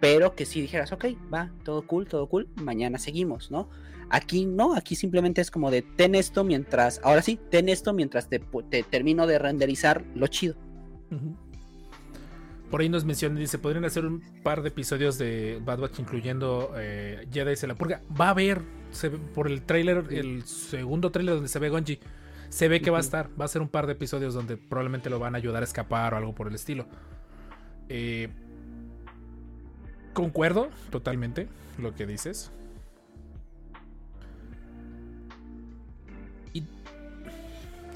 pero 0.00 0.34
que 0.34 0.44
sí 0.44 0.60
dijeras, 0.60 0.92
ok, 0.92 1.06
va, 1.32 1.50
todo 1.64 1.86
cool, 1.86 2.06
todo 2.06 2.28
cool, 2.28 2.48
mañana 2.56 2.98
seguimos, 2.98 3.50
¿no? 3.50 3.70
Aquí 4.14 4.46
no, 4.46 4.76
aquí 4.76 4.94
simplemente 4.94 5.40
es 5.40 5.50
como 5.50 5.72
de 5.72 5.82
ten 5.82 6.14
esto 6.14 6.44
mientras, 6.44 7.00
ahora 7.02 7.20
sí, 7.20 7.36
ten 7.50 7.68
esto 7.68 7.92
mientras 7.92 8.28
te, 8.28 8.38
termino 8.88 9.26
de 9.26 9.40
renderizar 9.40 10.04
lo 10.14 10.28
chido. 10.28 10.54
Por 12.70 12.80
ahí 12.80 12.88
nos 12.88 13.04
menciona, 13.04 13.40
dice, 13.40 13.58
podrían 13.58 13.84
hacer 13.84 14.06
un 14.06 14.22
par 14.44 14.62
de 14.62 14.68
episodios 14.68 15.18
de 15.18 15.60
Bad 15.64 15.80
Batch 15.80 15.98
incluyendo 15.98 16.72
eh, 16.76 17.26
Jedi 17.32 17.56
se 17.56 17.66
la 17.66 17.74
purga. 17.74 18.02
Va 18.08 18.28
a 18.28 18.30
haber, 18.30 18.62
se 18.92 19.10
por 19.10 19.48
el 19.48 19.62
tráiler, 19.62 20.04
el 20.10 20.44
segundo 20.44 21.10
tráiler 21.10 21.34
donde 21.34 21.48
se 21.48 21.58
ve 21.58 21.70
Gonji, 21.70 21.98
se 22.50 22.68
ve 22.68 22.80
que 22.80 22.92
va 22.92 22.98
a 22.98 23.00
estar, 23.00 23.28
va 23.40 23.46
a 23.46 23.48
ser 23.48 23.62
un 23.62 23.68
par 23.68 23.88
de 23.88 23.94
episodios 23.94 24.32
donde 24.32 24.56
probablemente 24.56 25.10
lo 25.10 25.18
van 25.18 25.34
a 25.34 25.38
ayudar 25.38 25.64
a 25.64 25.64
escapar 25.64 26.14
o 26.14 26.18
algo 26.18 26.36
por 26.36 26.46
el 26.46 26.54
estilo. 26.54 26.86
Eh, 27.88 28.28
concuerdo 30.12 30.68
totalmente 30.90 31.48
lo 31.78 31.96
que 31.96 32.06
dices. 32.06 32.52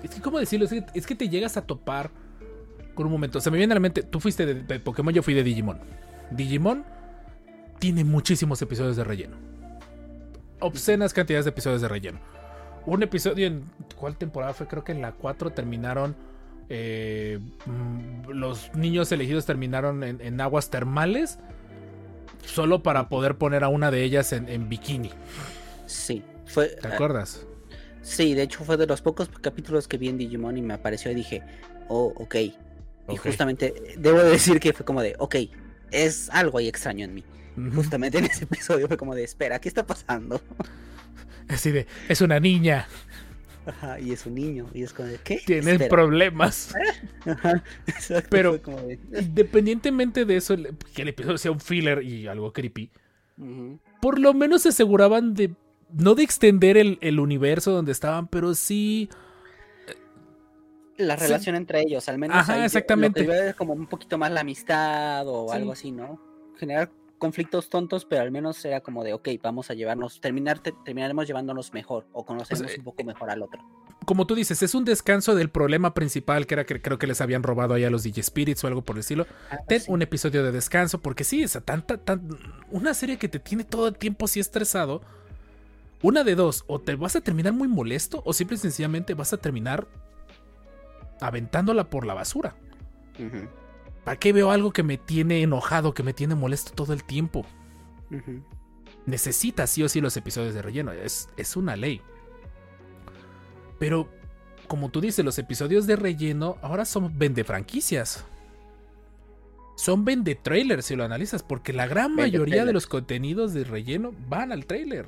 Es 0.03 0.11
que, 0.15 0.21
¿cómo 0.21 0.39
decirlo? 0.39 0.65
Es 0.67 0.73
que, 0.73 0.85
es 0.95 1.07
que 1.07 1.15
te 1.15 1.29
llegas 1.29 1.57
a 1.57 1.63
topar 1.63 2.11
con 2.95 3.07
un 3.07 3.13
momento. 3.13 3.41
Se 3.41 3.51
me 3.51 3.59
viene 3.59 3.73
a 3.73 3.77
la 3.77 3.81
mente, 3.81 4.03
tú 4.03 4.21
fuiste 4.21 4.47
de, 4.47 4.55
de 4.55 4.81
Pokémon, 4.81 5.13
yo 5.15 5.23
fui 5.23 5.35
de 5.35 5.43
Digimon. 5.43 5.79
Digimon 6.31 6.85
tiene 7.79 8.05
muchísimos 8.05 8.61
episodios 8.63 8.97
de 8.97 9.05
relleno. 9.05 9.37
Obscenas 10.61 11.13
cantidades 11.15 11.45
de 11.45 11.51
episodios 11.51 11.81
de 11.83 11.89
relleno. 11.89 12.21
Un 12.87 13.03
episodio 13.03 13.47
en. 13.47 13.71
¿Cuál 13.97 14.17
temporada 14.17 14.55
fue? 14.55 14.67
Creo 14.67 14.85
que 14.85 14.93
en 14.93 15.03
la 15.03 15.13
4 15.13 15.53
terminaron. 15.53 16.17
eh, 16.69 17.39
mm, 17.67 18.31
los 18.31 18.75
niños 18.75 19.11
elegidos 19.13 19.47
terminaron 19.47 20.03
en, 20.05 20.21
en 20.21 20.41
aguas 20.41 20.71
termales. 20.71 21.39
Solo 22.45 22.83
para 22.83 23.09
poder 23.09 23.37
poner 23.39 23.65
a 23.65 23.69
una 23.69 23.91
de 23.91 24.05
ellas 24.05 24.33
en, 24.33 24.49
en 24.49 24.69
bikini. 24.69 25.13
Sí, 25.87 26.25
fue, 26.47 26.69
¿Te 26.69 26.89
acuerdas? 26.89 27.47
Sí, 28.03 28.35
de 28.35 28.43
hecho 28.43 28.65
fue 28.65 28.77
de 28.77 28.87
los 28.87 29.03
pocos 29.03 29.29
capítulos 29.41 29.89
que 29.89 29.99
vi 29.99 30.09
en 30.09 30.19
Digimon 30.19 30.57
y 30.57 30.63
me 30.63 30.75
apareció 30.75 31.11
y 31.11 31.15
dije, 31.15 31.43
oh, 31.89 32.13
ok. 32.17 32.35
Y 32.37 32.55
Ok. 33.09 33.21
justamente 33.21 33.73
debo 33.97 34.19
de 34.19 34.31
decir 34.31 34.61
que 34.61 34.73
fue 34.73 34.85
como 34.85 35.01
de, 35.03 35.15
ok, 35.19 35.37
es 35.91 36.29
algo 36.31 36.59
ahí 36.59 36.69
extraño 36.69 37.05
en 37.05 37.15
mí. 37.15 37.25
Justamente 37.75 38.19
en 38.19 38.27
ese 38.27 38.45
episodio 38.45 38.87
fue 38.87 38.97
como 38.97 39.15
de, 39.15 39.25
espera, 39.25 39.59
¿qué 39.61 39.69
está 39.69 39.85
pasando? 39.87 40.41
Así 41.49 41.71
de, 41.71 41.87
es 42.09 42.21
una 42.21 42.39
niña, 42.39 42.87
Ajá, 43.67 43.99
y 44.01 44.13
es 44.13 44.25
un 44.27 44.35
niño, 44.35 44.67
y 44.73 44.83
es 44.83 44.93
como 44.95 45.09
de, 45.09 45.19
¿qué? 45.25 45.43
tiene 45.45 45.73
Espera. 45.73 45.89
problemas. 45.91 46.75
Ajá, 47.27 47.63
exacto, 47.87 48.29
Pero- 48.31 48.63
como 48.63 48.79
de, 48.83 48.99
Independientemente 49.21 50.25
de 50.25 50.37
eso, 50.37 50.57
que 50.95 51.03
el 51.03 51.09
episodio 51.09 51.37
sea 51.39 51.51
un 51.51 51.61
filler 51.61 52.03
y 52.03 52.27
algo 52.29 52.53
creepy, 52.53 52.91
por 54.01 54.19
lo 54.19 54.35
menos 54.35 54.63
se 54.63 54.69
aseguraban 54.71 55.35
de 55.35 55.55
no 55.93 56.15
de 56.15 56.23
extender 56.23 56.77
el, 56.77 56.99
el 57.01 57.21
universo 57.21 57.71
donde 57.73 57.93
estaban, 57.93 58.27
pero 58.29 58.55
sí 58.55 59.09
eh, 59.87 59.95
la 60.99 61.17
Sí. 61.17 61.25
relación 61.27 61.57
entre 61.57 61.81
ellos, 61.81 62.09
al 62.09 62.19
menos. 62.19 62.37
Ajá, 62.37 62.55
ahí 62.55 62.65
exactamente. 62.65 63.21
Lo 63.21 63.27
que 63.27 63.33
veo 63.33 63.49
es 63.51 63.55
como 63.57 63.73
un 63.73 63.87
poquito 63.87 64.19
más 64.19 64.31
la 64.31 64.41
amistad 64.41 65.27
o 65.29 65.49
Sí. 65.51 65.57
algo 65.57 65.73
así, 65.73 65.91
¿no? 65.93 66.21
Generar 66.59 66.91
conflictos 67.19 67.69
tontos, 67.69 68.05
pero 68.05 68.23
al 68.23 68.31
menos 68.31 68.65
era 68.65 68.81
como 68.81 69.03
de, 69.03 69.13
ok, 69.13 69.29
vamos 69.43 69.71
a 69.71 69.75
llevarnos, 69.75 70.21
terminar, 70.21 70.61
te- 70.61 70.73
terminaremos 70.85 71.27
llevándonos 71.27 71.73
mejor 71.73 72.07
o 72.13 72.25
conocernos 72.25 72.71
eh, 72.73 72.77
un 72.79 72.85
poco 72.85 73.03
mejor 73.03 73.29
al 73.31 73.43
otro. 73.43 73.61
Como 74.07 74.25
tú 74.27 74.37
dices, 74.37 74.63
es 74.63 74.75
un 74.75 74.85
descanso 74.85 75.35
del 75.35 75.51
problema 75.51 75.95
principal 75.95 76.47
que 76.47 76.55
era 76.55 76.65
que 76.65 76.81
creo 76.81 76.97
que 76.99 77.09
les 77.09 77.21
habían 77.21 77.43
robado 77.43 77.75
ahí 77.75 77.83
a 77.85 77.91
los 77.91 78.05
DJ 78.05 78.23
Spirits 78.23 78.63
o 78.63 78.69
algo 78.69 78.83
por 78.83 78.95
el 78.97 79.01
estilo. 79.01 79.27
Ah, 79.51 79.59
Ten 79.67 79.81
sí. 79.81 79.91
un 79.91 80.01
episodio 80.03 80.45
de 80.45 80.53
descanso, 80.53 81.01
porque 81.01 81.25
sí, 81.25 81.43
esa 81.43 81.61
tanta, 81.61 81.99
tan, 81.99 82.29
una 82.71 82.95
serie 82.95 83.19
que 83.19 83.29
te 83.29 83.41
tiene 83.41 83.65
todo 83.65 83.89
el 83.89 83.97
tiempo 83.99 84.27
así 84.27 84.39
estresado. 84.39 85.03
Una 86.03 86.23
de 86.25 86.35
dos, 86.35 86.65
o 86.69 86.81
te 86.81 86.95
vas 86.95 87.17
a 87.17 87.21
terminar 87.21 87.53
muy 87.53 87.69
molesto, 87.69 88.23
o 88.25 88.33
simple 88.33 88.57
y 88.57 88.61
sencillamente 88.61 89.15
vas 89.15 89.33
a 89.33 89.39
terminar 89.39 89.89
aventándola 91.21 91.91
por 91.91 92.07
la 92.07 92.15
basura. 92.15 92.57
¿Para 94.05 94.19
qué 94.19 94.33
veo 94.33 94.51
algo 94.53 94.73
que 94.73 94.85
me 94.85 94.97
tiene 94.97 95.43
enojado, 95.43 95.93
que 95.93 96.05
me 96.05 96.13
tiene 96.13 96.35
molesto 96.35 96.73
todo 96.73 96.93
el 96.93 97.05
tiempo? 97.05 97.45
ujú. 98.11 98.43
necesita 99.07 99.67
sí 99.67 99.83
o 99.83 99.89
sí 99.89 100.01
los 100.01 100.17
episodios 100.17 100.55
de 100.55 100.63
relleno. 100.63 100.93
Es, 100.93 101.29
es 101.37 101.57
una 101.57 101.77
ley. 101.77 102.01
Pero, 103.79 104.09
como 104.67 104.91
tú 104.91 105.01
dices, 105.01 105.25
los 105.25 105.39
episodios 105.39 105.87
de 105.87 105.97
relleno 105.97 106.59
ahora 106.63 106.85
son 106.85 107.19
vende 107.19 107.45
franquicias. 107.45 108.25
Son 109.77 110.05
vende 110.05 110.35
trailers 110.35 110.87
si 110.87 110.97
lo 110.97 111.05
analizas, 111.05 111.43
porque 111.43 111.73
la 111.73 111.87
gran 111.87 112.17
Vende 112.17 112.23
mayoría 112.23 112.65
de 112.65 112.73
los 112.73 112.87
contenidos 112.87 113.55
de 113.55 113.65
relleno 113.65 114.13
van 114.29 114.53
al 114.53 114.67
trailer. 114.67 115.07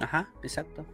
Ajá, 0.00 0.28
exacto. 0.42 0.84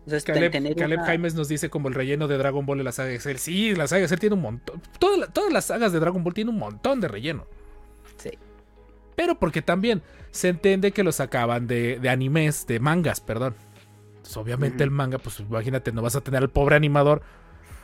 Entonces, 0.00 0.24
Caleb, 0.24 0.50
tener 0.52 0.76
Caleb 0.76 0.98
una- 0.98 1.06
Jaimes 1.06 1.34
nos 1.34 1.48
dice 1.48 1.70
como 1.70 1.88
el 1.88 1.94
relleno 1.94 2.28
de 2.28 2.36
Dragon 2.38 2.64
Ball 2.66 2.78
en 2.80 2.84
la 2.84 2.92
saga 2.92 3.10
de 3.10 3.20
Cell. 3.20 3.36
Sí, 3.36 3.74
la 3.74 3.86
saga 3.88 4.02
de 4.02 4.08
Cell 4.08 4.18
tiene 4.18 4.34
un 4.34 4.42
montón. 4.42 4.80
Toda 4.98 5.16
la- 5.16 5.26
todas 5.28 5.52
las 5.52 5.66
sagas 5.66 5.92
de 5.92 6.00
Dragon 6.00 6.22
Ball 6.24 6.34
tienen 6.34 6.54
un 6.54 6.60
montón 6.60 7.00
de 7.00 7.08
relleno. 7.08 7.46
Sí. 8.16 8.30
Pero 9.16 9.38
porque 9.38 9.62
también 9.62 10.02
se 10.30 10.48
entiende 10.48 10.92
que 10.92 11.02
lo 11.04 11.12
sacaban 11.12 11.66
de, 11.66 11.98
de 12.00 12.08
animes, 12.08 12.66
de 12.66 12.80
mangas, 12.80 13.20
perdón. 13.20 13.54
Entonces, 14.16 14.36
obviamente 14.36 14.82
el 14.84 14.90
manga, 14.90 15.18
pues 15.18 15.40
imagínate, 15.40 15.92
no 15.92 16.02
vas 16.02 16.16
a 16.16 16.20
tener 16.20 16.42
al 16.42 16.50
pobre 16.50 16.76
animador 16.76 17.22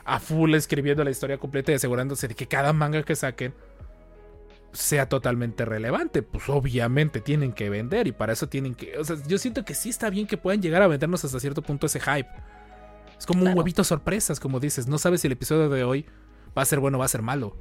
a 0.05 0.19
full 0.19 0.55
escribiendo 0.55 1.03
la 1.03 1.11
historia 1.11 1.37
completa 1.37 1.71
y 1.71 1.75
asegurándose 1.75 2.27
de 2.29 2.35
que 2.35 2.47
cada 2.47 2.73
manga 2.73 3.03
que 3.03 3.15
saquen 3.15 3.53
sea 4.71 5.09
totalmente 5.09 5.65
relevante. 5.65 6.21
Pues 6.21 6.49
obviamente 6.49 7.21
tienen 7.21 7.53
que 7.53 7.69
vender 7.69 8.07
y 8.07 8.11
para 8.11 8.33
eso 8.33 8.47
tienen 8.47 8.75
que... 8.75 8.97
O 8.97 9.03
sea, 9.03 9.17
yo 9.27 9.37
siento 9.37 9.65
que 9.65 9.73
sí 9.73 9.89
está 9.89 10.09
bien 10.09 10.27
que 10.27 10.37
puedan 10.37 10.61
llegar 10.61 10.81
a 10.81 10.87
vendernos 10.87 11.23
hasta 11.25 11.39
cierto 11.39 11.61
punto 11.61 11.87
ese 11.87 11.99
hype. 11.99 12.29
Es 13.17 13.25
como 13.25 13.43
un 13.45 13.57
huevito 13.57 13.83
sorpresas, 13.83 14.39
como 14.39 14.59
dices. 14.59 14.87
No 14.87 14.97
sabes 14.97 15.21
si 15.21 15.27
el 15.27 15.33
episodio 15.33 15.69
de 15.69 15.83
hoy 15.83 16.05
va 16.57 16.61
a 16.61 16.65
ser 16.65 16.79
bueno 16.79 16.97
o 16.97 16.99
va 16.99 17.05
a 17.05 17.09
ser 17.09 17.21
malo. 17.21 17.55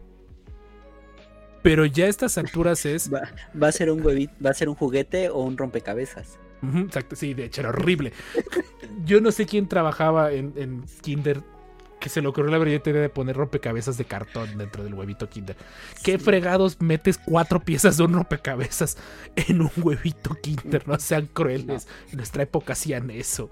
Pero 1.63 1.85
ya 1.85 2.05
a 2.05 2.09
estas 2.09 2.39
alturas 2.39 2.87
es... 2.87 3.13
Va, 3.13 3.23
va 3.61 3.69
a 3.69 3.73
ser 3.73 3.91
un 3.91 4.05
huevito, 4.05 4.33
va 4.45 4.51
a 4.51 4.55
ser 4.55 4.69
un 4.69 4.75
juguete 4.75 5.31
o 5.31 5.41
un 5.41 5.59
rompecabezas. 5.59 6.39
Exacto, 6.63 7.15
sí, 7.15 7.35
de 7.35 7.45
hecho 7.45 7.61
era 7.61 7.71
horrible. 7.71 8.13
Yo 9.05 9.21
no 9.21 9.31
sé 9.31 9.47
quién 9.47 9.69
trabajaba 9.69 10.33
en, 10.33 10.53
en 10.57 10.85
Kinder 11.03 11.43
que 11.99 12.09
se 12.09 12.23
le 12.23 12.29
ocurrió 12.29 12.51
la 12.51 12.59
brillante 12.59 12.91
idea 12.91 13.03
de 13.03 13.09
poner 13.09 13.37
rompecabezas 13.37 13.99
de 13.99 14.05
cartón 14.05 14.59
dentro 14.59 14.85
del 14.85 14.95
huevito 14.95 15.29
Kinder. 15.29 15.57
¿Qué 16.03 16.19
fregados 16.19 16.81
metes 16.81 17.19
cuatro 17.19 17.61
piezas 17.61 17.97
de 17.97 18.05
un 18.05 18.15
rompecabezas 18.15 18.97
en 19.37 19.63
un 19.63 19.71
huevito 19.77 20.35
Kinder? 20.41 20.87
No 20.87 20.99
sean 20.99 21.27
crueles. 21.27 21.89
En 22.11 22.17
nuestra 22.17 22.43
época 22.43 22.73
hacían 22.75 23.11
eso. 23.11 23.51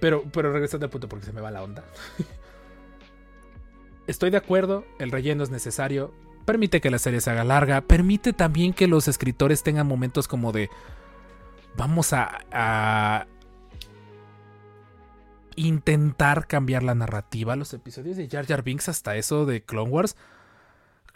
Pero, 0.00 0.22
pero 0.30 0.52
regresando 0.52 0.84
al 0.84 0.90
punto 0.90 1.08
porque 1.08 1.24
se 1.24 1.32
me 1.32 1.40
va 1.40 1.50
la 1.50 1.62
onda. 1.62 1.82
Estoy 4.06 4.28
de 4.28 4.36
acuerdo, 4.36 4.84
el 4.98 5.10
relleno 5.10 5.42
es 5.42 5.48
necesario. 5.48 6.12
Permite 6.44 6.82
que 6.82 6.90
la 6.90 6.98
serie 6.98 7.22
se 7.22 7.30
haga 7.30 7.42
larga. 7.42 7.80
Permite 7.80 8.34
también 8.34 8.74
que 8.74 8.86
los 8.86 9.08
escritores 9.08 9.62
tengan 9.62 9.86
momentos 9.86 10.28
como 10.28 10.52
de. 10.52 10.68
Vamos 11.74 12.12
a. 12.12 12.38
a 12.52 13.26
intentar 15.56 16.46
cambiar 16.46 16.82
la 16.82 16.94
narrativa. 16.94 17.56
Los 17.56 17.72
episodios 17.72 18.16
de 18.16 18.28
Jar 18.28 18.46
Jar 18.46 18.62
Binks, 18.62 18.88
hasta 18.88 19.16
eso 19.16 19.46
de 19.46 19.62
Clone 19.62 19.90
Wars. 19.90 20.16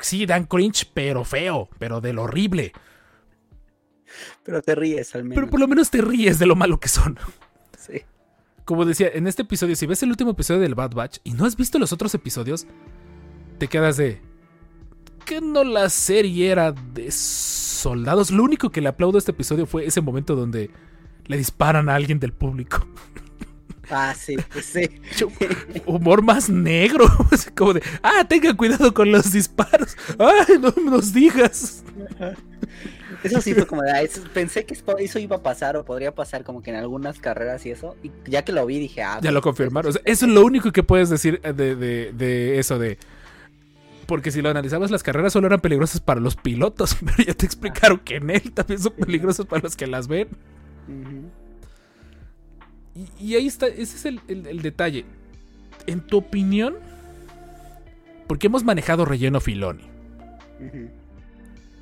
Sí, 0.01 0.27
dan 0.27 0.45
cringe, 0.45 0.91
pero 0.95 1.25
feo, 1.25 1.69
pero 1.79 2.01
de 2.01 2.13
lo 2.13 2.23
horrible. 2.25 2.73
Pero 4.45 4.63
te 4.63 4.75
ríes 4.75 5.15
al 5.15 5.25
menos. 5.25 5.35
Pero 5.35 5.51
por 5.51 5.61
lo 5.61 5.69
menos 5.69 5.91
te 5.91 6.01
ríes 6.01 6.39
de 6.39 6.47
lo 6.47 6.57
malo 6.57 6.81
que 6.81 6.89
son. 6.89 7.19
Sí. 7.79 8.03
Como 8.65 8.85
decía, 8.85 9.09
en 9.13 9.27
este 9.27 9.43
episodio, 9.43 9.77
si 9.77 9.87
ves 9.87 10.03
el 10.03 10.11
último 10.11 10.33
episodio 10.33 10.61
del 10.61 10.75
Bad 10.75 10.93
Batch 10.93 11.19
y 11.25 11.33
no 11.33 11.45
has 11.47 11.57
visto 11.57 11.79
los 11.79 11.93
otros 11.93 12.15
episodios, 12.15 12.67
te 13.59 13.69
quedas 13.69 13.97
de. 13.97 14.21
¿Que 15.25 15.41
no 15.41 15.65
la 15.65 15.91
serie 15.91 16.51
era 16.51 16.73
de 16.73 17.11
soldados? 17.11 18.31
Lo 18.31 18.43
único 18.43 18.71
que 18.71 18.81
le 18.81 18.89
aplaudo 18.89 19.19
a 19.19 19.21
este 19.21 19.33
episodio 19.33 19.67
fue 19.67 19.85
ese 19.85 20.01
momento 20.01 20.35
donde 20.35 20.71
le 21.27 21.37
disparan 21.37 21.89
a 21.89 21.95
alguien 21.95 22.19
del 22.19 22.33
público. 22.33 22.87
Ah, 23.91 24.15
sí, 24.19 24.37
pues 24.53 24.67
sí. 24.67 24.89
Humor 25.87 26.23
más 26.23 26.49
negro. 26.51 27.07
Como 27.57 27.75
de, 27.75 27.83
ah, 28.03 28.25
tenga 28.29 28.55
cuidado 28.57 28.93
con 28.93 29.11
los 29.11 29.33
disparos. 29.33 29.97
Ay, 30.19 30.59
no 30.61 30.73
nos 30.91 31.13
digas. 31.13 31.83
Eso 33.25 33.41
sí 33.41 33.53
fue 33.53 33.67
como 33.67 33.83
de, 33.83 33.91
ah, 33.91 34.03
eso- 34.03 34.23
pensé 34.33 34.65
que 34.65 34.79
eso 35.01 35.19
iba 35.19 35.37
a 35.37 35.43
pasar 35.43 35.77
o 35.77 35.85
podría 35.85 36.15
pasar 36.15 36.45
como 36.45 36.63
que 36.63 36.71
en 36.71 36.77
algunas 36.77 37.19
carreras 37.19 37.67
y 37.67 37.71
eso. 37.73 37.97
Y 38.01 38.13
ya 38.27 38.45
que 38.45 38.53
lo 38.53 38.65
vi 38.65 38.79
dije, 38.79 39.03
ah, 39.03 39.19
Ya 39.21 39.33
lo 39.33 39.41
confirmaron. 39.43 39.91
O 39.91 39.93
sea, 39.93 40.03
eso 40.05 40.27
es 40.27 40.31
lo 40.33 40.45
único 40.45 40.71
que 40.71 40.85
puedes 40.85 41.09
decir 41.11 41.41
de, 41.41 41.75
de- 41.75 42.13
de 42.13 42.59
eso 42.61 42.79
de. 42.79 42.97
Porque 44.07 44.31
si 44.31 44.41
lo 44.41 44.51
analizabas, 44.51 44.93
las 44.93 45.03
carreras 45.03 45.33
solo 45.33 45.49
eran 45.49 45.61
peligrosas 45.61 46.01
para 46.01 46.21
los 46.21 46.37
pilotos. 46.37 46.97
Pero 47.05 47.25
ya 47.27 47.35
te 47.35 47.45
explicaron 47.45 47.99
que 47.99 48.17
en 48.17 48.31
él 48.31 48.53
también 48.53 48.81
son 48.81 48.93
peligrosas 48.93 49.47
para 49.47 49.63
los 49.63 49.75
que 49.75 49.89
las 49.89 50.07
ven. 50.07 50.29
Y, 52.95 53.25
y 53.25 53.35
ahí 53.37 53.47
está, 53.47 53.67
ese 53.67 53.83
es 53.97 54.05
el, 54.07 54.21
el- 54.29 54.47
el 54.47 54.63
detalle. 54.63 55.05
En 55.87 56.01
tu 56.01 56.19
opinión, 56.19 56.75
¿por 58.27 58.39
qué 58.39 58.49
hemos 58.49 58.65
manejado 58.65 59.05
relleno 59.05 59.41
Filoni? 59.41 59.85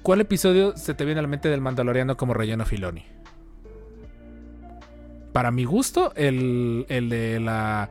¿Cuál 0.02 0.20
episodio 0.20 0.76
se 0.76 0.94
te 0.94 1.04
viene 1.04 1.18
a 1.18 1.22
la 1.22 1.28
mente 1.28 1.48
del 1.48 1.60
Mandaloriano 1.60 2.16
como 2.16 2.34
relleno 2.34 2.64
Filoni? 2.66 3.04
Para 5.32 5.50
mi 5.50 5.64
gusto, 5.64 6.12
el, 6.14 6.86
el 6.88 7.08
de 7.08 7.40
la. 7.40 7.90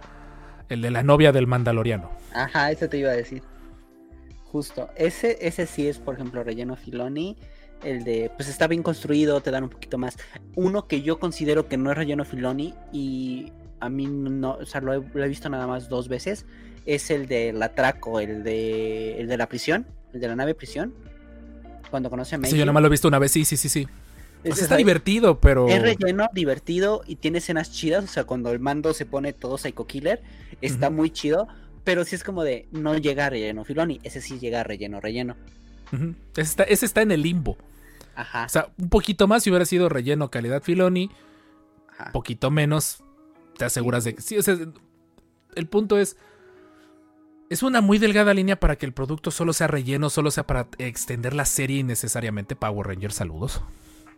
El 0.68 0.82
de 0.82 0.90
la 0.90 1.04
novia 1.04 1.32
del 1.32 1.46
Mandaloriano. 1.46 2.10
Ajá, 2.34 2.72
eso 2.72 2.90
te 2.90 2.98
iba 2.98 3.12
a 3.12 3.16
decir. 3.16 3.44
Justo. 4.46 4.90
Ese, 4.96 5.38
ese 5.42 5.68
sí 5.68 5.88
es, 5.88 6.00
por 6.00 6.16
ejemplo, 6.16 6.44
relleno 6.44 6.76
Filoni. 6.76 7.38
El 7.86 8.04
de, 8.04 8.32
pues 8.36 8.50
está 8.50 8.68
bien 8.68 8.82
construido, 8.84 9.42
te 9.42 9.52
dan 9.52 9.64
un 9.64 9.70
poquito 9.70 9.98
más. 9.98 10.18
Uno 10.56 10.88
que 10.88 11.02
yo 11.02 11.20
considero 11.20 11.68
que 11.68 11.78
no 11.78 11.92
es 11.92 11.98
relleno 11.98 12.26
Filoni 12.26 12.74
y 12.92 13.52
a 13.80 13.90
mí 13.90 14.08
no, 14.08 14.54
o 14.54 14.66
sea, 14.66 14.82
lo 14.82 14.94
he, 14.94 15.02
lo 15.14 15.24
he 15.24 15.28
visto 15.28 15.48
nada 15.50 15.68
más 15.68 15.88
dos 15.88 16.08
veces, 16.08 16.46
es 16.86 17.12
el 17.12 17.28
del 17.28 17.62
atraco, 17.62 18.20
el 18.20 18.44
de, 18.44 19.20
el 19.20 19.28
de 19.28 19.38
la 19.38 19.48
prisión, 19.48 19.86
el 20.14 20.20
de 20.20 20.28
la 20.28 20.36
nave 20.36 20.56
prisión. 20.56 20.94
Cuando 21.92 22.10
conoce 22.10 22.36
a 22.36 22.38
Sí, 22.38 22.42
Meiji. 22.42 22.58
yo 22.58 22.66
nada 22.66 22.74
más 22.74 22.82
lo 22.82 22.88
he 22.88 22.92
visto 22.92 23.08
una 23.08 23.20
vez, 23.20 23.32
sí, 23.32 23.46
sí, 23.46 23.56
sí, 23.56 23.70
sí. 23.70 23.88
O 24.48 24.54
sea, 24.54 24.64
está 24.64 24.78
divertido, 24.78 25.40
pero. 25.40 25.68
Es 25.68 25.82
relleno, 25.82 26.28
divertido 26.34 27.02
y 27.08 27.16
tiene 27.16 27.40
escenas 27.40 27.72
chidas. 27.72 28.04
O 28.04 28.08
sea, 28.08 28.26
cuando 28.26 28.52
el 28.52 28.60
mando 28.60 28.94
se 28.94 29.06
pone 29.06 29.34
todo 29.34 29.58
psycho 29.58 29.88
killer, 29.88 30.22
está 30.62 30.90
muy 30.90 31.10
chido. 31.10 31.48
Pero 31.84 32.04
sí 32.04 32.16
es 32.16 32.24
como 32.24 32.44
de 32.44 32.68
no 32.72 32.98
llega 32.98 33.28
a 33.28 33.30
relleno 33.30 33.64
Filoni. 33.64 34.00
Ese 34.04 34.22
sí 34.22 34.40
llega 34.40 34.62
a 34.62 34.64
relleno, 34.64 35.00
relleno. 35.00 35.36
Ese, 36.34 36.42
está, 36.42 36.64
ese 36.64 36.86
está 36.86 37.02
en 37.02 37.12
el 37.12 37.22
limbo. 37.22 37.58
Ajá. 38.16 38.46
O 38.46 38.50
sea, 38.50 38.72
un 38.78 38.90
poquito 38.90 39.28
más 39.28 39.44
si 39.44 39.50
hubiera 39.50 39.66
sido 39.66 39.90
relleno 39.90 40.32
calidad 40.32 40.64
Filoni, 40.64 41.12
ajá. 41.90 42.12
poquito 42.12 42.50
menos, 42.52 43.04
te 43.58 43.66
aseguras 43.66 44.04
de 44.04 44.16
que. 44.16 44.22
Sí, 44.22 44.38
o 44.38 44.44
sea, 44.44 44.58
el 45.56 45.68
punto 45.68 45.98
es. 45.98 46.18
Es 47.48 47.62
una 47.62 47.80
muy 47.80 48.00
delgada 48.00 48.34
línea 48.34 48.60
para 48.60 48.76
que 48.76 48.88
el 48.88 48.94
producto 48.94 49.30
solo 49.30 49.54
sea 49.54 49.68
relleno, 49.68 50.10
solo 50.10 50.32
sea 50.32 50.48
para 50.48 50.68
extender 50.80 51.36
la 51.36 51.46
serie 51.46 51.78
innecesariamente. 51.78 52.56
Power 52.56 52.88
Rangers, 52.88 53.16
saludos. 53.16 53.62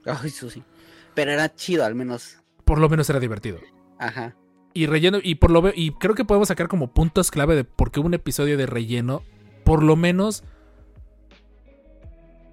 Ay, 0.05 0.29
eso 0.29 0.49
sí. 0.49 0.63
Pero 1.13 1.31
era 1.31 1.53
chido, 1.53 1.83
al 1.83 1.93
menos. 1.93 2.37
Por 2.63 2.79
lo 2.79 2.87
menos 2.87 3.09
era 3.09 3.19
divertido. 3.19 3.59
Ajá. 3.99 4.35
Y 4.73 4.85
relleno, 4.85 5.17
y 5.21 5.35
por 5.35 5.51
lo 5.51 5.71
y 5.73 5.91
creo 5.91 6.15
que 6.15 6.23
podemos 6.23 6.49
sacar 6.49 6.67
como 6.67 6.93
puntos 6.93 7.31
clave 7.31 7.55
de 7.55 7.63
por 7.63 7.91
qué 7.91 7.99
un 7.99 8.13
episodio 8.13 8.57
de 8.57 8.67
relleno, 8.67 9.23
por 9.65 9.81
lo 9.81 9.95
menos, 9.95 10.43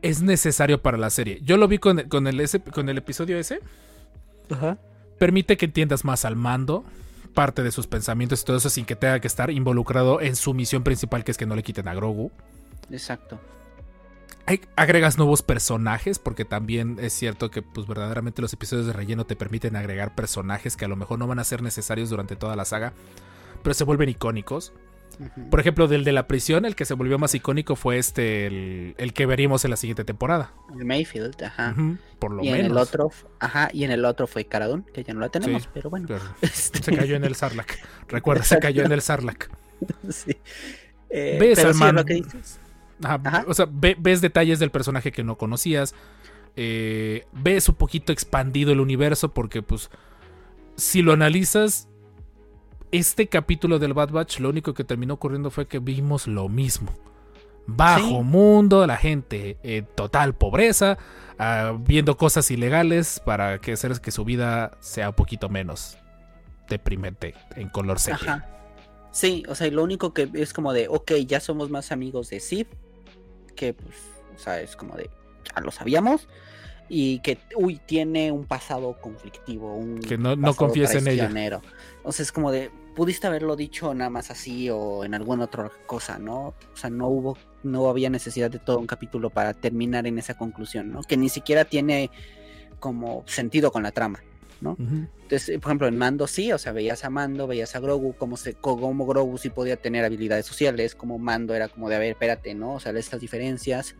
es 0.08 0.22
necesario 0.22 0.80
para 0.82 0.96
la 0.98 1.10
serie. 1.10 1.40
Yo 1.42 1.56
lo 1.56 1.66
vi 1.68 1.78
con, 1.78 1.98
el- 1.98 2.08
con, 2.08 2.26
el, 2.26 2.38
ese, 2.40 2.60
con 2.60 2.88
el 2.88 2.98
episodio 2.98 3.38
ese. 3.38 3.60
Ajá. 4.50 4.78
Permite 5.18 5.56
que 5.56 5.64
entiendas 5.66 6.04
más 6.04 6.24
al 6.24 6.36
mando, 6.36 6.84
parte 7.34 7.62
de 7.62 7.70
sus 7.72 7.86
pensamientos 7.86 8.42
y 8.42 8.44
todo 8.44 8.56
eso 8.58 8.70
sin 8.70 8.84
que 8.84 8.96
tenga 8.96 9.20
que 9.20 9.26
estar 9.26 9.50
involucrado 9.50 10.20
en 10.20 10.36
su 10.36 10.54
misión 10.54 10.82
principal, 10.84 11.24
que 11.24 11.30
es 11.32 11.36
que 11.36 11.46
no 11.46 11.56
le 11.56 11.62
quiten 11.62 11.88
a 11.88 11.94
Grogu. 11.94 12.30
Exacto. 12.90 13.40
hay- 14.46 14.60
agregas 14.76 15.16
nuevos 15.16 15.40
personajes, 15.42 16.18
porque 16.18 16.44
también 16.44 16.98
es 17.00 17.14
cierto 17.14 17.50
que 17.50 17.62
pues 17.62 17.86
verdaderamente 17.86 18.42
los 18.42 18.52
episodios 18.52 18.86
de 18.86 18.92
relleno 18.92 19.24
te 19.24 19.36
permiten 19.36 19.74
agregar 19.74 20.14
personajes 20.14 20.76
que 20.76 20.84
a 20.84 20.88
lo 20.88 20.96
mejor 20.96 21.18
no 21.18 21.26
van 21.26 21.38
a 21.38 21.44
ser 21.44 21.62
necesarios 21.62 22.10
durante 22.10 22.36
toda 22.36 22.54
la 22.54 22.66
saga, 22.66 22.92
pero 23.62 23.72
se 23.72 23.84
vuelven 23.84 24.10
icónicos. 24.10 24.72
Por 25.50 25.60
ejemplo, 25.60 25.86
del 25.88 26.04
de 26.04 26.12
la 26.12 26.26
prisión, 26.26 26.64
el 26.64 26.74
que 26.76 26.84
se 26.84 26.94
volvió 26.94 27.18
más 27.18 27.34
icónico 27.34 27.76
fue 27.76 27.98
este, 27.98 28.46
el, 28.46 28.94
el 28.98 29.12
que 29.12 29.26
veríamos 29.26 29.64
en 29.64 29.70
la 29.70 29.76
siguiente 29.76 30.04
temporada. 30.04 30.52
El 30.78 30.84
Mayfield, 30.84 31.42
ajá. 31.42 31.74
Por 32.18 32.32
lo 32.32 32.42
y 32.42 32.46
menos. 32.46 32.60
en 32.60 32.66
el 32.66 32.76
otro, 32.76 33.10
ajá, 33.40 33.68
y 33.72 33.84
en 33.84 33.90
el 33.90 34.04
otro 34.04 34.26
fue 34.26 34.44
Caradón, 34.46 34.84
que 34.92 35.04
ya 35.04 35.14
no 35.14 35.20
la 35.20 35.28
tenemos, 35.28 35.62
Sí. 35.62 35.68
pero 35.74 35.90
bueno. 35.90 36.06
Pero 36.08 36.20
Este, 36.42 36.82
Se 36.82 36.96
cayó 36.96 37.16
en 37.16 37.24
el 37.24 37.34
Sarlacc. 37.34 37.72
Recuerda, 38.08 38.44
se 38.44 38.58
cayó 38.58 38.84
en 38.84 38.92
el 38.92 39.00
Sarlacc. 39.02 39.48
sí. 40.10 40.36
Eh, 41.10 41.36
Ves 41.40 41.56
pero 41.58 41.68
al 41.68 41.74
sí, 41.74 41.80
man- 41.80 41.94
lo 41.96 42.04
que 42.04 42.14
dices. 42.14 42.58
Ajá, 43.02 43.20
Ajá. 43.24 43.44
O 43.48 43.54
sea, 43.54 43.66
ve- 43.70 43.96
ves 43.98 44.20
detalles 44.20 44.58
del 44.58 44.70
personaje 44.70 45.12
que 45.12 45.24
no 45.24 45.36
conocías. 45.36 45.94
eh, 46.56 47.26
ves 47.32 47.68
un 47.68 47.74
poquito 47.74 48.12
expandido 48.12 48.72
el 48.72 48.80
universo 48.80 49.34
porque, 49.34 49.60
pues, 49.62 49.90
si 50.76 51.02
lo 51.02 51.12
analizas, 51.12 51.88
este 52.98 53.28
capítulo 53.28 53.78
del 53.78 53.92
Bad 53.94 54.10
Batch, 54.10 54.38
lo 54.40 54.48
único 54.50 54.74
que 54.74 54.84
terminó 54.84 55.14
ocurriendo 55.14 55.50
fue 55.50 55.66
que 55.66 55.78
vimos 55.78 56.26
lo 56.26 56.48
mismo. 56.48 56.92
Bajo 57.66 58.08
Sí. 58.08 58.22
mundo, 58.22 58.86
la 58.86 58.96
gente 58.96 59.56
en 59.62 59.86
total 59.86 60.34
pobreza, 60.34 60.98
ah, 61.38 61.76
viendo 61.80 62.16
cosas 62.16 62.50
ilegales 62.50 63.20
para 63.24 63.58
que 63.58 63.72
hacer 63.72 63.98
que 64.00 64.10
su 64.10 64.24
vida 64.24 64.72
sea 64.80 65.08
un 65.10 65.14
poquito 65.14 65.48
menos 65.48 65.96
deprimente 66.68 67.34
en 67.56 67.68
color 67.68 67.98
sepia. 67.98 68.34
Ajá. 68.34 68.50
Sí, 69.12 69.44
o 69.48 69.54
sea, 69.54 69.66
y 69.66 69.70
lo 69.70 69.82
único 69.82 70.12
que 70.12 70.28
es 70.34 70.52
como 70.52 70.72
de, 70.72 70.88
ok, 70.88 71.12
ya 71.26 71.40
somos 71.40 71.70
más 71.70 71.92
amigos 71.92 72.30
de 72.30 72.40
Sif, 72.40 72.68
que 73.56 73.72
pues, 73.72 73.94
o 74.34 74.38
sea, 74.38 74.60
es 74.60 74.74
como 74.76 74.96
de, 74.96 75.08
ya 75.54 75.60
lo 75.62 75.70
sabíamos, 75.70 76.28
y 76.88 77.20
que, 77.20 77.38
uy, 77.56 77.80
tiene 77.86 78.30
un 78.32 78.44
pasado 78.44 79.00
conflictivo, 79.00 79.74
un 79.74 80.00
Que 80.00 80.18
no- 80.18 80.36
no 80.36 80.54
confíes 80.54 80.94
en 80.94 81.06
ella. 81.08 81.28
sea, 82.12 82.24
es 82.24 82.32
como 82.32 82.50
de, 82.50 82.70
pudiste 82.94 83.26
haberlo 83.26 83.56
dicho 83.56 83.92
nada 83.94 84.10
más 84.10 84.30
así 84.30 84.70
o 84.70 85.04
en 85.04 85.14
alguna 85.14 85.44
otra 85.44 85.70
cosa, 85.86 86.18
¿no? 86.18 86.48
O 86.48 86.76
sea, 86.76 86.90
no 86.90 87.08
hubo, 87.08 87.36
no 87.62 87.88
había 87.88 88.10
necesidad 88.10 88.50
de 88.50 88.58
todo 88.58 88.78
un 88.78 88.86
capítulo 88.86 89.30
para 89.30 89.54
terminar 89.54 90.06
en 90.06 90.18
esa 90.18 90.34
conclusión, 90.34 90.92
¿no? 90.92 91.02
Que 91.02 91.16
ni 91.16 91.28
siquiera 91.28 91.64
tiene 91.64 92.10
como 92.78 93.24
sentido 93.26 93.72
con 93.72 93.82
la 93.82 93.92
trama. 93.92 94.20
Ujú. 94.72 95.06
Entonces, 95.22 95.48
eh, 95.50 95.58
por 95.58 95.70
ejemplo, 95.70 95.88
en 95.88 95.98
Mando 95.98 96.26
sí, 96.26 96.52
o 96.52 96.58
sea, 96.58 96.72
veías 96.72 97.04
a 97.04 97.10
Mando, 97.10 97.46
veías 97.46 97.74
a 97.76 97.80
Grogu, 97.80 98.14
como 98.14 98.36
se, 98.36 98.54
como 98.54 99.06
Grogu 99.06 99.36
sí 99.38 99.50
podía 99.50 99.76
tener 99.76 100.04
habilidades 100.04 100.46
sociales, 100.46 100.94
como 100.94 101.18
Mando 101.18 101.54
era 101.54 101.68
como 101.68 101.88
de, 101.88 101.96
a 101.96 101.98
ver, 101.98 102.10
espérate, 102.10 102.54
¿no? 102.54 102.74
O 102.74 102.80
sea, 102.80 102.92
estas 102.92 103.20
diferencias, 103.20 103.94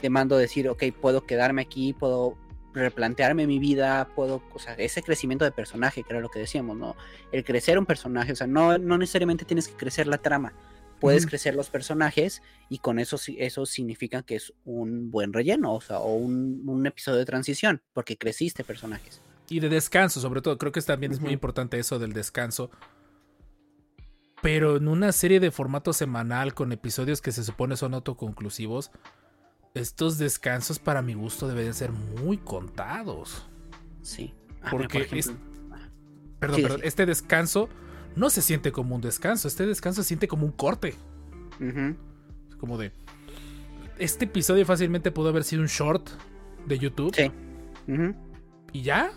de 0.00 0.10
Mando 0.10 0.36
decir, 0.36 0.68
ok, 0.68 0.84
puedo 1.00 1.24
quedarme 1.24 1.62
aquí, 1.62 1.92
puedo 1.94 2.36
replantearme 2.74 3.46
mi 3.46 3.58
vida, 3.58 4.08
puedo, 4.14 4.42
o 4.52 4.58
sea, 4.58 4.74
ese 4.74 5.02
crecimiento 5.02 5.44
de 5.44 5.52
personaje, 5.52 6.02
que 6.02 6.12
era 6.12 6.20
lo 6.20 6.28
que 6.28 6.40
decíamos, 6.40 6.76
¿no? 6.76 6.96
El 7.32 7.44
crecer 7.44 7.78
un 7.78 7.86
personaje, 7.86 8.32
o 8.32 8.36
sea, 8.36 8.46
no, 8.46 8.76
no 8.78 8.98
necesariamente 8.98 9.44
tienes 9.44 9.68
que 9.68 9.74
crecer 9.74 10.06
la 10.06 10.18
trama, 10.18 10.52
puedes 11.00 11.26
crecer 11.26 11.54
los 11.54 11.70
personajes 11.70 12.42
y 12.68 12.78
con 12.78 12.98
eso, 12.98 13.18
eso 13.38 13.66
significa 13.66 14.22
que 14.22 14.36
es 14.36 14.52
un 14.64 15.10
buen 15.10 15.32
relleno, 15.32 15.74
o 15.74 15.80
sea, 15.80 15.98
o 15.98 16.14
un, 16.14 16.62
un 16.66 16.86
episodio 16.86 17.18
de 17.18 17.24
transición, 17.24 17.82
porque 17.92 18.16
creciste 18.16 18.64
personajes. 18.64 19.20
Y 19.48 19.60
de 19.60 19.68
descanso, 19.68 20.20
sobre 20.20 20.40
todo. 20.40 20.56
Creo 20.58 20.72
que 20.72 20.80
también 20.80 21.12
es 21.12 21.20
muy 21.20 21.32
importante 21.32 21.78
eso 21.78 21.98
del 21.98 22.12
descanso. 22.12 22.70
Pero 24.40 24.76
en 24.76 24.88
una 24.88 25.12
serie 25.12 25.40
de 25.40 25.50
formato 25.50 25.92
semanal 25.92 26.54
con 26.54 26.72
episodios 26.72 27.20
que 27.20 27.32
se 27.32 27.44
supone 27.44 27.76
son 27.76 27.94
autoconclusivos, 27.94 28.90
estos 29.78 30.18
descansos 30.18 30.78
para 30.78 31.02
mi 31.02 31.14
gusto 31.14 31.48
deben 31.48 31.74
ser 31.74 31.90
muy 31.90 32.38
contados. 32.38 33.44
Sí. 34.02 34.32
Ah, 34.62 34.68
Porque 34.70 35.00
por 35.08 35.18
es- 35.18 35.26
ejemplo, 35.26 35.44
Perdón, 36.38 36.56
Sí, 36.56 36.62
perdón, 36.62 36.80
sí. 36.82 36.86
este 36.88 37.06
descanso 37.06 37.68
no 38.16 38.28
se 38.30 38.42
siente 38.42 38.70
como 38.70 38.94
un 38.94 39.00
descanso, 39.00 39.48
este 39.48 39.66
descanso 39.66 40.02
se 40.02 40.08
siente 40.08 40.28
como 40.28 40.44
un 40.46 40.52
corte. 40.52 40.94
Como 42.58 42.76
de... 42.78 42.92
Este 43.98 44.26
episodio 44.26 44.66
fácilmente 44.66 45.10
pudo 45.10 45.30
haber 45.30 45.42
sido 45.44 45.62
un 45.62 45.68
short 45.68 46.08
de 46.66 46.78
YouTube 46.78 47.14
Sí. 47.14 47.30
y 48.72 48.82
ya. 48.82 49.10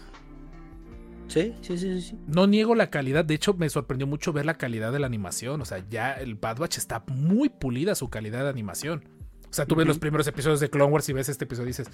Sí, 1.27 1.53
sí, 1.61 1.77
sí, 1.77 1.99
sí, 1.99 2.01
sí. 2.01 2.19
No 2.27 2.47
niego 2.47 2.75
la 2.75 2.89
calidad, 2.89 3.25
de 3.25 3.33
hecho 3.33 3.53
me 3.53 3.69
sorprendió 3.69 4.07
mucho 4.07 4.31
ver 4.31 4.45
la 4.45 4.57
calidad 4.57 4.93
de 4.93 4.99
la 4.99 5.07
animación, 5.07 5.59
o 5.61 5.65
sea, 5.65 5.83
ya 5.89 6.13
el 6.13 6.35
Bad 6.35 6.57
Batch 6.59 6.77
está 6.77 7.03
muy 7.09 7.49
pulida 7.49 7.93
su 7.95 8.09
calidad 8.09 8.43
de 8.43 8.49
animación. 8.49 9.03
O 9.49 9.53
sea, 9.53 9.65
tú 9.65 9.75
ves 9.75 9.87
los 9.87 9.97
primeros 9.99 10.27
episodios 10.27 10.59
de 10.59 10.69
Clone 10.69 10.91
Wars 10.91 11.07
y 11.09 11.13
ves 11.13 11.29
este 11.29 11.45
episodio 11.45 11.67
y 11.67 11.69
dices, 11.69 11.89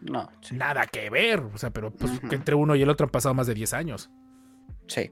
No, 0.00 0.28
sí. 0.40 0.56
nada 0.56 0.86
que 0.86 1.08
ver, 1.10 1.40
o 1.40 1.56
sea, 1.58 1.70
pero 1.70 1.92
pues 1.92 2.18
que 2.20 2.34
entre 2.34 2.54
uno 2.54 2.74
y 2.76 2.82
el 2.82 2.90
otro 2.90 3.04
han 3.06 3.10
pasado 3.10 3.34
más 3.34 3.46
de 3.46 3.54
10 3.54 3.72
años. 3.74 4.10
Sí. 4.88 5.10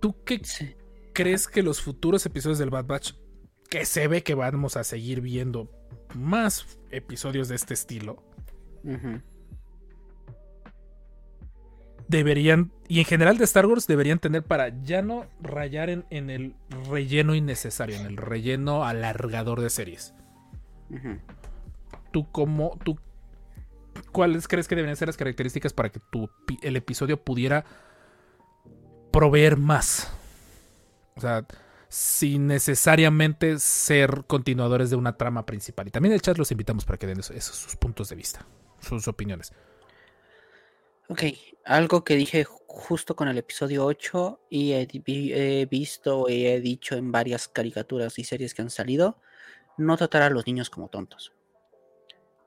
¿Tú 0.00 0.16
qué 0.24 0.40
sí. 0.44 0.74
crees 1.12 1.46
que 1.48 1.62
los 1.62 1.80
futuros 1.80 2.26
episodios 2.26 2.58
del 2.58 2.70
Bad 2.70 2.86
Batch, 2.86 3.12
que 3.70 3.84
se 3.84 4.08
ve 4.08 4.22
que 4.22 4.34
vamos 4.34 4.76
a 4.76 4.84
seguir 4.84 5.20
viendo 5.20 5.70
más 6.14 6.78
episodios 6.90 7.48
de 7.48 7.54
este 7.54 7.74
estilo, 7.74 8.22
ujú, 8.84 9.20
deberían, 12.12 12.70
y 12.86 13.00
en 13.00 13.04
general 13.06 13.38
de 13.38 13.44
Star 13.44 13.66
Wars, 13.66 13.88
deberían 13.88 14.20
tener 14.20 14.44
para 14.44 14.68
ya 14.84 15.02
no 15.02 15.26
rayar 15.40 15.90
en, 15.90 16.04
en 16.10 16.30
el 16.30 16.54
relleno 16.88 17.34
innecesario, 17.34 17.96
en 17.96 18.06
el 18.06 18.16
relleno 18.16 18.84
alargador 18.84 19.60
de 19.60 19.70
series? 19.70 20.14
¿Tú 22.12 22.30
cómo, 22.30 22.78
tú, 22.84 22.98
cuáles 24.12 24.46
crees 24.46 24.68
que 24.68 24.76
deberían 24.76 24.96
ser 24.96 25.08
las 25.08 25.16
características 25.16 25.72
para 25.72 25.88
que 25.88 26.00
tu, 26.10 26.30
el 26.62 26.76
episodio 26.76 27.20
pudiera 27.20 27.64
proveer 29.10 29.56
más? 29.56 30.12
O 31.16 31.20
sea, 31.20 31.46
sin 31.88 32.46
necesariamente 32.46 33.58
ser 33.58 34.24
continuadores 34.26 34.90
de 34.90 34.96
una 34.96 35.16
trama 35.16 35.46
principal. 35.46 35.88
Y 35.88 35.90
también 35.90 36.12
en 36.12 36.16
el 36.16 36.22
chat 36.22 36.36
los 36.36 36.52
invitamos 36.52 36.84
para 36.84 36.98
que 36.98 37.06
den 37.06 37.20
esos, 37.20 37.34
esos 37.34 37.56
sus 37.56 37.76
puntos 37.76 38.10
de 38.10 38.16
vista, 38.16 38.46
sus 38.80 39.08
opiniones. 39.08 39.52
Ok, 41.08 41.22
algo 41.64 42.04
que 42.04 42.16
dije 42.16 42.44
justo 42.44 43.14
con 43.16 43.28
el 43.28 43.36
episodio 43.38 43.84
8 43.84 44.40
y 44.48 44.72
he, 44.72 45.66
visto 45.70 46.28
y 46.28 46.46
he 46.46 46.60
dicho 46.60 46.94
en 46.96 47.12
varias 47.12 47.48
caricaturas 47.48 48.18
y 48.18 48.24
series 48.24 48.54
que 48.54 48.62
han 48.62 48.70
salido, 48.70 49.18
no 49.76 49.96
tratar 49.96 50.22
a 50.22 50.30
los 50.30 50.46
niños 50.46 50.70
como 50.70 50.88
tontos. 50.88 51.32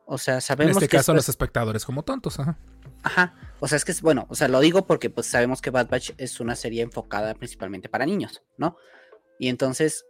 O 0.07 0.17
sea, 0.17 0.35
En 0.35 0.41
sabemos 0.41 0.77
este 0.77 0.87
que 0.87 0.97
caso, 0.97 1.13
los 1.13 1.25
es- 1.25 1.29
espectadores 1.29 1.85
como 1.85 2.03
tontos. 2.03 2.39
Ajá. 2.39 2.57
Ajá, 3.03 3.35
o 3.59 3.67
sea, 3.67 3.75
es 3.75 3.85
que 3.85 3.91
es 3.91 4.01
bueno, 4.01 4.25
o 4.29 4.35
sea, 4.35 4.47
lo 4.47 4.59
digo 4.59 4.87
porque 4.87 5.09
pues 5.11 5.27
sabemos 5.27 5.61
que 5.61 5.69
Bad 5.69 5.89
Batch 5.89 6.11
es 6.17 6.39
una 6.39 6.55
serie 6.55 6.81
enfocada 6.81 7.35
principalmente 7.35 7.87
para 7.89 8.05
niños, 8.05 8.41
¿no? 8.57 8.77
Y 9.37 9.49
entonces, 9.49 10.05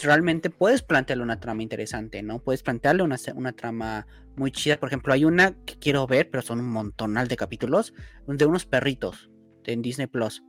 realmente 0.00 0.50
puedes 0.50 0.82
plantearle 0.82 1.22
una 1.24 1.40
trama 1.40 1.62
interesante, 1.62 2.22
¿no? 2.22 2.38
Puedes 2.40 2.62
plantearle 2.62 3.02
una, 3.02 3.16
una 3.34 3.52
trama 3.52 4.06
muy 4.36 4.50
chida. 4.50 4.78
Por 4.78 4.88
ejemplo, 4.88 5.12
hay 5.12 5.24
una 5.24 5.52
que 5.64 5.78
quiero 5.78 6.06
ver, 6.06 6.30
pero 6.30 6.42
son 6.42 6.60
un 6.60 6.68
montonal 6.70 7.28
de 7.28 7.36
capítulos, 7.36 7.94
de 8.26 8.46
unos 8.46 8.66
perritos 8.66 9.30
en 9.64 9.82
Disney 9.82 10.06
Plus. 10.06 10.42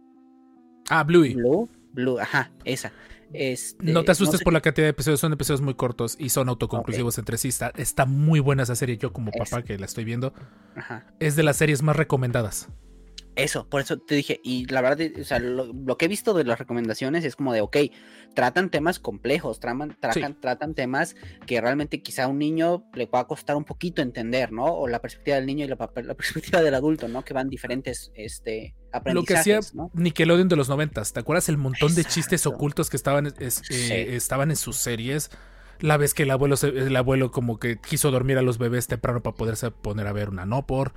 Ah, 0.90 1.04
Bluey. 1.04 1.36
Blue, 1.36 1.70
Blue, 1.94 2.20
ajá, 2.20 2.52
esa. 2.66 2.92
Este, 3.32 3.92
No 3.92 4.04
te 4.04 4.12
asustes 4.12 4.40
sé- 4.40 4.44
por 4.44 4.54
la 4.54 4.62
cantidad 4.62 4.86
de 4.86 4.92
episodios, 4.92 5.20
son 5.20 5.34
episodios 5.34 5.62
muy 5.62 5.74
cortos 5.74 6.16
y 6.20 6.30
son 6.30 6.50
autoconclusivos 6.50 7.18
entre 7.18 7.38
sí. 7.38 7.48
Está, 7.48 7.72
está 7.78 8.06
muy 8.06 8.40
buena 8.40 8.64
esa 8.64 8.76
serie. 8.76 8.98
Yo, 8.98 9.12
como 9.12 9.32
papá 9.32 9.60
Es- 9.60 9.66
que 9.66 9.78
la 9.80 9.86
estoy 9.86 10.04
viendo, 10.04 10.34
Ajá. 10.76 11.08
es 11.20 11.36
de 11.36 11.44
las 11.44 11.58
series 11.58 11.82
más 11.82 11.96
recomendadas. 11.96 12.70
Eso, 13.36 13.68
por 13.68 13.82
eso 13.82 13.98
te 13.98 14.14
dije, 14.14 14.40
y 14.44 14.66
la 14.68 14.82
verdad, 14.82 15.08
o 15.20 15.24
sea, 15.24 15.40
lo, 15.40 15.66
lo 15.74 15.98
que 15.98 16.06
he 16.06 16.08
visto 16.08 16.36
de 16.36 16.44
las 16.44 16.60
recomendaciones 16.60 17.26
es 17.26 17.36
como 17.36 17.52
de, 17.52 17.62
ok, 17.62 17.78
tratan 18.36 18.70
temas 18.70 19.00
complejos, 19.00 19.60
traman, 19.60 19.98
tratan, 20.00 20.40
tratan 20.40 20.76
temas 20.76 21.16
que 21.48 21.60
realmente 21.60 22.02
quizá 22.04 22.26
a 22.26 22.28
un 22.28 22.38
niño 22.38 22.84
le 22.94 23.08
pueda 23.08 23.26
costar 23.26 23.56
un 23.56 23.64
poquito 23.64 24.04
entender, 24.04 24.52
¿no? 24.52 24.66
O 24.66 24.88
la 24.88 25.02
perspectiva 25.02 25.38
del 25.38 25.48
niño 25.48 25.66
y 25.66 25.68
la, 25.68 25.76
perspectiva 26.16 26.62
del 26.62 26.76
adulto, 26.76 27.08
¿no? 27.08 27.24
Que 27.26 27.34
van 27.34 27.50
diferentes, 27.50 28.12
este, 28.14 28.76
Lo 29.06 29.24
que 29.24 29.36
hacía 29.36 29.58
aprendizajes, 29.58 29.74
¿no? 29.76 29.90
Nickelodeon 29.96 30.48
de 30.48 30.56
los 30.56 30.70
noventas. 30.70 31.12
¿Te 31.14 31.20
acuerdas 31.20 31.50
el 31.50 31.58
montón 31.58 31.96
de 31.96 32.06
chistes 32.06 32.46
ocultos 32.46 32.90
que 32.92 32.98
estaban, 32.98 33.34
es- 33.40 33.62
Sí. 33.64 33.92
eh, 33.92 34.16
estaban 34.16 34.52
en 34.52 34.58
sus 34.58 34.78
series? 34.78 35.32
La 35.80 35.98
vez 35.98 36.14
que 36.14 36.22
el 36.24 36.32
abuelo, 36.32 36.56
se- 36.56 36.68
el 36.68 36.96
abuelo 36.96 37.32
como 37.32 37.58
que 37.58 37.78
quiso 37.80 38.12
dormir 38.12 38.38
a 38.38 38.44
los 38.44 38.60
bebés 38.60 38.86
temprano 38.88 39.24
para 39.24 39.36
poderse 39.36 39.72
poner 39.72 40.06
a 40.06 40.14
ver 40.14 40.30
una 40.30 40.46
no 40.46 40.68
por 40.68 40.94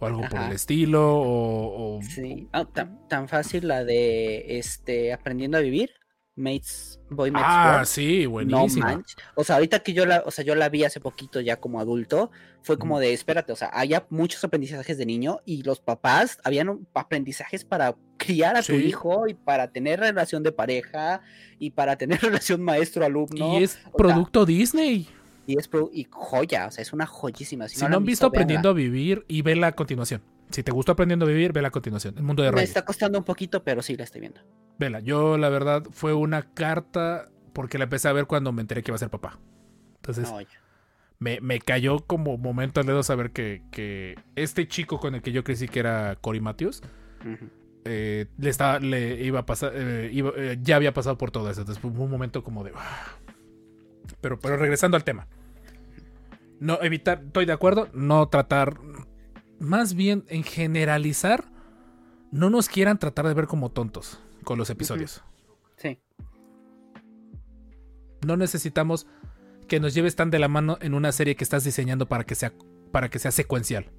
o 0.00 0.06
algo 0.06 0.22
por 0.28 0.40
el 0.40 0.52
estilo 0.52 1.16
o, 1.16 1.98
o- 1.98 2.02
Sí, 2.02 2.48
Ah, 2.52 2.64
tan, 2.64 3.06
tan 3.08 3.28
fácil 3.28 3.68
la 3.68 3.84
de, 3.84 4.58
este, 4.58 5.12
aprendiendo 5.12 5.58
a 5.58 5.60
vivir, 5.60 5.90
Mates 6.36 7.00
Boy 7.10 7.32
Meets 7.32 7.44
Ah, 7.48 7.70
World. 7.72 7.86
sí, 7.88 8.26
No. 8.46 9.02
O 9.34 9.42
sea, 9.42 9.56
ahorita 9.56 9.80
que 9.80 9.92
yo 9.92 10.06
la, 10.06 10.22
o 10.24 10.30
sea, 10.30 10.44
yo 10.44 10.54
la 10.54 10.68
vi 10.68 10.84
hace 10.84 11.00
poquito 11.00 11.40
ya 11.40 11.56
como 11.56 11.80
adulto, 11.80 12.30
fue 12.62 12.78
como 12.78 13.00
de, 13.00 13.12
espérate, 13.12 13.52
o 13.52 13.56
sea, 13.56 13.68
había 13.68 14.06
muchos 14.08 14.44
aprendizajes 14.44 14.98
de 14.98 15.06
niño 15.06 15.40
y 15.44 15.62
los 15.64 15.80
papás 15.80 16.38
habían 16.44 16.86
aprendizajes 16.94 17.64
para 17.64 17.96
criar 18.18 18.56
a 18.56 18.62
tu 18.62 18.74
hijo 18.74 19.26
y 19.26 19.34
para 19.34 19.72
tener 19.72 19.98
relación 19.98 20.44
de 20.44 20.52
pareja 20.52 21.22
y 21.58 21.70
para 21.70 21.96
tener 21.96 22.20
relación 22.22 22.62
maestro-alumno. 22.62 23.58
y 23.58 23.64
es 23.64 23.76
producto 23.96 24.46
Disney. 24.46 25.08
Y 25.48 25.58
es 25.58 25.66
pro- 25.66 25.88
y 25.90 26.06
joya, 26.10 26.66
o 26.66 26.70
sea, 26.70 26.82
es 26.82 26.92
una 26.92 27.06
joyísima. 27.06 27.66
Si 27.68 27.80
no, 27.86 27.96
han 27.96 28.04
visto 28.04 28.26
Aprendiendo 28.26 28.68
a 28.68 28.74
Vivir 28.74 29.24
y 29.28 29.40
vela 29.40 29.68
a 29.68 29.72
continuación. 29.72 30.20
Si 30.50 30.62
te 30.62 30.72
gustó 30.72 30.92
Aprendiendo 30.92 31.24
a 31.24 31.28
Vivir, 31.28 31.54
vela 31.54 31.68
a 31.68 31.70
continuación. 31.70 32.14
El 32.18 32.22
mundo 32.22 32.42
de 32.42 32.50
Me 32.50 32.56
Ray. 32.56 32.64
está 32.64 32.84
costando 32.84 33.16
un 33.18 33.24
poquito, 33.24 33.64
pero 33.64 33.80
sí 33.80 33.96
la 33.96 34.04
estoy 34.04 34.20
viendo. 34.20 34.42
Vela. 34.78 35.00
Yo, 35.00 35.38
la 35.38 35.48
verdad, 35.48 35.84
fue 35.90 36.12
una 36.12 36.42
carta 36.52 37.30
porque 37.54 37.78
la 37.78 37.84
empecé 37.84 38.08
a 38.08 38.12
ver 38.12 38.26
cuando 38.26 38.52
me 38.52 38.60
enteré 38.60 38.82
que 38.82 38.90
iba 38.90 38.96
a 38.96 38.98
ser 38.98 39.08
papá. 39.08 39.38
Entonces, 39.96 40.30
No, 40.30 40.38
me, 41.18 41.40
me 41.40 41.60
cayó 41.60 42.00
como 42.00 42.36
momento 42.36 42.80
al 42.80 42.86
dedo 42.86 43.02
saber 43.02 43.30
que, 43.30 43.62
que 43.72 44.16
este 44.36 44.68
chico 44.68 45.00
con 45.00 45.14
el 45.14 45.22
que 45.22 45.32
yo 45.32 45.44
crecí, 45.44 45.66
que 45.66 45.80
era 45.80 46.16
Cory 46.20 46.40
Matthews, 46.40 46.82
eh, 47.86 48.26
le 48.36 48.50
estaba, 48.50 48.80
le 48.80 49.24
iba 49.24 49.40
a 49.40 49.46
pasar, 49.46 49.72
eh, 49.74 50.10
iba- 50.12 50.32
eh, 50.36 50.58
ya 50.60 50.76
había 50.76 50.92
pasado 50.92 51.16
por 51.16 51.30
todo 51.30 51.50
eso. 51.50 51.62
Entonces 51.62 51.80
fue 51.80 51.90
un 51.90 52.10
momento 52.10 52.44
como 52.44 52.62
de. 52.64 52.72
"Ah". 52.76 53.14
Pero, 54.20 54.38
pero 54.38 54.56
regresando 54.56 54.96
al 54.96 55.04
tema. 55.04 55.26
No 56.60 56.80
evitar, 56.82 57.22
estoy 57.26 57.46
de 57.46 57.52
acuerdo, 57.52 57.88
no 57.92 58.28
tratar, 58.28 58.80
más 59.60 59.94
bien 59.94 60.24
en 60.28 60.42
generalizar, 60.42 61.44
no 62.32 62.50
nos 62.50 62.68
quieran 62.68 62.98
tratar 62.98 63.26
de 63.26 63.34
ver 63.34 63.46
como 63.46 63.70
tontos 63.70 64.20
con 64.44 64.58
los 64.58 64.70
episodios. 64.70 65.22
Sí. 65.76 66.00
No 68.26 68.36
necesitamos 68.36 69.06
que 69.68 69.80
nos 69.80 69.94
lleves 69.94 70.16
tan 70.16 70.30
de 70.30 70.38
la 70.38 70.48
mano 70.48 70.78
en 70.80 70.94
una 70.94 71.12
serie 71.12 71.36
que 71.36 71.44
estás 71.44 71.62
diseñando 71.62 72.08
para 72.08 72.24
que 72.24 72.34
sea, 72.34 72.52
para 72.90 73.08
que 73.08 73.18
sea 73.18 73.30
secuencial. 73.30 73.92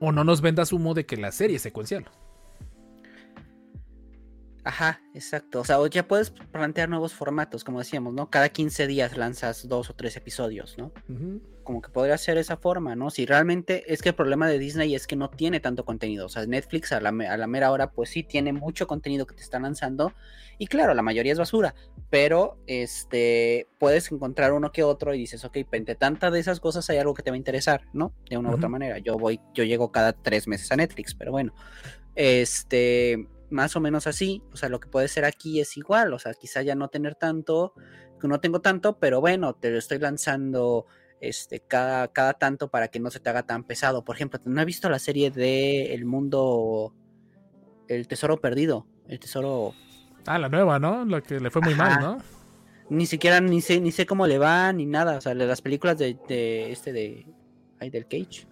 O 0.00 0.12
no 0.12 0.24
nos 0.24 0.42
vendas 0.42 0.72
humo 0.72 0.92
de 0.94 1.06
que 1.06 1.16
la 1.16 1.32
serie 1.32 1.56
es 1.56 1.62
secuencial. 1.62 2.10
Ajá, 4.64 5.02
exacto. 5.12 5.60
O 5.60 5.64
sea, 5.64 5.76
ya 5.90 6.08
puedes 6.08 6.30
plantear 6.30 6.88
nuevos 6.88 7.12
formatos, 7.12 7.64
como 7.64 7.80
decíamos, 7.80 8.14
¿no? 8.14 8.30
Cada 8.30 8.48
15 8.48 8.86
días 8.86 9.14
lanzas 9.14 9.68
dos 9.68 9.90
o 9.90 9.94
tres 9.94 10.16
episodios, 10.16 10.78
¿no? 10.78 10.90
Como 11.62 11.82
que 11.82 11.90
podría 11.90 12.16
ser 12.16 12.38
esa 12.38 12.56
forma, 12.56 12.96
¿no? 12.96 13.10
Si 13.10 13.26
realmente 13.26 13.92
es 13.92 14.00
que 14.00 14.10
el 14.10 14.14
problema 14.14 14.48
de 14.48 14.58
Disney 14.58 14.94
es 14.94 15.06
que 15.06 15.16
no 15.16 15.28
tiene 15.28 15.60
tanto 15.60 15.84
contenido. 15.84 16.24
O 16.24 16.28
sea, 16.30 16.46
Netflix 16.46 16.92
a 16.92 17.00
la, 17.02 17.10
a 17.10 17.36
la 17.36 17.46
mera 17.46 17.70
hora, 17.72 17.90
pues 17.90 18.08
sí 18.08 18.22
tiene 18.22 18.54
mucho 18.54 18.86
contenido 18.86 19.26
que 19.26 19.34
te 19.34 19.42
están 19.42 19.62
lanzando. 19.62 20.14
Y 20.56 20.66
claro, 20.66 20.94
la 20.94 21.02
mayoría 21.02 21.32
es 21.32 21.38
basura. 21.38 21.74
Pero 22.08 22.58
este 22.66 23.68
puedes 23.78 24.10
encontrar 24.12 24.54
uno 24.54 24.72
que 24.72 24.82
otro 24.82 25.12
y 25.14 25.18
dices, 25.18 25.44
ok, 25.44 25.58
entre 25.72 25.94
tantas 25.94 26.32
de 26.32 26.40
esas 26.40 26.58
cosas 26.60 26.88
hay 26.88 26.96
algo 26.96 27.12
que 27.12 27.22
te 27.22 27.30
va 27.30 27.34
a 27.34 27.38
interesar, 27.38 27.82
¿no? 27.92 28.14
De 28.30 28.38
una 28.38 28.50
u 28.50 28.54
otra 28.54 28.70
manera. 28.70 28.96
Yo 28.98 29.18
voy, 29.18 29.40
yo 29.52 29.62
llego 29.64 29.92
cada 29.92 30.14
tres 30.14 30.48
meses 30.48 30.72
a 30.72 30.76
Netflix, 30.76 31.14
pero 31.14 31.32
bueno. 31.32 31.52
Este, 32.16 33.26
más 33.50 33.76
o 33.76 33.80
menos 33.80 34.06
así. 34.06 34.42
O 34.52 34.56
sea, 34.56 34.68
lo 34.68 34.80
que 34.80 34.88
puede 34.88 35.08
ser 35.08 35.24
aquí 35.24 35.60
es 35.60 35.76
igual. 35.76 36.12
O 36.12 36.18
sea, 36.18 36.34
quizá 36.34 36.62
ya 36.62 36.74
no 36.74 36.88
tener 36.88 37.14
tanto, 37.14 37.74
que 38.20 38.28
no 38.28 38.40
tengo 38.40 38.60
tanto, 38.60 38.98
pero 38.98 39.20
bueno, 39.20 39.54
te 39.54 39.70
lo 39.70 39.78
estoy 39.78 39.98
lanzando 39.98 40.86
este, 41.20 41.60
cada, 41.60 42.08
cada 42.08 42.34
tanto 42.34 42.70
para 42.70 42.88
que 42.88 43.00
no 43.00 43.10
se 43.10 43.20
te 43.20 43.30
haga 43.30 43.44
tan 43.44 43.64
pesado. 43.64 44.04
Por 44.04 44.16
ejemplo, 44.16 44.40
no 44.44 44.60
he 44.60 44.64
visto 44.64 44.88
la 44.88 44.98
serie 44.98 45.30
de 45.30 45.94
El 45.94 46.04
Mundo, 46.04 46.94
El 47.88 48.08
Tesoro 48.08 48.40
Perdido, 48.40 48.86
El 49.08 49.20
Tesoro, 49.20 49.74
Ah, 50.26 50.38
la 50.38 50.48
nueva, 50.48 50.78
¿no? 50.78 51.04
La 51.04 51.20
que 51.20 51.38
le 51.38 51.50
fue 51.50 51.62
muy 51.62 51.74
mal. 51.74 52.00
¿no? 52.00 52.18
ni 52.90 53.06
siquiera 53.06 53.40
ni 53.40 53.60
sé, 53.60 53.80
ni 53.80 53.92
sé 53.92 54.06
cómo 54.06 54.26
le 54.26 54.38
va, 54.38 54.72
ni 54.72 54.86
nada. 54.86 55.18
O 55.18 55.20
sea, 55.20 55.34
las 55.34 55.62
películas 55.62 55.98
de, 55.98 56.18
de 56.28 56.72
este 56.72 56.92
de, 56.92 57.26
ay, 57.80 57.90
del 57.90 58.06
Cage. 58.06 58.46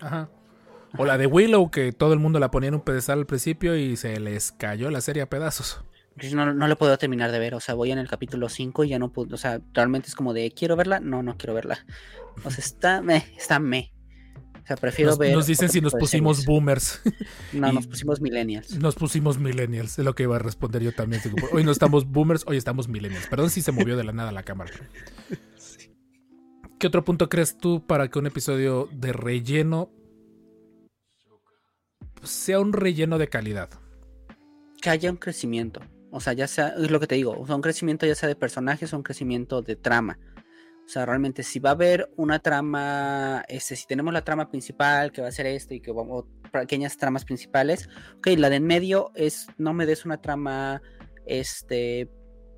Ajá. 0.00 0.30
O 0.96 1.04
la 1.04 1.18
de 1.18 1.26
Willow, 1.26 1.70
que 1.70 1.92
todo 1.92 2.12
el 2.12 2.18
mundo 2.18 2.38
la 2.38 2.50
ponía 2.50 2.68
en 2.68 2.74
un 2.74 2.80
pedestal 2.80 3.18
al 3.18 3.26
principio 3.26 3.76
y 3.76 3.96
se 3.96 4.18
les 4.20 4.52
cayó 4.52 4.90
la 4.90 5.00
serie 5.00 5.22
a 5.22 5.28
pedazos. 5.28 5.82
Pues 6.16 6.32
No, 6.32 6.52
no 6.52 6.66
lo 6.66 6.78
puedo 6.78 6.96
terminar 6.98 7.30
de 7.30 7.38
ver, 7.38 7.54
o 7.54 7.60
sea, 7.60 7.74
voy 7.74 7.92
en 7.92 7.98
el 7.98 8.08
capítulo 8.08 8.48
5 8.48 8.84
y 8.84 8.88
ya 8.88 8.98
no 8.98 9.12
puedo, 9.12 9.34
o 9.34 9.38
sea, 9.38 9.60
realmente 9.72 10.08
es 10.08 10.14
como 10.14 10.32
de, 10.32 10.50
¿quiero 10.50 10.76
verla? 10.76 11.00
No, 11.00 11.22
no 11.22 11.36
quiero 11.36 11.54
verla. 11.54 11.84
O 12.44 12.50
sea, 12.50 12.64
está 12.64 13.02
me, 13.02 13.24
está 13.36 13.58
me. 13.58 13.92
O 14.62 14.66
sea, 14.66 14.76
prefiero 14.76 15.12
Nos, 15.12 15.18
ver. 15.18 15.34
nos 15.34 15.46
dicen 15.46 15.70
si 15.70 15.80
nos 15.80 15.94
pusimos 15.94 16.44
boomers. 16.44 17.00
No, 17.52 17.72
nos 17.72 17.86
pusimos 17.86 18.20
millennials. 18.20 18.78
Nos 18.78 18.96
pusimos 18.96 19.38
millennials. 19.38 19.98
Es 19.98 20.04
lo 20.04 20.14
que 20.14 20.24
iba 20.24 20.36
a 20.36 20.40
responder 20.40 20.82
yo 20.82 20.92
también. 20.92 21.22
Hoy 21.52 21.64
no 21.64 21.70
estamos 21.70 22.06
boomers, 22.06 22.44
hoy 22.46 22.58
estamos 22.58 22.86
millennials. 22.86 23.28
Perdón 23.28 23.48
si 23.48 23.62
se 23.62 23.72
movió 23.72 23.96
de 23.96 24.04
la 24.04 24.12
nada 24.12 24.30
la 24.30 24.42
cámara. 24.42 24.70
¿Qué 26.78 26.86
otro 26.86 27.02
punto 27.02 27.28
crees 27.28 27.56
tú 27.56 27.84
para 27.86 28.08
que 28.08 28.18
un 28.18 28.26
episodio 28.26 28.88
de 28.92 29.12
relleno 29.12 29.90
sea 32.28 32.60
un 32.60 32.72
relleno 32.72 33.18
de 33.18 33.28
calidad? 33.28 33.70
que 34.80 34.90
haya 34.90 35.10
un 35.10 35.16
crecimiento. 35.16 35.80
O 36.10 36.20
sea, 36.20 36.32
ya 36.32 36.46
sea, 36.46 36.68
es 36.68 36.90
lo 36.90 37.00
que 37.00 37.06
te 37.06 37.16
digo, 37.16 37.38
o 37.38 37.46
sea, 37.46 37.56
un 37.56 37.62
crecimiento 37.62 38.06
ya 38.06 38.14
sea 38.14 38.28
de 38.28 38.36
personajes 38.36 38.92
o 38.92 38.96
un 38.96 39.02
crecimiento 39.02 39.60
de 39.60 39.76
trama. 39.76 40.18
O 40.86 40.90
sea, 40.90 41.04
realmente 41.04 41.42
si 41.42 41.58
va 41.58 41.70
a 41.70 41.72
haber 41.74 42.10
una 42.16 42.38
trama, 42.38 43.44
este, 43.48 43.76
si 43.76 43.86
tenemos 43.86 44.14
la 44.14 44.24
trama 44.24 44.48
principal, 44.48 45.12
que 45.12 45.20
va 45.20 45.28
a 45.28 45.32
ser 45.32 45.44
esto 45.46 45.74
y 45.74 45.80
que 45.80 45.92
vamos, 45.92 46.24
pequeñas 46.50 46.96
tramas 46.96 47.26
principales, 47.26 47.90
ok, 48.16 48.28
la 48.38 48.48
de 48.48 48.56
en 48.56 48.64
medio 48.66 49.10
es, 49.14 49.48
no 49.58 49.74
me 49.74 49.84
des 49.84 50.06
una 50.06 50.22
trama, 50.22 50.80
este, 51.26 52.08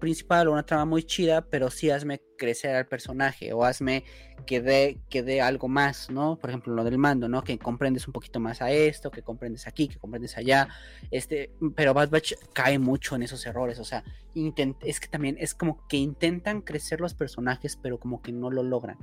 principal 0.00 0.48
o 0.48 0.52
una 0.52 0.66
trama 0.66 0.84
muy 0.84 1.04
chida, 1.04 1.42
pero 1.42 1.70
sí 1.70 1.90
hazme 1.90 2.20
crecer 2.36 2.74
al 2.74 2.88
personaje 2.88 3.52
o 3.52 3.64
hazme 3.64 4.02
que 4.46 4.60
dé, 4.60 4.98
que 5.08 5.22
dé 5.22 5.40
algo 5.40 5.68
más, 5.68 6.10
¿no? 6.10 6.36
Por 6.38 6.50
ejemplo, 6.50 6.74
lo 6.74 6.82
del 6.82 6.98
mando, 6.98 7.28
¿no? 7.28 7.44
Que 7.44 7.58
comprendes 7.58 8.08
un 8.08 8.12
poquito 8.12 8.40
más 8.40 8.60
a 8.62 8.72
esto, 8.72 9.12
que 9.12 9.22
comprendes 9.22 9.68
aquí, 9.68 9.86
que 9.86 9.98
comprendes 9.98 10.36
allá, 10.36 10.68
este, 11.12 11.52
pero 11.76 11.94
Bad 11.94 12.10
Batch 12.10 12.32
cae 12.52 12.78
mucho 12.80 13.14
en 13.14 13.22
esos 13.22 13.46
errores, 13.46 13.78
o 13.78 13.84
sea, 13.84 14.02
intent- 14.34 14.78
es 14.80 14.98
que 14.98 15.06
también 15.06 15.36
es 15.38 15.54
como 15.54 15.86
que 15.86 15.98
intentan 15.98 16.62
crecer 16.62 17.00
los 17.00 17.14
personajes, 17.14 17.76
pero 17.76 18.00
como 18.00 18.22
que 18.22 18.32
no 18.32 18.50
lo 18.50 18.62
logran. 18.64 18.98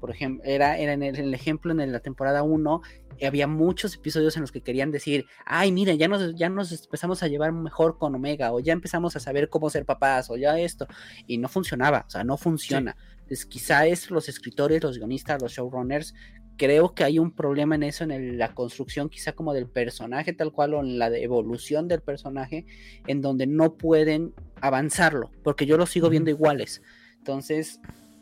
Por 0.00 0.10
ejemplo, 0.10 0.42
era, 0.44 0.78
era 0.78 0.94
en 0.94 1.02
el, 1.02 1.16
el 1.16 1.34
ejemplo 1.34 1.72
en 1.72 1.92
la 1.92 2.00
temporada 2.00 2.42
1, 2.42 2.80
había 3.26 3.46
muchos 3.46 3.94
episodios 3.94 4.34
en 4.36 4.40
los 4.40 4.50
que 4.50 4.62
querían 4.62 4.90
decir, 4.90 5.26
ay, 5.44 5.72
mira, 5.72 5.92
ya 5.94 6.08
nos, 6.08 6.34
ya 6.36 6.48
nos 6.48 6.72
empezamos 6.72 7.22
a 7.22 7.28
llevar 7.28 7.52
mejor 7.52 7.98
con 7.98 8.14
Omega, 8.14 8.52
o 8.52 8.60
ya 8.60 8.72
empezamos 8.72 9.14
a 9.14 9.20
saber 9.20 9.50
cómo 9.50 9.68
ser 9.68 9.84
papás, 9.84 10.30
o 10.30 10.36
ya 10.36 10.58
esto, 10.58 10.86
y 11.26 11.36
no 11.38 11.48
funcionaba, 11.48 12.04
o 12.06 12.10
sea, 12.10 12.24
no 12.24 12.36
funciona. 12.38 12.96
Entonces, 13.12 13.44
quizá 13.44 13.86
es 13.86 14.10
los 14.10 14.28
escritores, 14.28 14.82
los 14.82 14.96
guionistas, 14.96 15.40
los 15.42 15.52
showrunners, 15.52 16.14
creo 16.56 16.94
que 16.94 17.04
hay 17.04 17.18
un 17.18 17.34
problema 17.34 17.74
en 17.74 17.82
eso, 17.84 18.04
en 18.04 18.10
el- 18.10 18.38
la 18.38 18.54
construcción 18.54 19.08
quizá 19.08 19.32
como 19.32 19.54
del 19.54 19.66
personaje 19.68 20.32
tal 20.32 20.52
cual, 20.52 20.74
o 20.74 20.80
en 20.80 20.98
la 20.98 21.08
de 21.08 21.22
evolución 21.22 21.88
del 21.88 22.00
personaje, 22.02 22.66
en 23.06 23.20
donde 23.22 23.46
no 23.46 23.74
pueden 23.76 24.34
avanzarlo, 24.60 25.30
porque 25.42 25.64
yo 25.66 25.76
los 25.76 25.90
sigo 25.90 26.10
viendo 26.10 26.30
iguales. 26.30 26.82
Entonces, 27.18 27.80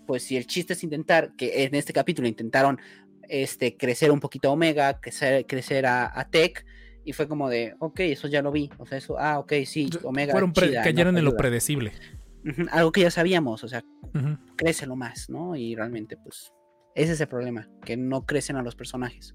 pues 0.09 0.23
si 0.23 0.39
el 0.39 0.47
chiste 0.47 0.73
es 0.73 0.83
intentar, 0.83 1.37
que 1.37 1.65
en 1.65 1.75
este 1.75 1.93
capítulo 1.93 2.27
intentaron 2.27 2.81
este, 3.29 3.77
crecer 3.77 4.11
un 4.11 4.21
poquito 4.21 4.49
a 4.49 4.53
Omega, 4.53 5.01
crecer, 5.03 5.45
crecer 5.47 5.85
a, 5.85 6.19
a 6.19 6.31
Tech, 6.31 6.65
y 7.05 7.13
fue 7.13 7.29
como 7.29 7.51
de, 7.51 7.75
ok, 7.79 8.01
eso 8.01 8.27
ya 8.27 8.41
lo 8.41 8.51
vi, 8.51 8.71
o 8.79 8.87
sea, 8.87 8.97
eso, 8.97 9.19
ah, 9.19 9.39
ok, 9.39 9.53
sí, 9.67 9.91
Omega. 10.03 10.33
Fueron 10.33 10.55
chida, 10.55 10.83
cayeron 10.83 11.13
¿no? 11.13 11.19
en 11.19 11.27
lo 11.27 11.37
predecible. 11.37 11.93
Algo 12.71 12.91
que 12.91 13.03
ya 13.03 13.11
sabíamos, 13.11 13.63
o 13.65 13.69
sea, 13.69 13.85
Ujú. 14.15 14.39
crécelo 14.57 14.97
más, 14.97 15.29
¿no? 15.29 15.55
Y 15.55 15.77
realmente, 15.77 16.17
pues, 16.17 16.55
ese 16.95 17.13
es 17.13 17.21
el 17.21 17.29
problema, 17.29 17.69
que 17.85 17.99
no 17.99 18.25
crecen 18.25 18.57
a 18.57 18.63
los 18.63 18.77
personajes. 18.77 19.35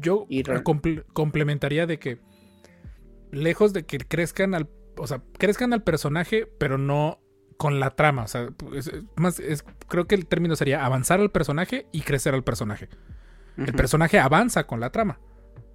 Yo 0.00 0.26
Y 0.28 0.42
complementaría 1.12 1.86
de 1.86 2.00
que 2.00 2.18
lejos 3.30 3.72
de 3.72 3.86
que 3.86 3.98
crezcan 3.98 4.56
al, 4.56 4.68
o 4.96 5.06
sea, 5.06 5.22
crezcan 5.38 5.72
al 5.72 5.84
personaje, 5.84 6.46
pero 6.58 6.78
no 6.78 7.20
con 7.58 7.78
la 7.80 7.90
trama. 7.90 8.22
O 8.22 8.28
sea, 8.28 8.48
es- 8.74 8.90
más, 9.16 9.38
es- 9.40 9.64
creo 9.88 10.06
que 10.06 10.14
el 10.14 10.24
término 10.26 10.56
sería 10.56 10.86
avanzar 10.86 11.20
al 11.20 11.30
personaje 11.30 11.86
y 11.92 12.00
crecer 12.00 12.32
al 12.32 12.42
personaje. 12.44 12.88
El 13.58 13.74
personaje 13.74 14.18
avanza 14.20 14.68
con 14.68 14.78
la 14.80 14.90
trama 14.90 15.18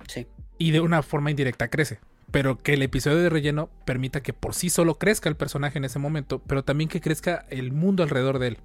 Sí, 0.07 0.25
y 0.57 0.71
de 0.71 0.79
una 0.79 1.03
forma 1.03 1.29
indirecta 1.29 1.67
crece. 1.67 1.99
Pero 2.31 2.57
que 2.57 2.73
el 2.73 2.81
episodio 2.81 3.17
de 3.17 3.29
relleno 3.29 3.69
permita 3.85 4.23
que 4.23 4.33
por 4.33 4.55
sí 4.55 4.69
solo 4.71 4.95
crezca 4.97 5.29
el 5.29 5.35
personaje 5.35 5.77
en 5.77 5.85
ese 5.85 5.99
momento, 5.99 6.41
pero 6.47 6.63
también 6.63 6.89
que 6.89 7.01
crezca 7.01 7.45
el 7.49 7.71
mundo 7.73 8.01
alrededor 8.01 8.39
de 8.39 8.47
él. 8.47 8.57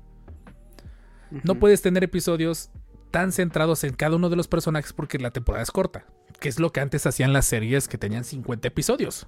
No 1.44 1.56
puedes 1.56 1.82
tener 1.82 2.02
episodios 2.04 2.70
tan 3.10 3.32
centrados 3.32 3.84
en 3.84 3.92
cada 3.94 4.16
uno 4.16 4.30
de 4.30 4.36
los 4.36 4.48
personajes 4.48 4.92
porque 4.92 5.18
la 5.18 5.30
temporada 5.30 5.62
es 5.62 5.70
corta, 5.70 6.06
que 6.40 6.48
es 6.48 6.58
lo 6.60 6.72
que 6.72 6.80
antes 6.80 7.04
hacían 7.06 7.32
las 7.32 7.46
series 7.46 7.88
que 7.88 7.98
tenían 7.98 8.24
50 8.24 8.68
episodios. 8.68 9.26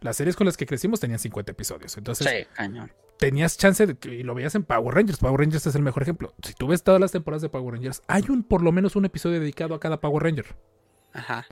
Las 0.00 0.16
series 0.16 0.36
con 0.36 0.46
las 0.46 0.56
que 0.56 0.66
crecimos 0.66 1.00
tenían 1.00 1.18
50 1.18 1.52
episodios. 1.52 1.96
Entonces 1.96 2.26
Sí, 2.28 2.46
cañón. 2.54 2.92
tenías 3.18 3.56
chance 3.58 3.86
de 3.86 3.96
que 3.96 4.14
y 4.14 4.22
lo 4.22 4.34
veías 4.34 4.54
en 4.54 4.62
Power 4.64 4.94
Rangers. 4.94 5.18
Power 5.18 5.40
Rangers 5.40 5.66
es 5.66 5.74
el 5.74 5.82
mejor 5.82 6.02
ejemplo. 6.02 6.34
Si 6.42 6.52
tú 6.54 6.66
ves 6.68 6.82
todas 6.82 7.00
las 7.00 7.12
temporadas 7.12 7.42
de 7.42 7.48
Power 7.48 7.74
Rangers, 7.74 8.02
hay 8.06 8.24
un 8.28 8.42
por 8.42 8.62
lo 8.62 8.72
menos 8.72 8.94
un 8.96 9.04
episodio 9.04 9.40
dedicado 9.40 9.74
a 9.74 9.80
cada 9.80 10.00
Power 10.00 10.22
Ranger. 10.22 10.56
Ajá. 11.12 11.46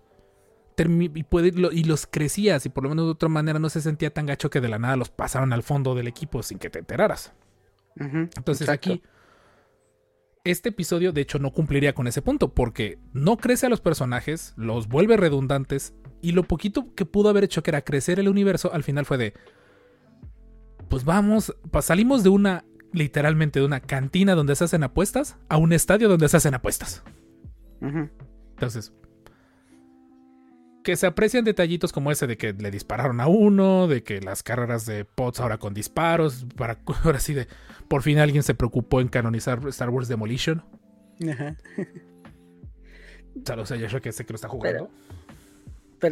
termi- 0.77 1.11
y, 1.15 1.23
puede- 1.23 1.53
lo- 1.53 1.73
y 1.73 1.85
los 1.85 2.07
crecías 2.07 2.67
y 2.67 2.69
por 2.69 2.83
lo 2.85 2.91
menos 2.91 3.07
de 3.07 3.13
otra 3.13 3.31
manera 3.31 3.59
no 3.59 3.71
se 3.71 3.81
sentía 3.81 4.13
tan 4.13 4.27
gacho 4.27 4.51
que 4.51 4.61
de 4.61 4.69
la 4.69 4.79
nada 4.79 4.97
los 4.97 5.09
pasaron 5.09 5.55
al 5.55 5.63
fondo 5.63 5.95
del 5.95 6.07
equipo 6.07 6.43
sin 6.43 6.59
que 6.59 6.69
te 6.69 6.81
enteraras. 6.81 7.33
Entonces 7.99 8.69
exacto. 8.69 8.93
aquí, 8.93 9.03
este 10.45 10.69
episodio 10.69 11.13
de 11.13 11.23
hecho 11.23 11.39
no 11.39 11.51
cumpliría 11.51 11.95
con 11.95 12.07
ese 12.07 12.21
punto 12.21 12.53
porque 12.53 12.99
no 13.15 13.39
crece 13.39 13.65
a 13.65 13.69
los 13.71 13.81
personajes, 13.81 14.53
los 14.57 14.87
vuelve 14.87 15.17
redundantes 15.17 15.95
y 16.27 16.33
lo 16.33 16.43
poquito 16.43 16.93
que 16.97 17.07
pudo 17.07 17.29
haber 17.29 17.45
hecho 17.45 17.63
que 17.63 17.71
era 17.71 17.83
crecer 17.83 18.19
el 18.19 18.29
universo 18.29 18.73
al 18.73 18.83
final 18.83 19.07
fue 19.07 19.17
de, 19.17 19.33
pues 20.89 21.05
vamos, 21.05 21.55
salimos 21.83 22.25
de 22.25 22.31
una, 22.31 22.65
literalmente 22.93 23.61
de 23.61 23.67
una 23.67 23.79
cantina 23.79 24.35
donde 24.35 24.57
se 24.57 24.65
hacen 24.65 24.83
apuestas 24.83 25.37
a 25.49 25.57
un 25.57 25.73
estadio 25.73 26.09
donde 26.09 26.29
se 26.29 26.37
hacen 26.37 26.55
apuestas. 26.55 27.05
Entonces, 27.81 28.93
que 30.83 30.97
se 30.97 31.07
aprecian 31.07 31.45
detallitos 31.45 31.93
como 31.93 32.11
ese 32.11 32.27
de 32.27 32.37
que 32.37 32.53
le 32.53 32.73
dispararon 32.73 33.21
a 33.21 33.29
uno, 33.29 33.87
de 33.87 34.03
que 34.03 34.21
las 34.21 34.43
carreras 34.43 34.85
de 34.85 35.05
pots 35.05 35.39
ahora 35.39 35.59
con 35.59 35.75
disparos, 35.75 36.45
para 36.57 36.81
ahora 37.05 37.21
sí 37.21 37.35
de 37.35 37.47
por 37.87 38.03
fin 38.03 38.19
alguien 38.19 38.43
se 38.43 38.57
preocupó 38.57 39.01
en 39.01 39.07
canonizar 39.07 39.61
Star 39.69 39.91
Wars 39.91 40.09
Demolition. 40.09 40.65
ajá. 41.31 41.57
Saludos 43.45 43.71
a 43.71 43.79
Joshua 43.79 44.01
que 44.01 44.11
sé 44.11 44.27
que 44.27 44.33
lo 44.33 44.35
está 44.35 44.49
jugando. 44.49 44.89
Pero 44.89 44.91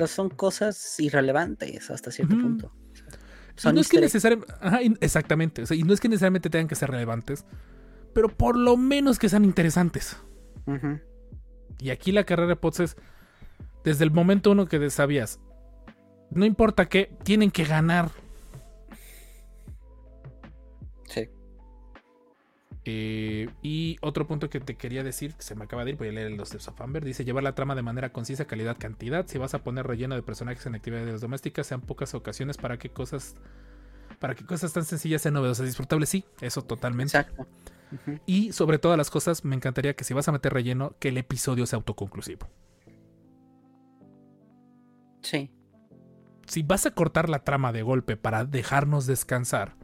son 0.06 0.30
cosas 0.30 0.98
irrelevantes 1.00 1.90
hasta 1.90 2.10
cierto 2.10 2.36
punto. 2.36 2.72
Y 3.62 3.72
no 3.72 3.80
es 3.80 3.88
que 3.88 4.00
necesariamente. 4.00 4.52
exactamente. 5.00 5.62
o 5.62 5.66
sea, 5.66 5.76
y 5.76 5.82
no 5.82 5.94
es 5.94 6.00
que 6.00 6.08
necesariamente 6.08 6.50
tengan 6.50 6.68
que 6.68 6.74
ser 6.74 6.90
relevantes. 6.90 7.44
Pero 8.12 8.28
por 8.28 8.56
lo 8.56 8.76
menos 8.76 9.18
que 9.18 9.28
sean 9.28 9.44
interesantes. 9.44 10.16
Y 11.80 11.90
aquí 11.90 12.12
la 12.12 12.24
carrera 12.24 12.48
de 12.48 12.56
Potts 12.56 12.80
es. 12.80 12.96
Desde 13.84 14.04
el 14.04 14.10
momento 14.10 14.50
uno 14.50 14.66
que 14.66 14.90
sabías. 14.90 15.40
No 16.30 16.46
importa 16.46 16.86
qué, 16.86 17.16
tienen 17.22 17.50
que 17.50 17.64
ganar. 17.64 18.10
Eh, 22.86 23.48
y 23.62 23.96
otro 24.02 24.26
punto 24.26 24.50
que 24.50 24.60
te 24.60 24.76
quería 24.76 25.02
decir, 25.02 25.34
que 25.34 25.42
se 25.42 25.54
me 25.54 25.64
acaba 25.64 25.84
de 25.84 25.92
ir, 25.92 25.96
voy 25.96 26.08
a 26.08 26.12
leer 26.12 26.32
los 26.32 26.50
de 26.50 26.60
Sofamber. 26.60 27.04
Dice: 27.04 27.24
llevar 27.24 27.42
la 27.42 27.54
trama 27.54 27.74
de 27.74 27.82
manera 27.82 28.12
concisa, 28.12 28.44
calidad, 28.44 28.76
cantidad. 28.78 29.26
Si 29.26 29.38
vas 29.38 29.54
a 29.54 29.64
poner 29.64 29.86
relleno 29.86 30.14
de 30.14 30.22
personajes 30.22 30.66
en 30.66 30.74
actividades 30.74 31.20
domésticas, 31.20 31.66
sean 31.66 31.80
pocas 31.80 32.14
ocasiones 32.14 32.56
para 32.58 32.78
que 32.78 32.90
cosas. 32.90 33.36
Para 34.20 34.34
que 34.34 34.44
cosas 34.44 34.72
tan 34.72 34.84
sencillas 34.84 35.22
sean 35.22 35.34
novedosas, 35.34 35.66
disfrutables, 35.66 36.08
sí, 36.08 36.24
eso 36.40 36.62
totalmente. 36.62 37.16
Exacto. 37.18 37.46
Y 38.26 38.52
sobre 38.52 38.78
todas 38.78 38.98
las 38.98 39.10
cosas, 39.10 39.44
me 39.44 39.54
encantaría 39.54 39.94
que 39.94 40.04
si 40.04 40.14
vas 40.14 40.28
a 40.28 40.32
meter 40.32 40.52
relleno, 40.52 40.94
que 40.98 41.08
el 41.08 41.18
episodio 41.18 41.66
sea 41.66 41.76
autoconclusivo. 41.78 42.48
Sí. 45.22 45.50
Si 46.46 46.62
vas 46.62 46.86
a 46.86 46.90
cortar 46.90 47.28
la 47.28 47.44
trama 47.44 47.72
de 47.72 47.82
golpe 47.82 48.16
para 48.16 48.44
dejarnos 48.44 49.06
descansar, 49.06 49.76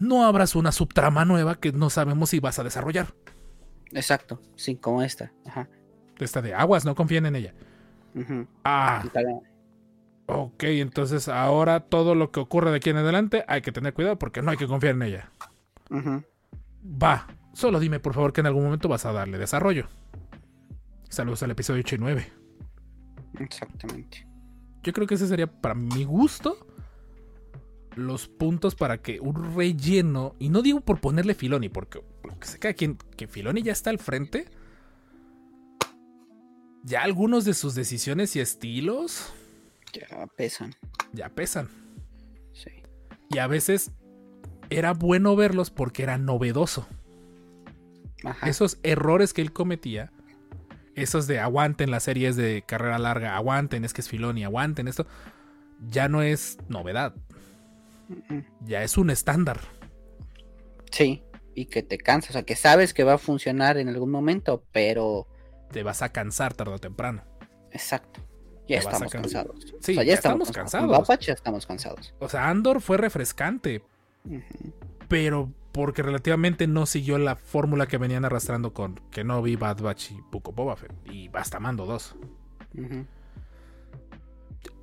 no 0.00 0.24
abras 0.24 0.56
una 0.56 0.72
subtrama 0.72 1.24
nueva 1.24 1.54
que 1.54 1.70
no 1.70 1.90
sabemos 1.90 2.30
si 2.30 2.40
vas 2.40 2.58
a 2.58 2.64
desarrollar. 2.64 3.14
Exacto. 3.92 4.40
Sí, 4.56 4.76
como 4.76 5.02
esta. 5.02 5.32
Ajá. 5.46 5.68
Esta 6.18 6.42
de 6.42 6.54
aguas, 6.54 6.84
no 6.84 6.94
confíen 6.94 7.26
en 7.26 7.36
ella. 7.36 7.54
Ah, 8.64 9.04
ok, 10.26 10.64
entonces 10.64 11.28
ahora 11.28 11.80
todo 11.80 12.14
lo 12.14 12.30
que 12.32 12.40
ocurre 12.40 12.70
de 12.70 12.78
aquí 12.78 12.90
en 12.90 12.96
adelante 12.96 13.44
hay 13.46 13.62
que 13.62 13.72
tener 13.72 13.94
cuidado 13.94 14.18
porque 14.18 14.42
no 14.42 14.50
hay 14.50 14.56
que 14.56 14.66
confiar 14.66 14.94
en 14.94 15.02
ella. 15.02 15.30
Va, 16.84 17.26
solo 17.52 17.78
dime 17.78 18.00
por 18.00 18.14
favor 18.14 18.32
que 18.32 18.40
en 18.40 18.46
algún 18.46 18.64
momento 18.64 18.88
vas 18.88 19.06
a 19.06 19.12
darle 19.12 19.38
desarrollo. 19.38 19.88
Saludos 21.08 21.42
al 21.42 21.50
episodio 21.52 21.80
8 21.80 21.94
y 21.94 21.98
9. 21.98 22.32
Exactamente. 23.38 24.26
Yo 24.82 24.92
creo 24.92 25.06
que 25.06 25.14
ese 25.14 25.26
sería 25.26 25.46
para 25.46 25.74
mi 25.74 26.04
gusto 26.04 26.66
los 27.96 28.28
puntos 28.28 28.74
para 28.74 28.98
que 28.98 29.20
un 29.20 29.54
relleno, 29.54 30.34
y 30.38 30.48
no 30.48 30.62
digo 30.62 30.80
por 30.80 31.00
ponerle 31.00 31.34
Filoni, 31.34 31.68
porque 31.68 32.02
lo 32.24 32.38
que 32.38 32.46
se 32.46 32.58
cada 32.58 32.74
quien 32.74 32.96
que 33.16 33.26
Filoni 33.26 33.62
ya 33.62 33.72
está 33.72 33.90
al 33.90 33.98
frente. 33.98 34.46
Ya 36.82 37.02
algunos 37.02 37.44
de 37.44 37.52
sus 37.54 37.74
decisiones 37.74 38.34
y 38.36 38.40
estilos 38.40 39.32
Ya 39.92 40.26
pesan. 40.36 40.74
ya 41.12 41.28
pesan. 41.28 41.68
Sí. 42.54 42.70
Y 43.28 43.38
a 43.38 43.46
veces 43.46 43.90
era 44.70 44.92
bueno 44.94 45.36
verlos 45.36 45.70
porque 45.70 46.02
era 46.04 46.16
novedoso. 46.16 46.86
Ajá. 48.24 48.48
Esos 48.48 48.78
errores 48.82 49.32
que 49.34 49.42
él 49.42 49.52
cometía, 49.52 50.10
esos 50.94 51.26
de 51.26 51.38
aguanten 51.38 51.90
las 51.90 52.04
series 52.04 52.36
de 52.36 52.64
carrera 52.66 52.98
larga, 52.98 53.36
aguanten, 53.36 53.84
es 53.84 53.92
que 53.92 54.00
es 54.00 54.08
Filoni, 54.08 54.44
aguanten 54.44 54.88
esto, 54.88 55.06
ya 55.86 56.08
no 56.08 56.22
es 56.22 56.58
novedad. 56.68 57.14
Ya 58.64 58.82
es 58.82 58.98
un 58.98 59.10
estándar. 59.10 59.60
Sí. 60.90 61.22
Y 61.54 61.66
que 61.66 61.82
te 61.82 61.98
cansas. 61.98 62.30
O 62.30 62.32
sea, 62.34 62.42
que 62.44 62.56
sabes 62.56 62.94
que 62.94 63.04
va 63.04 63.14
a 63.14 63.18
funcionar 63.18 63.76
en 63.76 63.88
algún 63.88 64.10
momento, 64.10 64.64
pero. 64.72 65.26
Te 65.70 65.82
vas 65.82 66.02
a 66.02 66.10
cansar 66.10 66.54
tarde 66.54 66.74
o 66.74 66.78
temprano. 66.78 67.24
Exacto. 67.72 68.20
Ya 68.68 68.78
estamos 68.78 69.10
cansados. 69.10 69.74
Sí, 69.80 69.92
o 69.92 69.94
sea, 69.96 70.04
ya 70.04 70.14
estamos 70.14 70.52
cansados. 70.52 70.86
Con 70.86 70.96
Bad 70.96 71.06
Batch 71.08 71.26
ya 71.26 71.32
estamos 71.32 71.66
cansados. 71.66 72.14
O 72.20 72.28
sea, 72.28 72.48
Andor 72.48 72.80
fue 72.80 72.98
refrescante, 72.98 73.82
pero 75.08 75.52
porque 75.72 76.02
relativamente 76.02 76.68
no 76.68 76.86
siguió 76.86 77.18
la 77.18 77.34
fórmula 77.34 77.88
que 77.88 77.98
venían 77.98 78.24
arrastrando 78.24 78.72
con 78.72 79.00
que 79.10 79.24
no 79.24 79.42
vi 79.42 79.56
Bad 79.56 79.80
Batch 79.80 80.12
y 80.12 80.22
Puko 80.30 80.52
Boba 80.52 80.76
Fett 80.76 80.92
y 81.06 81.28
hasta 81.32 81.58
Mando 81.58 81.84
2. 81.84 82.16
Ujú. 82.78 83.06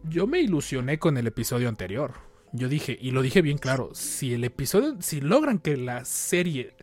Yo 0.03 0.27
me 0.27 0.39
ilusioné 0.39 0.99
con 0.99 1.17
el 1.17 1.27
episodio 1.27 1.69
anterior. 1.69 2.26
Yo 2.53 2.69
dije, 2.69 2.98
y 2.99 3.11
lo 3.11 3.22
dije 3.22 3.41
bien 3.41 3.57
claro, 3.57 3.91
si 3.94 4.34
el 4.34 4.44
episodio, 4.44 4.98
si 5.02 5.22
logran 5.22 5.60
que 5.60 5.78
la 5.78 6.06
serie 6.06 6.76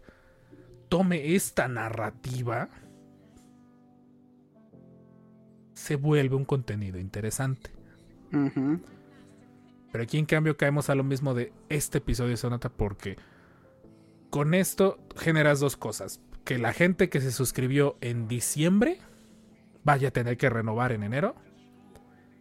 tome 0.89 1.35
esta 1.35 1.69
narrativa, 1.69 2.69
se 5.73 5.97
vuelve 5.97 6.37
un 6.37 6.45
contenido 6.45 6.99
interesante. 6.99 7.71
Pero 8.31 10.03
aquí 10.03 10.19
en 10.19 10.27
cambio 10.27 10.57
caemos 10.57 10.91
a 10.91 10.95
lo 10.95 11.05
mismo 11.05 11.35
de 11.35 11.53
este 11.69 11.99
episodio 11.99 12.37
se 12.37 12.51
nota 12.51 12.69
porque 12.69 13.17
con 14.31 14.55
esto 14.55 14.99
generas 15.17 15.61
dos 15.61 15.77
cosas. 15.77 16.21
Que 16.45 16.59
la 16.59 16.73
gente 16.73 17.09
que 17.09 17.21
se 17.21 17.33
suscribió 17.33 17.97
en 18.01 18.29
diciembre 18.29 18.99
vaya 19.85 20.09
a 20.09 20.11
tener 20.11 20.37
que 20.37 20.51
renovar 20.51 20.93
en 20.93 21.05
enero. 21.05 21.37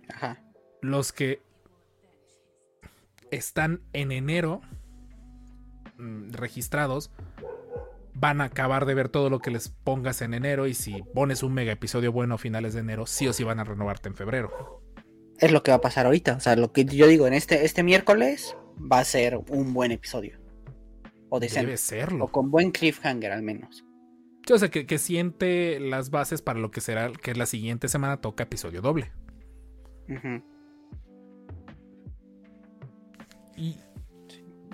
Ajá. 0.09 0.41
los 0.81 1.13
que 1.13 1.41
están 3.35 3.81
en 3.93 4.11
enero 4.11 4.61
mm, 5.97 6.31
registrados 6.31 7.11
van 8.13 8.41
a 8.41 8.45
acabar 8.45 8.85
de 8.85 8.93
ver 8.93 9.09
todo 9.09 9.29
lo 9.29 9.39
que 9.39 9.51
les 9.51 9.69
pongas 9.69 10.21
en 10.21 10.33
enero 10.33 10.67
y 10.67 10.73
si 10.73 11.01
pones 11.13 11.43
un 11.43 11.53
mega 11.53 11.71
episodio 11.71 12.11
bueno 12.11 12.35
a 12.35 12.37
finales 12.37 12.73
de 12.73 12.81
enero, 12.81 13.05
sí 13.05 13.27
o 13.27 13.33
sí 13.33 13.43
van 13.43 13.59
a 13.59 13.63
renovarte 13.63 14.09
en 14.09 14.15
febrero. 14.15 14.81
Es 15.39 15.51
lo 15.51 15.63
que 15.63 15.71
va 15.71 15.77
a 15.77 15.81
pasar 15.81 16.05
ahorita. 16.05 16.35
O 16.35 16.39
sea, 16.39 16.55
lo 16.55 16.71
que 16.71 16.85
yo 16.85 17.07
digo, 17.07 17.27
en 17.27 17.33
este, 17.33 17.65
este 17.65 17.83
miércoles 17.83 18.55
va 18.79 18.99
a 18.99 19.03
ser 19.03 19.39
un 19.49 19.73
buen 19.73 19.91
episodio. 19.91 20.39
O 21.29 21.39
decente. 21.39 21.65
Debe 21.65 21.77
serlo. 21.77 22.25
O 22.25 22.27
con 22.31 22.51
buen 22.51 22.71
cliffhanger 22.71 23.31
al 23.31 23.41
menos. 23.41 23.83
Sí, 24.45 24.53
O 24.53 24.57
sea, 24.57 24.69
que, 24.69 24.85
que 24.85 24.99
siente 24.99 25.79
las 25.79 26.11
bases 26.11 26.41
para 26.41 26.59
lo 26.59 26.69
que 26.69 26.81
será, 26.81 27.11
que 27.11 27.33
la 27.33 27.45
siguiente 27.45 27.87
semana 27.87 28.21
toca 28.21 28.43
episodio 28.43 28.81
doble. 28.81 29.11
Y, 30.07 30.13
y- 33.57 33.77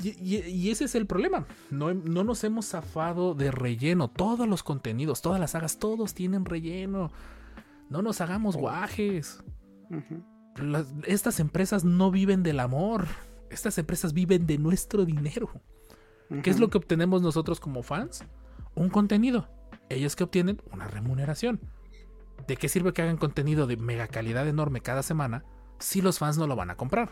y- 0.01 0.37
y 0.47 0.71
ese 0.71 0.85
es 0.85 0.95
el 0.95 1.05
problema. 1.05 1.45
No, 1.71 1.93
no 1.93 2.23
nos 2.23 2.43
hemos 2.43 2.67
zafado 2.67 3.33
de 3.33 3.51
relleno. 3.51 4.09
Todos 4.09 4.47
los 4.47 4.63
contenidos, 4.63 5.21
todas 5.21 5.39
las 5.39 5.51
sagas, 5.51 5.77
todos 5.79 6.13
tienen 6.13 6.45
relleno. 6.45 7.11
No 7.89 8.01
nos 8.01 8.21
hagamos 8.21 8.55
guajes. 8.55 9.43
Ujú. 9.89 10.23
Las- 10.63 10.93
estas 11.05 11.39
empresas 11.39 11.83
no 11.83 12.11
viven 12.11 12.43
del 12.43 12.59
amor. 12.59 13.07
Estas 13.49 13.77
empresas 13.77 14.13
viven 14.13 14.45
de 14.47 14.57
nuestro 14.57 15.05
dinero. 15.05 15.49
¿Qué 16.43 16.51
es 16.51 16.59
lo 16.59 16.69
que 16.69 16.77
obtenemos 16.77 17.21
nosotros 17.23 17.59
como 17.59 17.81
fans? 17.81 18.23
Un 18.75 18.89
contenido. 18.89 19.47
Ellos 19.89 20.15
que 20.15 20.23
obtienen 20.23 20.61
una 20.71 20.87
remuneración. 20.87 21.59
¿De 22.47 22.55
qué 22.55 22.69
sirve 22.69 22.93
que 22.93 23.01
hagan 23.01 23.17
contenido 23.17 23.65
de 23.67 23.75
mega 23.77 24.07
calidad 24.07 24.47
enorme 24.47 24.81
cada 24.81 25.01
semana 25.03 25.43
si 25.79 26.01
los 26.01 26.19
fans 26.19 26.37
no 26.37 26.45
lo 26.47 26.55
van 26.55 26.69
a 26.69 26.77
comprar? 26.77 27.09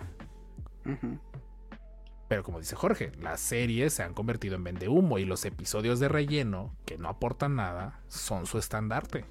Pero 2.28 2.44
como 2.44 2.60
dice 2.60 2.76
Jorge, 2.76 3.12
las 3.22 3.40
series 3.40 3.94
se 3.94 4.04
han 4.04 4.14
convertido 4.14 4.56
en 4.56 4.64
vendehumo 4.64 5.18
y 5.18 5.26
los 5.26 5.45
episodios 5.45 5.99
de 5.99 6.10
relleno, 6.10 6.76
que 6.86 6.98
no 6.98 7.08
aportan 7.08 7.56
nada, 7.56 8.02
son 8.08 8.45
su 8.45 8.58
estandarte. 8.58 9.26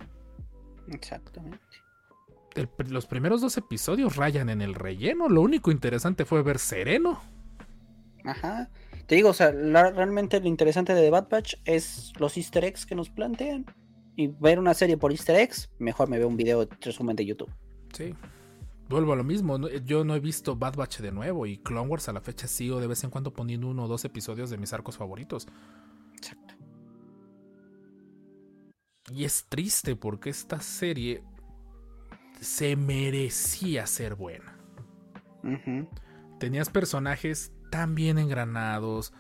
Exactamente. 0.89 1.59
El- 2.55 2.69
los 2.89 3.07
primeros 3.07 3.41
dos 3.43 3.57
episodios 3.59 4.17
rayan 4.17 4.49
en 4.49 4.63
el 4.63 4.75
relleno. 4.75 5.29
Lo 5.29 5.43
único 5.43 5.71
interesante 5.71 6.25
fue 6.25 6.43
ver 6.43 6.59
Sereno. 6.59 7.21
Ajá. 8.25 8.71
Te 9.07 9.15
digo, 9.15 9.29
o 9.31 9.35
sea, 9.35 9.53
la- 9.53 9.91
realmente 9.91 10.41
lo 10.41 10.49
interesante 10.49 10.95
de 10.95 11.03
The 11.03 11.11
Bad 11.11 11.29
Batch 11.29 11.55
es 11.65 12.13
los 12.19 12.37
easter 12.37 12.65
eggs 12.65 12.87
que 12.87 12.95
nos 12.95 13.11
plantean. 13.11 13.67
Y 14.17 14.29
ver 14.29 14.59
una 14.59 14.73
serie 14.73 14.97
por 14.97 15.13
easter 15.13 15.37
eggs, 15.37 15.69
mejor 15.79 16.09
me 16.09 16.19
veo 16.19 16.27
un 16.29 16.39
video 16.39 16.65
de 16.65 16.75
resumen 16.81 17.15
de 17.15 17.27
YouTube. 17.27 17.53
Sí. 17.93 18.15
Vuelvo 18.89 19.13
a 19.13 19.17
lo 19.17 19.25
mismo. 19.25 19.59
no- 19.59 19.69
Yo 19.69 20.05
no 20.05 20.15
he 20.15 20.21
visto 20.21 20.57
Bad 20.57 20.77
Batch 20.77 20.99
de 21.01 21.13
nuevo 21.13 21.47
y 21.47 21.59
Clone 21.59 21.89
Wars 21.89 22.09
a 22.09 22.13
la 22.13 22.21
fecha 22.21 22.47
sigo 22.47 22.81
de 22.81 22.87
vez 22.87 23.03
en 23.05 23.11
cuando 23.11 23.33
poniendo 23.33 23.69
uno 23.69 23.85
o 23.85 23.89
dos 23.89 24.05
episodios 24.05 24.51
de 24.51 24.59
mis 24.59 24.73
arcos 24.73 24.97
favoritos. 24.97 25.47
Exacto. 26.17 26.55
Y 29.13 29.25
es 29.25 29.47
triste 29.49 29.95
porque 29.97 30.31
esta 30.31 30.61
serie 30.61 31.23
se 32.41 32.77
merecía 32.77 33.87
ser 33.87 34.15
buena. 34.17 34.59
Tenías 36.41 36.71
personajes 36.71 37.53
tan 37.71 37.95
bien 37.95 38.19
engranados, 38.19 39.13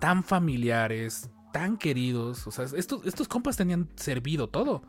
tan 0.00 0.24
familiares, 0.24 1.30
tan 1.52 1.76
queridos. 1.76 2.46
O 2.46 2.50
sea, 2.50 2.64
estos, 2.64 3.04
estos 3.06 3.28
compas 3.28 3.56
tenían 3.58 3.90
servido 3.96 4.48
todo. 4.48 4.82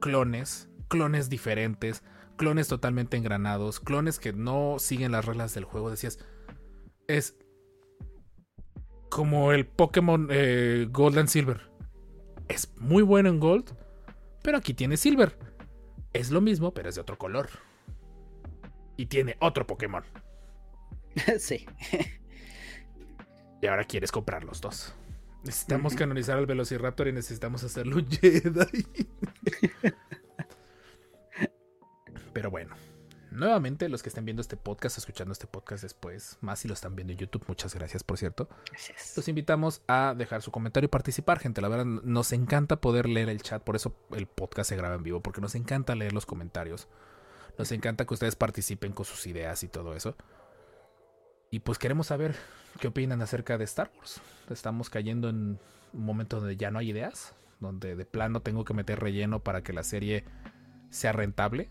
Clones, 0.00 0.70
clones 0.88 1.28
diferentes, 1.28 2.02
clones 2.38 2.68
totalmente 2.68 3.18
engranados, 3.18 3.80
clones 3.80 4.18
que 4.18 4.32
no 4.32 4.76
siguen 4.78 5.12
las 5.12 5.26
reglas 5.26 5.52
del 5.52 5.64
juego. 5.64 5.90
Decías, 5.90 6.18
es 7.06 7.36
como 9.10 9.52
el 9.52 9.66
Pokémon 9.66 10.28
eh, 10.30 10.88
Gold 10.90 11.18
and 11.18 11.28
Silver. 11.28 11.70
Es 12.48 12.72
muy 12.78 13.02
bueno 13.02 13.28
en 13.28 13.40
Gold, 13.40 13.76
pero 14.42 14.56
aquí 14.56 14.72
tiene 14.72 14.96
Silver. 14.96 15.38
Es 16.14 16.30
lo 16.30 16.40
mismo, 16.40 16.72
pero 16.72 16.88
es 16.88 16.94
de 16.94 17.02
otro 17.02 17.18
color. 17.18 17.50
Y 18.96 19.06
tiene 19.06 19.36
otro 19.40 19.66
Pokémon. 19.66 20.04
sí. 21.38 21.66
Y 23.60 23.66
ahora 23.66 23.84
quieres 23.84 24.10
comprar 24.10 24.44
los 24.44 24.62
dos. 24.62 24.94
Necesitamos 25.44 25.94
canonizar 25.94 26.38
al 26.38 26.46
Velociraptor 26.46 27.08
y 27.08 27.12
necesitamos 27.12 27.62
hacerlo 27.64 27.98
Jedi. 28.08 28.86
Pero 32.32 32.50
bueno, 32.50 32.74
nuevamente 33.30 33.88
los 33.88 34.02
que 34.02 34.08
estén 34.08 34.24
viendo 34.24 34.40
este 34.40 34.56
podcast, 34.56 34.98
escuchando 34.98 35.32
este 35.32 35.46
podcast 35.46 35.82
después, 35.82 36.38
más 36.40 36.60
si 36.60 36.68
lo 36.68 36.74
están 36.74 36.96
viendo 36.96 37.12
en 37.12 37.18
YouTube, 37.18 37.44
muchas 37.48 37.74
gracias 37.74 38.02
por 38.02 38.18
cierto. 38.18 38.48
Gracias. 38.70 39.16
Los 39.16 39.28
invitamos 39.28 39.82
a 39.86 40.14
dejar 40.16 40.42
su 40.42 40.50
comentario 40.50 40.86
y 40.86 40.90
participar, 40.90 41.38
gente. 41.38 41.60
La 41.60 41.68
verdad, 41.68 41.84
nos 41.84 42.32
encanta 42.32 42.80
poder 42.80 43.08
leer 43.08 43.28
el 43.28 43.42
chat, 43.42 43.62
por 43.62 43.76
eso 43.76 43.94
el 44.12 44.26
podcast 44.26 44.68
se 44.70 44.76
graba 44.76 44.94
en 44.94 45.02
vivo, 45.02 45.20
porque 45.20 45.40
nos 45.40 45.54
encanta 45.54 45.94
leer 45.94 46.12
los 46.12 46.26
comentarios. 46.26 46.88
Nos 47.58 47.72
encanta 47.72 48.04
que 48.06 48.14
ustedes 48.14 48.36
participen 48.36 48.92
con 48.92 49.04
sus 49.04 49.26
ideas 49.26 49.62
y 49.64 49.68
todo 49.68 49.94
eso. 49.94 50.16
Y 51.50 51.60
pues 51.60 51.78
queremos 51.78 52.08
saber 52.08 52.36
qué 52.78 52.88
opinan 52.88 53.22
acerca 53.22 53.58
de 53.58 53.64
Star 53.64 53.90
Wars. 53.96 54.20
Estamos 54.50 54.90
cayendo 54.90 55.28
en 55.28 55.58
un 55.92 56.04
momento 56.04 56.38
donde 56.38 56.56
ya 56.56 56.70
no 56.70 56.78
hay 56.78 56.90
ideas, 56.90 57.34
donde 57.58 57.96
de 57.96 58.04
plano 58.04 58.42
tengo 58.42 58.64
que 58.64 58.74
meter 58.74 59.00
relleno 59.00 59.42
para 59.42 59.62
que 59.62 59.72
la 59.72 59.82
serie 59.82 60.24
sea 60.90 61.12
rentable. 61.12 61.70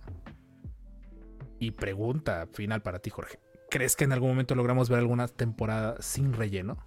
Y 1.59 1.71
pregunta 1.71 2.47
final 2.53 2.81
para 2.81 2.99
ti, 2.99 3.09
Jorge. 3.09 3.39
¿Crees 3.69 3.95
que 3.95 4.03
en 4.05 4.11
algún 4.13 4.29
momento 4.29 4.55
logramos 4.55 4.89
ver 4.89 4.99
alguna 4.99 5.27
temporada 5.27 5.95
sin 6.01 6.33
relleno? 6.33 6.77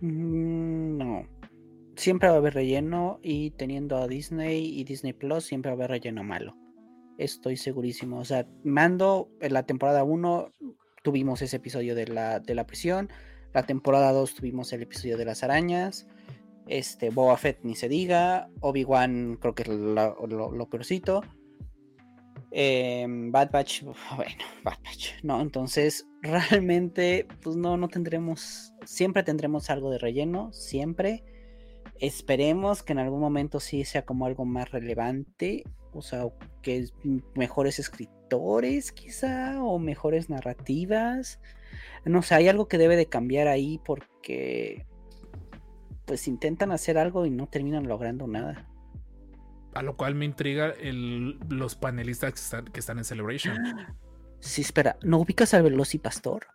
Mm, 0.00 0.96
No. 0.98 1.24
Siempre 1.96 2.28
va 2.30 2.36
a 2.36 2.38
haber 2.38 2.54
relleno 2.54 3.18
y 3.22 3.50
teniendo 3.50 3.98
a 3.98 4.08
Disney 4.08 4.64
y 4.78 4.84
Disney 4.84 5.12
Plus 5.12 5.44
siempre 5.44 5.70
va 5.70 5.74
a 5.74 5.76
haber 5.76 5.90
relleno 5.90 6.24
malo. 6.24 6.56
Estoy 7.18 7.56
segurísimo. 7.58 8.18
O 8.20 8.24
sea, 8.24 8.46
Mando 8.64 9.28
en 9.40 9.52
la 9.52 9.64
temporada 9.64 10.02
1 10.02 10.50
tuvimos 11.02 11.42
ese 11.42 11.56
episodio 11.56 11.94
de 11.94 12.06
la, 12.06 12.40
de 12.40 12.54
la 12.54 12.66
prisión. 12.66 13.10
La 13.52 13.64
temporada 13.66 14.12
2 14.12 14.34
tuvimos 14.34 14.72
el 14.72 14.82
episodio 14.82 15.18
de 15.18 15.26
las 15.26 15.42
arañas. 15.42 16.06
Este, 16.68 17.10
Boba 17.10 17.36
Fett 17.36 17.58
ni 17.64 17.74
se 17.74 17.88
diga. 17.90 18.48
Obi-Wan 18.60 19.36
creo 19.38 19.54
que 19.54 19.62
es 19.64 19.68
lo, 19.68 20.16
lo- 20.26 20.70
peorcito. 20.70 21.22
Em, 22.52 23.30
Bad 23.30 23.50
Batch, 23.52 23.82
bueno, 24.16 24.44
Bad 24.64 24.78
Batch, 24.84 25.22
¿no? 25.22 25.40
Entonces, 25.40 26.06
realmente, 26.22 27.26
pues 27.42 27.56
no, 27.56 27.76
no 27.76 27.88
tendremos, 27.88 28.72
siempre 28.84 29.22
tendremos 29.22 29.70
algo 29.70 29.90
de 29.90 29.98
relleno, 29.98 30.52
siempre. 30.52 31.24
Esperemos 32.00 32.82
que 32.82 32.92
en 32.92 32.98
algún 33.00 33.20
momento 33.20 33.60
sí 33.60 33.84
sea 33.84 34.04
como 34.06 34.26
algo 34.26 34.44
más 34.44 34.70
relevante, 34.70 35.64
o 35.92 36.02
sea, 36.02 36.24
que 36.62 36.78
es- 36.78 36.94
mejores 37.34 37.78
escritores 37.78 38.92
quizá, 38.92 39.62
o 39.62 39.78
mejores 39.78 40.30
narrativas. 40.30 41.40
No 42.04 42.22
sé, 42.22 42.34
hay 42.36 42.48
algo 42.48 42.68
que 42.68 42.78
debe 42.78 42.96
de 42.96 43.06
cambiar 43.06 43.48
ahí 43.48 43.80
porque, 43.84 44.86
pues 46.06 46.26
intentan 46.28 46.72
hacer 46.72 46.98
algo 46.98 47.26
y 47.26 47.30
no 47.30 47.48
terminan 47.48 47.86
logrando 47.88 48.26
nada. 48.26 48.69
A 49.74 49.82
lo 49.82 49.96
cual 49.96 50.14
me 50.14 50.24
intriga 50.24 50.68
el- 50.70 51.38
los 51.48 51.76
panelistas 51.76 52.32
que 52.32 52.40
están, 52.40 52.64
que 52.66 52.80
están 52.80 52.98
en 52.98 53.04
Celebration. 53.04 53.56
Sí, 54.40 54.62
espera, 54.62 54.96
¿no 55.02 55.18
ubicas 55.18 55.54
al 55.54 55.62
Velocipastor? 55.62 56.46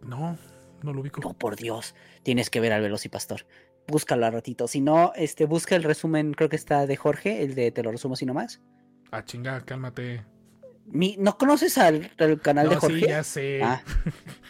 No, 0.00 0.36
no 0.82 0.92
lo 0.92 1.00
ubico. 1.00 1.20
No, 1.20 1.32
por 1.34 1.56
Dios, 1.56 1.94
tienes 2.22 2.50
que 2.50 2.60
ver 2.60 2.72
al 2.72 2.82
Velocipastor. 2.82 3.46
Búscalo 3.86 4.26
a 4.26 4.30
ratito. 4.30 4.68
Si 4.68 4.80
no, 4.80 5.12
este, 5.16 5.44
busca 5.46 5.74
el 5.76 5.82
resumen, 5.84 6.34
creo 6.34 6.48
que 6.48 6.56
está 6.56 6.86
de 6.86 6.96
Jorge, 6.96 7.42
el 7.42 7.54
de 7.54 7.70
Te 7.70 7.82
lo 7.82 7.90
resumo 7.92 8.16
si 8.16 8.26
no 8.26 8.34
más. 8.34 8.60
Ah, 9.10 9.24
chinga, 9.24 9.60
cálmate. 9.64 10.24
Mi- 10.86 11.16
¿No 11.18 11.38
conoces 11.38 11.78
al, 11.78 12.10
al 12.18 12.40
canal 12.40 12.68
de 12.68 12.76
Jorge? 12.76 13.00
sí, 13.00 13.06
ya 13.06 13.22
sé. 13.22 13.60
Ah, 13.62 13.82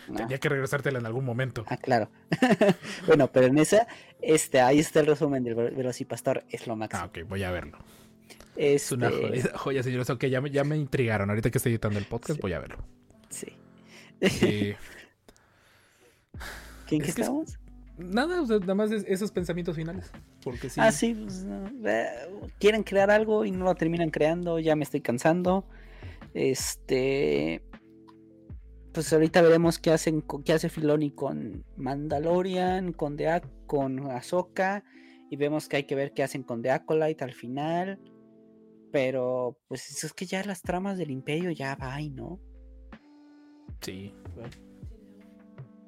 no. 0.08 0.16
Tenía 0.16 0.38
que 0.38 0.48
regresártela 0.48 0.98
en 0.98 1.06
algún 1.06 1.24
momento. 1.24 1.64
Ah, 1.68 1.76
claro. 1.76 2.10
bueno, 3.06 3.30
pero 3.30 3.46
en 3.48 3.58
esa, 3.58 3.86
este, 4.22 4.60
ahí 4.60 4.78
está 4.78 5.00
el 5.00 5.06
resumen 5.06 5.42
del 5.44 5.54
Ve- 5.54 5.70
Velocipastor, 5.70 6.44
es 6.50 6.66
lo 6.66 6.76
máximo. 6.76 7.02
Ah, 7.02 7.06
ok, 7.06 7.28
voy 7.28 7.42
a 7.42 7.50
verlo. 7.50 7.78
Es 8.56 8.92
una 8.92 9.08
Este, 9.08 9.20
joya, 9.28 9.50
joya, 9.58 9.82
señores. 9.82 10.10
Ok, 10.10 10.24
ya 10.26 10.40
me, 10.40 10.50
ya 10.50 10.64
me 10.64 10.76
intrigaron. 10.76 11.28
Ahorita 11.30 11.50
que 11.50 11.58
estoy 11.58 11.72
editando 11.72 11.98
el 11.98 12.04
podcast, 12.06 12.40
voy 12.40 12.52
a 12.52 12.58
verlo. 12.60 12.78
Sí. 13.30 13.48
¿Quién 14.20 14.76
es 16.88 16.88
que 16.88 16.98
que 16.98 17.10
es- 17.10 17.18
estamos? 17.18 17.58
nada, 17.98 18.40
o 18.42 18.46
sea, 18.46 18.58
nada 18.58 18.74
más 18.74 18.90
es- 18.90 19.04
esos 19.06 19.30
pensamientos 19.30 19.76
finales. 19.76 20.10
Porque 20.42 20.68
sí. 20.70 20.80
Ah, 20.80 20.92
sí, 20.92 21.14
pues, 21.14 21.44
no, 21.44 21.70
quieren 22.58 22.82
crear 22.82 23.10
algo 23.10 23.44
y 23.44 23.50
no 23.50 23.64
lo 23.64 23.74
terminan 23.74 24.10
creando, 24.10 24.58
ya 24.58 24.76
me 24.76 24.84
estoy 24.84 25.00
cansando. 25.00 25.64
Este, 26.34 27.62
pues 28.92 29.12
ahorita 29.12 29.42
veremos 29.42 29.78
qué 29.78 29.90
hacen, 29.90 30.22
qué 30.44 30.52
hace 30.52 30.68
Filoni 30.68 31.10
con 31.12 31.64
Mandalorian, 31.76 32.92
con 32.92 33.16
The 33.16 33.42
con 33.66 34.10
Ahsoka 34.10 34.84
y 35.30 35.36
vemos 35.36 35.66
que 35.66 35.78
hay 35.78 35.84
que 35.84 35.94
ver 35.94 36.12
qué 36.12 36.22
hacen 36.22 36.42
con 36.42 36.60
The 36.60 36.70
Acolyte 36.70 37.24
al 37.24 37.32
final. 37.32 37.98
Pero 38.92 39.58
pues 39.68 40.04
es 40.04 40.12
que 40.12 40.26
ya 40.26 40.44
las 40.44 40.60
tramas 40.60 40.98
del 40.98 41.10
Imperio 41.10 41.50
ya 41.50 41.74
va, 41.74 41.98
¿no? 42.00 42.38
Sí. 43.80 44.14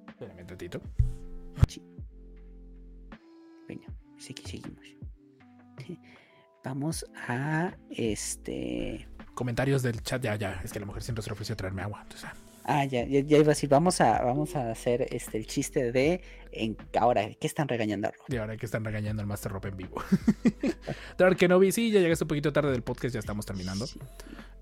Espérame 0.09 0.40
un 0.40 0.47
tantito. 0.47 0.81
Venga, 3.68 3.86
sí 4.16 4.32
que 4.32 4.48
seguimos. 4.48 4.85
Vamos 6.64 7.05
a 7.28 7.76
este. 7.90 9.06
Comentarios 9.35 9.82
del 9.82 10.01
chat. 10.02 10.22
Ya, 10.22 10.36
ya. 10.36 10.60
Es 10.64 10.72
que 10.72 10.81
la 10.81 10.86
mujer 10.86 11.02
siempre 11.02 11.22
se 11.22 11.31
ofreció 11.31 11.55
traerme 11.55 11.82
agua. 11.82 12.01
Entonces, 12.02 12.31
ah. 12.65 12.85
Ya, 12.85 13.05
ya, 13.07 13.20
ya 13.20 13.36
iba 13.39 13.47
a 13.47 13.49
decir, 13.55 13.69
vamos 13.69 14.01
a, 14.01 14.23
vamos 14.23 14.57
a 14.57 14.70
hacer 14.70 15.07
este 15.11 15.39
el 15.39 15.47
chiste 15.47 15.93
de 15.93 16.20
en 16.53 16.77
ahora, 16.99 17.28
¿qué 17.35 17.47
están 17.47 17.69
regañando 17.69 18.09
a 18.09 18.11
Rob? 18.12 18.24
Y 18.28 18.36
ahora 18.36 18.57
que 18.57 18.66
están 18.66 18.85
regañando 18.85 19.20
al 19.23 19.27
Master 19.27 19.53
Rope 19.53 19.69
en 19.69 19.77
vivo. 19.77 20.03
Dark 21.19 21.36
Kenobi, 21.36 21.73
sí, 21.73 21.91
ya 21.91 22.01
llegaste 22.01 22.24
un 22.24 22.28
poquito 22.28 22.53
tarde 22.53 22.70
del 22.73 22.82
podcast, 22.82 23.15
ya 23.15 23.20
estamos 23.20 23.47
terminando. 23.47 23.86
Sí. 23.86 23.99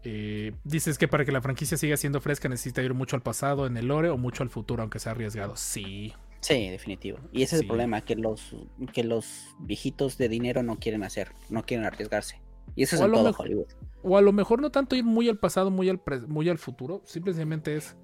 Eh, 0.04 0.52
dices 0.64 0.98
que 0.98 1.06
para 1.06 1.24
que 1.24 1.32
la 1.32 1.40
franquicia 1.40 1.76
siga 1.76 1.96
siendo 1.96 2.20
fresca 2.20 2.48
necesita 2.48 2.82
ir 2.82 2.92
mucho 2.94 3.14
al 3.16 3.22
pasado 3.22 3.66
en 3.66 3.76
el 3.76 3.86
lore 3.86 4.08
o 4.10 4.16
mucho 4.18 4.42
al 4.42 4.50
futuro, 4.50 4.82
aunque 4.82 4.98
sea 4.98 5.12
arriesgado. 5.12 5.56
Sí, 5.56 6.12
Sí, 6.40 6.70
definitivo. 6.70 7.18
Y 7.30 7.44
ese 7.44 7.54
es 7.54 7.62
el 7.62 7.68
problema, 7.68 8.00
que 8.00 8.16
los, 8.16 8.56
que 8.92 9.04
los 9.04 9.46
viejitos 9.60 10.18
de 10.18 10.28
dinero 10.28 10.64
no 10.64 10.76
quieren 10.76 11.04
hacer, 11.04 11.30
no 11.50 11.62
quieren 11.62 11.86
arriesgarse. 11.86 12.40
Y 12.74 12.82
eso 12.82 12.96
es 12.96 13.02
O 13.02 13.04
en 13.04 13.12
todo 13.12 13.24
mejor- 13.26 13.46
Hollywood. 13.46 13.66
O 14.02 14.16
a 14.16 14.20
lo 14.20 14.32
mejor 14.32 14.60
no 14.60 14.70
tanto 14.70 14.96
ir 14.96 15.04
muy 15.04 15.28
al 15.28 15.38
pasado, 15.38 15.70
muy 15.70 15.88
al, 15.88 16.00
pre- 16.00 16.22
muy 16.22 16.48
al 16.48 16.58
futuro, 16.58 17.02
simplemente 17.04 17.76
es 17.76 17.96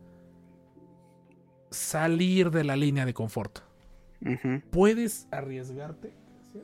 salir 1.70 2.50
de 2.50 2.64
la 2.64 2.76
línea 2.76 3.04
de 3.04 3.14
confort. 3.14 3.58
Puedes 4.70 5.28
arriesgarte. 5.30 6.12
Sí. 6.52 6.62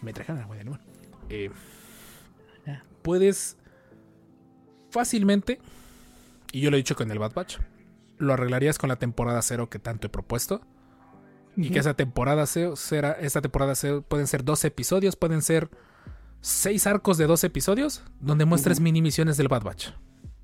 Me 0.00 0.12
trajeron 0.12 0.42
agua 0.42 0.56
de 0.56 0.64
limón. 0.64 0.80
Eh, 1.28 1.50
puedes 3.02 3.56
fácilmente, 4.90 5.60
y 6.50 6.60
yo 6.60 6.70
lo 6.70 6.76
he 6.76 6.78
dicho 6.78 6.96
con 6.96 7.10
el 7.10 7.18
Bad 7.18 7.34
Batch, 7.34 7.58
lo 8.18 8.32
arreglarías 8.32 8.78
con 8.78 8.88
la 8.88 8.96
temporada 8.96 9.40
cero 9.42 9.70
que 9.70 9.78
tanto 9.78 10.06
he 10.06 10.10
propuesto. 10.10 10.60
Y 11.56 11.70
que 11.70 11.78
esa 11.80 11.94
temporada 11.94 12.46
cero 12.46 12.76
será, 12.76 13.12
esta 13.12 13.42
temporada 13.42 13.74
cero 13.74 14.04
pueden 14.06 14.26
ser 14.26 14.42
12 14.44 14.68
episodios, 14.68 15.16
pueden 15.16 15.42
ser 15.42 15.68
6 16.40 16.86
arcos 16.86 17.18
de 17.18 17.26
12 17.26 17.46
episodios, 17.48 18.02
donde 18.20 18.44
muestres 18.46 18.78
Ujú. 18.78 18.84
mini 18.84 19.02
misiones 19.02 19.36
del 19.36 19.48
Bad 19.48 19.62
Batch. 19.62 19.88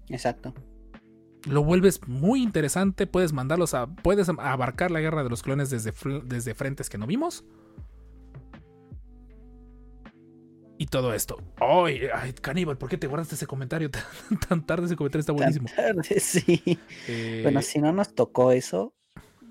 Exacto. 0.08 0.54
lo 1.48 1.62
vuelves 1.64 2.00
muy 2.08 2.42
interesante, 2.42 3.06
puedes 3.06 3.32
mandarlos 3.32 3.72
a 3.72 3.86
puedes 3.86 4.28
abarcar 4.28 4.90
la 4.90 5.00
guerra 5.00 5.22
de 5.22 5.30
los 5.30 5.42
clones 5.42 5.70
desde, 5.70 5.92
desde 6.24 6.54
frentes 6.54 6.90
que 6.90 6.98
no 6.98 7.06
vimos. 7.06 7.44
Y 10.80 10.86
todo 10.86 11.12
esto. 11.12 11.38
Ay, 11.56 12.02
ay, 12.14 12.32
Caníbal, 12.34 12.78
¿por 12.78 12.88
qué 12.88 12.96
te 12.96 13.08
guardaste 13.08 13.34
ese 13.34 13.46
comentario 13.48 13.90
tan, 13.90 14.02
tan 14.48 14.66
tarde? 14.66 14.86
Ese 14.86 14.96
comentario 14.96 15.20
está 15.20 15.32
buenísimo. 15.32 15.66
Tan 15.74 15.96
tarde, 15.96 16.20
sí. 16.20 16.78
Eh, 17.08 17.40
Bueno, 17.42 17.62
si 17.62 17.80
no 17.80 17.92
nos 17.92 18.14
tocó 18.14 18.52
eso, 18.52 18.94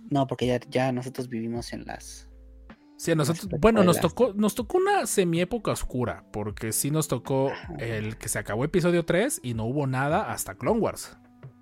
no, 0.09 0.27
porque 0.27 0.47
ya, 0.47 0.59
ya 0.69 0.91
nosotros 0.91 1.29
vivimos 1.29 1.73
en 1.73 1.85
las. 1.85 2.29
Sí, 2.97 3.11
a 3.11 3.15
nosotros, 3.15 3.47
bueno, 3.59 3.84
nos 3.84 3.99
tocó, 3.99 4.34
nos 4.34 4.55
tocó 4.55 4.77
una 4.77 5.05
semiépoca 5.05 5.71
oscura, 5.71 6.23
porque 6.34 6.71
sí 6.71 6.89
nos 6.89 7.07
tocó 7.07 7.49
Ajá. 7.51 7.75
el 7.77 8.17
que 8.17 8.27
se 8.27 8.39
acabó 8.39 8.63
episodio 8.65 9.05
3 9.05 9.41
y 9.43 9.53
no 9.53 9.65
hubo 9.65 9.85
nada 9.85 10.31
hasta 10.31 10.55
Clone 10.55 10.79
Wars. 10.79 11.15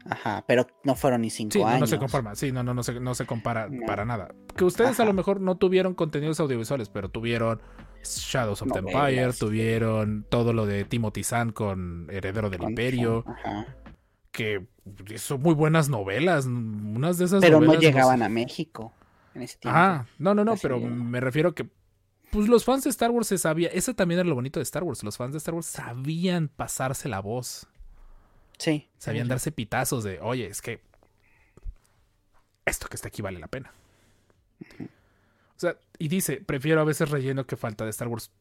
Ajá, 0.09 0.45
pero 0.47 0.65
no 0.83 0.95
fueron 0.95 1.21
ni 1.21 1.29
cinco 1.31 1.53
Sí, 1.53 1.61
años. 1.63 1.79
no 1.81 1.87
se 1.87 1.97
conforma, 1.97 2.35
sí, 2.35 2.51
no, 2.51 2.63
no, 2.63 2.73
no 2.73 2.83
se, 2.83 2.99
no 3.01 3.15
se 3.15 3.25
compara 3.25 3.67
No. 3.69 3.85
para 3.85 4.05
nada. 4.05 4.29
Que 4.55 4.63
ustedes 4.63 4.99
a 4.99 5.05
lo 5.05 5.11
mejor 5.13 5.41
no 5.41 5.57
tuvieron 5.57 5.93
contenidos 5.95 6.39
audiovisuales, 6.39 6.87
pero 6.89 7.09
tuvieron 7.09 7.59
Shadows 8.03 8.61
of 8.61 8.71
the 8.71 8.79
Empire, 8.79 9.33
tuvieron 9.33 10.25
todo 10.29 10.53
lo 10.53 10.65
de 10.67 10.85
Timothy 10.85 11.23
Zahn 11.23 11.51
con 11.51 12.07
Heredero 12.11 12.49
del 12.51 12.59
Con- 12.59 12.69
Imperio, 12.69 13.25
Ajá. 13.27 13.65
que 14.31 14.67
son 15.17 15.41
muy 15.41 15.53
buenas 15.53 15.89
novelas, 15.89 16.45
unas 16.45 17.17
de 17.17 17.25
esas 17.25 17.41
Pero 17.41 17.59
no 17.59 17.73
llegaban 17.75 18.21
a 18.21 18.29
México 18.29 18.93
en 19.33 19.41
ese 19.43 19.57
tiempo. 19.57 19.77
Ajá, 19.77 20.07
no, 20.19 20.33
no, 20.35 20.45
no, 20.45 20.53
Así 20.53 20.61
pero 20.61 20.79
me 20.79 21.19
refiero 21.19 21.53
que 21.55 21.67
pues 22.31 22.47
los 22.47 22.65
fans 22.65 22.83
de 22.83 22.89
Star 22.89 23.11
Wars 23.11 23.27
se 23.27 23.37
sabían, 23.37 23.71
eso 23.73 23.93
también 23.93 24.19
era 24.19 24.27
lo 24.29 24.35
bonito 24.35 24.59
de 24.59 24.63
Star 24.63 24.83
Wars, 24.83 25.03
los 25.03 25.17
fans 25.17 25.31
de 25.31 25.37
Star 25.37 25.55
Wars 25.55 25.67
sabían 25.67 26.49
pasarse 26.49 27.07
la 27.07 27.19
voz, 27.19 27.67
Sí. 28.57 28.89
sabían 28.97 29.27
darse 29.27 29.51
pitazos 29.51 30.03
de, 30.03 30.19
oye, 30.21 30.47
es 30.47 30.61
que 30.61 30.81
esto 32.65 32.87
que 32.87 32.95
está 32.95 33.07
aquí 33.07 33.21
vale 33.21 33.39
la 33.39 33.47
pena. 33.47 33.71
O 34.79 35.57
sea, 35.59 35.77
y 35.97 36.07
dice, 36.07 36.37
prefiero 36.37 36.81
a 36.81 36.83
veces 36.83 37.09
relleno 37.09 37.45
que 37.45 37.55
falta 37.55 37.85
de 37.85 37.91
Star 37.91 38.07
Wars. 38.07 38.31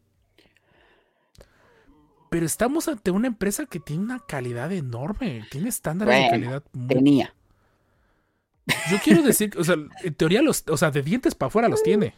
Pero 2.35 2.47
estamos 2.47 2.89
ante 2.89 3.13
una 3.13 3.29
empresa 3.29 3.65
que 3.65 3.79
tiene 3.79 4.03
una 4.03 4.19
calidad 4.19 4.73
enorme, 4.73 5.47
tiene 5.53 5.69
estándares 5.69 6.17
de 6.17 6.31
calidad 6.31 6.65
muy... 6.73 6.89
Tenía. 6.89 7.33
Yo 8.91 8.99
quiero 9.05 9.23
decir, 9.23 9.57
o 9.57 9.63
sea, 9.63 9.77
en 10.03 10.15
teoría 10.15 10.43
los, 10.43 10.65
o 10.67 10.77
sea, 10.77 10.91
de 10.91 11.03
dientes 11.03 11.37
para 11.37 11.47
afuera 11.47 11.69
los 11.69 11.85
tiene. 11.85 12.17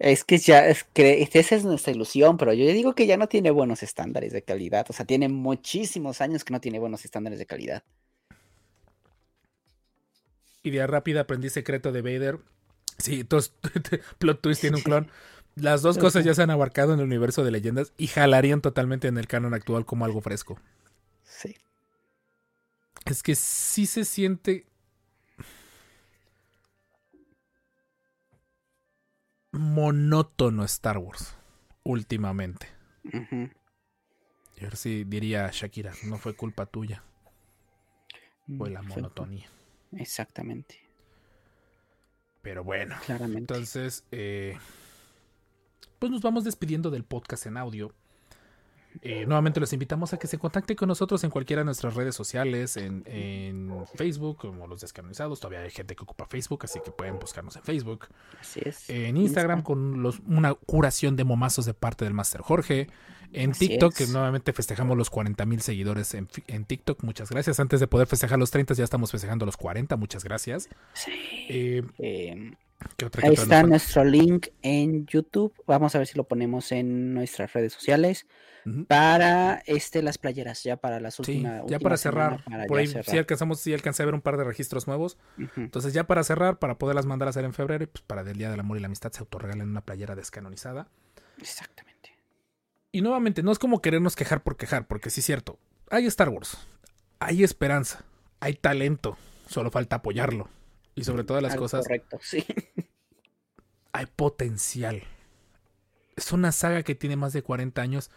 Es 0.00 0.24
que 0.24 0.38
ya, 0.38 0.66
es 0.66 0.82
que 0.82 1.28
esa 1.32 1.54
es 1.54 1.64
nuestra 1.64 1.92
ilusión, 1.92 2.36
pero 2.36 2.52
yo 2.52 2.66
digo 2.66 2.96
que 2.96 3.06
ya 3.06 3.16
no 3.16 3.28
tiene 3.28 3.52
buenos 3.52 3.84
estándares 3.84 4.32
de 4.32 4.42
calidad. 4.42 4.86
O 4.88 4.92
sea, 4.92 5.06
tiene 5.06 5.28
muchísimos 5.28 6.20
años 6.20 6.42
que 6.42 6.52
no 6.52 6.60
tiene 6.60 6.80
buenos 6.80 7.04
estándares 7.04 7.38
de 7.38 7.46
calidad. 7.46 7.84
Idea 10.64 10.88
rápida, 10.88 11.20
aprendí 11.20 11.48
secreto 11.48 11.92
de 11.92 12.02
Vader. 12.02 12.40
Sí, 12.98 13.20
entonces, 13.20 13.52
plot 14.18 14.40
twist 14.40 14.62
tiene 14.62 14.78
un 14.78 14.82
clon. 14.82 15.10
Las 15.56 15.80
dos 15.80 15.96
cosas 15.96 16.22
ya 16.22 16.34
se 16.34 16.42
han 16.42 16.50
abarcado 16.50 16.92
en 16.92 17.00
el 17.00 17.06
universo 17.06 17.42
de 17.42 17.50
leyendas 17.50 17.92
y 17.96 18.08
jalarían 18.08 18.60
totalmente 18.60 19.08
en 19.08 19.16
el 19.16 19.26
canon 19.26 19.54
actual 19.54 19.86
como 19.86 20.04
algo 20.04 20.20
fresco. 20.20 20.60
Sí. 21.24 21.56
Es 23.06 23.22
que 23.22 23.34
sí 23.34 23.86
se 23.86 24.04
siente 24.04 24.66
monótono 29.52 30.62
Star 30.64 30.98
Wars 30.98 31.34
últimamente. 31.84 32.68
Y 33.04 34.60
a 34.60 34.62
ver 34.62 34.76
si 34.76 35.04
diría 35.04 35.48
Shakira, 35.50 35.94
no 36.04 36.18
fue 36.18 36.36
culpa 36.36 36.66
tuya, 36.66 37.02
fue 38.58 38.68
la 38.68 38.82
monotonía. 38.82 39.48
Exactamente. 39.92 40.80
Pero 42.42 42.62
bueno. 42.62 42.96
Claramente. 43.06 43.54
Entonces, 43.54 44.04
eh, 44.10 44.58
pues 45.98 46.10
nos 46.12 46.22
vamos 46.22 46.44
despidiendo 46.44 46.90
del 46.90 47.04
podcast 47.04 47.46
en 47.46 47.56
audio. 47.56 47.92
Eh, 49.02 49.26
nuevamente 49.26 49.60
los 49.60 49.70
invitamos 49.74 50.14
a 50.14 50.18
que 50.18 50.26
se 50.26 50.38
contacten 50.38 50.74
con 50.74 50.88
nosotros 50.88 51.22
en 51.22 51.28
cualquiera 51.28 51.60
de 51.60 51.66
nuestras 51.66 51.94
redes 51.94 52.14
sociales, 52.14 52.78
en, 52.78 53.02
en 53.06 53.70
Facebook, 53.94 54.38
como 54.38 54.66
los 54.66 54.80
descanonizados. 54.80 55.38
Todavía 55.38 55.60
hay 55.60 55.70
gente 55.70 55.94
que 55.94 56.02
ocupa 56.02 56.24
Facebook, 56.26 56.60
así 56.64 56.80
que 56.82 56.90
pueden 56.92 57.18
buscarnos 57.18 57.56
en 57.56 57.62
Facebook. 57.62 58.06
Así 58.40 58.60
es. 58.64 58.88
En 58.88 59.18
Instagram, 59.18 59.62
con 59.62 60.02
los, 60.02 60.20
una 60.26 60.54
curación 60.54 61.14
de 61.14 61.24
momazos 61.24 61.66
de 61.66 61.74
parte 61.74 62.06
del 62.06 62.14
Master 62.14 62.40
Jorge. 62.40 62.88
En 63.32 63.50
Así 63.50 63.68
TikTok, 63.68 63.92
es. 63.92 63.98
que 64.06 64.12
nuevamente 64.12 64.52
festejamos 64.54 64.96
los 64.96 65.10
40 65.10 65.44
mil 65.44 65.60
seguidores 65.60 66.14
en, 66.14 66.26
TikTok. 66.64 67.02
Muchas 67.02 67.28
gracias. 67.28 67.60
Antes 67.60 67.80
de 67.80 67.88
poder 67.88 68.06
festejar 68.06 68.38
los 68.38 68.50
30, 68.50 68.72
ya 68.74 68.84
estamos 68.84 69.10
festejando 69.10 69.44
los 69.44 69.58
40. 69.58 69.96
Muchas 69.96 70.24
gracias. 70.24 70.70
Sí. 70.94 71.10
Eh, 71.50 71.82
Eh, 71.98 72.52
¿qué 72.52 72.52
otra- 72.52 72.54
qué 72.54 72.56
ahí 73.22 73.32
está 73.34 73.62
nuestro 73.62 74.04
link 74.04 74.48
en 74.62 75.06
YouTube. 75.06 75.52
Vamos 75.66 75.94
a 75.94 75.98
ver 75.98 76.06
si 76.06 76.16
lo 76.16 76.24
ponemos 76.24 76.72
en 76.72 77.14
nuestras 77.14 77.52
redes 77.52 77.72
sociales. 77.72 78.26
Para 78.88 79.62
este, 79.66 80.02
las 80.02 80.18
playeras, 80.18 80.64
ya 80.64 80.76
para 80.76 80.98
las 80.98 81.14
Sí, 81.14 81.20
últimas. 81.22 81.52
ya 81.58 81.62
última 81.62 81.78
para 81.78 81.96
cerrar. 81.96 82.42
para 82.44 82.66
por 82.66 82.78
ya 82.78 82.80
ahí 82.80 82.86
cerrar. 82.88 83.04
sí 83.04 83.16
alcanzamos, 83.18 83.60
sí 83.60 83.72
alcancé 83.72 84.02
a 84.02 84.06
ver 84.06 84.14
un 84.16 84.20
par 84.22 84.36
de 84.36 84.42
registros 84.42 84.88
nuevos. 84.88 85.18
Entonces, 85.56 85.92
ya 85.92 86.08
para 86.08 86.24
cerrar, 86.24 86.58
para 86.58 86.76
poderlas 86.76 87.06
mandar 87.06 87.28
a 87.28 87.30
hacer 87.30 87.44
en 87.44 87.52
febrero, 87.54 87.84
y 87.84 87.86
pues 87.86 88.02
para 88.02 88.24
del 88.24 88.38
Día 88.38 88.50
del 88.50 88.58
Amor 88.58 88.76
y 88.76 88.80
la 88.80 88.86
Amistad 88.86 89.12
se 89.12 89.20
autorregalen 89.20 89.68
una 89.68 89.82
playera 89.82 90.16
descanonizada. 90.16 90.88
Exactamente. 91.38 92.16
Y 92.90 93.02
nuevamente, 93.02 93.44
no 93.44 93.52
es 93.52 93.60
como 93.60 93.80
querernos 93.80 94.16
quejar 94.16 94.42
por 94.42 94.56
quejar, 94.56 94.88
porque 94.88 95.10
sí 95.10 95.20
es 95.20 95.26
cierto. 95.26 95.60
Hay 95.88 96.06
Star 96.06 96.28
Wars, 96.30 96.58
hay 97.20 97.44
esperanza, 97.44 98.04
hay 98.40 98.54
talento, 98.54 99.16
solo 99.48 99.70
falta 99.70 99.96
apoyarlo. 99.96 100.48
Y 100.96 101.04
sobre 101.04 101.22
todas 101.24 101.42
las 101.42 101.52
Algo 101.52 101.64
cosas, 101.66 101.84
Correcto, 101.86 102.18
sí. 102.22 102.44
hay 103.92 104.06
potencial. 104.06 105.02
Es 106.16 106.32
una 106.32 106.50
saga 106.52 106.82
que 106.82 106.94
tiene 106.94 107.16
más 107.16 107.32
de 107.32 107.42
40 107.42 107.80
años 107.82 108.10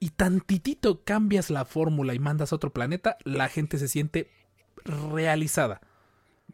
y 0.00 0.10
tantitito 0.10 1.02
cambias 1.04 1.48
la 1.50 1.64
fórmula 1.64 2.14
y 2.14 2.18
mandas 2.18 2.52
a 2.52 2.56
otro 2.56 2.72
planeta, 2.72 3.16
la 3.24 3.48
gente 3.48 3.78
se 3.78 3.88
siente 3.88 4.30
realizada. 4.84 5.80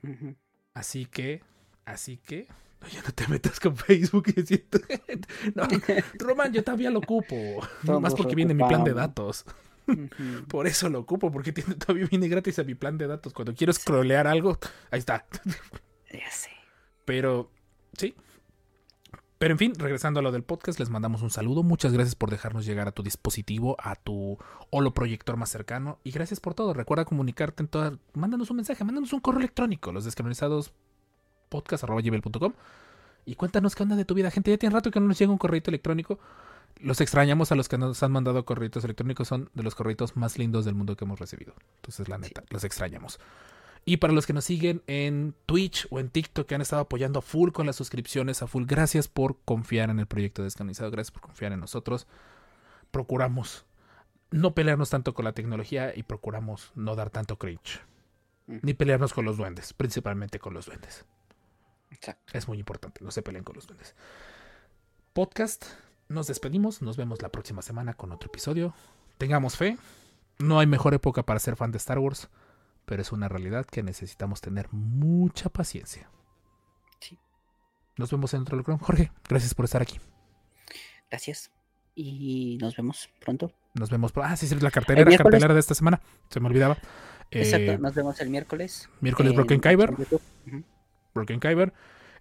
Ujú. 0.02 0.34
Así 0.74 1.06
que, 1.06 1.42
así 1.86 2.18
que, 2.18 2.46
no, 2.80 2.88
ya 2.88 3.02
no 3.02 3.12
te 3.12 3.26
metas 3.28 3.60
con 3.60 3.76
Facebook 3.76 4.24
y 4.36 4.42
siento- 4.46 4.78
No, 5.54 5.66
Roman, 6.18 6.52
yo 6.52 6.62
todavía 6.62 6.90
lo 6.90 6.98
ocupo. 6.98 7.34
Más 8.00 8.14
porque 8.14 8.34
viene 8.34 8.54
mi 8.54 8.64
plan 8.66 8.84
de 8.84 8.90
ocupamos. 8.92 9.44
Por 10.48 10.66
eso 10.66 10.88
lo 10.88 11.00
ocupo, 11.00 11.30
porque 11.30 11.52
tiene, 11.52 11.74
todavía 11.76 12.06
viene 12.06 12.28
gratis 12.28 12.58
a 12.58 12.64
mi 12.64 12.74
plan 12.74 12.98
de 12.98 13.06
datos. 13.06 13.32
Cuando 13.32 13.54
quiero 13.54 13.72
scrollear 13.72 14.26
algo, 14.26 14.58
ahí 14.90 14.98
está. 14.98 15.26
Ya 16.12 16.30
sé. 16.30 16.50
Pero, 17.04 17.50
sí. 17.96 18.14
Pero 19.38 19.52
en 19.52 19.58
fin, 19.58 19.74
regresando 19.76 20.20
a 20.20 20.22
lo 20.22 20.32
del 20.32 20.42
podcast, 20.42 20.78
les 20.78 20.90
mandamos 20.90 21.22
un 21.22 21.30
saludo. 21.30 21.62
Muchas 21.62 21.92
gracias 21.92 22.14
por 22.14 22.30
dejarnos 22.30 22.64
llegar 22.64 22.88
a 22.88 22.92
tu 22.92 23.02
dispositivo, 23.02 23.76
a 23.78 23.96
tu 23.96 24.38
holoproyector 24.70 25.36
más 25.36 25.50
cercano. 25.50 25.98
Y 26.02 26.12
gracias 26.12 26.40
por 26.40 26.54
todo. 26.54 26.72
Recuerda 26.72 27.04
comunicarte 27.04 27.62
en 27.62 27.68
todas. 27.68 27.92
Mándanos 28.14 28.50
un 28.50 28.56
mensaje, 28.56 28.84
mándanos 28.84 29.12
un 29.12 29.20
correo 29.20 29.40
electrónico, 29.40 29.92
los 29.92 30.04
descanonizados 30.04 30.72
podcast.gmail.com. 31.48 32.52
Y 33.26 33.34
cuéntanos 33.34 33.74
qué 33.74 33.82
onda 33.82 33.96
de 33.96 34.04
tu 34.04 34.14
vida. 34.14 34.30
Gente, 34.30 34.50
ya 34.50 34.56
tiene 34.56 34.74
rato 34.74 34.90
que 34.90 35.00
no 35.00 35.08
nos 35.08 35.18
llega 35.18 35.32
un 35.32 35.38
correo 35.38 35.60
electrónico. 35.64 36.18
Los 36.80 37.00
extrañamos 37.00 37.52
a 37.52 37.54
los 37.54 37.68
que 37.68 37.78
nos 37.78 38.02
han 38.02 38.12
mandado 38.12 38.44
correos 38.44 38.84
electrónicos. 38.84 39.28
Son 39.28 39.50
de 39.54 39.62
los 39.62 39.74
correitos 39.74 40.16
más 40.16 40.38
lindos 40.38 40.64
del 40.64 40.74
mundo 40.74 40.96
que 40.96 41.04
hemos 41.04 41.18
recibido. 41.18 41.54
Entonces, 41.76 42.08
la 42.08 42.18
neta, 42.18 42.42
los 42.50 42.64
extrañamos. 42.64 43.20
Y 43.86 43.98
para 43.98 44.14
los 44.14 44.26
que 44.26 44.32
nos 44.32 44.44
siguen 44.44 44.82
en 44.86 45.34
Twitch 45.46 45.86
o 45.90 46.00
en 46.00 46.08
TikTok 46.08 46.46
que 46.46 46.54
han 46.54 46.62
estado 46.62 46.82
apoyando 46.82 47.18
a 47.18 47.22
full 47.22 47.50
con 47.50 47.66
las 47.66 47.76
suscripciones, 47.76 48.42
a 48.42 48.46
full, 48.46 48.64
gracias 48.64 49.08
por 49.08 49.38
confiar 49.44 49.90
en 49.90 50.00
el 50.00 50.06
proyecto 50.06 50.42
descanonizado, 50.42 50.90
gracias 50.90 51.10
por 51.10 51.22
confiar 51.22 51.52
en 51.52 51.60
nosotros. 51.60 52.06
Procuramos 52.90 53.66
no 54.30 54.54
pelearnos 54.54 54.90
tanto 54.90 55.12
con 55.12 55.26
la 55.26 55.32
tecnología 55.32 55.92
y 55.94 56.02
procuramos 56.02 56.72
no 56.74 56.96
dar 56.96 57.10
tanto 57.10 57.38
cringe. 57.38 57.82
Ni 58.46 58.74
pelearnos 58.74 59.12
con 59.12 59.24
los 59.24 59.36
duendes, 59.36 59.72
principalmente 59.72 60.38
con 60.38 60.54
los 60.54 60.66
duendes. 60.66 61.04
Exacto. 61.90 62.36
Es 62.36 62.48
muy 62.48 62.58
importante, 62.58 63.04
no 63.04 63.10
se 63.10 63.22
peleen 63.22 63.44
con 63.44 63.54
los 63.54 63.66
duendes. 63.66 63.94
Podcast, 65.12 65.66
nos 66.08 66.26
despedimos, 66.26 66.82
nos 66.82 66.96
vemos 66.96 67.22
la 67.22 67.28
próxima 67.30 67.62
semana 67.62 67.94
con 67.94 68.12
otro 68.12 68.28
episodio. 68.28 68.74
Tengamos 69.18 69.56
fe, 69.56 69.76
no 70.38 70.58
hay 70.58 70.66
mejor 70.66 70.94
época 70.94 71.22
para 71.24 71.40
ser 71.40 71.56
fan 71.56 71.70
de 71.72 71.78
Star 71.78 71.98
Wars, 71.98 72.28
pero 72.84 73.02
es 73.02 73.12
una 73.12 73.28
realidad 73.28 73.64
que 73.66 73.82
necesitamos 73.82 74.40
tener 74.40 74.68
mucha 74.72 75.48
paciencia. 75.48 76.10
Sí. 77.00 77.18
Nos 77.96 78.10
vemos 78.10 78.34
en 78.34 78.42
otro 78.42 78.56
locro. 78.56 78.78
Jorge, 78.78 79.10
gracias 79.28 79.54
por 79.54 79.64
estar 79.64 79.82
aquí. 79.82 79.98
Gracias. 81.10 81.50
Y 81.94 82.58
nos 82.60 82.76
vemos 82.76 83.08
pronto. 83.20 83.52
Nos 83.74 83.88
vemos. 83.90 84.12
Ah, 84.16 84.36
sí, 84.36 84.46
sí, 84.48 84.54
la 84.56 84.70
cartelera, 84.70 85.16
cartelera 85.16 85.54
de 85.54 85.60
esta 85.60 85.74
semana. 85.74 86.00
Se 86.28 86.40
me 86.40 86.48
olvidaba. 86.48 86.76
Exacto. 87.30 87.72
Eh, 87.72 87.78
Nos 87.78 87.94
vemos 87.94 88.20
el 88.20 88.30
miércoles. 88.30 88.88
miércoles 89.00 89.30
en- 89.30 89.36
Broken 89.36 89.60
Kyber. 89.60 89.94
Broken 91.14 91.40
Kyber. 91.40 91.72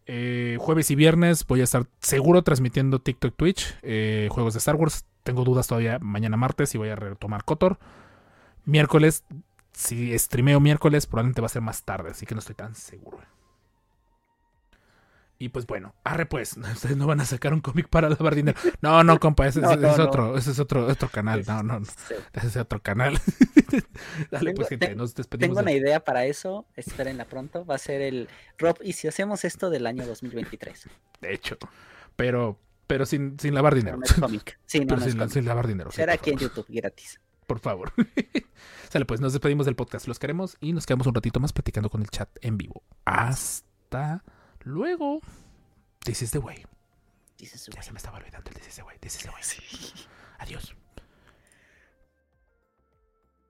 Eh, 0.06 0.58
jueves 0.60 0.92
y 0.92 0.96
viernes 0.96 1.46
voy 1.48 1.62
a 1.62 1.64
estar 1.64 1.86
seguro 2.00 2.44
transmitiendo 2.44 3.00
TikTok, 3.00 3.36
Twitch, 3.36 3.76
eh, 3.82 4.28
juegos 4.32 4.54
de 4.54 4.60
Star 4.60 4.76
Wars. 4.76 5.06
Tengo 5.24 5.44
dudas 5.44 5.68
todavía 5.68 6.00
mañana 6.00 6.38
martes 6.38 6.76
y 6.76 6.78
voy 6.78 6.90
a 6.90 6.96
retomar 6.96 7.46
Kotor. 7.46 7.80
Miércoles 8.66 9.24
si 9.74 10.18
streameo 10.18 10.60
miércoles, 10.60 11.08
probablemente 11.08 11.42
va 11.42 11.48
a 11.48 11.50
ser 11.50 11.62
más 11.62 11.84
tarde, 11.84 12.12
así 12.12 12.26
que 12.26 12.36
no 12.36 12.40
estoy 12.40 12.56
tan 12.56 12.76
seguro. 12.76 13.20
Y 15.40 15.50
pues 15.50 15.66
bueno, 15.66 15.94
arre 16.04 16.26
pues, 16.26 16.56
ustedes 16.74 16.96
no 16.96 17.08
van 17.08 17.20
a 17.20 17.26
sacar 17.26 17.54
un 17.54 17.60
cómic 17.62 17.90
para 17.90 18.10
lavar 18.10 18.36
dinero. 18.36 18.58
No, 18.82 19.04
no, 19.04 19.20
compa, 19.20 19.48
ese, 19.48 19.60
No, 19.62 19.76
no, 19.76 19.92
es 19.92 19.98
no. 19.98 20.04
otro, 20.06 20.38
ese 20.38 20.52
es 20.52 20.60
otro, 20.60 20.86
otro 20.88 21.10
canal. 21.10 21.44
No, 21.48 21.64
no, 21.64 21.80
no, 21.80 21.86
Sí. 21.86 22.16
ese 22.34 22.48
es 22.48 22.58
otro 22.58 22.82
canal. 22.82 23.20
Dale 24.32 24.52
Tengo- 24.52 24.56
pues, 24.56 24.70
gente, 24.70 24.88
te- 24.88 24.96
nos 24.96 25.16
despedimos. 25.16 25.50
Tengo 25.58 25.62
una 25.62 25.72
de- 25.72 25.78
idea 25.78 26.04
para 26.04 26.26
eso, 26.26 26.66
espérenla 26.76 27.26
pronto. 27.26 27.66
Va 27.66 27.76
a 27.76 27.80
ser 27.80 28.02
el 28.02 28.30
Rob, 28.58 28.78
¿y 28.84 28.94
si 28.94 29.08
hacemos 29.08 29.44
esto 29.44 29.70
del 29.70 29.88
año 29.88 30.06
2023? 30.06 30.88
de 31.22 31.34
hecho, 31.34 31.58
pero, 32.16 32.60
pero 32.88 33.06
sin, 33.06 33.40
sin 33.40 33.54
lavar 33.56 33.74
Pero 33.74 33.80
dinero. 33.82 33.98
no 33.98 34.04
es 34.06 34.14
cómic. 34.14 34.60
Sí, 34.66 34.80
no, 34.82 34.88
Pero 34.88 35.00
no 35.00 35.06
es 35.06 35.12
sin, 35.12 35.20
cómic. 35.20 35.34
sin 35.34 35.46
lavar 35.46 35.68
dinero. 35.68 35.92
Será 35.92 36.14
aquí 36.14 36.30
en. 36.30 36.38
YouTube, 36.38 36.66
gratis. 36.70 37.20
por 37.48 37.60
favor. 37.60 37.92
Sale, 38.90 39.06
pues 39.06 39.20
nos 39.20 39.34
despedimos 39.34 39.66
del 39.66 39.76
podcast. 39.76 40.08
Los 40.08 40.20
queremos 40.20 40.58
y 40.62 40.74
nos 40.74 40.86
quedamos 40.86 41.08
un 41.08 41.16
ratito 41.16 41.40
más 41.40 41.52
platicando 41.54 41.90
con 41.90 42.02
el 42.02 42.10
chat 42.10 42.30
en 42.42 42.58
vivo. 42.58 42.84
Hasta 43.06 44.24
luego. 44.66 45.22
This 46.04 46.22
is 46.22 46.32
the 46.32 46.40
way. 46.40 46.66
Dice 47.38 47.58
su 47.58 47.72
Ya 47.72 47.82
se 47.82 47.92
me 47.92 47.98
estaba 47.98 48.18
olvidando 48.18 48.50
el 48.50 48.56
This 48.56 48.68
is 48.68 48.76
the 48.76 48.84
way. 48.84 48.98
This 49.00 49.16
is 49.16 49.24
the 49.24 49.30
way. 49.30 49.42
Adiós. 50.40 50.76